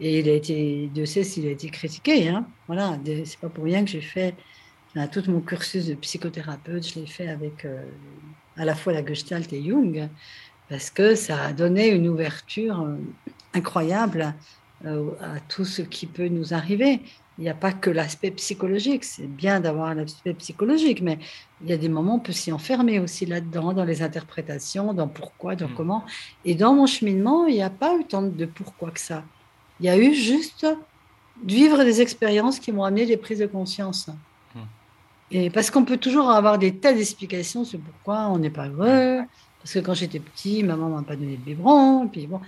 Et 0.00 0.20
il 0.20 0.28
a 0.28 0.32
été, 0.32 0.90
Dieu 0.94 1.06
sait 1.06 1.24
s'il 1.24 1.46
a 1.46 1.50
été 1.50 1.68
critiqué. 1.68 2.28
Hein. 2.28 2.46
Voilà, 2.66 2.98
c'est 3.24 3.38
pas 3.38 3.48
pour 3.48 3.64
rien 3.64 3.84
que 3.84 3.90
j'ai 3.90 4.00
fait 4.00 4.34
tout 5.12 5.22
mon 5.28 5.42
cursus 5.42 5.84
de 5.84 5.94
psychothérapeute, 5.94 6.88
je 6.88 7.00
l'ai 7.00 7.06
fait 7.06 7.28
avec 7.28 7.66
à 8.56 8.64
la 8.64 8.74
fois 8.74 8.94
la 8.94 9.04
Gestalt 9.04 9.52
et 9.52 9.62
Jung, 9.62 10.08
parce 10.70 10.88
que 10.88 11.14
ça 11.14 11.42
a 11.42 11.52
donné 11.52 11.88
une 11.88 12.08
ouverture 12.08 12.96
incroyable 13.56 14.22
euh, 14.22 14.30
à 14.84 15.40
tout 15.48 15.64
ce 15.64 15.82
qui 15.82 16.06
peut 16.06 16.28
nous 16.28 16.54
arriver. 16.54 17.00
Il 17.38 17.42
n'y 17.42 17.50
a 17.50 17.54
pas 17.54 17.72
que 17.72 17.90
l'aspect 17.90 18.30
psychologique. 18.30 19.04
C'est 19.04 19.26
bien 19.26 19.60
d'avoir 19.60 19.94
l'aspect 19.94 20.32
psychologique, 20.34 21.02
mais 21.02 21.18
il 21.62 21.68
y 21.68 21.72
a 21.72 21.76
des 21.76 21.88
moments 21.88 22.14
où 22.14 22.16
on 22.16 22.20
peut 22.20 22.32
s'y 22.32 22.50
enfermer 22.50 22.98
aussi 22.98 23.26
là-dedans, 23.26 23.72
dans 23.72 23.84
les 23.84 24.02
interprétations, 24.02 24.94
dans 24.94 25.08
pourquoi, 25.08 25.54
dans 25.54 25.68
mm. 25.68 25.74
comment. 25.74 26.04
Et 26.44 26.54
dans 26.54 26.74
mon 26.74 26.86
cheminement, 26.86 27.46
il 27.46 27.54
n'y 27.54 27.62
a 27.62 27.70
pas 27.70 27.96
eu 27.98 28.04
tant 28.04 28.22
de 28.22 28.46
pourquoi 28.46 28.90
que 28.90 29.00
ça. 29.00 29.22
Il 29.80 29.86
y 29.86 29.88
a 29.90 29.98
eu 29.98 30.14
juste 30.14 30.64
de 31.44 31.52
vivre 31.52 31.84
des 31.84 32.00
expériences 32.00 32.58
qui 32.58 32.72
m'ont 32.72 32.84
amené 32.84 33.04
des 33.04 33.18
prises 33.18 33.40
de 33.40 33.46
conscience. 33.46 34.08
Mm. 34.54 34.60
Et 35.32 35.50
parce 35.50 35.70
qu'on 35.70 35.84
peut 35.84 35.98
toujours 35.98 36.30
avoir 36.30 36.58
des 36.58 36.74
tas 36.76 36.94
d'explications 36.94 37.64
sur 37.64 37.80
pourquoi 37.80 38.28
on 38.28 38.38
n'est 38.38 38.50
pas 38.50 38.68
heureux, 38.68 39.20
parce 39.66 39.74
que 39.74 39.78
quand 39.80 39.94
j'étais 39.94 40.20
petit, 40.20 40.62
maman 40.62 40.88
m'a 40.90 41.02
pas 41.02 41.16
donné 41.16 41.36
de 41.36 41.42
biberon. 41.42 42.06
Puis 42.06 42.28
bon. 42.28 42.40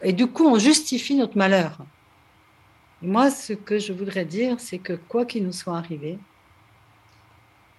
Et 0.00 0.14
du 0.14 0.26
coup, 0.26 0.46
on 0.46 0.58
justifie 0.58 1.14
notre 1.14 1.36
malheur. 1.36 1.84
moi, 3.02 3.30
ce 3.30 3.52
que 3.52 3.78
je 3.78 3.92
voudrais 3.92 4.24
dire, 4.24 4.58
c'est 4.58 4.78
que 4.78 4.94
quoi 4.94 5.26
qu'il 5.26 5.44
nous 5.44 5.52
soit 5.52 5.76
arrivé, 5.76 6.18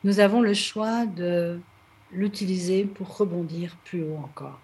nous 0.04 0.20
avons 0.20 0.42
le 0.42 0.54
choix 0.54 1.08
de 1.08 1.60
l'utiliser 2.12 2.84
pour 2.86 3.18
rebondir 3.18 3.76
plus 3.84 4.04
haut 4.04 4.20
encore. 4.24 4.60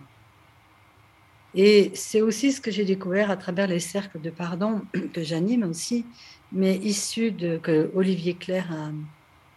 Et 1.55 1.89
c'est 1.95 2.21
aussi 2.21 2.51
ce 2.51 2.61
que 2.61 2.69
j'ai 2.69 2.85
découvert 2.85 3.31
à 3.31 3.35
travers 3.35 3.65
les 3.65 3.79
cercles 3.79 4.21
de 4.21 4.29
pardon 4.29 4.83
que 5.13 5.23
j'anime 5.23 5.63
aussi, 5.63 6.05
mais 6.51 6.75
issus 6.75 7.31
de 7.31 7.57
que 7.57 7.89
Olivier 7.95 8.35
Claire 8.35 8.71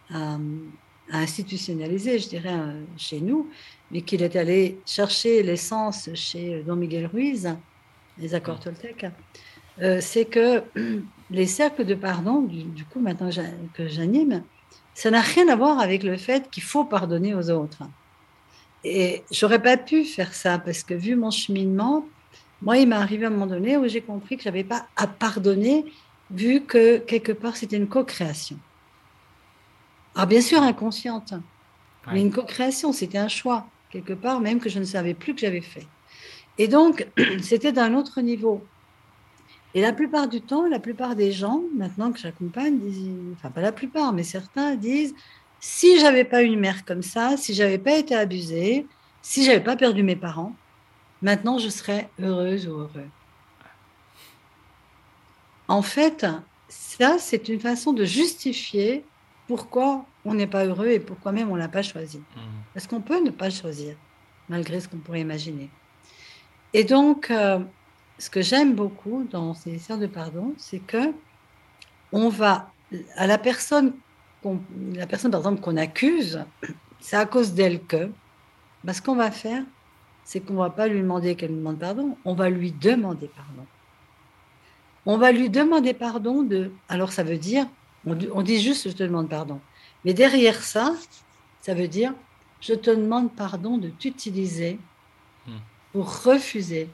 a 0.09 0.39
institutionnalisé, 1.11 2.17
je 2.17 2.27
dirais, 2.27 2.57
chez 2.97 3.21
nous, 3.21 3.49
mais 3.91 4.01
qu'il 4.01 4.21
est 4.21 4.35
allé 4.35 4.79
chercher 4.85 5.43
l'essence 5.43 6.09
chez 6.13 6.63
Don 6.65 6.75
Miguel 6.75 7.05
Ruiz, 7.05 7.55
les 8.17 8.35
accords 8.35 8.59
toltecs, 8.59 9.05
euh, 9.81 9.99
c'est 10.01 10.25
que 10.25 10.63
les 11.29 11.45
cercles 11.45 11.85
de 11.85 11.95
pardon, 11.95 12.41
du, 12.41 12.83
coup 12.85 12.99
maintenant 12.99 13.29
que 13.73 13.87
j'anime, 13.87 14.43
ça 14.93 15.11
n'a 15.11 15.21
rien 15.21 15.47
à 15.49 15.55
voir 15.55 15.79
avec 15.79 16.03
le 16.03 16.17
fait 16.17 16.49
qu'il 16.49 16.63
faut 16.63 16.83
pardonner 16.83 17.35
aux 17.35 17.49
autres. 17.49 17.83
Et 18.83 19.23
j'aurais 19.31 19.61
pas 19.61 19.77
pu 19.77 20.03
faire 20.03 20.33
ça 20.33 20.59
parce 20.59 20.83
que 20.83 20.93
vu 20.93 21.15
mon 21.15 21.31
cheminement, 21.31 22.05
moi, 22.61 22.77
il 22.77 22.87
m'est 22.87 22.95
arrivé 22.95 23.25
à 23.25 23.27
un 23.27 23.31
moment 23.31 23.47
donné 23.47 23.77
où 23.77 23.87
j'ai 23.87 24.01
compris 24.01 24.37
que 24.37 24.43
j'avais 24.43 24.63
pas 24.63 24.87
à 24.95 25.05
pardonner 25.07 25.85
vu 26.31 26.61
que 26.61 26.97
quelque 26.97 27.31
part 27.31 27.55
c'était 27.55 27.77
une 27.77 27.87
co-création. 27.87 28.57
Alors 30.15 30.27
bien 30.27 30.41
sûr 30.41 30.61
inconsciente, 30.61 31.33
mais 32.11 32.21
une 32.21 32.31
co-création, 32.31 32.91
c'était 32.91 33.17
un 33.17 33.27
choix 33.27 33.67
quelque 33.89 34.13
part, 34.13 34.41
même 34.41 34.59
que 34.59 34.69
je 34.69 34.79
ne 34.79 34.85
savais 34.85 35.13
plus 35.13 35.33
que 35.33 35.41
j'avais 35.41 35.61
fait. 35.61 35.87
Et 36.57 36.67
donc, 36.67 37.07
c'était 37.41 37.71
d'un 37.71 37.93
autre 37.93 38.21
niveau. 38.21 38.63
Et 39.73 39.81
la 39.81 39.93
plupart 39.93 40.27
du 40.27 40.41
temps, 40.41 40.65
la 40.65 40.79
plupart 40.79 41.15
des 41.15 41.31
gens, 41.31 41.61
maintenant 41.75 42.11
que 42.11 42.19
j'accompagne, 42.19 42.79
enfin 43.33 43.51
pas 43.51 43.61
la 43.61 43.71
plupart, 43.71 44.13
mais 44.13 44.23
certains 44.23 44.75
disent, 44.75 45.13
si 45.59 45.99
j'avais 45.99 46.23
pas 46.23 46.41
une 46.41 46.59
mère 46.59 46.85
comme 46.85 47.03
ça, 47.03 47.37
si 47.37 47.53
j'avais 47.53 47.77
pas 47.77 47.97
été 47.97 48.15
abusée, 48.15 48.87
si 49.21 49.43
j'avais 49.43 49.63
pas 49.63 49.75
perdu 49.75 50.03
mes 50.03 50.15
parents, 50.15 50.55
maintenant 51.21 51.59
je 51.59 51.69
serais 51.69 52.09
heureuse 52.19 52.67
ou 52.67 52.71
heureux. 52.71 53.09
En 55.67 55.81
fait, 55.81 56.25
ça, 56.69 57.17
c'est 57.19 57.49
une 57.49 57.59
façon 57.59 57.91
de 57.91 58.05
justifier 58.05 59.03
pourquoi 59.47 60.05
on 60.27 60.33
n'est 60.33 60.47
pas 60.47 60.65
heureux 60.65 60.87
et 60.87 60.99
pourquoi 60.99 61.31
même 61.31 61.49
on 61.49 61.55
ne 61.55 61.59
l'a 61.59 61.67
pas 61.67 61.83
choisi. 61.83 62.17
Mmh. 62.17 62.39
Parce 62.73 62.87
qu'on 62.87 63.01
peut 63.01 63.23
ne 63.23 63.31
pas 63.31 63.49
choisir, 63.49 63.95
malgré 64.49 64.79
ce 64.79 64.87
qu'on 64.87 64.97
pourrait 64.97 65.21
imaginer. 65.21 65.69
Et 66.73 66.83
donc, 66.83 67.31
euh, 67.31 67.59
ce 68.19 68.29
que 68.29 68.41
j'aime 68.41 68.75
beaucoup 68.75 69.27
dans 69.31 69.53
ces 69.53 69.75
histoires 69.75 69.99
de 69.99 70.07
pardon, 70.07 70.53
c'est 70.57 70.79
que 70.79 71.13
on 72.11 72.29
va 72.29 72.71
à 73.15 73.27
la 73.27 73.37
personne, 73.37 73.93
la 74.93 75.07
personne 75.07 75.31
par 75.31 75.41
exemple 75.41 75.61
qu'on 75.61 75.77
accuse, 75.77 76.43
c'est 76.99 77.17
à 77.17 77.25
cause 77.25 77.53
d'elle 77.53 77.81
que, 77.81 78.09
bah, 78.83 78.93
ce 78.93 79.01
qu'on 79.01 79.15
va 79.15 79.31
faire, 79.31 79.63
c'est 80.23 80.39
qu'on 80.39 80.55
va 80.55 80.69
pas 80.69 80.87
lui 80.87 81.01
demander 81.01 81.35
qu'elle 81.35 81.51
nous 81.51 81.57
demande 81.57 81.79
pardon, 81.79 82.17
on 82.25 82.33
va 82.33 82.49
lui 82.49 82.71
demander 82.71 83.29
pardon. 83.35 83.65
On 85.05 85.17
va 85.17 85.31
lui 85.31 85.49
demander 85.49 85.93
pardon 85.93 86.43
de. 86.43 86.71
Alors 86.89 87.13
ça 87.13 87.23
veut 87.23 87.37
dire, 87.37 87.65
on, 88.05 88.41
dit 88.41 88.59
juste 88.59 88.89
je 88.89 88.95
te 88.95 89.03
demande 89.03 89.29
pardon. 89.29 89.59
Mais 90.07 90.13
derrière 90.13 90.63
ça, 90.63 90.95
ça 91.59 91.73
veut 91.73 91.89
dire 91.89 92.13
je 92.61 92.73
te 92.73 92.89
demande 92.89 93.35
pardon 93.35 93.77
de 93.77 93.89
t'utiliser 93.89 94.79
hmm. 95.45 95.57
pour 95.91 96.23
refuser 96.23 96.89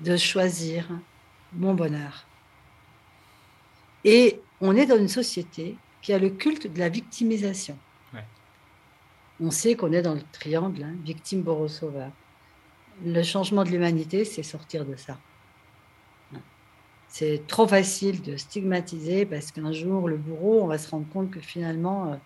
de 0.00 0.16
choisir 0.16 0.84
mon 1.52 1.74
bonheur. 1.74 2.26
Et 4.02 4.40
on 4.60 4.74
est 4.74 4.84
dans 4.84 4.98
une 4.98 5.06
société 5.06 5.76
qui 6.02 6.12
a 6.12 6.18
le 6.18 6.28
culte 6.28 6.66
de 6.66 6.76
la 6.80 6.88
victimisation. 6.88 7.78
On 9.40 9.52
sait 9.52 9.76
qu'on 9.76 9.92
est 9.92 10.02
dans 10.02 10.14
le 10.14 10.22
triangle, 10.32 10.82
hein, 10.82 10.94
victime, 11.04 11.42
bourreau, 11.42 11.68
sauveur. 11.68 12.10
Le 13.04 13.22
changement 13.22 13.62
de 13.62 13.70
l'humanité, 13.70 14.24
c'est 14.24 14.42
sortir 14.42 14.84
de 14.84 14.96
ça. 14.96 15.18
C'est 17.14 17.46
trop 17.46 17.68
facile 17.68 18.22
de 18.22 18.36
stigmatiser 18.36 19.24
parce 19.24 19.52
qu'un 19.52 19.70
jour, 19.70 20.08
le 20.08 20.16
bourreau, 20.16 20.64
on 20.64 20.66
va 20.66 20.78
se 20.78 20.90
rendre 20.90 21.06
compte 21.12 21.30
que 21.30 21.38
finalement, 21.38 22.10
euh, 22.10 22.16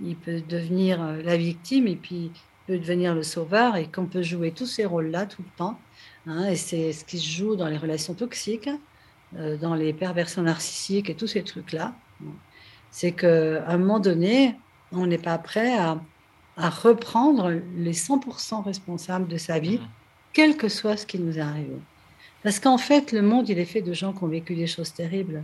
il 0.00 0.14
peut 0.14 0.40
devenir 0.40 1.02
euh, 1.02 1.20
la 1.20 1.36
victime 1.36 1.88
et 1.88 1.96
puis 1.96 2.30
peut 2.68 2.78
devenir 2.78 3.12
le 3.12 3.24
sauveur 3.24 3.74
et 3.74 3.88
qu'on 3.88 4.06
peut 4.06 4.22
jouer 4.22 4.52
tous 4.52 4.66
ces 4.66 4.84
rôles-là 4.84 5.26
tout 5.26 5.42
le 5.42 5.48
temps. 5.56 5.80
Hein, 6.28 6.46
et 6.46 6.54
c'est 6.54 6.92
ce 6.92 7.04
qui 7.04 7.18
se 7.18 7.28
joue 7.28 7.56
dans 7.56 7.66
les 7.66 7.76
relations 7.76 8.14
toxiques, 8.14 8.70
euh, 9.36 9.56
dans 9.56 9.74
les 9.74 9.92
perversions 9.92 10.42
narcissiques 10.42 11.10
et 11.10 11.16
tous 11.16 11.26
ces 11.26 11.42
trucs-là. 11.42 11.96
C'est 12.92 13.10
qu'à 13.10 13.66
un 13.66 13.78
moment 13.78 13.98
donné, 13.98 14.54
on 14.92 15.08
n'est 15.08 15.18
pas 15.18 15.38
prêt 15.38 15.76
à, 15.76 16.00
à, 16.56 16.70
reprendre 16.70 17.50
les 17.76 17.94
100% 17.94 18.62
responsables 18.62 19.26
de 19.26 19.38
sa 19.38 19.58
vie, 19.58 19.78
mmh. 19.78 19.88
quel 20.32 20.56
que 20.56 20.68
soit 20.68 20.96
ce 20.96 21.04
qui 21.04 21.18
nous 21.18 21.36
est 21.36 21.42
arrivé. 21.42 21.74
Parce 22.46 22.60
qu'en 22.60 22.78
fait, 22.78 23.10
le 23.10 23.22
monde, 23.22 23.48
il 23.48 23.58
est 23.58 23.64
fait 23.64 23.82
de 23.82 23.92
gens 23.92 24.12
qui 24.12 24.22
ont 24.22 24.28
vécu 24.28 24.54
des 24.54 24.68
choses 24.68 24.92
terribles. 24.92 25.42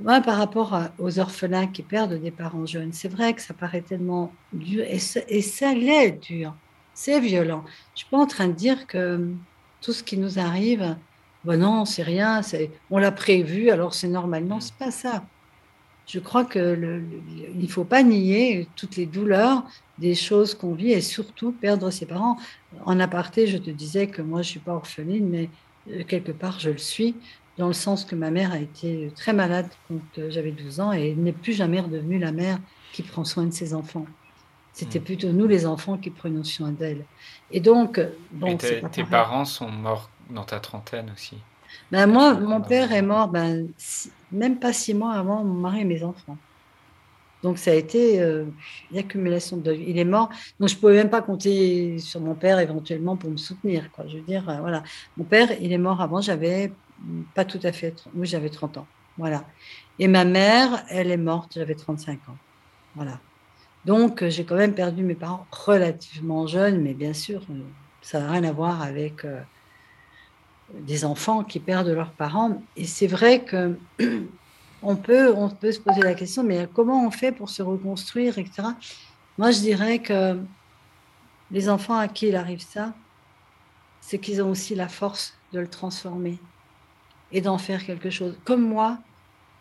Moi, 0.00 0.20
par 0.20 0.36
rapport 0.36 0.80
aux 1.00 1.18
orphelins 1.18 1.66
qui 1.66 1.82
perdent 1.82 2.14
des 2.14 2.30
parents 2.30 2.64
jeunes, 2.64 2.92
c'est 2.92 3.08
vrai 3.08 3.34
que 3.34 3.42
ça 3.42 3.54
paraît 3.54 3.80
tellement 3.80 4.32
dur, 4.52 4.84
et, 4.86 5.00
ça 5.00 5.74
l'est 5.74 6.12
dur, 6.12 6.54
c'est 6.94 7.18
violent. 7.18 7.64
Je 7.96 8.02
suis 8.02 8.08
pas 8.08 8.18
en 8.18 8.28
train 8.28 8.46
de 8.46 8.52
dire 8.52 8.86
que 8.86 9.32
tout 9.80 9.92
ce 9.92 10.04
qui 10.04 10.16
nous 10.16 10.38
arrive, 10.38 10.94
bon 11.44 11.58
non, 11.58 11.84
c'est 11.84 12.04
rien, 12.04 12.40
on 12.92 12.98
l'a 12.98 13.10
prévu, 13.10 13.70
alors 13.70 13.92
c'est 13.92 14.06
normal. 14.06 14.44
Non, 14.44 14.60
c'est 14.60 14.76
pas 14.76 14.92
ça. 14.92 15.24
Je 16.06 16.20
crois 16.20 16.44
que 16.44 17.02
il 17.52 17.62
ne 17.62 17.66
faut 17.66 17.82
pas 17.82 18.04
nier 18.04 18.68
toutes 18.76 18.94
les 18.94 19.06
douleurs 19.06 19.64
des 19.98 20.14
choses 20.14 20.54
qu'on 20.54 20.74
vit 20.74 20.92
et 20.92 21.00
surtout 21.00 21.50
perdre 21.50 21.90
ses 21.90 22.06
parents. 22.06 22.36
En 22.84 23.00
aparté, 23.00 23.48
je 23.48 23.58
te 23.58 23.70
disais 23.70 24.06
que 24.06 24.22
moi, 24.22 24.42
je 24.42 24.50
suis 24.50 24.60
pas 24.60 24.74
orpheline, 24.74 25.28
mais 25.28 25.50
quelque 26.08 26.32
part, 26.32 26.60
je 26.60 26.70
le 26.70 26.78
suis 26.78 27.14
dans 27.58 27.66
le 27.66 27.72
sens 27.72 28.04
que 28.04 28.14
ma 28.14 28.30
mère 28.30 28.52
a 28.52 28.58
été 28.58 29.12
très 29.14 29.32
malade 29.32 29.68
quand 29.88 30.00
euh, 30.18 30.30
j'avais 30.30 30.52
12 30.52 30.80
ans 30.80 30.92
et 30.92 31.14
n'est 31.14 31.32
plus 31.32 31.52
jamais 31.52 31.80
redevenue 31.80 32.18
la 32.18 32.32
mère 32.32 32.58
qui 32.92 33.02
prend 33.02 33.24
soin 33.24 33.44
de 33.44 33.52
ses 33.52 33.74
enfants. 33.74 34.06
C'était 34.72 35.00
hmm. 35.00 35.04
plutôt 35.04 35.32
nous, 35.32 35.46
les 35.46 35.66
enfants, 35.66 35.98
qui 35.98 36.10
prenions 36.10 36.44
soin 36.44 36.70
d'elle. 36.70 37.04
Et 37.50 37.60
donc, 37.60 38.00
bon, 38.30 38.56
tes 38.56 39.04
parents 39.04 39.44
sont 39.44 39.70
morts 39.70 40.08
dans 40.30 40.44
ta 40.44 40.60
trentaine 40.60 41.10
aussi 41.14 41.36
ben, 41.90 42.06
Moi, 42.06 42.34
mon 42.34 42.62
père 42.62 42.92
est 42.92 43.02
mort 43.02 43.28
ben, 43.28 43.68
même 44.30 44.58
pas 44.58 44.72
six 44.72 44.94
mois 44.94 45.12
avant 45.12 45.44
mon 45.44 45.60
mari 45.60 45.80
et 45.80 45.84
mes 45.84 46.02
enfants. 46.02 46.38
Donc, 47.42 47.58
ça 47.58 47.72
a 47.72 47.74
été 47.74 48.20
euh, 48.20 48.44
une 48.90 48.98
accumulation 48.98 49.56
de 49.56 49.72
Il 49.74 49.98
est 49.98 50.04
mort. 50.04 50.28
Donc, 50.60 50.68
je 50.68 50.76
ne 50.76 50.80
pouvais 50.80 50.94
même 50.94 51.10
pas 51.10 51.22
compter 51.22 51.98
sur 51.98 52.20
mon 52.20 52.34
père 52.34 52.58
éventuellement 52.60 53.16
pour 53.16 53.30
me 53.30 53.36
soutenir. 53.36 53.90
Quoi. 53.92 54.06
Je 54.06 54.18
veux 54.18 54.22
dire, 54.22 54.48
euh, 54.48 54.60
voilà. 54.60 54.82
Mon 55.16 55.24
père, 55.24 55.48
il 55.60 55.72
est 55.72 55.78
mort 55.78 56.00
avant, 56.00 56.20
j'avais 56.20 56.72
pas 57.34 57.44
tout 57.44 57.60
à 57.64 57.72
fait. 57.72 57.94
Oui, 58.14 58.26
j'avais 58.26 58.48
30 58.48 58.78
ans. 58.78 58.86
Voilà. 59.18 59.44
Et 59.98 60.08
ma 60.08 60.24
mère, 60.24 60.84
elle 60.88 61.10
est 61.10 61.16
morte, 61.16 61.52
j'avais 61.54 61.74
35 61.74 62.28
ans. 62.28 62.36
Voilà. 62.94 63.18
Donc, 63.84 64.22
euh, 64.22 64.30
j'ai 64.30 64.44
quand 64.44 64.56
même 64.56 64.74
perdu 64.74 65.02
mes 65.02 65.16
parents 65.16 65.46
relativement 65.50 66.46
jeunes, 66.46 66.80
mais 66.80 66.94
bien 66.94 67.12
sûr, 67.12 67.42
euh, 67.50 67.54
ça 68.02 68.20
n'a 68.20 68.30
rien 68.30 68.44
à 68.44 68.52
voir 68.52 68.82
avec 68.82 69.26
des 70.72 71.04
enfants 71.04 71.42
qui 71.42 71.58
perdent 71.58 71.88
leurs 71.88 72.12
parents. 72.12 72.62
Et 72.76 72.84
c'est 72.84 73.08
vrai 73.08 73.44
que 73.44 73.76
on 74.82 74.96
peut, 74.96 75.32
on 75.34 75.48
peut 75.48 75.72
se 75.72 75.80
poser 75.80 76.02
la 76.02 76.14
question, 76.14 76.42
mais 76.42 76.68
comment 76.72 77.06
on 77.06 77.10
fait 77.10 77.32
pour 77.32 77.48
se 77.48 77.62
reconstruire, 77.62 78.38
etc. 78.38 78.68
Moi, 79.38 79.50
je 79.50 79.60
dirais 79.60 80.00
que 80.00 80.38
les 81.50 81.68
enfants 81.68 81.96
à 81.96 82.08
qui 82.08 82.28
il 82.28 82.36
arrive 82.36 82.60
ça, 82.60 82.94
c'est 84.00 84.18
qu'ils 84.18 84.42
ont 84.42 84.50
aussi 84.50 84.74
la 84.74 84.88
force 84.88 85.38
de 85.52 85.60
le 85.60 85.68
transformer 85.68 86.38
et 87.30 87.40
d'en 87.40 87.58
faire 87.58 87.84
quelque 87.84 88.10
chose. 88.10 88.36
Comme 88.44 88.62
moi, 88.62 88.98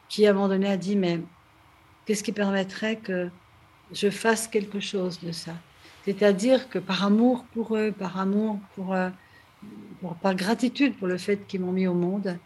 qui 0.09 0.25
à 0.25 0.31
un 0.31 0.33
moment 0.33 0.49
donné 0.49 0.67
a 0.67 0.77
dit, 0.77 0.95
mais 0.95 1.21
qu'est-ce 2.05 2.23
qui 2.23 2.31
permettrait 2.31 2.97
que 2.97 3.29
je 3.91 4.09
fasse 4.09 4.47
quelque 4.47 4.79
chose 4.79 5.19
de 5.21 5.31
ça? 5.31 5.53
C'est-à-dire 6.03 6.69
que 6.69 6.79
par 6.79 7.05
amour 7.05 7.45
pour 7.53 7.77
eux, 7.77 7.91
par 7.91 8.19
amour 8.19 8.59
pour, 8.75 8.95
eux, 8.95 9.11
par 10.21 10.35
gratitude 10.35 10.97
pour 10.97 11.07
le 11.07 11.17
fait 11.17 11.45
qu'ils 11.47 11.61
m'ont 11.61 11.71
mis 11.71 11.87
au 11.87 11.93
monde, 11.93 12.37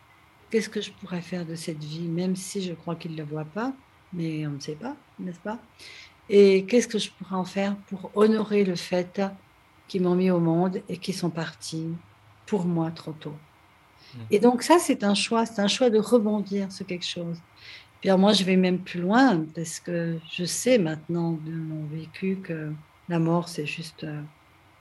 qu'est-ce 0.55 0.69
que 0.69 0.79
je 0.79 0.89
pourrais 0.89 1.19
faire 1.19 1.45
de 1.45 1.55
cette 1.55 1.83
vie, 1.83 2.07
même 2.07 2.37
si 2.37 2.61
je 2.61 2.71
crois 2.71 2.95
qu'ils 2.95 3.11
ne 3.11 3.17
le 3.17 3.23
voient 3.25 3.43
pas, 3.43 3.73
mais 4.13 4.47
on 4.47 4.51
ne 4.51 4.59
sait 4.61 4.75
pas, 4.75 4.95
n'est-ce 5.19 5.39
pas? 5.39 5.59
Et 6.29 6.63
qu'est-ce 6.63 6.87
que 6.87 6.97
je 6.97 7.09
pourrais 7.11 7.35
en 7.35 7.43
faire 7.43 7.75
pour 7.87 8.09
honorer 8.15 8.63
le 8.63 8.77
fait 8.77 9.21
qu'ils 9.89 10.03
m'ont 10.03 10.15
mis 10.15 10.31
au 10.31 10.39
monde 10.39 10.81
et 10.87 10.95
qu'ils 10.95 11.13
sont 11.13 11.29
partis 11.29 11.89
pour 12.45 12.63
moi 12.63 12.89
trop 12.91 13.11
tôt? 13.11 13.35
Et 14.31 14.39
donc 14.39 14.63
ça, 14.63 14.79
c'est 14.79 15.03
un 15.03 15.13
choix, 15.13 15.45
c'est 15.45 15.59
un 15.59 15.67
choix 15.67 15.89
de 15.89 15.99
rebondir 15.99 16.71
sur 16.71 16.85
quelque 16.85 17.05
chose. 17.05 17.37
Puis 17.99 18.09
moi, 18.11 18.31
je 18.31 18.45
vais 18.45 18.55
même 18.55 18.79
plus 18.79 19.01
loin 19.01 19.43
parce 19.53 19.81
que 19.81 20.17
je 20.31 20.45
sais 20.45 20.77
maintenant 20.77 21.33
de 21.33 21.51
mon 21.51 21.85
vécu 21.87 22.37
que 22.37 22.71
la 23.09 23.19
mort, 23.19 23.49
c'est 23.49 23.65
juste, 23.65 24.05
euh, 24.05 24.21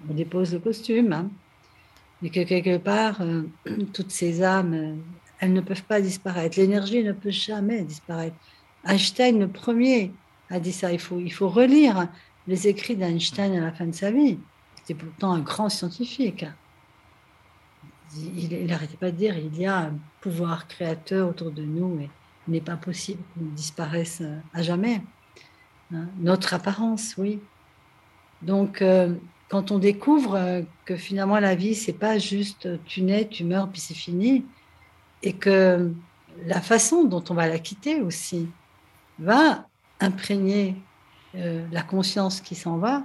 on 0.08 0.14
dépose 0.14 0.52
le 0.52 0.60
costume, 0.60 1.12
hein, 1.12 1.30
et 2.22 2.30
que 2.30 2.44
quelque 2.44 2.76
part, 2.76 3.22
euh, 3.22 3.42
toutes 3.92 4.12
ces 4.12 4.44
âmes, 4.44 5.02
elles 5.44 5.52
ne 5.52 5.60
peuvent 5.60 5.84
pas 5.84 6.00
disparaître. 6.00 6.58
L'énergie 6.58 7.04
ne 7.04 7.12
peut 7.12 7.30
jamais 7.30 7.82
disparaître. 7.82 8.36
Einstein, 8.86 9.38
le 9.38 9.48
premier, 9.48 10.10
a 10.50 10.58
dit 10.58 10.72
ça. 10.72 10.90
Il 10.90 10.98
faut, 10.98 11.20
il 11.20 11.32
faut 11.32 11.48
relire 11.48 12.08
les 12.46 12.66
écrits 12.66 12.96
d'Einstein 12.96 13.54
à 13.56 13.60
la 13.60 13.72
fin 13.72 13.86
de 13.86 13.92
sa 13.92 14.10
vie. 14.10 14.38
C'était 14.76 14.94
pourtant 14.94 15.32
un 15.32 15.40
grand 15.40 15.68
scientifique. 15.68 16.46
Il 18.16 18.66
n'arrêtait 18.66 18.96
pas 18.96 19.10
de 19.10 19.16
dire 19.16 19.36
il 19.36 19.58
y 19.58 19.66
a 19.66 19.78
un 19.78 19.94
pouvoir 20.20 20.66
créateur 20.66 21.28
autour 21.28 21.50
de 21.50 21.62
nous 21.62 22.00
et 22.00 22.08
il 22.48 22.52
n'est 22.52 22.60
pas 22.60 22.76
possible 22.76 23.22
qu'on 23.34 23.44
disparaisse 23.54 24.20
euh, 24.22 24.38
à 24.54 24.62
jamais. 24.62 25.02
Hein. 25.92 26.06
Notre 26.20 26.54
apparence, 26.54 27.14
oui. 27.18 27.40
Donc, 28.42 28.82
euh, 28.82 29.14
quand 29.48 29.72
on 29.72 29.78
découvre 29.78 30.36
euh, 30.36 30.62
que 30.84 30.96
finalement 30.96 31.38
la 31.38 31.54
vie, 31.54 31.74
c'est 31.74 31.94
pas 31.94 32.18
juste 32.18 32.68
tu 32.84 33.02
nais, 33.02 33.26
tu 33.28 33.44
meurs, 33.44 33.68
puis 33.70 33.80
c'est 33.80 33.94
fini, 33.94 34.44
et 35.22 35.32
que 35.32 35.92
la 36.46 36.60
façon 36.60 37.04
dont 37.04 37.24
on 37.30 37.34
va 37.34 37.48
la 37.48 37.58
quitter 37.58 38.00
aussi 38.00 38.48
va 39.18 39.66
imprégner 40.00 40.76
la 41.34 41.82
conscience 41.82 42.40
qui 42.40 42.54
s'en 42.54 42.78
va. 42.78 43.02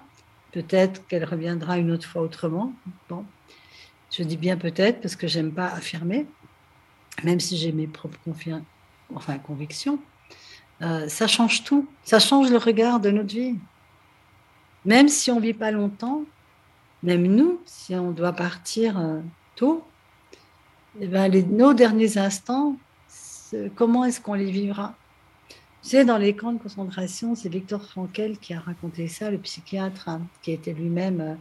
Peut-être 0.52 1.08
qu'elle 1.08 1.26
reviendra 1.26 1.78
une 1.78 1.92
autre 1.92 2.08
fois 2.08 2.22
autrement. 2.22 2.74
Bon, 3.10 3.26
je 4.12 4.24
dis 4.24 4.38
bien 4.38 4.58
peut-être 4.58 5.02
parce 5.02 5.16
que 5.16 5.28
j'aime 5.28 5.52
pas 5.52 5.68
affirmer, 5.68 6.26
même 7.24 7.40
si 7.40 7.58
j'ai 7.58 7.72
mes 7.72 7.88
propres 7.88 8.20
convictions. 9.44 10.00
Euh, 10.82 11.08
ça 11.08 11.28
change 11.28 11.64
tout. 11.64 11.88
Ça 12.04 12.20
change 12.20 12.50
le 12.50 12.58
regard 12.58 13.00
de 13.00 13.12
notre 13.12 13.34
vie. 13.34 13.56
Même 14.86 15.10
si 15.10 15.30
on 15.30 15.40
vit 15.40 15.54
pas 15.54 15.72
longtemps, 15.72 16.24
même 17.04 17.24
nous, 17.24 17.60
si 17.66 17.96
on 17.96 18.12
doit 18.12 18.34
partir 18.34 18.98
euh, 18.98 19.20
tôt, 19.56 19.84
eh 21.00 21.08
ben, 21.08 21.32
nos 21.52 21.74
derniers 21.74 22.18
instants, 22.18 22.76
comment 23.76 24.06
est-ce 24.06 24.20
qu'on 24.20 24.34
les 24.34 24.52
vivra? 24.52 24.96
Tu 25.82 25.90
sais, 25.90 26.04
dans 26.04 26.18
les 26.18 26.36
camps 26.36 26.52
de 26.52 26.60
concentration, 26.60 27.36
c'est 27.36 27.50
Victor 27.50 27.82
Frankel 27.84 28.38
qui 28.38 28.54
a 28.54 28.60
raconté 28.60 29.08
ça, 29.08 29.32
le 29.32 29.38
psychiatre 29.38 30.10
hein, 30.10 30.22
qui 30.42 30.52
était 30.52 30.74
lui-même 30.74 31.22
euh, 31.22 31.36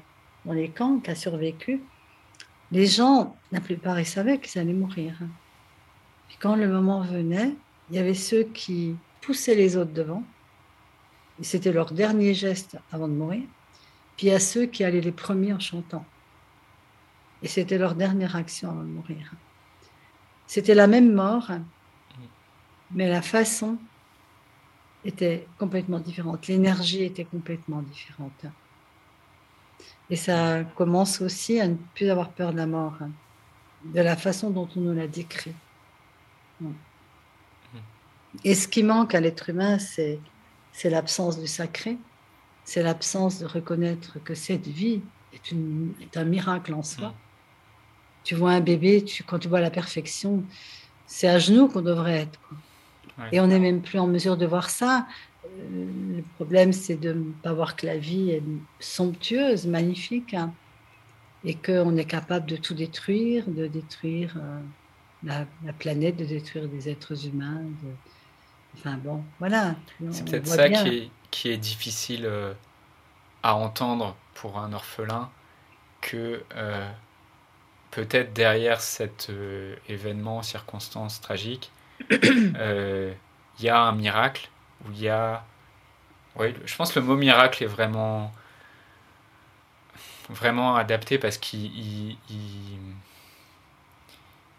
dans 0.44 0.53
les 0.53 0.68
camps, 0.68 1.01
qui 1.01 1.11
a 1.11 1.14
survécu. 1.16 1.82
Les 2.70 2.86
gens, 2.86 3.36
la 3.51 3.61
plupart, 3.61 3.99
ils 3.99 4.07
savaient 4.07 4.38
qu'ils 4.38 4.61
allaient 4.61 4.72
mourir. 4.72 5.14
Puis 6.28 6.36
quand 6.40 6.55
le 6.55 6.68
moment 6.68 7.01
venait, 7.01 7.55
il 7.90 7.96
y 7.96 7.99
avait 7.99 8.14
ceux 8.14 8.44
qui 8.44 8.94
poussaient 9.22 9.57
les 9.57 9.76
autres 9.76 9.92
devant. 9.92 10.22
C'était 11.40 11.72
leur 11.72 11.92
dernier 11.92 12.34
geste 12.34 12.76
avant 12.92 13.09
de 13.09 13.14
mourir. 13.14 13.42
Puis 14.16 14.26
il 14.26 14.30
y 14.30 14.34
a 14.34 14.40
ceux 14.40 14.66
qui 14.66 14.84
allaient 14.84 15.01
les 15.01 15.12
premiers 15.12 15.53
en 15.53 15.61
chantant. 15.61 16.05
Et 17.43 17.49
c'était 17.49 17.78
leur 17.78 17.95
dernière 17.95 18.36
action 18.36 18.70
avant 18.70 18.82
de 18.82 18.89
mourir. 18.89 19.32
C'était 20.47 20.74
la 20.74 20.86
même 20.86 21.12
mort, 21.12 21.51
mais 22.91 23.09
la 23.09 23.22
façon 23.22 23.78
était 25.05 25.47
complètement 25.59 26.01
différente. 26.01 26.47
L'énergie 26.47 27.05
était 27.05 27.24
complètement 27.24 27.82
différente. 27.82 28.47
Et 30.11 30.16
ça 30.16 30.64
commence 30.74 31.20
aussi 31.20 31.61
à 31.61 31.68
ne 31.68 31.76
plus 31.95 32.09
avoir 32.11 32.30
peur 32.30 32.53
de 32.53 32.57
la 32.57 32.66
mort, 32.66 32.99
de 33.84 34.01
la 34.01 34.16
façon 34.16 34.51
dont 34.51 34.68
on 34.76 34.80
nous 34.80 34.95
l'a 34.95 35.07
décrit. 35.07 35.55
Et 38.45 38.55
ce 38.55 38.68
qui 38.68 38.82
manque 38.82 39.14
à 39.14 39.20
l'être 39.20 39.51
humain, 39.51 39.78
c'est, 39.78 40.18
c'est 40.72 40.91
l'absence 40.91 41.39
du 41.39 41.47
sacré, 41.47 41.99
c'est 42.64 42.82
l'absence 42.82 43.39
de 43.39 43.47
reconnaître 43.47 44.22
que 44.22 44.34
cette 44.34 44.66
vie 44.66 45.03
est, 45.32 46.16
un 46.16 46.24
miracle 46.24 46.74
en 46.74 46.82
soi. 46.82 47.14
Tu 48.29 48.35
vois 48.35 48.51
un 48.51 48.61
bébé, 48.61 49.03
tu, 49.03 49.22
quand 49.22 49.39
tu 49.39 49.49
vois 49.49 49.62
la 49.62 49.70
perfection, 49.70 50.45
c'est 51.07 51.29
à 51.29 51.39
genoux 51.39 51.66
qu'on 51.66 51.81
devrait 51.81 52.18
être. 52.18 52.39
Et 53.33 53.41
on 53.41 53.47
n'est 53.47 53.59
même 53.59 53.81
plus 53.81 53.99
en 53.99 54.07
mesure 54.07 54.37
de 54.37 54.45
voir 54.45 54.68
ça. 54.68 55.07
Euh, 55.47 55.87
le 56.16 56.22
problème, 56.35 56.74
c'est 56.74 56.97
de 56.97 57.14
ne 57.14 57.33
pas 57.43 57.55
voir 57.55 57.74
que 57.74 57.87
la 57.87 57.97
vie 57.97 58.33
est 58.33 58.43
somptueuse, 58.81 59.66
magnifique, 59.66 60.35
hein, 60.35 60.53
et 61.43 61.55
qu'on 61.55 61.97
est 61.97 62.05
capable 62.05 62.45
de 62.45 62.57
tout 62.57 62.74
détruire, 62.74 63.45
de 63.47 63.66
détruire 63.66 64.35
euh, 64.37 64.61
la, 65.24 65.72
planète, 65.72 66.18
de 66.18 66.26
détruire 66.26 66.68
des 66.68 66.91
êtres 66.91 67.26
humains. 67.26 67.62
Enfin 68.76 68.99
bon, 69.03 69.24
voilà. 69.39 69.74
C'est 70.11 70.26
peut-être 70.26 70.49
ça 70.49 70.68
qui 70.68 70.89
est, 70.89 71.11
qui 71.31 71.49
est, 71.49 71.57
difficile 71.57 72.26
euh, 72.26 72.53
à 73.43 73.55
entendre 73.55 74.16
pour 74.35 74.59
un 74.59 74.74
orphelin, 74.74 75.31
que 76.03 76.43
peut-être 77.91 78.32
derrière 78.32 78.80
cet 78.80 79.28
euh, 79.30 79.74
événement, 79.89 80.43
circonstance 80.43 81.20
tragique, 81.20 81.70
euh, 82.12 83.12
il 83.59 83.64
y 83.64 83.68
a 83.68 83.80
un 83.80 83.93
miracle, 83.93 84.49
où 84.84 84.93
il 84.93 85.01
y 85.01 85.09
a... 85.09 85.45
Oui, 86.36 86.55
je 86.64 86.76
pense 86.76 86.93
que 86.93 87.01
le 87.01 87.07
mot 87.07 87.16
miracle 87.16 87.64
est 87.64 87.68
vraiment, 87.68 88.32
vraiment 90.28 90.76
adapté 90.76 91.18
parce 91.18 91.36
qu'il 91.39 92.16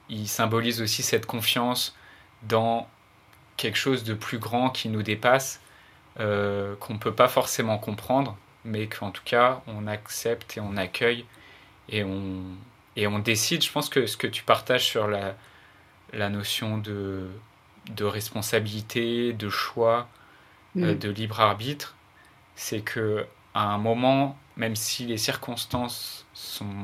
il, 0.09 0.27
symbolise 0.27 0.82
aussi 0.82 1.03
cette 1.03 1.25
confiance 1.25 1.95
dans 2.43 2.89
quelque 3.55 3.77
chose 3.77 4.03
de 4.03 4.13
plus 4.13 4.39
grand 4.39 4.69
qui 4.69 4.89
nous 4.89 5.03
dépasse, 5.03 5.61
euh, 6.19 6.75
qu'on 6.77 6.95
ne 6.95 6.99
peut 6.99 7.13
pas 7.13 7.30
forcément 7.30 7.77
comprendre, 7.77 8.38
mais 8.65 8.88
qu'en 8.88 9.11
tout 9.11 9.23
cas 9.23 9.61
on 9.67 9.88
accepte 9.88 10.57
et 10.57 10.59
on 10.59 10.75
accueille 10.75 11.25
et 11.88 12.03
on, 12.03 12.43
et 13.00 13.08
on 13.08 13.18
décide, 13.18 13.64
je 13.64 13.72
pense 13.72 13.88
que 13.88 14.08
ce 14.08 14.18
que 14.18 14.28
tu 14.28 14.43
partages 14.43 14.84
sur 14.84 15.08
la, 15.08 15.38
la 16.12 16.30
notion 16.30 16.78
de, 16.78 17.30
de 17.91 18.04
responsabilité, 18.04 19.32
de 19.32 19.50
choix, 19.50 20.10
euh, 20.76 20.93
mm. 20.93 21.00
de 21.00 21.10
libre 21.10 21.39
arbitre, 21.39 21.95
c'est 22.56 22.82
que 22.82 23.26
à 23.54 23.64
un 23.64 23.78
moment, 23.78 24.38
même 24.58 24.76
si 24.76 25.06
les 25.06 25.18
circonstances 25.18 26.26
sont, 26.34 26.76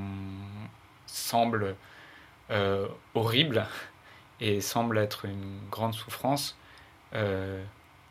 semblent 1.06 1.76
euh, 2.50 2.88
horribles 3.14 3.68
et 4.40 4.62
semblent 4.62 5.00
être 5.00 5.26
une 5.26 5.60
grande 5.70 5.96
souffrance, 5.96 6.58
euh, 7.14 7.62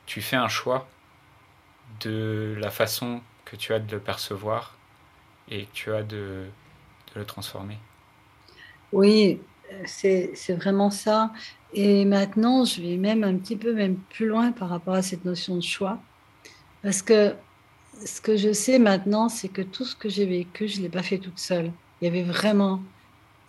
tu 0.05 0.21
fais 0.21 0.37
un 0.37 0.49
choix 0.49 0.87
de 2.01 2.55
la 2.59 2.71
façon 2.71 3.23
que 3.47 3.57
tu 3.57 3.73
as 3.73 3.79
de 3.79 3.91
le 3.93 4.01
percevoir 4.01 4.77
et 5.49 5.65
que 5.65 5.73
tu 5.73 5.95
as 5.95 6.03
de, 6.03 6.47
de 7.15 7.19
le 7.19 7.25
transformer. 7.25 7.79
Oui, 8.95 9.41
c'est 9.87 10.35
vraiment 10.51 10.91
ça. 10.91 11.33
Et 11.73 12.05
maintenant, 12.05 12.65
je 12.65 12.81
vais 12.81 12.97
même 12.97 13.25
un 13.25 13.37
petit 13.37 13.57
peu 13.57 13.75
même 13.75 13.97
plus 14.11 14.27
loin 14.29 14.53
par 14.53 14.69
rapport 14.69 14.95
à 14.95 15.03
cette 15.03 15.25
notion 15.25 15.57
de 15.57 15.63
choix. 15.63 16.01
Parce 16.83 17.03
que 17.03 17.35
ce 18.05 18.21
que 18.21 18.37
je 18.37 18.53
sais 18.53 18.79
maintenant, 18.79 19.29
c'est 19.29 19.49
que 19.49 19.63
tout 19.63 19.85
ce 19.85 19.97
que 19.97 20.09
j'ai 20.09 20.27
vécu, 20.27 20.69
je 20.69 20.79
ne 20.79 20.83
l'ai 20.85 20.89
pas 20.91 21.03
fait 21.03 21.19
toute 21.19 21.41
seule. 21.41 21.73
Il 22.01 22.05
y 22.05 22.09
avait 22.09 22.23
vraiment 22.23 22.83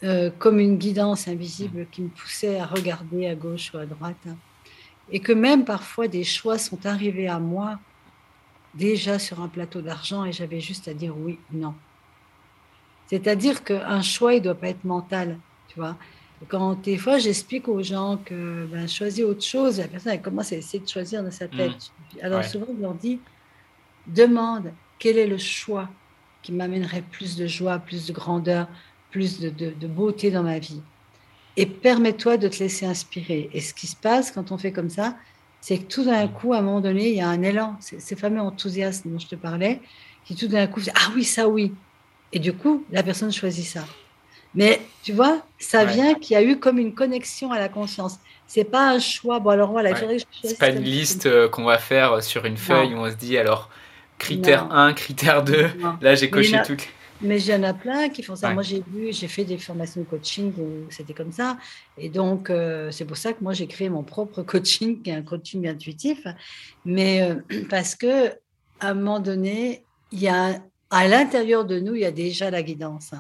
euh, 0.04 0.32
comme 0.40 0.60
une 0.60 0.78
guidance 0.78 1.28
invisible 1.28 1.88
qui 1.92 2.02
me 2.02 2.10
poussait 2.10 2.60
à 2.60 2.66
regarder 2.66 3.28
à 3.28 3.36
gauche 3.36 3.72
ou 3.74 3.78
à 3.78 3.86
droite. 3.86 4.28
Et 5.12 5.20
que 5.20 5.34
même 5.34 5.66
parfois 5.66 6.08
des 6.08 6.24
choix 6.24 6.58
sont 6.58 6.86
arrivés 6.88 7.28
à 7.28 7.40
moi 7.40 7.80
déjà 8.74 9.20
sur 9.20 9.42
un 9.42 9.48
plateau 9.50 9.82
d'argent 9.82 10.26
et 10.26 10.34
j'avais 10.34 10.60
juste 10.60 10.88
à 10.88 10.96
dire 10.96 11.16
oui, 11.18 11.40
non. 11.52 11.76
C'est-à-dire 13.08 13.64
qu'un 13.64 14.02
choix, 14.02 14.34
il 14.34 14.40
ne 14.40 14.46
doit 14.46 14.56
pas 14.56 14.70
être 14.70 14.84
mental, 14.84 15.38
tu 15.68 15.80
vois. 15.80 15.96
Quand 16.48 16.80
des 16.82 16.98
fois, 16.98 17.18
j'explique 17.18 17.68
aux 17.68 17.82
gens 17.82 18.18
que 18.24 18.66
ben, 18.66 18.88
choisir 18.88 19.28
autre 19.28 19.44
chose, 19.44 19.80
la 19.80 19.88
personne 19.88 20.14
elle 20.14 20.22
commence 20.22 20.52
à 20.52 20.58
essayer 20.58 20.84
de 20.84 20.88
choisir 20.88 21.24
dans 21.24 21.32
sa 21.32 21.48
tête. 21.48 21.72
Mmh. 21.72 22.18
Alors 22.22 22.44
souvent, 22.44 22.68
je 22.76 22.82
leur 22.82 22.94
dis, 22.94 23.20
demande 24.08 24.72
quel 25.00 25.18
est 25.18 25.28
le 25.28 25.38
choix 25.38 25.90
qui 26.44 26.52
m'amènerait 26.52 27.04
plus 27.10 27.36
de 27.36 27.48
joie, 27.48 27.80
plus 27.80 28.06
de 28.06 28.14
grandeur, 28.14 28.68
plus 29.12 29.40
de, 29.40 29.50
de, 29.50 29.88
beauté 29.88 30.30
dans 30.30 30.44
ma 30.44 30.60
vie. 30.60 30.82
Et 31.58 31.66
permets-toi 31.66 32.38
de 32.38 32.48
te 32.48 32.60
laisser 32.60 32.86
inspirer. 32.86 33.50
Et 33.54 33.62
ce 33.62 33.74
qui 33.74 33.88
se 33.88 33.96
passe 33.96 34.32
quand 34.32 34.52
on 34.52 34.58
fait 34.58 34.74
comme 34.74 34.90
ça, 34.90 35.16
c'est 35.62 35.80
que 35.80 35.86
tout 35.86 36.04
d'un 36.04 36.26
mmh. 36.26 36.34
coup, 36.34 36.54
à 36.54 36.58
un 36.58 36.62
moment 36.62 36.82
donné, 36.82 37.10
il 37.10 37.16
y 37.16 37.22
a 37.22 37.30
un 37.30 37.42
élan, 37.42 37.78
ces 37.80 38.16
fameux 38.16 38.42
enthousiasmes 38.42 39.10
dont 39.10 39.20
je 39.20 39.28
te 39.28 39.36
parlais, 39.36 39.82
qui 40.26 40.36
tout 40.36 40.48
d'un 40.48 40.68
coup, 40.68 40.82
ah 40.94 41.12
oui, 41.16 41.24
ça 41.24 41.48
oui, 41.48 41.72
et 42.34 42.40
du 42.40 42.54
coup, 42.54 42.86
la 42.92 43.04
personne 43.04 43.32
choisit 43.32 43.66
ça. 43.66 43.86
Mais 44.56 44.80
tu 45.04 45.12
vois, 45.12 45.46
ça 45.60 45.84
vient 45.84 46.14
qu'il 46.16 46.34
y 46.34 46.38
a 46.38 46.44
eu 46.44 46.58
comme 46.58 46.80
une 46.80 46.94
connexion 46.94 47.52
à 47.52 47.60
la 47.60 47.68
conscience. 47.68 48.20
C'est 48.48 48.64
pas 48.64 48.90
un 48.90 49.00
choix. 49.00 49.40
Bon, 49.40 49.50
alors 49.50 49.72
voilà, 49.72 49.92
ouais. 49.92 50.18
C'est 50.44 50.58
pas 50.58 50.70
une 50.70 50.82
liste 50.82 51.26
euh, 51.26 51.50
qu'on 51.50 51.66
va 51.66 51.78
faire 51.78 52.14
euh, 52.14 52.22
sur 52.22 52.46
une 52.46 52.58
feuille 52.58 52.94
où 52.94 52.98
on 52.98 53.10
se 53.10 53.16
dit 53.16 53.38
alors 53.38 53.70
critère 54.18 54.72
1, 54.72 54.94
critère 54.94 55.44
2. 55.44 55.68
Là, 56.02 56.16
j'ai 56.16 56.30
coché 56.30 56.62
tout. 56.66 56.78
Mais 57.22 57.42
il 57.42 57.48
y 57.48 57.54
en 57.54 57.64
a 57.64 57.74
plein 57.74 58.10
qui 58.10 58.24
font 58.24 58.36
ça. 58.36 58.54
Moi, 58.54 58.64
j'ai 58.64 58.84
vu, 58.88 59.12
j'ai 59.12 59.28
fait 59.28 59.44
des 59.44 59.58
formations 59.58 60.02
de 60.02 60.06
coaching 60.06 60.54
où 60.58 60.90
c'était 60.90 61.14
comme 61.14 61.32
ça. 61.32 61.58
Et 61.98 62.10
donc, 62.10 62.50
euh, 62.50 62.92
c'est 62.92 63.06
pour 63.06 63.18
ça 63.18 63.34
que 63.34 63.44
moi, 63.44 63.54
j'ai 63.54 63.68
créé 63.68 63.90
mon 63.90 64.04
propre 64.04 64.42
coaching, 64.44 65.02
qui 65.02 65.10
est 65.10 65.16
un 65.16 65.22
coaching 65.22 65.68
intuitif. 65.68 66.26
Mais 66.86 67.30
parce 67.70 67.96
que 67.96 68.30
à 68.80 68.90
un 68.90 68.94
moment 68.94 69.20
donné, 69.20 69.84
il 70.12 70.20
y 70.20 70.28
a 70.28 70.62
à 70.90 71.08
l'intérieur 71.08 71.66
de 71.66 71.80
nous, 71.80 71.96
il 71.96 72.02
y 72.02 72.06
a 72.06 72.12
déjà 72.12 72.50
la 72.52 72.64
guidance. 72.64 73.12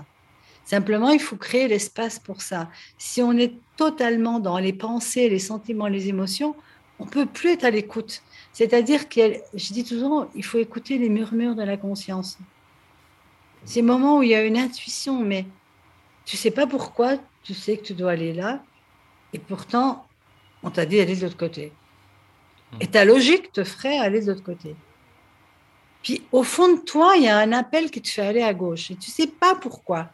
Simplement, 0.65 1.11
il 1.11 1.19
faut 1.19 1.35
créer 1.35 1.67
l'espace 1.67 2.17
pour 2.17 2.41
ça. 2.41 2.69
Si 2.97 3.21
on 3.21 3.33
est 3.33 3.53
totalement 3.77 4.39
dans 4.39 4.57
les 4.57 4.73
pensées, 4.73 5.29
les 5.29 5.39
sentiments, 5.39 5.87
les 5.87 6.07
émotions, 6.07 6.55
on 6.99 7.05
peut 7.05 7.25
plus 7.25 7.51
être 7.51 7.65
à 7.65 7.69
l'écoute. 7.69 8.23
C'est-à-dire 8.53 9.09
que, 9.09 9.35
je 9.53 9.73
dis 9.73 9.83
toujours, 9.83 10.27
il 10.33 10.43
faut 10.43 10.57
écouter 10.57 10.97
les 10.97 11.09
murmures 11.09 11.55
de 11.55 11.63
la 11.63 11.77
conscience. 11.77 12.37
Ces 13.63 13.81
moments 13.81 14.19
où 14.19 14.23
il 14.23 14.29
y 14.29 14.35
a 14.35 14.43
une 14.43 14.57
intuition, 14.57 15.19
mais 15.19 15.45
tu 16.23 16.37
sais 16.37 16.51
pas 16.51 16.65
pourquoi, 16.65 17.17
tu 17.43 17.53
sais 17.53 17.77
que 17.77 17.83
tu 17.83 17.93
dois 17.93 18.11
aller 18.11 18.33
là, 18.33 18.63
et 19.33 19.39
pourtant, 19.39 20.07
on 20.63 20.71
t'a 20.71 20.85
dit 20.85 20.97
d'aller 20.97 21.15
de 21.15 21.21
l'autre 21.21 21.37
côté. 21.37 21.73
Et 22.79 22.87
ta 22.87 23.05
logique 23.05 23.51
te 23.51 23.63
ferait 23.63 23.97
aller 23.97 24.21
de 24.21 24.27
l'autre 24.27 24.43
côté. 24.43 24.75
Puis 26.05 26.21
au 26.31 26.43
fond 26.43 26.71
de 26.71 26.81
toi, 26.81 27.15
il 27.17 27.23
y 27.23 27.27
a 27.27 27.39
un 27.39 27.51
appel 27.51 27.89
qui 27.89 27.99
te 27.99 28.07
fait 28.07 28.21
aller 28.21 28.43
à 28.43 28.53
gauche 28.53 28.91
et 28.91 28.95
tu 28.95 29.09
sais 29.09 29.25
pas 29.25 29.55
pourquoi. 29.55 30.07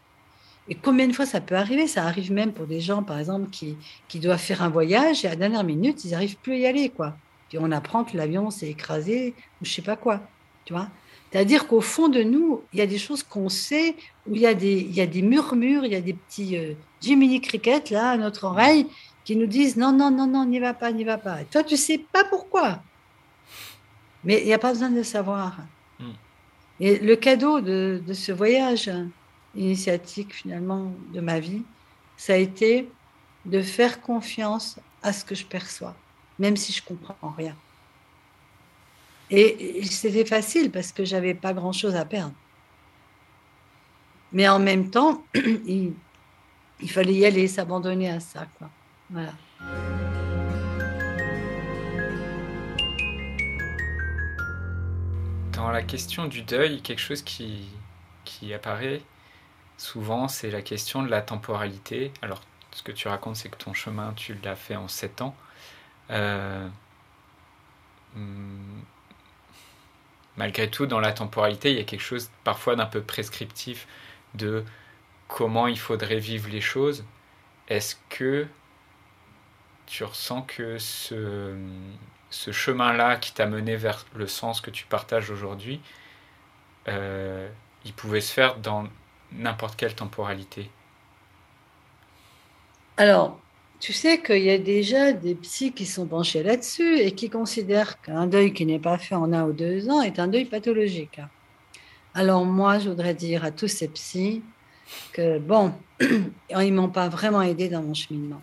Et 0.69 0.75
combien 0.75 1.05
de 1.05 1.11
fois 1.11 1.25
ça 1.25 1.41
peut 1.41 1.55
arriver? 1.55 1.85
Ça 1.85 2.05
arrive 2.05 2.31
même 2.31 2.53
pour 2.53 2.65
des 2.65 2.79
gens, 2.79 3.03
par 3.03 3.19
exemple, 3.19 3.49
qui, 3.49 3.75
qui 4.07 4.19
doivent 4.19 4.39
faire 4.39 4.63
un 4.63 4.69
voyage 4.69 5.25
et 5.25 5.27
à 5.27 5.31
la 5.31 5.35
dernière 5.35 5.65
minute, 5.65 6.05
ils 6.05 6.11
n'arrivent 6.11 6.37
plus 6.37 6.53
à 6.53 6.57
y 6.57 6.65
aller. 6.65 6.89
quoi. 6.89 7.17
Puis 7.49 7.57
on 7.59 7.69
apprend 7.73 8.05
que 8.05 8.15
l'avion 8.15 8.49
s'est 8.51 8.69
écrasé 8.69 9.33
ou 9.61 9.65
je 9.65 9.71
sais 9.73 9.81
pas 9.81 9.97
quoi. 9.97 10.21
Tu 10.63 10.71
vois 10.71 10.87
C'est-à-dire 11.29 11.67
qu'au 11.67 11.81
fond 11.81 12.07
de 12.07 12.23
nous, 12.23 12.61
il 12.71 12.79
y 12.79 12.81
a 12.81 12.87
des 12.87 12.97
choses 12.97 13.21
qu'on 13.21 13.49
sait, 13.49 13.97
où 14.29 14.35
il 14.35 14.41
y, 14.41 14.47
a 14.47 14.53
des, 14.53 14.83
y 14.83 15.01
a 15.01 15.07
des 15.07 15.21
murmures, 15.21 15.83
il 15.83 15.91
y 15.91 15.95
a 15.95 16.01
des 16.01 16.13
petits 16.13 16.55
euh, 16.55 16.73
Jiminy 17.01 17.41
Cricket 17.41 17.89
là 17.89 18.11
à 18.11 18.17
notre 18.17 18.45
oreille 18.45 18.87
qui 19.25 19.35
nous 19.35 19.45
disent 19.45 19.75
non, 19.75 19.91
non, 19.91 20.09
non, 20.09 20.25
non, 20.25 20.45
n'y 20.45 20.59
va 20.59 20.73
pas, 20.73 20.93
n'y 20.93 21.03
va 21.03 21.17
pas. 21.17 21.41
Et 21.41 21.45
toi, 21.45 21.65
tu 21.65 21.75
sais 21.75 21.97
pas 21.97 22.23
pourquoi. 22.23 22.81
Mais 24.23 24.39
il 24.39 24.45
n'y 24.45 24.53
a 24.53 24.59
pas 24.59 24.71
besoin 24.71 24.89
de 24.89 24.95
le 24.95 25.03
savoir. 25.03 25.57
Et 26.81 26.97
le 26.97 27.15
cadeau 27.15 27.61
de, 27.61 28.01
ce 28.11 28.31
voyage 28.31 28.91
initiatique 29.55 30.33
finalement 30.33 30.91
de 31.13 31.21
ma 31.21 31.39
vie, 31.39 31.61
ça 32.17 32.33
a 32.33 32.37
été 32.37 32.89
de 33.45 33.61
faire 33.61 34.01
confiance 34.01 34.79
à 35.03 35.13
ce 35.13 35.23
que 35.23 35.35
je 35.35 35.45
perçois, 35.45 35.95
même 36.39 36.57
si 36.57 36.73
je 36.73 36.83
comprends 36.83 37.33
rien. 37.37 37.55
Et, 39.29 39.83
c'était 39.85 40.25
facile 40.25 40.71
parce 40.71 40.91
que 40.91 41.05
j'avais 41.05 41.35
pas 41.35 41.53
grand-chose 41.53 41.95
à 41.95 42.03
perdre. 42.03 42.33
Mais 44.33 44.49
en 44.49 44.59
même 44.59 44.89
temps, 44.89 45.23
il, 45.35 45.93
il 46.81 46.91
fallait 46.91 47.13
y 47.13 47.25
aller, 47.27 47.47
s'abandonner 47.47 48.09
à 48.09 48.19
ça. 48.19 48.47
Quoi. 48.57 48.69
Voilà. 49.11 49.33
Dans 55.61 55.69
la 55.69 55.83
question 55.83 56.25
du 56.25 56.41
deuil, 56.41 56.81
quelque 56.81 56.97
chose 56.99 57.21
qui, 57.21 57.69
qui 58.25 58.51
apparaît 58.51 59.03
souvent, 59.77 60.27
c'est 60.27 60.49
la 60.49 60.63
question 60.63 61.03
de 61.03 61.07
la 61.07 61.21
temporalité. 61.21 62.11
Alors, 62.23 62.41
ce 62.71 62.81
que 62.81 62.91
tu 62.91 63.07
racontes, 63.07 63.35
c'est 63.35 63.49
que 63.49 63.57
ton 63.57 63.71
chemin, 63.71 64.11
tu 64.15 64.33
l'as 64.43 64.55
fait 64.55 64.75
en 64.75 64.87
sept 64.87 65.21
ans. 65.21 65.35
Euh, 66.09 66.67
hmm, 68.15 68.81
malgré 70.35 70.67
tout, 70.67 70.87
dans 70.87 70.99
la 70.99 71.13
temporalité, 71.13 71.69
il 71.69 71.77
y 71.77 71.79
a 71.79 71.83
quelque 71.83 72.01
chose 72.01 72.31
parfois 72.43 72.75
d'un 72.75 72.87
peu 72.87 73.03
prescriptif 73.03 73.87
de 74.33 74.65
comment 75.27 75.67
il 75.67 75.77
faudrait 75.77 76.17
vivre 76.17 76.49
les 76.49 76.61
choses. 76.61 77.05
Est-ce 77.67 77.97
que 78.09 78.47
tu 79.85 80.03
ressens 80.05 80.41
que 80.41 80.79
ce, 80.79 81.55
ce 82.31 82.51
chemin-là 82.51 83.17
qui 83.17 83.33
t'a 83.33 83.45
mené 83.45 83.75
vers 83.75 84.05
le 84.15 84.25
sens 84.25 84.61
que 84.61 84.71
tu 84.71 84.85
partages 84.85 85.29
aujourd'hui, 85.29 85.79
euh, 86.87 87.47
il 87.85 87.93
pouvait 87.93 88.21
se 88.21 88.33
faire 88.33 88.57
dans 88.57 88.87
n'importe 89.33 89.75
quelle 89.75 89.93
temporalité 89.93 90.69
Alors, 92.97 93.39
tu 93.79 93.93
sais 93.93 94.21
qu'il 94.21 94.43
y 94.43 94.49
a 94.49 94.57
déjà 94.57 95.11
des 95.11 95.35
psys 95.35 95.73
qui 95.73 95.85
sont 95.85 96.07
penchés 96.07 96.41
là-dessus 96.41 96.99
et 96.99 97.11
qui 97.11 97.29
considèrent 97.29 98.01
qu'un 98.01 98.27
deuil 98.27 98.53
qui 98.53 98.65
n'est 98.65 98.79
pas 98.79 98.97
fait 98.97 99.15
en 99.15 99.33
un 99.33 99.43
ou 99.43 99.53
deux 99.53 99.89
ans 99.89 100.01
est 100.01 100.17
un 100.17 100.27
deuil 100.27 100.45
pathologique. 100.45 101.19
Alors 102.13 102.45
moi, 102.45 102.79
je 102.79 102.89
voudrais 102.89 103.13
dire 103.13 103.43
à 103.43 103.51
tous 103.51 103.67
ces 103.67 103.87
psys 103.89 104.41
que, 105.13 105.37
bon, 105.37 105.73
ils 106.49 106.73
m'ont 106.73 106.89
pas 106.89 107.09
vraiment 107.09 107.41
aidé 107.41 107.69
dans 107.69 107.81
mon 107.81 107.93
cheminement 107.93 108.41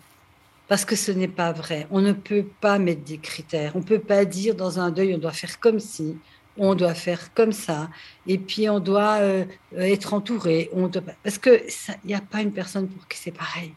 parce 0.69 0.85
que 0.85 0.95
ce 0.95 1.11
n'est 1.11 1.27
pas 1.27 1.51
vrai. 1.51 1.87
On 1.89 1.99
ne 1.99 2.13
peut 2.13 2.45
pas 2.61 2.77
mettre 2.77 3.03
des 3.03 3.17
critères. 3.17 3.75
On 3.75 3.79
ne 3.79 3.83
peut 3.83 3.99
pas 3.99 4.23
dire 4.23 4.55
dans 4.55 4.79
un 4.79 4.91
deuil, 4.91 5.15
on 5.15 5.17
doit 5.17 5.31
faire 5.33 5.59
comme 5.59 5.79
si, 5.79 6.15
on 6.57 6.75
doit 6.75 6.93
faire 6.93 7.33
comme 7.33 7.51
ça, 7.51 7.89
et 8.27 8.37
puis 8.37 8.69
on 8.69 8.79
doit 8.79 9.15
euh, 9.15 9.45
être 9.75 10.13
entouré. 10.13 10.69
On 10.71 10.87
doit... 10.87 11.01
Parce 11.23 11.39
qu'il 11.39 11.59
n'y 12.05 12.13
a 12.13 12.21
pas 12.21 12.41
une 12.41 12.51
personne 12.51 12.87
pour 12.87 13.07
qui 13.07 13.17
c'est 13.17 13.31
pareil. 13.31 13.73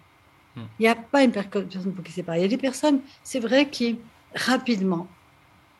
Hmm. 0.54 0.64
Il 0.78 0.82
n'y 0.82 0.88
a 0.88 0.94
pas 0.94 1.24
une 1.24 1.32
personne 1.32 1.94
pour 1.94 2.04
qui 2.04 2.12
c'est 2.12 2.22
pareil. 2.22 2.42
Il 2.42 2.44
y 2.44 2.52
a 2.52 2.56
des 2.56 2.60
personnes, 2.60 3.00
c'est 3.24 3.40
vrai, 3.40 3.70
qui 3.70 3.98
rapidement 4.34 5.08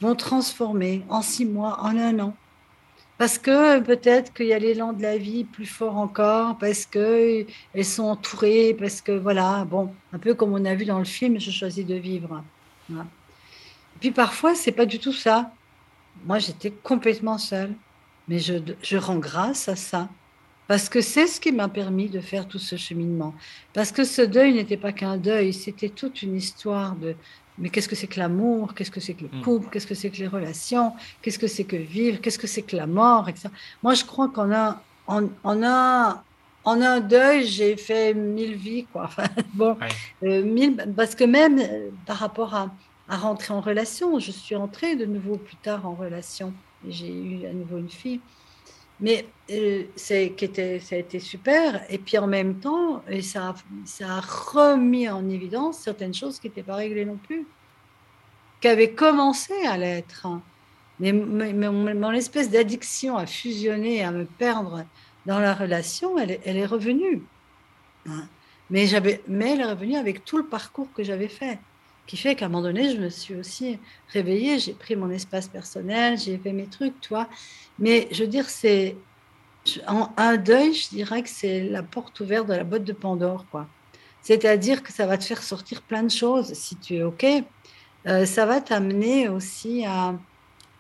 vont 0.01 0.15
transformer 0.15 1.05
en 1.11 1.21
six 1.21 1.45
mois, 1.45 1.79
en 1.83 1.99
un 1.99 2.19
an, 2.21 2.35
parce 3.23 3.39
que 3.39 3.79
peut-être 3.79 4.35
qu'il 4.35 4.47
y 4.47 4.53
a 4.53 4.59
l'élan 4.59 4.93
de 4.93 5.01
la 5.01 5.17
vie 5.17 5.45
plus 5.45 5.65
fort 5.65 5.97
encore, 5.97 6.59
parce 6.59 6.87
qu'elles 6.87 7.47
sont 7.85 8.03
entourées, 8.03 8.75
parce 8.77 9.01
que 9.01 9.13
voilà, 9.13 9.65
bon, 9.65 9.95
un 10.13 10.19
peu 10.19 10.35
comme 10.35 10.53
on 10.53 10.65
a 10.65 10.75
vu 10.75 10.87
dans 10.87 10.99
le 10.99 11.05
film, 11.05 11.39
je 11.39 11.53
choisis 11.53 11.87
de 11.87 11.95
vivre. 11.95 12.43
Puis 14.01 14.11
parfois, 14.11 14.57
c'est 14.57 14.73
pas 14.73 14.87
du 14.87 14.99
tout 14.99 15.13
ça. 15.13 15.53
Moi, 16.25 16.41
j'étais 16.41 16.73
complètement 16.73 17.39
seule, 17.39 17.73
mais 18.27 18.41
je, 18.41 18.55
je 18.83 18.97
rends 18.97 19.19
grâce 19.19 19.69
à 19.69 19.77
ça. 19.77 20.09
Parce 20.67 20.89
que 20.89 21.01
c'est 21.01 21.29
ce 21.29 21.41
qui 21.41 21.53
m'a 21.53 21.69
permis 21.69 22.09
de 22.09 22.19
faire 22.19 22.49
tout 22.49 22.59
ce 22.59 22.75
cheminement. 22.75 23.35
Parce 23.73 23.93
que 23.93 24.03
ce 24.03 24.23
deuil 24.23 24.55
n'était 24.55 24.77
pas 24.77 24.91
qu'un 24.91 25.17
deuil, 25.17 25.53
c'était 25.53 25.91
toute 25.91 26.23
une 26.23 26.35
histoire 26.35 26.97
de, 26.97 27.15
mais 27.59 27.69
qu'est-ce 27.69 27.89
que 27.89 27.95
c'est 27.95 28.07
que 28.07 28.19
l'amour? 28.19 28.75
Qu'est-ce 28.75 28.91
que 28.91 29.01
c'est 29.01 29.15
que 29.15 29.25
le 29.25 29.31
hmm. 29.31 29.43
couple? 29.43 29.69
Qu'est-ce 29.71 29.87
que 29.87 29.95
c'est 29.95 30.11
que 30.11 30.19
les 30.19 30.27
relations? 30.27 30.93
Qu'est-ce 31.21 31.39
que 31.39 31.47
c'est 31.47 31.65
que 31.65 31.77
vivre? 31.77 32.21
Qu'est-ce 32.21 32.39
que 32.39 32.47
c'est 32.47 32.63
que 32.63 32.77
la 32.77 32.87
mort 32.87 33.29
Moi, 33.83 33.95
je 33.95 34.05
crois 34.05 34.29
qu'en 34.29 34.51
a, 34.53 34.83
en, 35.07 35.29
a, 35.45 36.25
en 36.65 36.81
un 36.81 37.01
deuil, 37.01 37.47
j'ai 37.47 37.77
fait 37.77 38.15
mille 38.15 38.55
vies, 38.55 38.87
quoi. 38.93 39.11
bon, 39.55 39.77
euh, 40.23 40.43
mille, 40.45 40.77
parce 40.97 41.15
que 41.15 41.25
même 41.25 41.59
euh, 41.59 41.91
par 42.07 42.17
rapport 42.17 42.55
à, 42.55 42.71
à, 43.09 43.17
rentrer 43.17 43.53
en 43.53 43.61
relation, 43.61 44.19
je 44.19 44.31
suis 44.31 44.57
entrée 44.57 44.97
de 44.97 45.05
nouveau 45.05 45.37
plus 45.37 45.57
tard 45.57 45.87
en 45.87 45.95
relation. 45.95 46.53
J'ai 46.89 47.13
eu 47.13 47.47
à 47.47 47.53
nouveau 47.53 47.79
une 47.79 47.91
fille. 47.91 48.21
Mais 49.03 49.27
euh, 49.51 49.83
ça 49.97 50.15
a 50.15 50.19
été 50.21 51.19
super. 51.19 51.85
Et 51.91 51.99
puis 51.99 52.17
en 52.19 52.29
même 52.29 52.61
temps, 52.61 53.03
et 53.09 53.21
ça, 53.21 53.55
ça 53.85 54.17
a 54.17 54.21
remis 54.21 55.09
en 55.09 55.29
évidence 55.29 55.79
certaines 55.79 56.15
choses 56.15 56.39
qui 56.39 56.47
n'étaient 56.47 56.63
pas 56.63 56.77
réglées 56.77 57.05
non 57.05 57.17
plus, 57.17 57.45
qui 58.61 58.69
avaient 58.69 58.93
commencé 58.93 59.55
à 59.67 59.77
l'être. 59.77 60.29
Mais, 61.01 61.13
mon, 61.13 62.13
espèce 62.13 62.49
d'addiction 62.49 63.17
à 63.17 63.27
fusionner, 63.27 64.05
à 64.05 64.13
me 64.13 64.25
perdre 64.25 64.85
dans 65.27 65.41
la 65.41 65.53
relation, 65.53 66.17
elle, 66.17 66.39
elle 66.45 66.57
est 66.57 66.67
revenue. 66.67 67.23
Hein. 68.09 68.29
Mais, 68.71 68.87
j'avais, 68.87 69.21
mais 69.27 69.51
elle 69.51 69.61
est 69.63 69.71
revenue 69.71 69.97
avec 69.97 70.25
tout 70.25 70.39
le 70.39 70.47
parcours 70.47 70.89
que 70.95 71.03
j'avais 71.03 71.29
fait 71.29 71.59
qui 72.07 72.17
fait 72.17 72.35
qu'à 72.35 72.47
un 72.47 72.49
moment 72.49 72.63
donné, 72.63 72.95
je 72.95 73.01
me 73.01 73.09
suis 73.09 73.35
aussi 73.35 73.79
réveillée, 74.09 74.59
j'ai 74.59 74.73
pris 74.73 74.97
mon 74.97 75.11
espace 75.11 75.49
personnel, 75.49 76.19
j'ai 76.19 76.37
fait 76.39 76.53
mes 76.53 76.67
trucs, 76.67 77.01
toi. 77.01 77.29
Mais 77.79 78.09
je 78.11 78.25
veux 78.25 78.29
dire, 78.29 78.49
c'est 78.49 78.97
en 79.87 80.11
un 80.17 80.37
deuil, 80.37 80.75
je 80.75 80.89
dirais 80.91 81.23
que 81.23 81.29
c'est 81.29 81.63
la 81.65 81.83
porte 81.83 82.19
ouverte 82.21 82.49
de 82.49 82.55
la 82.55 82.65
boîte 82.65 82.85
de 82.85 82.93
Pandore, 82.93 83.47
quoi. 83.51 83.69
C'est-à-dire 84.21 84.83
que 84.83 84.93
ça 84.93 85.07
va 85.07 85.19
te 85.19 85.25
faire 85.25 85.43
sortir 85.43 85.83
plein 85.83 86.03
de 86.03 86.11
choses 86.11 86.53
si 86.53 86.77
tu 86.77 86.97
es 86.97 87.03
OK. 87.03 87.27
Euh, 88.07 88.25
ça 88.25 88.47
va 88.47 88.61
t'amener 88.61 89.29
aussi 89.29 89.85
à, 89.85 90.15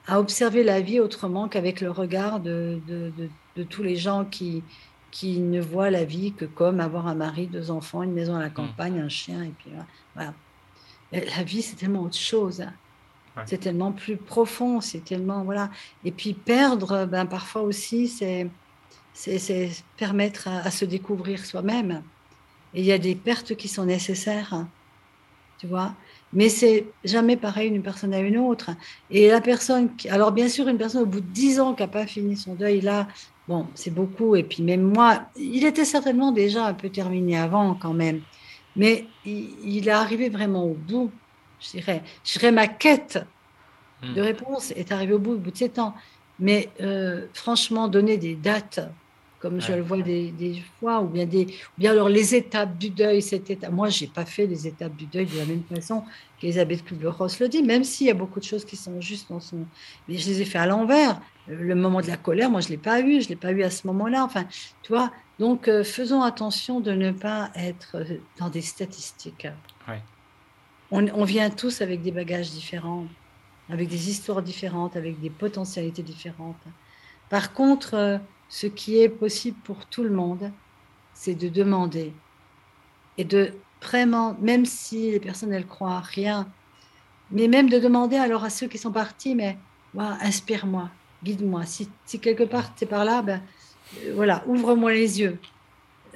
à, 0.06 0.20
observer 0.20 0.62
la 0.64 0.80
vie 0.80 1.00
autrement 1.00 1.48
qu'avec 1.48 1.80
le 1.80 1.90
regard 1.90 2.40
de, 2.40 2.80
de, 2.86 3.12
de, 3.56 3.62
tous 3.64 3.82
les 3.82 3.96
gens 3.96 4.24
qui, 4.24 4.62
qui 5.10 5.38
ne 5.38 5.60
voient 5.60 5.90
la 5.90 6.04
vie 6.04 6.32
que 6.32 6.44
comme 6.44 6.80
avoir 6.80 7.06
un 7.06 7.14
mari, 7.14 7.46
deux 7.46 7.70
enfants, 7.70 8.02
une 8.02 8.12
maison 8.12 8.36
à 8.36 8.40
la 8.40 8.48
mmh. 8.48 8.54
campagne, 8.54 9.00
un 9.00 9.08
chien, 9.08 9.42
et 9.42 9.52
puis 9.58 9.70
voilà. 10.14 10.34
La 11.12 11.42
vie, 11.42 11.62
c'est 11.62 11.76
tellement 11.76 12.02
autre 12.02 12.16
chose. 12.16 12.64
C'est 13.46 13.58
tellement 13.58 13.92
plus 13.92 14.16
profond, 14.16 14.80
c'est 14.80 15.04
tellement 15.04 15.42
voilà. 15.42 15.70
Et 16.04 16.10
puis 16.10 16.34
perdre, 16.34 17.06
ben 17.06 17.24
parfois 17.24 17.62
aussi, 17.62 18.08
c'est 18.08 18.48
c'est 19.14 19.70
permettre 19.96 20.48
à, 20.48 20.70
se 20.70 20.84
découvrir 20.84 21.44
soi-même. 21.44 22.02
Et 22.74 22.80
il 22.80 22.86
y 22.86 22.92
a 22.92 22.98
des 22.98 23.14
pertes 23.14 23.54
qui 23.56 23.68
sont 23.68 23.84
nécessaires, 23.84 24.66
tu 25.58 25.66
vois. 25.66 25.94
Mais 26.32 26.48
c'est 26.48 26.86
jamais 27.04 27.36
pareil 27.36 27.70
d'une 27.70 27.82
personne 27.82 28.14
à 28.14 28.20
une 28.20 28.38
autre. 28.38 28.70
Et 29.10 29.28
la 29.28 29.42
personne, 29.42 29.94
qui, 29.96 30.08
alors 30.08 30.32
bien 30.32 30.48
sûr, 30.48 30.66
une 30.68 30.78
personne 30.78 31.02
au 31.02 31.06
bout 31.06 31.20
de 31.20 31.26
dix 31.26 31.60
ans 31.60 31.74
qui 31.74 31.82
n'a 31.82 31.88
pas 31.88 32.06
fini 32.06 32.36
son 32.36 32.54
deuil, 32.54 32.80
là, 32.80 33.06
bon, 33.48 33.66
c'est 33.74 33.92
beaucoup. 33.92 34.34
Et 34.34 34.42
puis 34.42 34.62
même 34.62 34.82
moi, 34.82 35.24
il 35.36 35.64
était 35.66 35.84
certainement 35.84 36.32
déjà 36.32 36.66
un 36.66 36.74
peu 36.74 36.88
terminé 36.88 37.36
avant 37.36 37.74
quand 37.74 37.92
même. 37.92 38.22
Mais 38.76 39.06
il, 39.24 39.50
il 39.64 39.88
est 39.88 39.92
arrivé 39.92 40.28
vraiment 40.28 40.64
au 40.64 40.74
bout 40.74 41.10
je 41.62 41.78
dirais. 41.78 42.02
Je 42.24 42.38
dirais 42.38 42.52
ma 42.52 42.66
quête 42.66 43.24
de 44.02 44.20
hmm. 44.20 44.24
réponse 44.24 44.72
est 44.72 44.90
arrivée 44.90 45.14
au 45.14 45.18
bout, 45.18 45.32
au 45.32 45.38
bout 45.38 45.50
de 45.50 45.56
sept 45.56 45.78
ans. 45.78 45.94
Mais 46.38 46.70
euh, 46.80 47.26
franchement, 47.34 47.86
donner 47.86 48.16
des 48.16 48.34
dates, 48.34 48.80
comme 49.38 49.60
je 49.60 49.72
le 49.72 49.82
vois 49.82 49.98
des, 50.02 50.62
fois, 50.80 51.00
ou 51.00 51.06
bien, 51.06 51.24
des, 51.24 51.44
ou 51.44 51.80
bien 51.80 51.92
alors 51.92 52.08
les 52.08 52.34
étapes 52.34 52.76
du 52.78 52.90
deuil, 52.90 53.22
cette 53.22 53.48
étape. 53.50 53.70
Moi, 53.72 53.90
je 53.90 54.04
n'ai 54.04 54.10
pas 54.10 54.24
fait 54.24 54.46
les 54.46 54.66
étapes 54.66 54.96
du 54.96 55.06
deuil 55.06 55.26
de 55.26 55.36
la 55.36 55.44
même 55.44 55.62
façon 55.72 56.02
qu'Elisabeth 56.40 56.84
Kubler-Ross 56.84 57.38
le 57.38 57.48
dit, 57.48 57.62
même 57.62 57.84
s'il 57.84 58.08
y 58.08 58.10
a 58.10 58.14
beaucoup 58.14 58.40
de 58.40 58.44
choses 58.44 58.64
qui 58.64 58.76
sont 58.76 59.00
justes 59.00 59.28
dans 59.30 59.40
son. 59.40 59.66
Mais 60.08 60.16
je 60.16 60.28
les 60.28 60.42
ai 60.42 60.44
fait 60.44 60.58
à 60.58 60.66
l'envers. 60.66 61.20
Le 61.46 61.74
moment 61.74 62.00
de 62.00 62.06
la 62.06 62.16
colère, 62.16 62.50
moi, 62.50 62.60
je 62.60 62.66
ne 62.66 62.72
l'ai 62.72 62.78
pas 62.78 63.00
eu, 63.00 63.20
je 63.20 63.26
ne 63.26 63.30
l'ai 63.30 63.36
pas 63.36 63.52
eu 63.52 63.62
à 63.62 63.70
ce 63.70 63.86
moment-là. 63.86 64.24
Enfin, 64.24 64.44
tu 64.82 64.92
vois, 64.92 65.12
donc 65.42 65.68
euh, 65.68 65.84
faisons 65.84 66.22
attention 66.22 66.80
de 66.80 66.92
ne 66.92 67.10
pas 67.10 67.50
être 67.54 67.90
dans 68.38 68.48
des 68.48 68.62
statistiques. 68.62 69.48
Ouais 69.88 70.02
on, 70.92 71.24
vient 71.24 71.50
tous 71.50 71.80
avec 71.80 72.02
des 72.02 72.12
bagages 72.12 72.50
différents, 72.50 73.06
avec 73.70 73.88
des 73.88 74.10
histoires 74.10 74.42
différentes, 74.42 74.94
avec 74.96 75.18
des 75.20 75.30
potentialités 75.30 76.02
différentes. 76.02 76.62
Par 77.30 77.54
contre, 77.54 77.94
euh, 77.94 78.18
ce 78.48 78.66
qui 78.66 78.98
est 78.98 79.08
possible 79.08 79.56
pour 79.64 79.86
tout 79.86 80.02
le 80.02 80.10
monde, 80.10 80.52
c'est 81.14 81.34
de 81.34 81.48
demander 81.48 82.12
et 83.16 83.24
de 83.24 83.54
vraiment, 83.80 84.36
même 84.40 84.66
si 84.66 85.10
les 85.10 85.20
personnes 85.20 85.52
elles 85.52 85.66
croient 85.66 85.96
à 85.96 86.00
rien, 86.00 86.46
mais 87.30 87.48
même 87.48 87.70
de 87.70 87.78
demander 87.78 88.16
alors 88.16 88.44
à 88.44 88.50
ceux 88.50 88.66
qui 88.68 88.78
sont 88.78 88.92
partis, 88.92 89.34
mais 89.34 89.56
inspire-moi, 89.96 90.90
guide-moi. 91.24 91.64
Si, 91.64 91.88
quelque 92.20 92.44
part 92.44 92.72
c'est 92.76 92.86
par 92.86 93.04
là, 93.04 93.22
ben, 93.22 93.40
euh, 93.40 93.71
voilà, 94.14 94.42
ouvre-moi 94.46 94.92
les 94.92 95.20
yeux. 95.20 95.38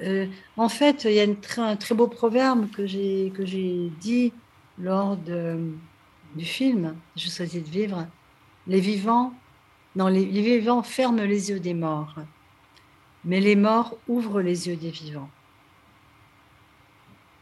Euh, 0.01 0.27
en 0.57 0.69
fait, 0.69 1.05
il 1.05 1.13
y 1.13 1.19
a 1.19 1.25
un 1.63 1.75
très 1.75 1.95
beau 1.95 2.07
proverbe 2.07 2.69
que 2.71 2.85
j'ai 2.85 3.91
dit 3.99 4.33
lors 4.77 5.17
du 5.17 6.45
film 6.45 6.95
Je 7.15 7.29
choisis 7.29 7.63
de 7.63 7.69
vivre, 7.69 8.07
les 8.67 8.79
vivants, 8.79 9.33
non, 9.95 10.07
les, 10.07 10.25
vivants 10.25 10.83
ferment 10.83 11.23
les 11.23 11.49
yeux 11.49 11.59
des 11.59 11.73
morts, 11.73 12.15
mais 13.25 13.39
les 13.39 13.55
morts 13.55 13.97
ouvrent 14.07 14.41
les 14.41 14.67
yeux 14.67 14.75
des 14.75 14.91
vivants. 14.91 15.29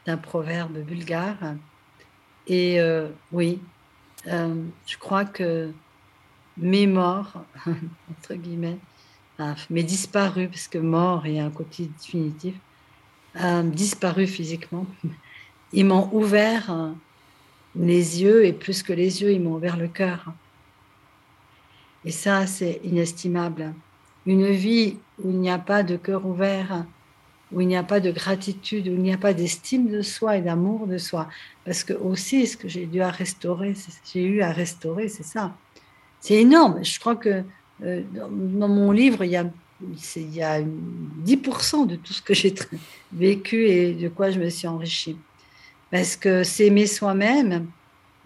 C'est 0.06 0.12
un 0.12 0.18
proverbe 0.18 0.78
bulgare. 0.80 1.56
Et 2.48 2.80
euh, 2.80 3.10
oui, 3.32 3.60
euh, 4.28 4.64
je 4.86 4.98
crois 4.98 5.26
que 5.26 5.72
mes 6.58 6.88
morts, 6.88 7.44
entre 7.68 8.36
guillemets, 8.36 8.78
mes 9.70 9.84
disparus, 9.84 10.50
parce 10.50 10.68
que 10.68 10.78
mort 10.78 11.26
est 11.26 11.40
un 11.40 11.50
côté 11.50 11.90
définitif, 12.00 12.56
euh, 13.42 13.64
disparus 13.64 14.30
physiquement, 14.30 14.86
ils 15.74 15.86
m'ont 15.86 16.10
ouvert 16.14 16.94
les 17.76 18.22
yeux, 18.22 18.46
et 18.46 18.54
plus 18.54 18.84
que 18.84 18.94
les 18.94 19.22
yeux, 19.22 19.32
ils 19.32 19.42
m'ont 19.42 19.56
ouvert 19.56 19.78
le 19.78 19.88
cœur. 19.88 20.34
Et 22.06 22.12
ça, 22.12 22.48
c'est 22.48 22.80
inestimable. 22.84 23.74
Une 24.26 24.50
vie 24.50 24.98
où 25.24 25.32
il 25.32 25.40
n'y 25.40 25.50
a 25.50 25.60
pas 25.60 25.84
de 25.84 25.98
cœur 25.98 26.26
ouvert, 26.26 26.86
où 27.52 27.62
il 27.62 27.68
n'y 27.68 27.76
a 27.76 27.84
pas 27.84 28.00
de 28.00 28.12
gratitude, 28.12 28.88
où 28.88 28.92
il 28.92 29.02
n'y 29.02 29.14
a 29.14 29.18
pas 29.18 29.34
d'estime 29.34 29.90
de 29.90 30.02
soi 30.02 30.38
et 30.38 30.42
d'amour 30.42 30.88
de 30.88 30.98
soi. 30.98 31.28
Parce 31.64 31.84
que 31.84 31.94
aussi, 31.94 32.48
ce 32.48 32.58
que 32.58 32.68
j'ai 32.68 32.86
dû 32.86 33.02
à 33.02 33.10
restaurer, 33.10 33.74
j'ai 34.12 34.24
eu 34.24 34.42
à 34.42 34.52
restaurer, 34.52 35.10
c'est 35.10 35.24
ça. 35.24 35.56
C'est 36.20 36.36
énorme. 36.36 36.84
Je 36.84 37.00
crois 37.00 37.16
que 37.16 37.44
euh, 37.84 38.02
dans, 38.14 38.70
mon 38.70 38.92
livre, 38.92 39.24
il 39.24 39.32
y 39.32 39.38
a, 39.38 39.46
il 40.16 40.36
y 40.36 40.42
a 40.42 40.62
10% 40.62 41.88
de 41.88 41.96
tout 41.96 42.14
ce 42.14 42.22
que 42.22 42.34
j'ai 42.34 42.54
vécu 43.14 43.68
et 43.68 43.94
de 43.94 44.08
quoi 44.08 44.32
je 44.32 44.40
me 44.40 44.50
suis 44.50 44.68
enrichie. 44.68 45.18
Parce 45.92 46.16
que 46.16 46.44
s'aimer 46.44 46.88
soi-même 46.88 47.68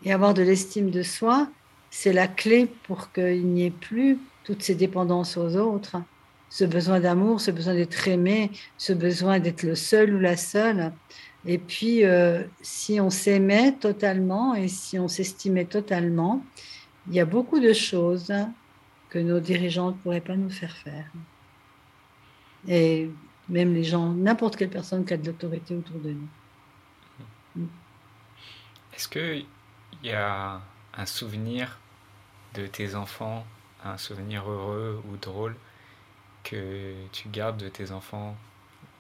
et 0.05 0.13
avoir 0.13 0.33
de 0.33 0.41
l'estime 0.41 0.91
de 0.91 1.03
soi, 1.03 1.49
c'est 1.91 2.13
la 2.13 2.27
clé 2.27 2.67
pour 2.83 3.11
qu'il 3.11 3.45
n'y 3.47 3.65
ait 3.65 3.71
plus 3.71 4.17
toutes 4.43 4.61
ces 4.63 4.75
dépendances 4.75 5.37
aux 5.37 5.55
autres 5.55 5.97
ce 6.49 6.65
besoin 6.65 6.99
d'amour, 6.99 7.39
ce 7.39 7.51
besoin 7.51 7.75
d'être 7.75 8.07
aimé, 8.07 8.51
ce 8.77 8.93
besoin 8.93 9.39
d'être 9.39 9.63
le 9.63 9.75
seul 9.75 10.13
ou 10.15 10.19
la 10.19 10.35
seule. 10.35 10.91
Et 11.45 11.57
puis, 11.57 12.03
euh, 12.03 12.43
si 12.61 12.99
on 12.99 13.09
s'aimait 13.09 13.73
totalement 13.73 14.55
et 14.55 14.67
si 14.67 14.99
on 14.99 15.07
s'estimait 15.07 15.65
totalement, 15.65 16.43
il 17.07 17.15
y 17.15 17.19
a 17.19 17.25
beaucoup 17.25 17.59
de 17.59 17.73
choses 17.73 18.33
que 19.09 19.19
nos 19.19 19.39
dirigeants 19.39 19.91
ne 19.91 19.95
pourraient 19.95 20.21
pas 20.21 20.35
nous 20.35 20.49
faire 20.49 20.75
faire. 20.75 21.05
Et 22.67 23.09
même 23.47 23.73
les 23.73 23.83
gens, 23.83 24.09
n'importe 24.13 24.55
quelle 24.55 24.69
personne 24.69 25.05
qui 25.05 25.13
a 25.13 25.17
de 25.17 25.25
l'autorité 25.25 25.75
autour 25.75 25.99
de 25.99 26.11
nous. 26.11 27.67
Est-ce 28.93 29.07
qu'il 29.07 29.45
y 30.03 30.11
a 30.11 30.61
un 30.95 31.05
souvenir 31.05 31.79
de 32.53 32.67
tes 32.67 32.95
enfants, 32.95 33.45
un 33.83 33.97
souvenir 33.97 34.49
heureux 34.49 35.01
ou 35.09 35.17
drôle 35.17 35.55
que 36.43 36.93
tu 37.11 37.29
gardes 37.29 37.57
de 37.57 37.69
tes 37.69 37.91
enfants? 37.91 38.37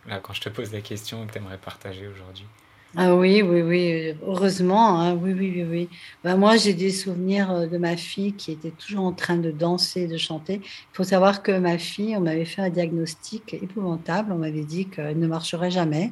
Là, 0.07 0.19
quand 0.19 0.33
je 0.33 0.41
te 0.41 0.49
pose 0.49 0.71
la 0.71 0.81
question, 0.81 1.27
que 1.27 1.33
tu 1.33 1.37
aimerais 1.37 1.57
partager 1.57 2.07
aujourd'hui 2.07 2.47
ah 2.95 3.15
oui, 3.15 3.43
oui, 3.43 3.61
oui, 3.61 4.15
heureusement, 4.25 4.99
hein, 4.99 5.13
oui, 5.13 5.33
oui, 5.33 5.51
oui, 5.55 5.63
oui. 5.69 5.89
Ben, 6.23 6.37
moi, 6.37 6.57
j'ai 6.57 6.73
des 6.73 6.89
souvenirs 6.89 7.51
euh, 7.51 7.67
de 7.67 7.77
ma 7.77 7.95
fille 7.95 8.33
qui 8.33 8.51
était 8.51 8.71
toujours 8.71 9.05
en 9.05 9.13
train 9.13 9.37
de 9.37 9.51
danser, 9.51 10.07
de 10.07 10.17
chanter. 10.17 10.55
Il 10.63 10.93
faut 10.93 11.03
savoir 11.03 11.43
que 11.43 11.51
ma 11.51 11.77
fille, 11.77 12.17
on 12.17 12.21
m'avait 12.21 12.45
fait 12.45 12.63
un 12.63 12.71
diagnostic 12.71 13.53
épouvantable. 13.53 14.31
On 14.31 14.39
m'avait 14.39 14.63
dit 14.63 14.87
qu'elle 14.87 15.19
ne 15.19 15.27
marcherait 15.27 15.69
jamais, 15.69 16.11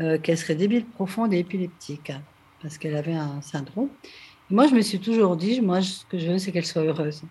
euh, 0.00 0.18
qu'elle 0.18 0.36
serait 0.38 0.56
débile 0.56 0.86
profonde 0.86 1.32
et 1.32 1.38
épileptique, 1.38 2.10
parce 2.62 2.78
qu'elle 2.78 2.96
avait 2.96 3.14
un 3.14 3.40
syndrome. 3.40 3.88
moi, 4.50 4.66
je 4.66 4.74
me 4.74 4.80
suis 4.80 4.98
toujours 4.98 5.36
dit, 5.36 5.60
moi, 5.60 5.82
ce 5.82 6.04
que 6.06 6.18
je 6.18 6.32
veux, 6.32 6.38
c'est 6.38 6.50
qu'elle 6.50 6.66
soit 6.66 6.82
heureuse. 6.82 7.22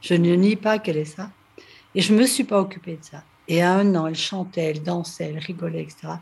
Je 0.00 0.14
ne 0.14 0.34
nie 0.36 0.54
pas 0.54 0.78
qu'elle 0.78 0.98
est 0.98 1.04
ça. 1.06 1.30
Et 1.96 2.00
je 2.00 2.12
ne 2.14 2.20
me 2.20 2.26
suis 2.26 2.44
pas 2.44 2.60
occupée 2.60 2.98
de 2.98 3.04
ça. 3.04 3.24
Et 3.48 3.62
à 3.62 3.74
un 3.74 3.94
an, 3.94 4.06
elle 4.06 4.14
chantait, 4.14 4.62
elle 4.62 4.82
dansait, 4.82 5.32
elle 5.34 5.38
rigolait, 5.38 5.82
etc. 5.82 6.14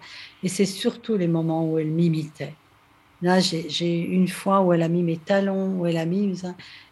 Et 0.42 0.48
c'est 0.48 0.66
surtout 0.66 1.16
les 1.16 1.28
moments 1.28 1.70
où 1.70 1.78
elle 1.78 1.90
m'imitait. 1.90 2.54
Là, 3.22 3.38
j'ai 3.40 3.98
une 3.98 4.28
fois 4.28 4.62
où 4.62 4.72
elle 4.72 4.82
a 4.82 4.88
mis 4.88 5.02
mes 5.02 5.18
talons, 5.18 5.78
où 5.78 5.86
elle 5.86 5.98
a 5.98 6.06
mis 6.06 6.32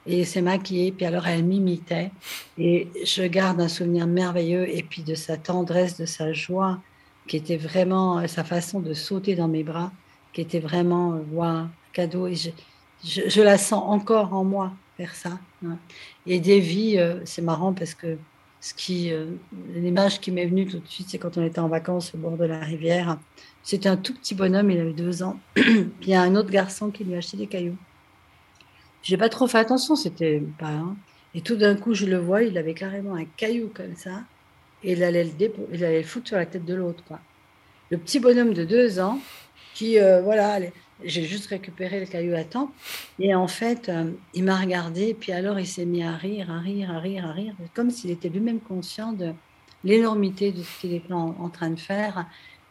et 0.07 0.25
s'est 0.25 0.43
maquillée, 0.43 0.93
puis 0.93 1.07
alors 1.07 1.27
elle 1.27 1.45
m'imitait. 1.45 2.11
Et 2.59 2.89
je 3.03 3.23
garde 3.23 3.61
un 3.61 3.69
souvenir 3.69 4.07
merveilleux, 4.07 4.69
et 4.69 4.83
puis 4.83 5.03
de 5.03 5.15
sa 5.15 5.39
tendresse, 5.39 5.99
de 5.99 6.05
sa 6.05 6.35
joie, 6.35 6.81
qui 7.27 7.37
était 7.37 7.57
vraiment 7.57 8.27
sa 8.29 8.45
façon 8.45 8.81
de 8.81 8.93
sauter 8.93 9.37
dans 9.37 9.49
mes 9.49 9.65
bras, 9.65 9.91
qui 10.35 10.43
était 10.43 10.61
vraiment, 10.61 11.15
euh, 11.15 11.65
cadeau. 11.95 12.27
Et 12.27 12.35
je, 13.05 13.41
la 13.41 13.57
sens 13.57 13.83
encore 13.87 14.35
en 14.35 14.45
moi 14.45 14.73
faire 14.99 15.15
ça. 15.15 15.39
Hein. 15.65 15.79
Et 16.27 16.41
des 16.41 16.97
euh, 16.99 17.21
c'est 17.25 17.43
marrant 17.43 17.73
parce 17.73 17.95
que 17.95 18.19
ce 18.61 18.75
qui, 18.75 19.13
euh, 19.13 19.27
l'image 19.75 20.21
qui 20.21 20.31
m'est 20.33 20.47
venue 20.47 20.67
tout 20.67 20.79
de 20.79 20.89
suite, 20.89 21.09
c'est 21.11 21.19
quand 21.19 21.39
on 21.39 21.45
était 21.45 21.61
en 21.61 21.69
vacances 21.69 22.15
au 22.15 22.19
bord 22.19 22.37
de 22.37 22.45
la 22.45 22.59
rivière. 22.59 23.19
C'était 23.63 23.89
un 23.89 23.97
tout 23.97 24.15
petit 24.15 24.35
bonhomme, 24.35 24.71
il 24.71 24.81
avait 24.81 24.93
deux 24.93 25.23
ans. 25.23 25.39
Puis 25.55 25.87
il 26.03 26.09
y 26.11 26.15
a 26.15 26.23
un 26.23 26.35
autre 26.35 26.51
garçon 26.51 26.91
qui 26.91 27.05
lui 27.05 27.15
a 27.15 27.19
acheté 27.19 27.37
des 27.37 27.47
cailloux. 27.47 27.77
J'ai 29.03 29.17
pas 29.17 29.29
trop 29.29 29.47
fait 29.47 29.59
attention, 29.59 29.95
c'était 29.95 30.43
pas. 30.59 30.69
Hein. 30.69 30.97
Et 31.35 31.41
tout 31.41 31.57
d'un 31.57 31.77
coup, 31.77 31.95
je 31.95 32.07
le 32.07 32.19
vois, 32.19 32.43
il 32.43 32.59
avait 32.59 32.75
carrément 32.75 33.15
un 33.15 33.25
caillou 33.25 33.71
comme 33.73 33.95
ça, 33.95 34.23
et 34.83 34.93
il 34.93 35.03
allait 35.05 35.25
le, 35.25 35.31
il 35.73 35.85
allait 35.85 36.01
le 36.01 36.07
foutre 36.07 36.29
sur 36.29 36.37
la 36.37 36.47
tête 36.47 36.65
de 36.65 36.75
l'autre, 36.75 37.05
quoi. 37.07 37.21
Le 37.91 37.99
petit 37.99 38.21
bonhomme 38.21 38.55
de 38.55 38.65
deux 38.65 38.99
ans, 38.99 39.21
qui, 39.75 39.99
euh, 39.99 40.21
voilà, 40.21 40.59
j'ai 41.05 41.25
juste 41.25 41.47
récupéré 41.47 42.01
le 42.01 42.07
caillou 42.07 42.35
à 42.35 42.45
temps. 42.45 42.73
Et 43.19 43.35
en 43.35 43.49
fait, 43.49 43.89
euh, 43.89 44.11
il 44.35 44.45
m'a 44.45 44.59
regardé, 44.59 45.15
puis 45.15 45.33
alors 45.33 45.59
il 45.59 45.67
s'est 45.67 45.85
mis 45.85 46.03
à 46.03 46.17
rire, 46.17 46.51
à 46.51 46.59
rire, 46.59 46.91
à 46.91 46.99
rire, 46.99 47.27
à 47.27 47.33
rire, 47.33 47.55
comme 47.75 47.91
s'il 47.91 48.11
était 48.11 48.29
lui-même 48.29 48.61
conscient 48.61 49.13
de 49.13 49.33
l'énormité 49.85 50.53
de 50.53 50.63
ce 50.63 50.81
qu'il 50.81 50.93
était 50.93 51.13
en, 51.13 51.49
train 51.51 51.71
de 51.71 51.79
faire. 51.79 52.27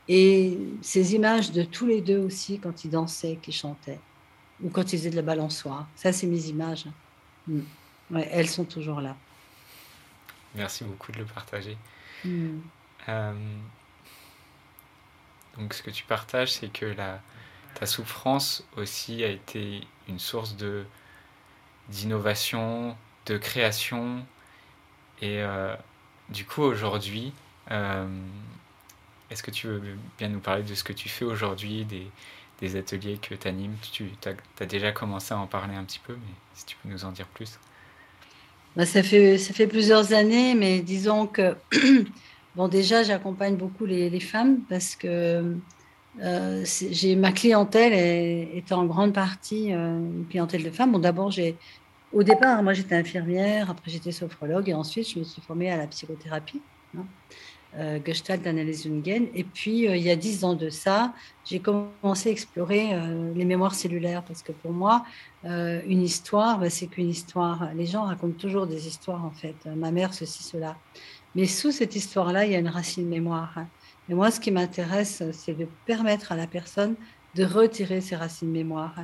Et 0.09 0.57
ces 0.81 1.15
images 1.15 1.51
de 1.51 1.63
tous 1.63 1.85
les 1.85 2.01
deux 2.01 2.19
aussi, 2.19 2.59
quand 2.59 2.83
ils 2.83 2.91
dansaient, 2.91 3.37
qu'ils 3.41 3.53
chantaient, 3.53 3.99
ou 4.61 4.69
quand 4.69 4.93
ils 4.93 4.97
faisaient 4.97 5.09
de 5.09 5.15
la 5.15 5.21
balançoire. 5.21 5.87
Ça, 5.95 6.11
c'est 6.11 6.27
mes 6.27 6.47
images. 6.47 6.85
Mm. 7.47 7.59
Ouais, 8.11 8.27
elles 8.31 8.47
sont 8.47 8.65
toujours 8.65 9.01
là. 9.01 9.15
Merci 10.55 10.83
beaucoup 10.83 11.11
de 11.11 11.19
le 11.19 11.25
partager. 11.25 11.77
Mm. 12.23 12.59
Euh, 13.09 13.33
donc, 15.57 15.73
ce 15.73 15.81
que 15.81 15.91
tu 15.91 16.03
partages, 16.03 16.53
c'est 16.53 16.71
que 16.71 16.85
la 16.85 17.21
ta 17.79 17.85
souffrance 17.85 18.63
aussi 18.75 19.23
a 19.23 19.27
été 19.27 19.81
une 20.07 20.19
source 20.19 20.55
de 20.55 20.83
d'innovation, 21.89 22.97
de 23.27 23.37
création. 23.37 24.25
Et 25.21 25.41
euh, 25.41 25.73
du 26.29 26.43
coup, 26.43 26.63
aujourd'hui, 26.63 27.31
euh, 27.71 28.07
est-ce 29.29 29.41
que 29.41 29.51
tu 29.51 29.67
veux 29.67 29.81
bien 30.17 30.27
nous 30.27 30.39
parler 30.39 30.63
de 30.63 30.73
ce 30.73 30.83
que 30.83 30.91
tu 30.91 31.07
fais 31.07 31.23
aujourd'hui, 31.23 31.85
des, 31.85 32.07
des, 32.59 32.75
ateliers 32.75 33.17
que 33.17 33.35
tu 33.35 33.47
animes 33.47 33.75
Tu 33.93 34.11
as, 34.59 34.65
déjà 34.65 34.91
commencé 34.91 35.33
à 35.33 35.37
en 35.37 35.47
parler 35.47 35.75
un 35.75 35.85
petit 35.85 35.99
peu, 35.99 36.13
mais 36.13 36.33
si 36.55 36.65
tu 36.65 36.75
peux 36.81 36.89
nous 36.89 37.05
en 37.05 37.11
dire 37.11 37.27
plus. 37.27 37.57
Bah, 38.75 38.85
ça, 38.85 39.01
fait, 39.01 39.37
ça 39.37 39.53
fait 39.53 39.67
plusieurs 39.67 40.13
années, 40.13 40.55
mais 40.55 40.81
disons 40.81 41.25
que, 41.25 41.55
bon, 42.55 42.67
déjà, 42.67 43.03
j'accompagne 43.03 43.55
beaucoup 43.55 43.85
les, 43.85 44.09
les, 44.09 44.19
femmes 44.19 44.59
parce 44.67 44.95
que 44.95 45.55
euh, 46.21 46.65
j'ai 46.65 47.15
ma 47.15 47.31
clientèle 47.31 47.93
est, 47.93 48.71
en 48.71 48.85
grande 48.85 49.13
partie 49.13 49.73
euh, 49.73 49.97
une 49.97 50.25
clientèle 50.29 50.63
de 50.63 50.71
femmes. 50.71 50.91
Bon, 50.91 50.99
d'abord, 50.99 51.31
j'ai 51.31 51.55
au 52.13 52.23
départ, 52.23 52.63
moi 52.63 52.73
j'étais 52.73 52.95
infirmière, 52.95 53.69
après 53.69 53.91
j'étais 53.91 54.11
sophrologue 54.11 54.69
et 54.69 54.73
ensuite 54.73 55.09
je 55.09 55.19
me 55.19 55.23
suis 55.23 55.41
formée 55.41 55.69
à 55.69 55.77
la 55.77 55.87
psychothérapie, 55.87 56.61
hein, 56.97 57.05
euh, 57.77 57.99
Gestalt 58.03 58.41
d'analyse 58.41 58.83
Jungen. 58.83 59.27
Et 59.35 59.43
puis 59.43 59.83
il 59.83 60.01
y 60.01 60.09
a 60.09 60.15
dix 60.15 60.43
ans 60.43 60.55
de 60.55 60.69
ça, 60.69 61.13
j'ai 61.45 61.59
commencé 61.59 62.29
à 62.29 62.31
explorer 62.31 62.89
les 63.35 63.45
mémoires 63.45 63.75
cellulaires 63.75 64.23
parce 64.23 64.41
que 64.41 64.53
pour 64.53 64.71
moi, 64.71 65.05
une 65.43 66.01
histoire, 66.01 66.59
bah, 66.59 66.69
c'est 66.69 66.87
qu'une 66.87 67.09
histoire. 67.09 67.69
Les 67.75 67.85
gens 67.85 68.03
racontent 68.03 68.37
toujours 68.37 68.67
des 68.67 68.87
histoires 68.87 69.23
en 69.23 69.31
fait. 69.31 69.55
Ma 69.75 69.91
mère, 69.91 70.13
ceci, 70.13 70.43
cela. 70.43 70.77
Mais 71.35 71.45
sous 71.45 71.71
cette 71.71 71.95
histoire-là, 71.95 72.45
il 72.45 72.53
y 72.53 72.55
a 72.55 72.59
une 72.59 72.69
racine 72.69 73.07
mémoire. 73.07 73.53
Hein. 73.57 73.67
Et 74.09 74.13
moi, 74.13 74.31
ce 74.31 74.39
qui 74.39 74.51
m'intéresse, 74.51 75.23
c'est 75.31 75.57
de 75.57 75.67
permettre 75.85 76.31
à 76.31 76.35
la 76.35 76.47
personne 76.47 76.95
de 77.35 77.43
retirer 77.43 78.01
ses 78.01 78.15
racines 78.15 78.49
mémoire. 78.49 78.95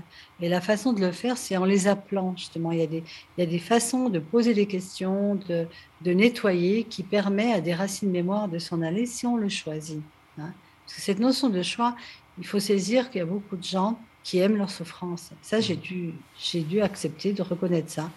Et 0.42 0.50
la 0.50 0.62
façon 0.62 0.92
de 0.94 1.02
le 1.02 1.12
faire, 1.12 1.38
c'est 1.38 1.56
en 1.58 1.66
les 1.66 1.88
appelant, 1.88 2.34
justement. 2.36 2.72
Il 2.72 2.80
y, 2.80 2.84
a 2.84 2.88
des, 2.88 3.04
il 3.38 3.42
y 3.42 3.44
a 3.44 3.46
des 3.46 3.60
façons 3.60 4.10
de 4.10 4.20
poser 4.20 4.54
des 4.54 4.66
questions, 4.66 5.36
de, 5.36 5.68
de 6.02 6.12
nettoyer, 6.12 6.84
qui 6.86 7.04
permet 7.04 7.54
à 7.54 7.62
des 7.62 7.74
racines 7.74 8.10
mémoire 8.10 8.48
de 8.48 8.60
s'en 8.60 8.82
aller 8.82 9.06
si 9.06 9.28
on 9.28 9.38
le 9.38 9.50
choisit. 9.50 10.02
Hein. 10.40 10.52
Parce 10.86 10.96
que 10.96 11.02
cette 11.02 11.20
notion 11.20 11.50
de 11.50 11.62
choix, 11.62 11.96
il 12.40 12.48
faut 12.48 12.60
saisir 12.60 13.10
qu'il 13.12 13.20
y 13.20 13.22
a 13.22 13.26
beaucoup 13.26 13.56
de 13.56 13.64
gens 13.64 14.00
qui 14.24 14.40
aiment 14.40 14.58
leur 14.58 14.72
souffrance. 14.72 15.32
Ça, 15.42 15.60
j'ai 15.60 15.76
dû, 15.76 16.14
j'ai 16.40 16.62
dû 16.62 16.82
accepter 16.82 17.34
de 17.34 17.42
reconnaître 17.44 17.92
ça. 17.92 18.10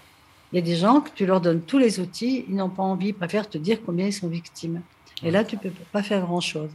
Il 0.53 0.57
y 0.57 0.59
a 0.59 0.63
des 0.63 0.77
gens 0.77 1.01
que 1.01 1.11
tu 1.15 1.27
leur 1.27 1.41
donnes 1.41 1.61
tous 1.61 1.79
les 1.79 2.01
outils, 2.01 2.45
ils 2.49 2.55
n'ont 2.55 2.71
pas 2.71 2.85
envie, 2.85 3.09
ils 3.09 3.15
préfèrent 3.15 3.51
te 3.51 3.59
dire 3.59 3.81
combien 3.85 4.07
ils 4.07 4.13
sont 4.13 4.29
victimes. 4.29 4.81
Et 5.23 5.31
là, 5.31 5.45
tu 5.45 5.57
peux 5.57 5.71
pas 5.93 6.03
faire 6.03 6.21
grand-chose. 6.21 6.71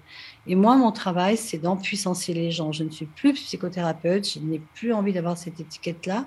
Et 0.48 0.56
moi, 0.56 0.76
mon 0.76 0.92
travail, 0.92 1.38
c'est 1.38 1.60
d'empuissancer 1.60 2.34
les 2.34 2.50
gens. 2.50 2.72
Je 2.72 2.84
ne 2.84 2.90
suis 2.90 3.06
plus 3.06 3.34
psychothérapeute, 3.34 4.28
je 4.28 4.40
n'ai 4.40 4.60
plus 4.74 4.94
envie 4.94 5.14
d'avoir 5.14 5.38
cette 5.38 5.60
étiquette-là. 5.60 6.26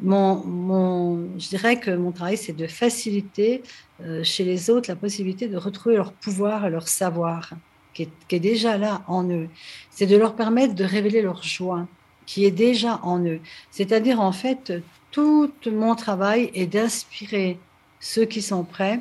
Mon, 0.00 0.44
mon, 0.44 1.38
je 1.38 1.48
dirais 1.48 1.80
que 1.80 1.90
mon 1.90 2.12
travail, 2.12 2.36
c'est 2.36 2.52
de 2.52 2.66
faciliter 2.66 3.62
euh, 4.02 4.22
chez 4.22 4.44
les 4.44 4.70
autres 4.70 4.90
la 4.90 4.96
possibilité 4.96 5.48
de 5.48 5.56
retrouver 5.56 5.96
leur 5.96 6.12
pouvoir 6.12 6.66
et 6.66 6.70
leur 6.70 6.86
savoir, 6.86 7.54
qui 7.94 8.08
est 8.30 8.38
déjà 8.38 8.76
là 8.76 9.02
en 9.08 9.28
eux. 9.28 9.48
C'est 9.90 10.06
de 10.06 10.16
leur 10.16 10.36
permettre 10.36 10.74
de 10.74 10.84
révéler 10.84 11.22
leur 11.22 11.42
joie, 11.42 11.88
qui 12.26 12.44
est 12.44 12.50
déjà 12.50 13.00
en 13.02 13.24
eux. 13.24 13.40
C'est-à-dire, 13.70 14.20
en 14.20 14.32
fait, 14.32 14.72
tout 15.10 15.50
mon 15.66 15.94
travail 15.94 16.50
est 16.54 16.66
d'inspirer 16.66 17.58
ceux 18.00 18.26
qui 18.26 18.42
sont 18.42 18.64
prêts 18.64 19.00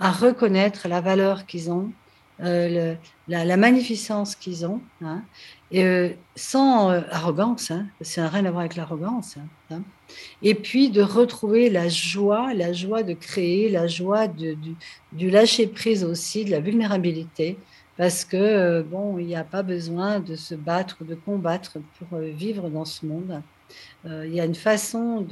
à 0.00 0.10
reconnaître 0.10 0.88
la 0.88 1.00
valeur 1.00 1.46
qu'ils 1.46 1.70
ont, 1.70 1.90
euh, 2.40 2.94
la, 3.26 3.56
magnificence 3.56 4.36
qu'ils 4.36 4.64
ont, 4.64 4.80
hein, 5.02 5.22
et, 5.72 5.84
euh, 5.84 6.10
sans 6.36 6.90
euh, 6.90 7.00
arrogance, 7.10 7.72
hein, 7.72 7.86
ça 8.00 8.22
n'a 8.22 8.28
rien 8.28 8.44
à 8.44 8.50
voir 8.50 8.60
avec 8.60 8.76
l'arrogance, 8.76 9.36
hein, 9.72 9.82
et 10.42 10.54
puis 10.54 10.90
de 10.90 11.02
retrouver 11.02 11.68
la 11.68 11.88
joie, 11.88 12.54
la 12.54 12.72
joie 12.72 13.02
de 13.02 13.12
créer, 13.12 13.68
la 13.68 13.88
joie 13.88 14.28
de, 14.28 14.54
du, 14.54 14.76
du 15.12 15.30
lâcher-prise 15.30 16.04
aussi, 16.04 16.44
de 16.44 16.52
la 16.52 16.60
vulnérabilité, 16.60 17.58
parce 17.96 18.24
que, 18.24 18.82
bon, 18.82 19.18
il 19.18 19.26
n'y 19.26 19.34
a 19.34 19.42
pas 19.42 19.64
besoin 19.64 20.20
de 20.20 20.36
se 20.36 20.54
battre, 20.54 21.04
de 21.04 21.16
combattre 21.16 21.78
pour 21.98 22.18
vivre 22.20 22.70
dans 22.70 22.84
ce 22.84 23.04
monde. 23.04 23.42
Il 24.04 24.32
y 24.32 24.40
a 24.40 24.44
une 24.44 24.54
façon 24.54 25.26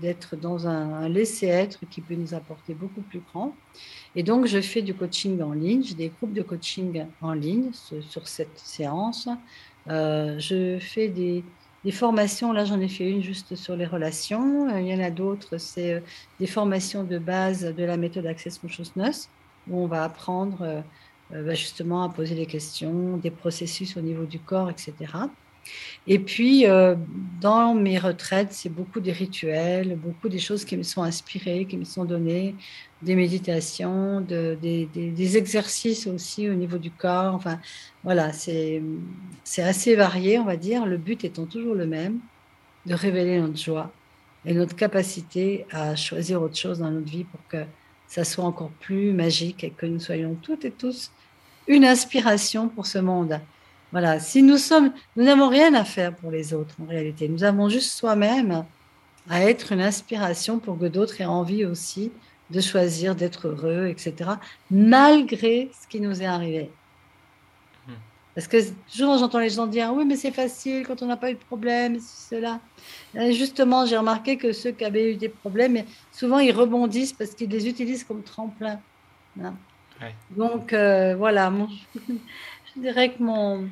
d'être 0.00 0.36
dans 0.36 0.66
un, 0.66 0.94
un 0.94 1.08
laisser-être 1.08 1.80
qui 1.90 2.00
peut 2.00 2.14
nous 2.14 2.34
apporter 2.34 2.74
beaucoup 2.74 3.00
plus 3.00 3.20
grand. 3.32 3.54
Et 4.16 4.22
donc, 4.22 4.46
je 4.46 4.60
fais 4.60 4.82
du 4.82 4.94
coaching 4.94 5.40
en 5.40 5.52
ligne, 5.52 5.82
j'ai 5.82 5.94
des 5.94 6.08
groupes 6.08 6.32
de 6.32 6.42
coaching 6.42 7.06
en 7.22 7.32
ligne 7.32 7.70
sur 7.72 8.26
cette 8.28 8.58
séance. 8.58 9.28
Euh, 9.88 10.38
je 10.38 10.78
fais 10.78 11.08
des, 11.08 11.44
formations, 11.92 12.52
là 12.52 12.64
j'en 12.64 12.78
ai 12.80 12.88
fait 12.88 13.08
une 13.08 13.22
juste 13.22 13.54
sur 13.56 13.76
les 13.76 13.86
relations. 13.86 14.68
Euh, 14.70 14.80
il 14.80 14.88
y 14.88 14.94
en 14.94 15.02
a 15.02 15.10
d'autres, 15.10 15.58
c'est 15.58 15.94
euh, 15.94 16.00
des 16.38 16.46
formations 16.46 17.04
de 17.04 17.18
base 17.18 17.62
de 17.62 17.84
la 17.84 17.96
méthode 17.96 18.26
Access 18.26 18.58
Consciousness, 18.58 19.28
où 19.68 19.78
on 19.80 19.86
va 19.86 20.04
apprendre 20.04 20.82
bah, 21.30 21.54
justement 21.54 22.02
à 22.02 22.08
poser 22.08 22.34
des 22.34 22.46
questions, 22.46 23.16
des 23.16 23.30
processus 23.30 23.96
au 23.96 24.00
niveau 24.00 24.24
du 24.24 24.40
corps, 24.40 24.70
etc. 24.70 24.94
Et 26.06 26.18
puis, 26.18 26.64
dans 27.40 27.74
mes 27.74 27.98
retraites, 27.98 28.52
c'est 28.52 28.68
beaucoup 28.68 29.00
des 29.00 29.12
rituels, 29.12 29.96
beaucoup 29.96 30.28
des 30.28 30.38
choses 30.38 30.64
qui 30.64 30.76
me 30.76 30.82
sont 30.82 31.02
inspirées, 31.02 31.66
qui 31.66 31.76
me 31.76 31.84
sont 31.84 32.04
données, 32.04 32.54
des 33.02 33.14
méditations, 33.14 34.20
de, 34.20 34.58
des, 34.60 34.86
des, 34.86 35.36
exercices 35.36 36.06
aussi 36.06 36.48
au 36.48 36.54
niveau 36.54 36.78
du 36.78 36.90
corps. 36.90 37.34
Enfin, 37.34 37.58
voilà, 38.04 38.32
c'est 38.32 38.82
assez 39.58 39.94
varié, 39.94 40.38
on 40.38 40.44
va 40.44 40.56
dire. 40.56 40.86
Le 40.86 40.96
but 40.96 41.24
étant 41.24 41.46
toujours 41.46 41.74
le 41.74 41.86
même, 41.86 42.18
de 42.86 42.94
révéler 42.94 43.40
notre 43.40 43.58
joie 43.58 43.92
et 44.44 44.54
notre 44.54 44.74
capacité 44.74 45.66
à 45.70 45.96
choisir 45.96 46.42
autre 46.42 46.56
chose 46.56 46.78
dans 46.78 46.90
notre 46.90 47.10
vie 47.10 47.24
pour 47.24 47.40
que 47.48 47.64
ça 48.08 48.24
soit 48.24 48.44
encore 48.44 48.70
plus 48.80 49.12
magique 49.12 49.64
et 49.64 49.70
que 49.70 49.86
nous 49.86 50.00
soyons 50.00 50.36
toutes 50.42 50.64
et 50.64 50.70
tous 50.70 51.10
une 51.68 51.84
inspiration 51.84 52.68
pour 52.68 52.86
ce 52.86 52.98
monde. 52.98 53.38
Voilà, 53.92 54.20
si 54.20 54.42
nous 54.42 54.58
sommes, 54.58 54.92
nous 55.16 55.24
n'avons 55.24 55.48
rien 55.48 55.74
à 55.74 55.84
faire 55.84 56.14
pour 56.14 56.30
les 56.30 56.54
autres 56.54 56.74
en 56.82 56.86
réalité. 56.86 57.28
Nous 57.28 57.42
avons 57.42 57.68
juste 57.68 57.90
soi-même 57.90 58.64
à 59.28 59.42
être 59.42 59.72
une 59.72 59.80
inspiration 59.80 60.58
pour 60.58 60.78
que 60.78 60.86
d'autres 60.86 61.20
aient 61.20 61.26
envie 61.26 61.64
aussi 61.64 62.12
de 62.50 62.60
choisir 62.60 63.14
d'être 63.14 63.48
heureux, 63.48 63.86
etc., 63.86 64.30
malgré 64.70 65.70
ce 65.80 65.86
qui 65.88 66.00
nous 66.00 66.22
est 66.22 66.26
arrivé. 66.26 66.70
Hmm. 67.86 67.92
Parce 68.34 68.46
que 68.48 68.56
toujours 68.92 69.18
j'entends 69.18 69.38
les 69.38 69.50
gens 69.50 69.66
dire 69.66 69.92
oui 69.94 70.04
mais 70.04 70.16
c'est 70.16 70.32
facile 70.32 70.84
quand 70.84 71.02
on 71.02 71.06
n'a 71.06 71.16
pas 71.16 71.30
eu 71.30 71.34
de 71.34 71.38
problème, 71.38 71.98
cela. 72.00 72.60
justement, 73.14 73.86
j'ai 73.86 73.96
remarqué 73.96 74.36
que 74.36 74.52
ceux 74.52 74.72
qui 74.72 74.84
avaient 74.84 75.12
eu 75.12 75.16
des 75.16 75.28
problèmes, 75.28 75.84
souvent 76.12 76.38
ils 76.38 76.52
rebondissent 76.52 77.12
parce 77.12 77.34
qu'ils 77.34 77.50
les 77.50 77.68
utilisent 77.68 78.04
comme 78.04 78.22
tremplin. 78.22 78.80
Hein. 79.40 79.54
Donc 80.30 80.72
euh, 80.72 81.14
voilà, 81.16 81.52
je 82.74 82.80
dirais 82.80 83.12
que 83.12 83.22
mon, 83.22 83.68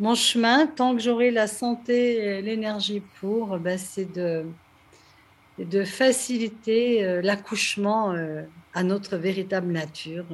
mon 0.00 0.14
chemin, 0.14 0.66
tant 0.66 0.94
que 0.94 1.02
j'aurai 1.02 1.30
la 1.30 1.46
santé 1.46 2.16
et 2.16 2.42
l'énergie 2.42 3.02
pour, 3.20 3.58
ben, 3.58 3.78
c'est 3.78 4.12
de, 4.12 4.46
de 5.58 5.84
faciliter 5.84 7.04
euh, 7.04 7.22
l'accouchement 7.22 8.12
euh, 8.12 8.42
à 8.74 8.82
notre 8.82 9.16
véritable 9.16 9.70
nature, 9.70 10.26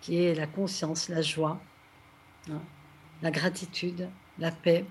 qui 0.00 0.22
est 0.22 0.34
la 0.34 0.46
conscience, 0.46 1.08
la 1.08 1.22
joie, 1.22 1.60
hein, 2.50 2.60
la 3.22 3.30
gratitude, 3.30 4.08
la 4.38 4.50
paix, 4.50 4.84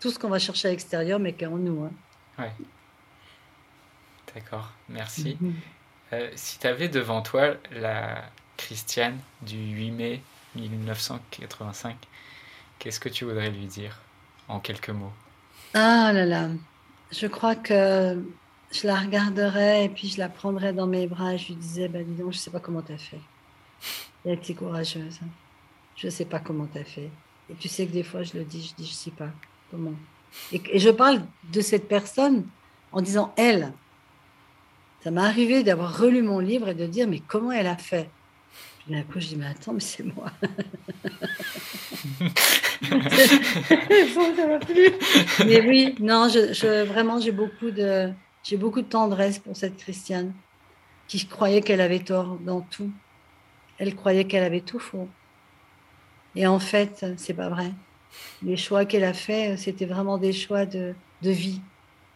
tout 0.00 0.10
ce 0.10 0.18
qu'on 0.18 0.28
va 0.28 0.38
chercher 0.38 0.68
à 0.68 0.70
l'extérieur, 0.70 1.18
mais 1.18 1.32
qui 1.32 1.44
est 1.44 1.48
en 1.48 1.56
nous. 1.56 1.84
Hein. 1.84 2.50
D'accord, 4.34 4.72
merci. 4.88 5.36
Mhm. 5.40 5.54
Euh, 6.12 6.30
si 6.34 6.58
tu 6.58 6.66
avais 6.66 6.88
devant 6.88 7.22
toi 7.22 7.54
la 7.72 8.24
Christiane 8.56 9.18
du 9.42 9.56
8 9.56 9.90
mai 9.90 10.22
1985, 10.56 11.96
qu'est-ce 12.78 13.00
que 13.00 13.08
tu 13.08 13.24
voudrais 13.24 13.50
lui 13.50 13.66
dire 13.66 13.98
en 14.48 14.60
quelques 14.60 14.90
mots? 14.90 15.12
Ah 15.74 16.12
là 16.12 16.24
là, 16.24 16.48
je 17.12 17.26
crois 17.26 17.54
que 17.54 18.22
je 18.72 18.86
la 18.86 18.96
regarderais 18.96 19.84
et 19.84 19.88
puis 19.88 20.08
je 20.08 20.18
la 20.18 20.28
prendrais 20.28 20.72
dans 20.72 20.86
mes 20.86 21.06
bras 21.06 21.34
et 21.34 21.38
je 21.38 21.48
lui 21.48 21.54
disais, 21.54 21.88
bah, 21.88 22.00
dis 22.02 22.14
donc, 22.14 22.32
je 22.32 22.38
ne 22.38 22.42
sais 22.42 22.50
pas 22.50 22.60
comment 22.60 22.82
tu 22.82 22.92
as 22.92 22.98
fait. 22.98 23.20
Elle 24.24 24.32
était 24.32 24.54
courageuse. 24.54 25.20
Hein. 25.22 25.28
Je 25.96 26.06
ne 26.06 26.10
sais 26.10 26.24
pas 26.24 26.40
comment 26.40 26.66
tu 26.66 26.78
as 26.78 26.84
fait. 26.84 27.10
Et 27.50 27.54
tu 27.54 27.68
sais 27.68 27.86
que 27.86 27.92
des 27.92 28.02
fois, 28.02 28.22
je 28.22 28.34
le 28.34 28.44
dis, 28.44 28.62
je 28.62 28.74
dis, 28.74 28.84
je 28.84 28.90
ne 28.90 28.96
sais 28.96 29.10
pas 29.12 29.30
comment. 29.70 29.94
Et, 30.52 30.78
je 30.78 30.90
parle 30.90 31.22
de 31.52 31.60
cette 31.60 31.88
personne 31.88 32.46
en 32.92 33.00
disant 33.00 33.32
elle. 33.36 33.72
Ça 35.02 35.10
m'est 35.10 35.20
arrivé 35.20 35.62
d'avoir 35.62 35.96
relu 35.96 36.22
mon 36.22 36.40
livre 36.40 36.68
et 36.68 36.74
de 36.74 36.86
dire, 36.86 37.06
mais 37.06 37.20
comment 37.20 37.52
elle 37.52 37.68
a 37.68 37.76
fait? 37.76 38.10
Puis 38.86 38.94
d'un 38.94 39.02
coup, 39.02 39.18
je 39.18 39.26
dis, 39.26 39.36
mais 39.36 39.46
attends, 39.46 39.72
mais 39.72 39.80
c'est 39.80 40.04
moi. 40.04 40.30
mais 45.44 45.60
oui, 45.66 45.96
non, 45.98 46.28
je 46.28 46.84
vraiment, 46.84 47.18
j'ai 47.18 47.32
beaucoup 47.32 47.72
de 47.72 48.12
j'ai 48.44 48.56
beaucoup 48.56 48.82
de 48.82 48.86
tendresse 48.86 49.40
pour 49.40 49.56
cette 49.56 49.76
Christiane 49.76 50.32
qui 51.08 51.26
croyait 51.26 51.62
qu'elle 51.62 51.80
avait 51.80 51.98
tort 51.98 52.38
dans 52.38 52.60
tout. 52.60 52.92
Elle 53.78 53.96
croyait 53.96 54.26
qu'elle 54.26 54.44
avait 54.44 54.60
tout 54.60 54.78
faux. 54.78 55.08
Et 56.36 56.46
en 56.46 56.60
fait, 56.60 57.04
c'est 57.16 57.34
pas 57.34 57.48
vrai. 57.48 57.72
Les 58.42 58.56
choix 58.56 58.84
qu'elle 58.84 59.02
a 59.02 59.14
faits, 59.14 59.58
c'était 59.58 59.86
vraiment 59.86 60.16
des 60.16 60.32
choix 60.32 60.64
de, 60.64 60.94
de 61.22 61.30
vie. 61.30 61.60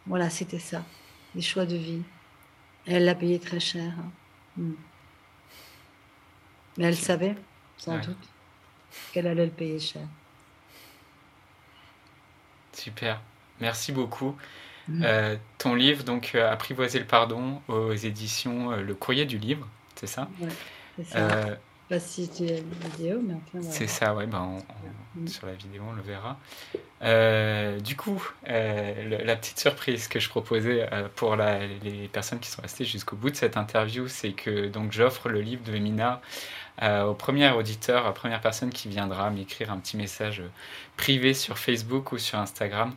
Voilà, 0.07 0.31
c'était 0.31 0.61
ça, 0.61 0.85
des 1.35 1.43
choix 1.43 1.67
de 1.67 1.75
vie. 1.77 2.03
elle 2.87 3.07
l'a 3.07 3.17
payé 3.17 3.41
très 3.41 3.61
cher. 3.61 3.93
Hein. 3.99 4.13
Hmm. 4.57 4.75
Mais 6.77 6.87
elle 6.87 6.97
savait, 6.97 7.35
sans 7.77 7.99
doute, 7.99 8.17
qu'elle 9.13 9.27
allait 9.27 9.47
le 9.47 9.53
payer 9.53 9.79
cher. 9.79 10.03
Super. 12.73 13.21
Merci 13.61 13.93
beaucoup. 13.93 14.37
Mm. 14.89 15.03
Euh, 15.05 15.37
ton 15.59 15.75
livre, 15.75 16.05
donc 16.05 16.33
euh, 16.35 16.51
Apprivoiser 16.51 16.99
le 16.99 17.05
pardon 17.05 17.61
aux 17.69 17.93
éditions 17.93 18.73
euh, 18.73 18.83
Le 18.83 18.95
Courrier 18.95 19.25
du 19.25 19.39
Livre, 19.39 19.67
c'est 19.95 20.07
ça? 20.07 20.29
Ouais, 20.41 20.49
c'est 20.97 21.05
ça. 21.05 21.59
Pas 21.89 21.99
si 21.99 22.29
tu 22.29 22.45
as 22.45 22.59
une 22.59 22.71
vidéo, 22.93 23.21
mais 23.21 23.35
enfin, 23.35 23.67
C'est 23.69 23.89
ça, 23.89 24.15
ouais, 24.15 24.27
ben, 24.27 24.59
mm. 25.17 25.27
sur 25.27 25.49
la 25.49 25.55
vidéo, 25.55 25.83
on 25.89 25.93
le 25.93 26.03
verra. 26.03 26.39
du 27.81 27.97
coup, 27.97 28.23
la 28.47 29.37
petite 29.37 29.59
surprise 29.59 30.07
que 30.07 30.21
je 30.21 30.29
proposais 30.29 30.89
pour 31.17 31.35
la, 31.35 31.67
les 31.67 32.07
personnes 32.07 32.39
qui 32.39 32.49
sont 32.49 32.63
restées 32.63 32.85
jusqu'au 32.85 33.17
bout 33.17 33.31
de 33.31 33.37
cette 33.37 33.57
interview, 33.57 34.07
c'est 34.07 34.33
que 34.33 34.69
donc 34.69 34.93
j'offre 34.93 35.29
le 35.29 35.41
livre 35.41 35.65
de 35.65 35.77
Mina 35.79 36.23
au 36.81 37.15
premier 37.15 37.51
auditeur, 37.51 38.05
à 38.05 38.07
la 38.07 38.13
première 38.13 38.41
personne 38.41 38.71
qui 38.71 38.89
viendra 38.89 39.31
m'écrire 39.31 39.71
un 39.71 39.79
petit 39.79 39.97
message 39.97 40.43
privé 40.97 41.35
sur 41.35 41.59
Facebook 41.59 42.13
ou 42.13 42.19
sur 42.19 42.39
Instagram. 42.39 42.95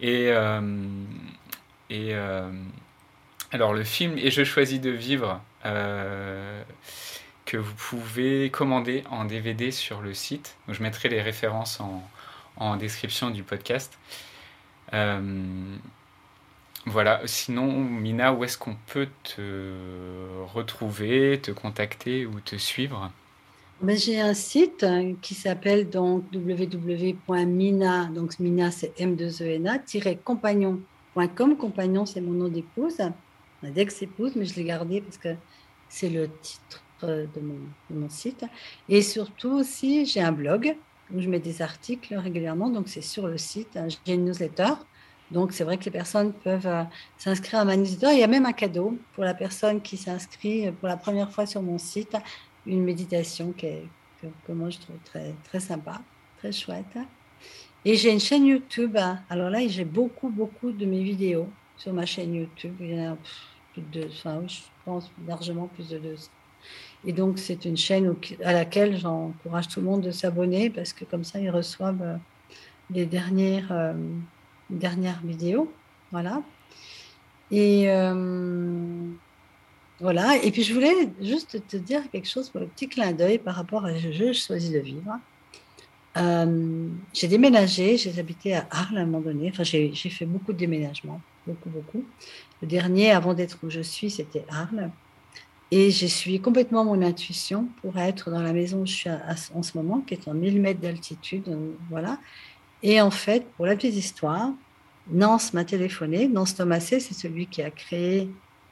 Et, 0.00 0.28
euh, 0.30 0.60
euh, 1.92 2.50
alors 3.52 3.72
le 3.72 3.84
film 3.84 4.18
Et 4.18 4.30
je 4.30 4.44
choisis 4.44 4.80
de 4.80 4.90
vivre, 4.90 5.40
euh, 5.64 6.62
que 7.44 7.56
vous 7.56 7.74
pouvez 7.74 8.50
commander 8.50 9.04
en 9.10 9.24
DVD 9.24 9.70
sur 9.70 10.00
le 10.00 10.14
site. 10.14 10.56
je 10.68 10.82
mettrai 10.82 11.08
les 11.08 11.22
références 11.22 11.80
en, 11.80 12.02
en 12.56 12.76
description 12.76 13.30
du 13.30 13.42
podcast. 13.42 13.98
Voilà, 16.86 17.20
sinon 17.26 17.72
Mina, 17.72 18.32
où 18.32 18.42
est-ce 18.44 18.58
qu'on 18.58 18.76
peut 18.86 19.08
te 19.22 19.70
retrouver, 20.52 21.40
te 21.40 21.52
contacter 21.52 22.26
ou 22.26 22.40
te 22.40 22.56
suivre? 22.56 23.10
Ben, 23.82 23.96
j'ai 23.96 24.20
un 24.20 24.34
site 24.34 24.84
hein, 24.84 25.14
qui 25.20 25.34
s'appelle 25.34 25.90
donc 25.90 26.24
www.mina, 26.32 28.06
donc 28.06 28.38
Mina 28.38 28.70
c'est 28.70 28.96
M2ENA, 28.96 30.16
compagnon 31.56 32.06
c'est 32.06 32.20
mon 32.20 32.32
nom 32.32 32.48
d'épouse, 32.48 32.98
d'ex-épouse, 33.62 34.36
mais 34.36 34.44
je 34.44 34.54
l'ai 34.54 34.64
gardé 34.64 35.00
parce 35.00 35.18
que 35.18 35.34
c'est 35.88 36.10
le 36.10 36.28
titre 36.42 36.82
de 37.02 37.40
mon, 37.40 37.58
de 37.90 37.98
mon, 37.98 38.08
site. 38.08 38.44
Et 38.88 39.02
surtout 39.02 39.50
aussi, 39.50 40.06
j'ai 40.06 40.20
un 40.20 40.30
blog 40.32 40.76
où 41.12 41.20
je 41.20 41.28
mets 41.28 41.40
des 41.40 41.60
articles 41.60 42.14
régulièrement, 42.14 42.70
donc 42.70 42.88
c'est 42.88 43.02
sur 43.02 43.26
le 43.26 43.36
site, 43.36 43.76
hein. 43.76 43.88
j'ai 44.06 44.14
une 44.14 44.24
newsletter. 44.24 44.74
Donc, 45.32 45.52
c'est 45.52 45.64
vrai 45.64 45.78
que 45.78 45.84
les 45.84 45.90
personnes 45.90 46.32
peuvent 46.32 46.66
euh, 46.66 46.84
s'inscrire 47.16 47.60
à 47.60 47.64
ma 47.64 47.76
newsletter. 47.76 48.08
Il 48.12 48.18
y 48.18 48.22
a 48.22 48.28
même 48.28 48.46
un 48.46 48.52
cadeau 48.52 48.98
pour 49.14 49.24
la 49.24 49.34
personne 49.34 49.80
qui 49.80 49.96
s'inscrit 49.96 50.70
pour 50.72 50.88
la 50.88 50.96
première 50.96 51.30
fois 51.30 51.46
sur 51.46 51.62
mon 51.62 51.78
site 51.78 52.16
une 52.66 52.84
méditation 52.84 53.52
que, 53.52 53.66
que, 54.46 54.52
moi 54.52 54.70
je 54.70 54.78
trouve 54.78 54.96
très, 55.04 55.34
très 55.44 55.60
sympa, 55.60 56.00
très 56.38 56.52
chouette. 56.52 56.98
Et 57.84 57.96
j'ai 57.96 58.12
une 58.12 58.20
chaîne 58.20 58.46
YouTube. 58.46 58.96
Hein. 58.96 59.18
Alors 59.28 59.50
là, 59.50 59.66
j'ai 59.66 59.84
beaucoup, 59.84 60.28
beaucoup 60.28 60.70
de 60.70 60.86
mes 60.86 61.02
vidéos 61.02 61.48
sur 61.76 61.92
ma 61.92 62.06
chaîne 62.06 62.34
YouTube. 62.34 62.74
Il 62.80 62.94
y 62.94 63.00
en 63.00 63.14
a 63.14 63.16
plus 63.72 63.82
de, 63.92 64.06
enfin, 64.06 64.42
je 64.46 64.60
pense 64.84 65.10
largement 65.26 65.66
plus 65.66 65.88
de 65.88 65.98
200. 65.98 66.30
Et 67.04 67.12
donc, 67.12 67.38
c'est 67.38 67.64
une 67.64 67.76
chaîne 67.76 68.14
à 68.44 68.52
laquelle 68.52 68.96
j'encourage 68.96 69.66
tout 69.66 69.80
le 69.80 69.86
monde 69.86 70.02
de 70.02 70.12
s'abonner 70.12 70.70
parce 70.70 70.92
que 70.92 71.04
comme 71.04 71.24
ça, 71.24 71.40
ils 71.40 71.50
reçoivent 71.50 72.02
euh, 72.02 72.16
les 72.90 73.06
dernières, 73.06 73.72
euh, 74.72 74.78
dernières 74.78 75.20
vidéos. 75.24 75.72
Voilà. 76.10 76.42
Et 77.50 77.90
euh, 77.90 79.06
voilà. 80.00 80.36
Et 80.42 80.50
puis, 80.50 80.62
je 80.62 80.74
voulais 80.74 81.08
juste 81.20 81.66
te 81.66 81.76
dire 81.76 82.02
quelque 82.10 82.28
chose 82.28 82.48
pour 82.48 82.60
le 82.60 82.66
petit 82.66 82.88
clin 82.88 83.12
d'œil 83.12 83.38
par 83.38 83.54
rapport 83.54 83.84
à 83.84 83.96
Je, 83.96 84.12
je 84.12 84.32
choisis 84.32 84.70
de 84.70 84.78
vivre. 84.78 85.18
j'ai 87.14 87.28
déménagé, 87.28 87.96
j'ai 87.96 88.18
habité 88.18 88.54
à 88.54 88.66
Arles 88.70 88.98
à 88.98 89.02
un 89.02 89.06
moment 89.06 89.20
donné. 89.20 89.50
Enfin, 89.50 89.64
j'ai 89.64 89.92
fait 89.92 90.26
beaucoup 90.26 90.52
de 90.52 90.58
déménagements, 90.58 91.20
beaucoup, 91.46 91.70
beaucoup. 91.70 92.04
Le 92.60 92.68
dernier, 92.68 93.10
avant 93.10 93.34
d'être 93.34 93.58
où 93.62 93.70
je 93.70 93.80
suis, 93.80 94.10
c'était 94.10 94.44
Arles. 94.48 94.90
Et 95.74 95.90
je 95.90 96.04
suis 96.04 96.38
complètement 96.38 96.84
mon 96.84 97.00
intuition 97.00 97.66
pour 97.80 97.96
être 97.96 98.30
dans 98.30 98.42
la 98.42 98.52
maison 98.52 98.82
où 98.82 98.86
je 98.86 98.92
suis 98.92 99.10
en 99.54 99.62
ce 99.62 99.78
moment, 99.78 100.02
qui 100.02 100.12
est 100.12 100.28
en 100.28 100.34
1000 100.34 100.60
mètres 100.60 100.80
d'altitude. 100.80 101.44
Voilà. 101.88 102.18
Et 102.82 103.00
en 103.00 103.10
fait, 103.10 103.46
pour 103.56 103.64
la 103.64 103.74
petite 103.74 103.94
histoire, 103.94 104.50
Nance 105.10 105.52
m'a 105.54 105.64
téléphoné. 105.64 106.28
Nance 106.28 106.54
Thomasé, 106.54 107.00
c'est 107.00 107.14
celui 107.14 107.46
qui 107.46 107.62
a 107.62 107.70
créé 107.70 108.28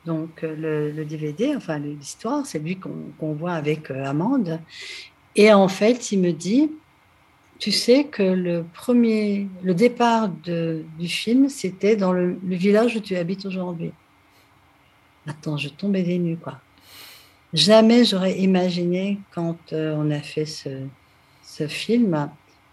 donc 0.06 0.42
le, 0.42 1.04
DVD, 1.04 1.54
enfin 1.54 1.78
l'histoire, 1.78 2.46
c'est 2.46 2.58
lui 2.58 2.78
qu'on 2.78 3.32
voit 3.34 3.52
avec 3.52 3.90
euh, 3.90 4.04
Amande. 4.06 4.60
Et 5.36 5.52
en 5.52 5.68
fait, 5.68 6.10
il 6.12 6.20
me 6.20 6.32
dit, 6.32 6.70
tu 7.58 7.70
sais 7.70 8.04
que 8.04 8.22
le 8.22 8.64
premier, 8.72 9.46
le 9.62 9.74
départ 9.74 10.28
du 10.28 11.08
film, 11.08 11.48
c'était 11.48 11.96
dans 11.96 12.12
le, 12.12 12.38
village 12.42 12.96
où 12.96 13.00
tu 13.00 13.16
habites 13.16 13.44
aujourd'hui. 13.44 13.92
Attends, 15.26 15.58
je 15.58 15.68
tombais 15.68 16.02
des 16.02 16.18
nues, 16.18 16.38
quoi. 16.38 16.60
Jamais 17.52 18.04
j'aurais 18.04 18.38
imaginé, 18.38 19.18
quand 19.34 19.72
euh, 19.72 19.94
on 19.98 20.10
a 20.10 20.20
fait 20.20 20.46
ce 20.46 21.66
film, 21.68 22.30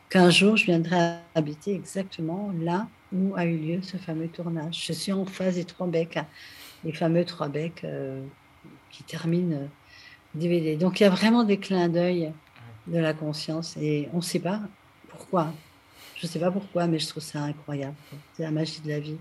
qu'un 0.10 0.30
jour 0.30 0.56
je 0.56 0.66
viendrais 0.66 1.20
habiter 1.36 1.74
exactement 1.74 2.54
là 2.62 2.88
où 3.14 3.36
a 3.36 3.46
eu 3.46 3.58
lieu 3.58 3.82
ce 3.82 3.98
fameux 3.98 4.28
tournage. 4.28 4.86
Je 4.86 4.94
suis 4.94 5.12
en 5.12 5.26
face 5.26 5.56
des 5.56 5.66
trois 5.66 5.88
becs, 5.88 6.20
les 6.84 6.92
fameux 6.92 7.26
trois 7.26 7.48
becs 7.48 7.84
euh, 7.84 8.24
qui 8.90 9.04
terminent 9.04 9.60
le 9.60 10.40
DVD. 10.40 10.76
Donc 10.76 11.00
il 11.00 11.04
y 11.04 11.06
a 11.06 11.10
vraiment 11.10 11.44
des 11.44 11.58
clins 11.58 11.90
d'œil 11.90 12.32
de 12.88 13.00
la 13.00 13.14
conscience 13.14 13.76
et 13.78 14.10
on 14.14 14.18
ne 14.18 14.22
sait 14.22 14.40
pas 14.40 14.62
pourquoi. 15.10 15.54
Je 16.16 16.26
ne 16.26 16.32
sais 16.32 16.40
pas 16.40 16.52
pourquoi, 16.52 16.88
mais 16.88 17.00
je 17.00 17.08
trouve 17.08 17.24
ça 17.24 17.42
incroyable. 17.44 17.96
C'est 18.34 18.44
la 18.44 18.52
magie 18.52 18.82
de 18.82 18.90
la 18.90 19.00
vie, 19.00 19.18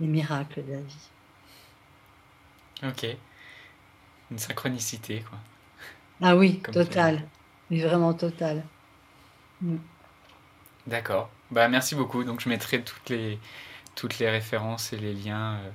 les 0.00 0.06
miracles 0.06 0.64
de 0.64 0.72
la 0.72 0.80
vie. 0.80 1.08
Ok 2.84 3.16
une 4.30 4.38
synchronicité, 4.38 5.24
quoi. 5.28 5.38
Ah 6.20 6.36
oui, 6.36 6.60
total. 6.60 7.28
Mais 7.70 7.80
vraiment 7.80 8.12
total. 8.14 8.64
Mm. 9.60 9.76
D'accord. 10.86 11.30
Bah, 11.50 11.68
merci 11.68 11.94
beaucoup. 11.94 12.24
Donc, 12.24 12.40
je 12.40 12.48
mettrai 12.48 12.82
toutes 12.82 13.08
les, 13.08 13.38
toutes 13.94 14.18
les 14.18 14.28
références 14.28 14.92
et 14.92 14.96
les 14.96 15.14
liens 15.14 15.54
euh, 15.54 15.70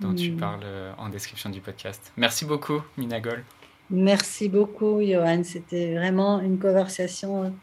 dont 0.00 0.14
tu 0.14 0.32
mm. 0.32 0.36
parles 0.36 0.62
euh, 0.64 0.92
en 0.98 1.08
description 1.08 1.50
du 1.50 1.60
podcast. 1.60 2.12
Merci 2.16 2.44
beaucoup, 2.44 2.82
Minagol. 2.96 3.44
Merci 3.90 4.48
beaucoup, 4.48 5.00
Johan. 5.02 5.42
C'était 5.44 5.94
vraiment 5.94 6.40
une 6.40 6.58
conversation 6.58 7.54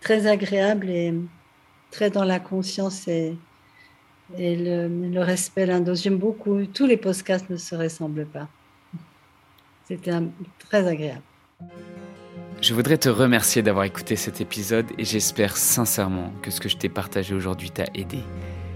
très 0.00 0.26
agréable 0.26 0.88
et 0.88 1.14
très 1.90 2.10
dans 2.10 2.24
la 2.24 2.40
conscience 2.40 3.08
et, 3.08 3.36
et 4.38 4.56
le, 4.56 4.88
le 4.88 5.20
respect 5.20 5.66
l'un 5.66 5.80
d'autre. 5.80 6.00
J'aime 6.00 6.18
beaucoup. 6.18 6.64
Tous 6.66 6.86
les 6.86 6.96
podcasts 6.96 7.50
ne 7.50 7.56
se 7.56 7.74
ressemblent 7.74 8.26
pas. 8.26 8.48
C'était 9.86 10.12
très 10.70 10.86
agréable. 10.86 11.22
Je 12.62 12.74
voudrais 12.74 12.96
te 12.96 13.08
remercier 13.08 13.60
d'avoir 13.60 13.84
écouté 13.86 14.14
cet 14.14 14.40
épisode 14.40 14.86
et 14.96 15.04
j'espère 15.04 15.56
sincèrement 15.56 16.32
que 16.42 16.52
ce 16.52 16.60
que 16.60 16.68
je 16.68 16.76
t'ai 16.76 16.88
partagé 16.88 17.34
aujourd'hui 17.34 17.72
t'a 17.72 17.86
aidé. 17.92 18.20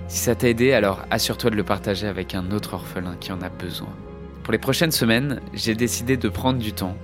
Si 0.09 0.19
ça 0.19 0.35
t'a 0.35 0.49
aidé, 0.49 0.73
alors 0.73 1.05
assure-toi 1.13 1.51
de 1.51 1.55
le 1.55 1.63
partager 1.63 2.09
avec 2.09 2.35
un 2.35 2.51
autre 2.51 2.75
orphelin 2.75 3.15
qui 3.21 3.31
en 3.31 3.41
a 3.43 3.49
besoin. 3.49 3.95
Pour 4.43 4.51
les 4.51 4.59
prochaines 4.59 4.91
semaines, 4.91 5.41
j'ai 5.55 5.77
décidé 5.77 6.17
de 6.17 6.29
prendre 6.29 6.59
du 6.59 6.73
temps 6.73 6.97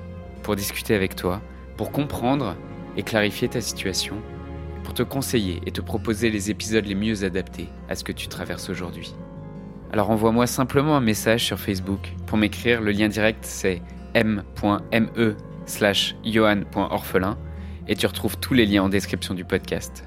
pour 0.43 0.57
discuter 0.57 0.97
avec 0.97 1.15
toi, 1.15 1.41
pour 1.77 1.93
comprendre 1.93 2.57
et 2.97 3.05
clarifier 3.05 3.47
ta 3.47 3.61
situation, 3.61 4.17
pour 4.83 4.93
te 4.93 5.05
conseiller 5.05 5.61
et 5.67 5.71
te 5.71 5.81
proposer 5.81 6.31
les 6.31 6.51
épisodes 6.51 6.85
les 6.85 6.97
mieux 6.97 7.23
adaptés 7.23 7.69
à 7.89 7.95
ce 7.95 8.03
que 8.03 8.11
tu 8.11 8.27
traverses 8.27 8.71
aujourd'hui. 8.71 9.15
Alors 9.93 10.11
envoie-moi 10.11 10.49
simplement 10.49 10.97
un 10.97 11.01
message 11.01 11.45
sur 11.45 11.61
Facebook 11.61 12.13
pour 12.27 12.39
m'écrire. 12.39 12.81
Le 12.81 12.91
lien 12.91 13.07
direct 13.07 13.45
c'est 13.45 13.83
m.me 14.15 15.37
slash 15.66 16.14
johan.orphelin 16.24 17.39
et 17.89 17.97
tu 17.97 18.06
retrouves 18.06 18.39
tous 18.39 18.55
les 18.55 18.66
liens 18.66 18.84
en 18.84 18.89
description 18.89 19.34
du 19.34 19.44
podcast. 19.44 20.05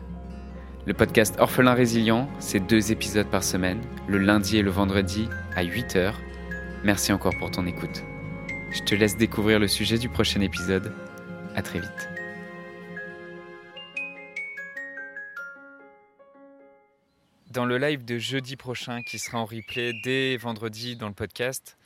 Le 0.85 0.93
podcast 0.93 1.35
Orphelin 1.39 1.73
Résilient, 1.73 2.29
c'est 2.39 2.59
deux 2.59 2.91
épisodes 2.91 3.27
par 3.27 3.43
semaine, 3.43 3.81
le 4.07 4.19
lundi 4.19 4.57
et 4.57 4.61
le 4.61 4.69
vendredi 4.69 5.27
à 5.55 5.63
8h. 5.63 6.13
Merci 6.83 7.11
encore 7.11 7.33
pour 7.39 7.49
ton 7.49 7.65
écoute. 7.65 8.03
Je 8.71 8.83
te 8.83 8.93
laisse 8.93 9.17
découvrir 9.17 9.59
le 9.59 9.67
sujet 9.67 9.97
du 9.97 10.09
prochain 10.09 10.41
épisode. 10.41 10.93
À 11.55 11.61
très 11.61 11.79
vite. 11.79 12.09
Dans 17.49 17.65
le 17.65 17.77
live 17.77 18.03
de 18.03 18.17
jeudi 18.17 18.57
prochain, 18.57 19.01
qui 19.01 19.17
sera 19.17 19.39
en 19.39 19.45
replay 19.45 19.93
dès 20.03 20.35
vendredi 20.35 20.97
dans 20.97 21.07
le 21.07 21.13
podcast, 21.13 21.77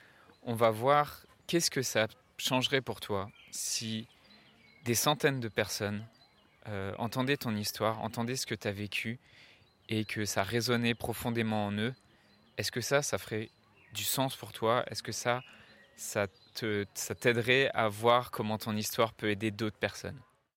on 0.41 0.55
va 0.55 0.71
voir 0.71 1.21
qu'est-ce 1.45 1.69
que 1.69 1.83
ça 1.83 2.07
changerait 2.37 2.81
pour 2.81 2.99
toi 2.99 3.29
si 3.51 4.07
des 4.85 4.95
centaines 4.95 5.39
de 5.39 5.47
personnes 5.47 6.05
euh, 6.67 6.93
entendaient 6.97 7.38
ton 7.38 7.55
histoire, 7.55 8.01
entendaient 8.03 8.35
ce 8.35 8.45
que 8.45 8.55
tu 8.55 8.67
as 8.67 8.71
vécu 8.71 9.19
et 9.89 10.05
que 10.05 10.26
ça 10.26 10.43
résonnait 10.43 10.95
profondément 10.95 11.67
en 11.67 11.71
eux 11.73 11.93
Est-ce 12.57 12.71
que 12.71 12.81
ça, 12.81 13.01
ça 13.01 13.17
ferait 13.17 13.49
du 13.93 14.03
sens 14.03 14.35
pour 14.35 14.51
toi? 14.51 14.84
Est-ce 14.88 15.03
que 15.03 15.11
ça, 15.11 15.41
ça 15.95 16.27
t'aiderait 17.19 17.69
à 17.73 17.88
voir 17.88 18.31
comment 18.31 18.57
ton 18.57 18.76
histoire 18.76 19.13
peut 19.13 19.30
aider 19.30 19.51
d'autres 19.51 19.77
personnes? 19.80 20.19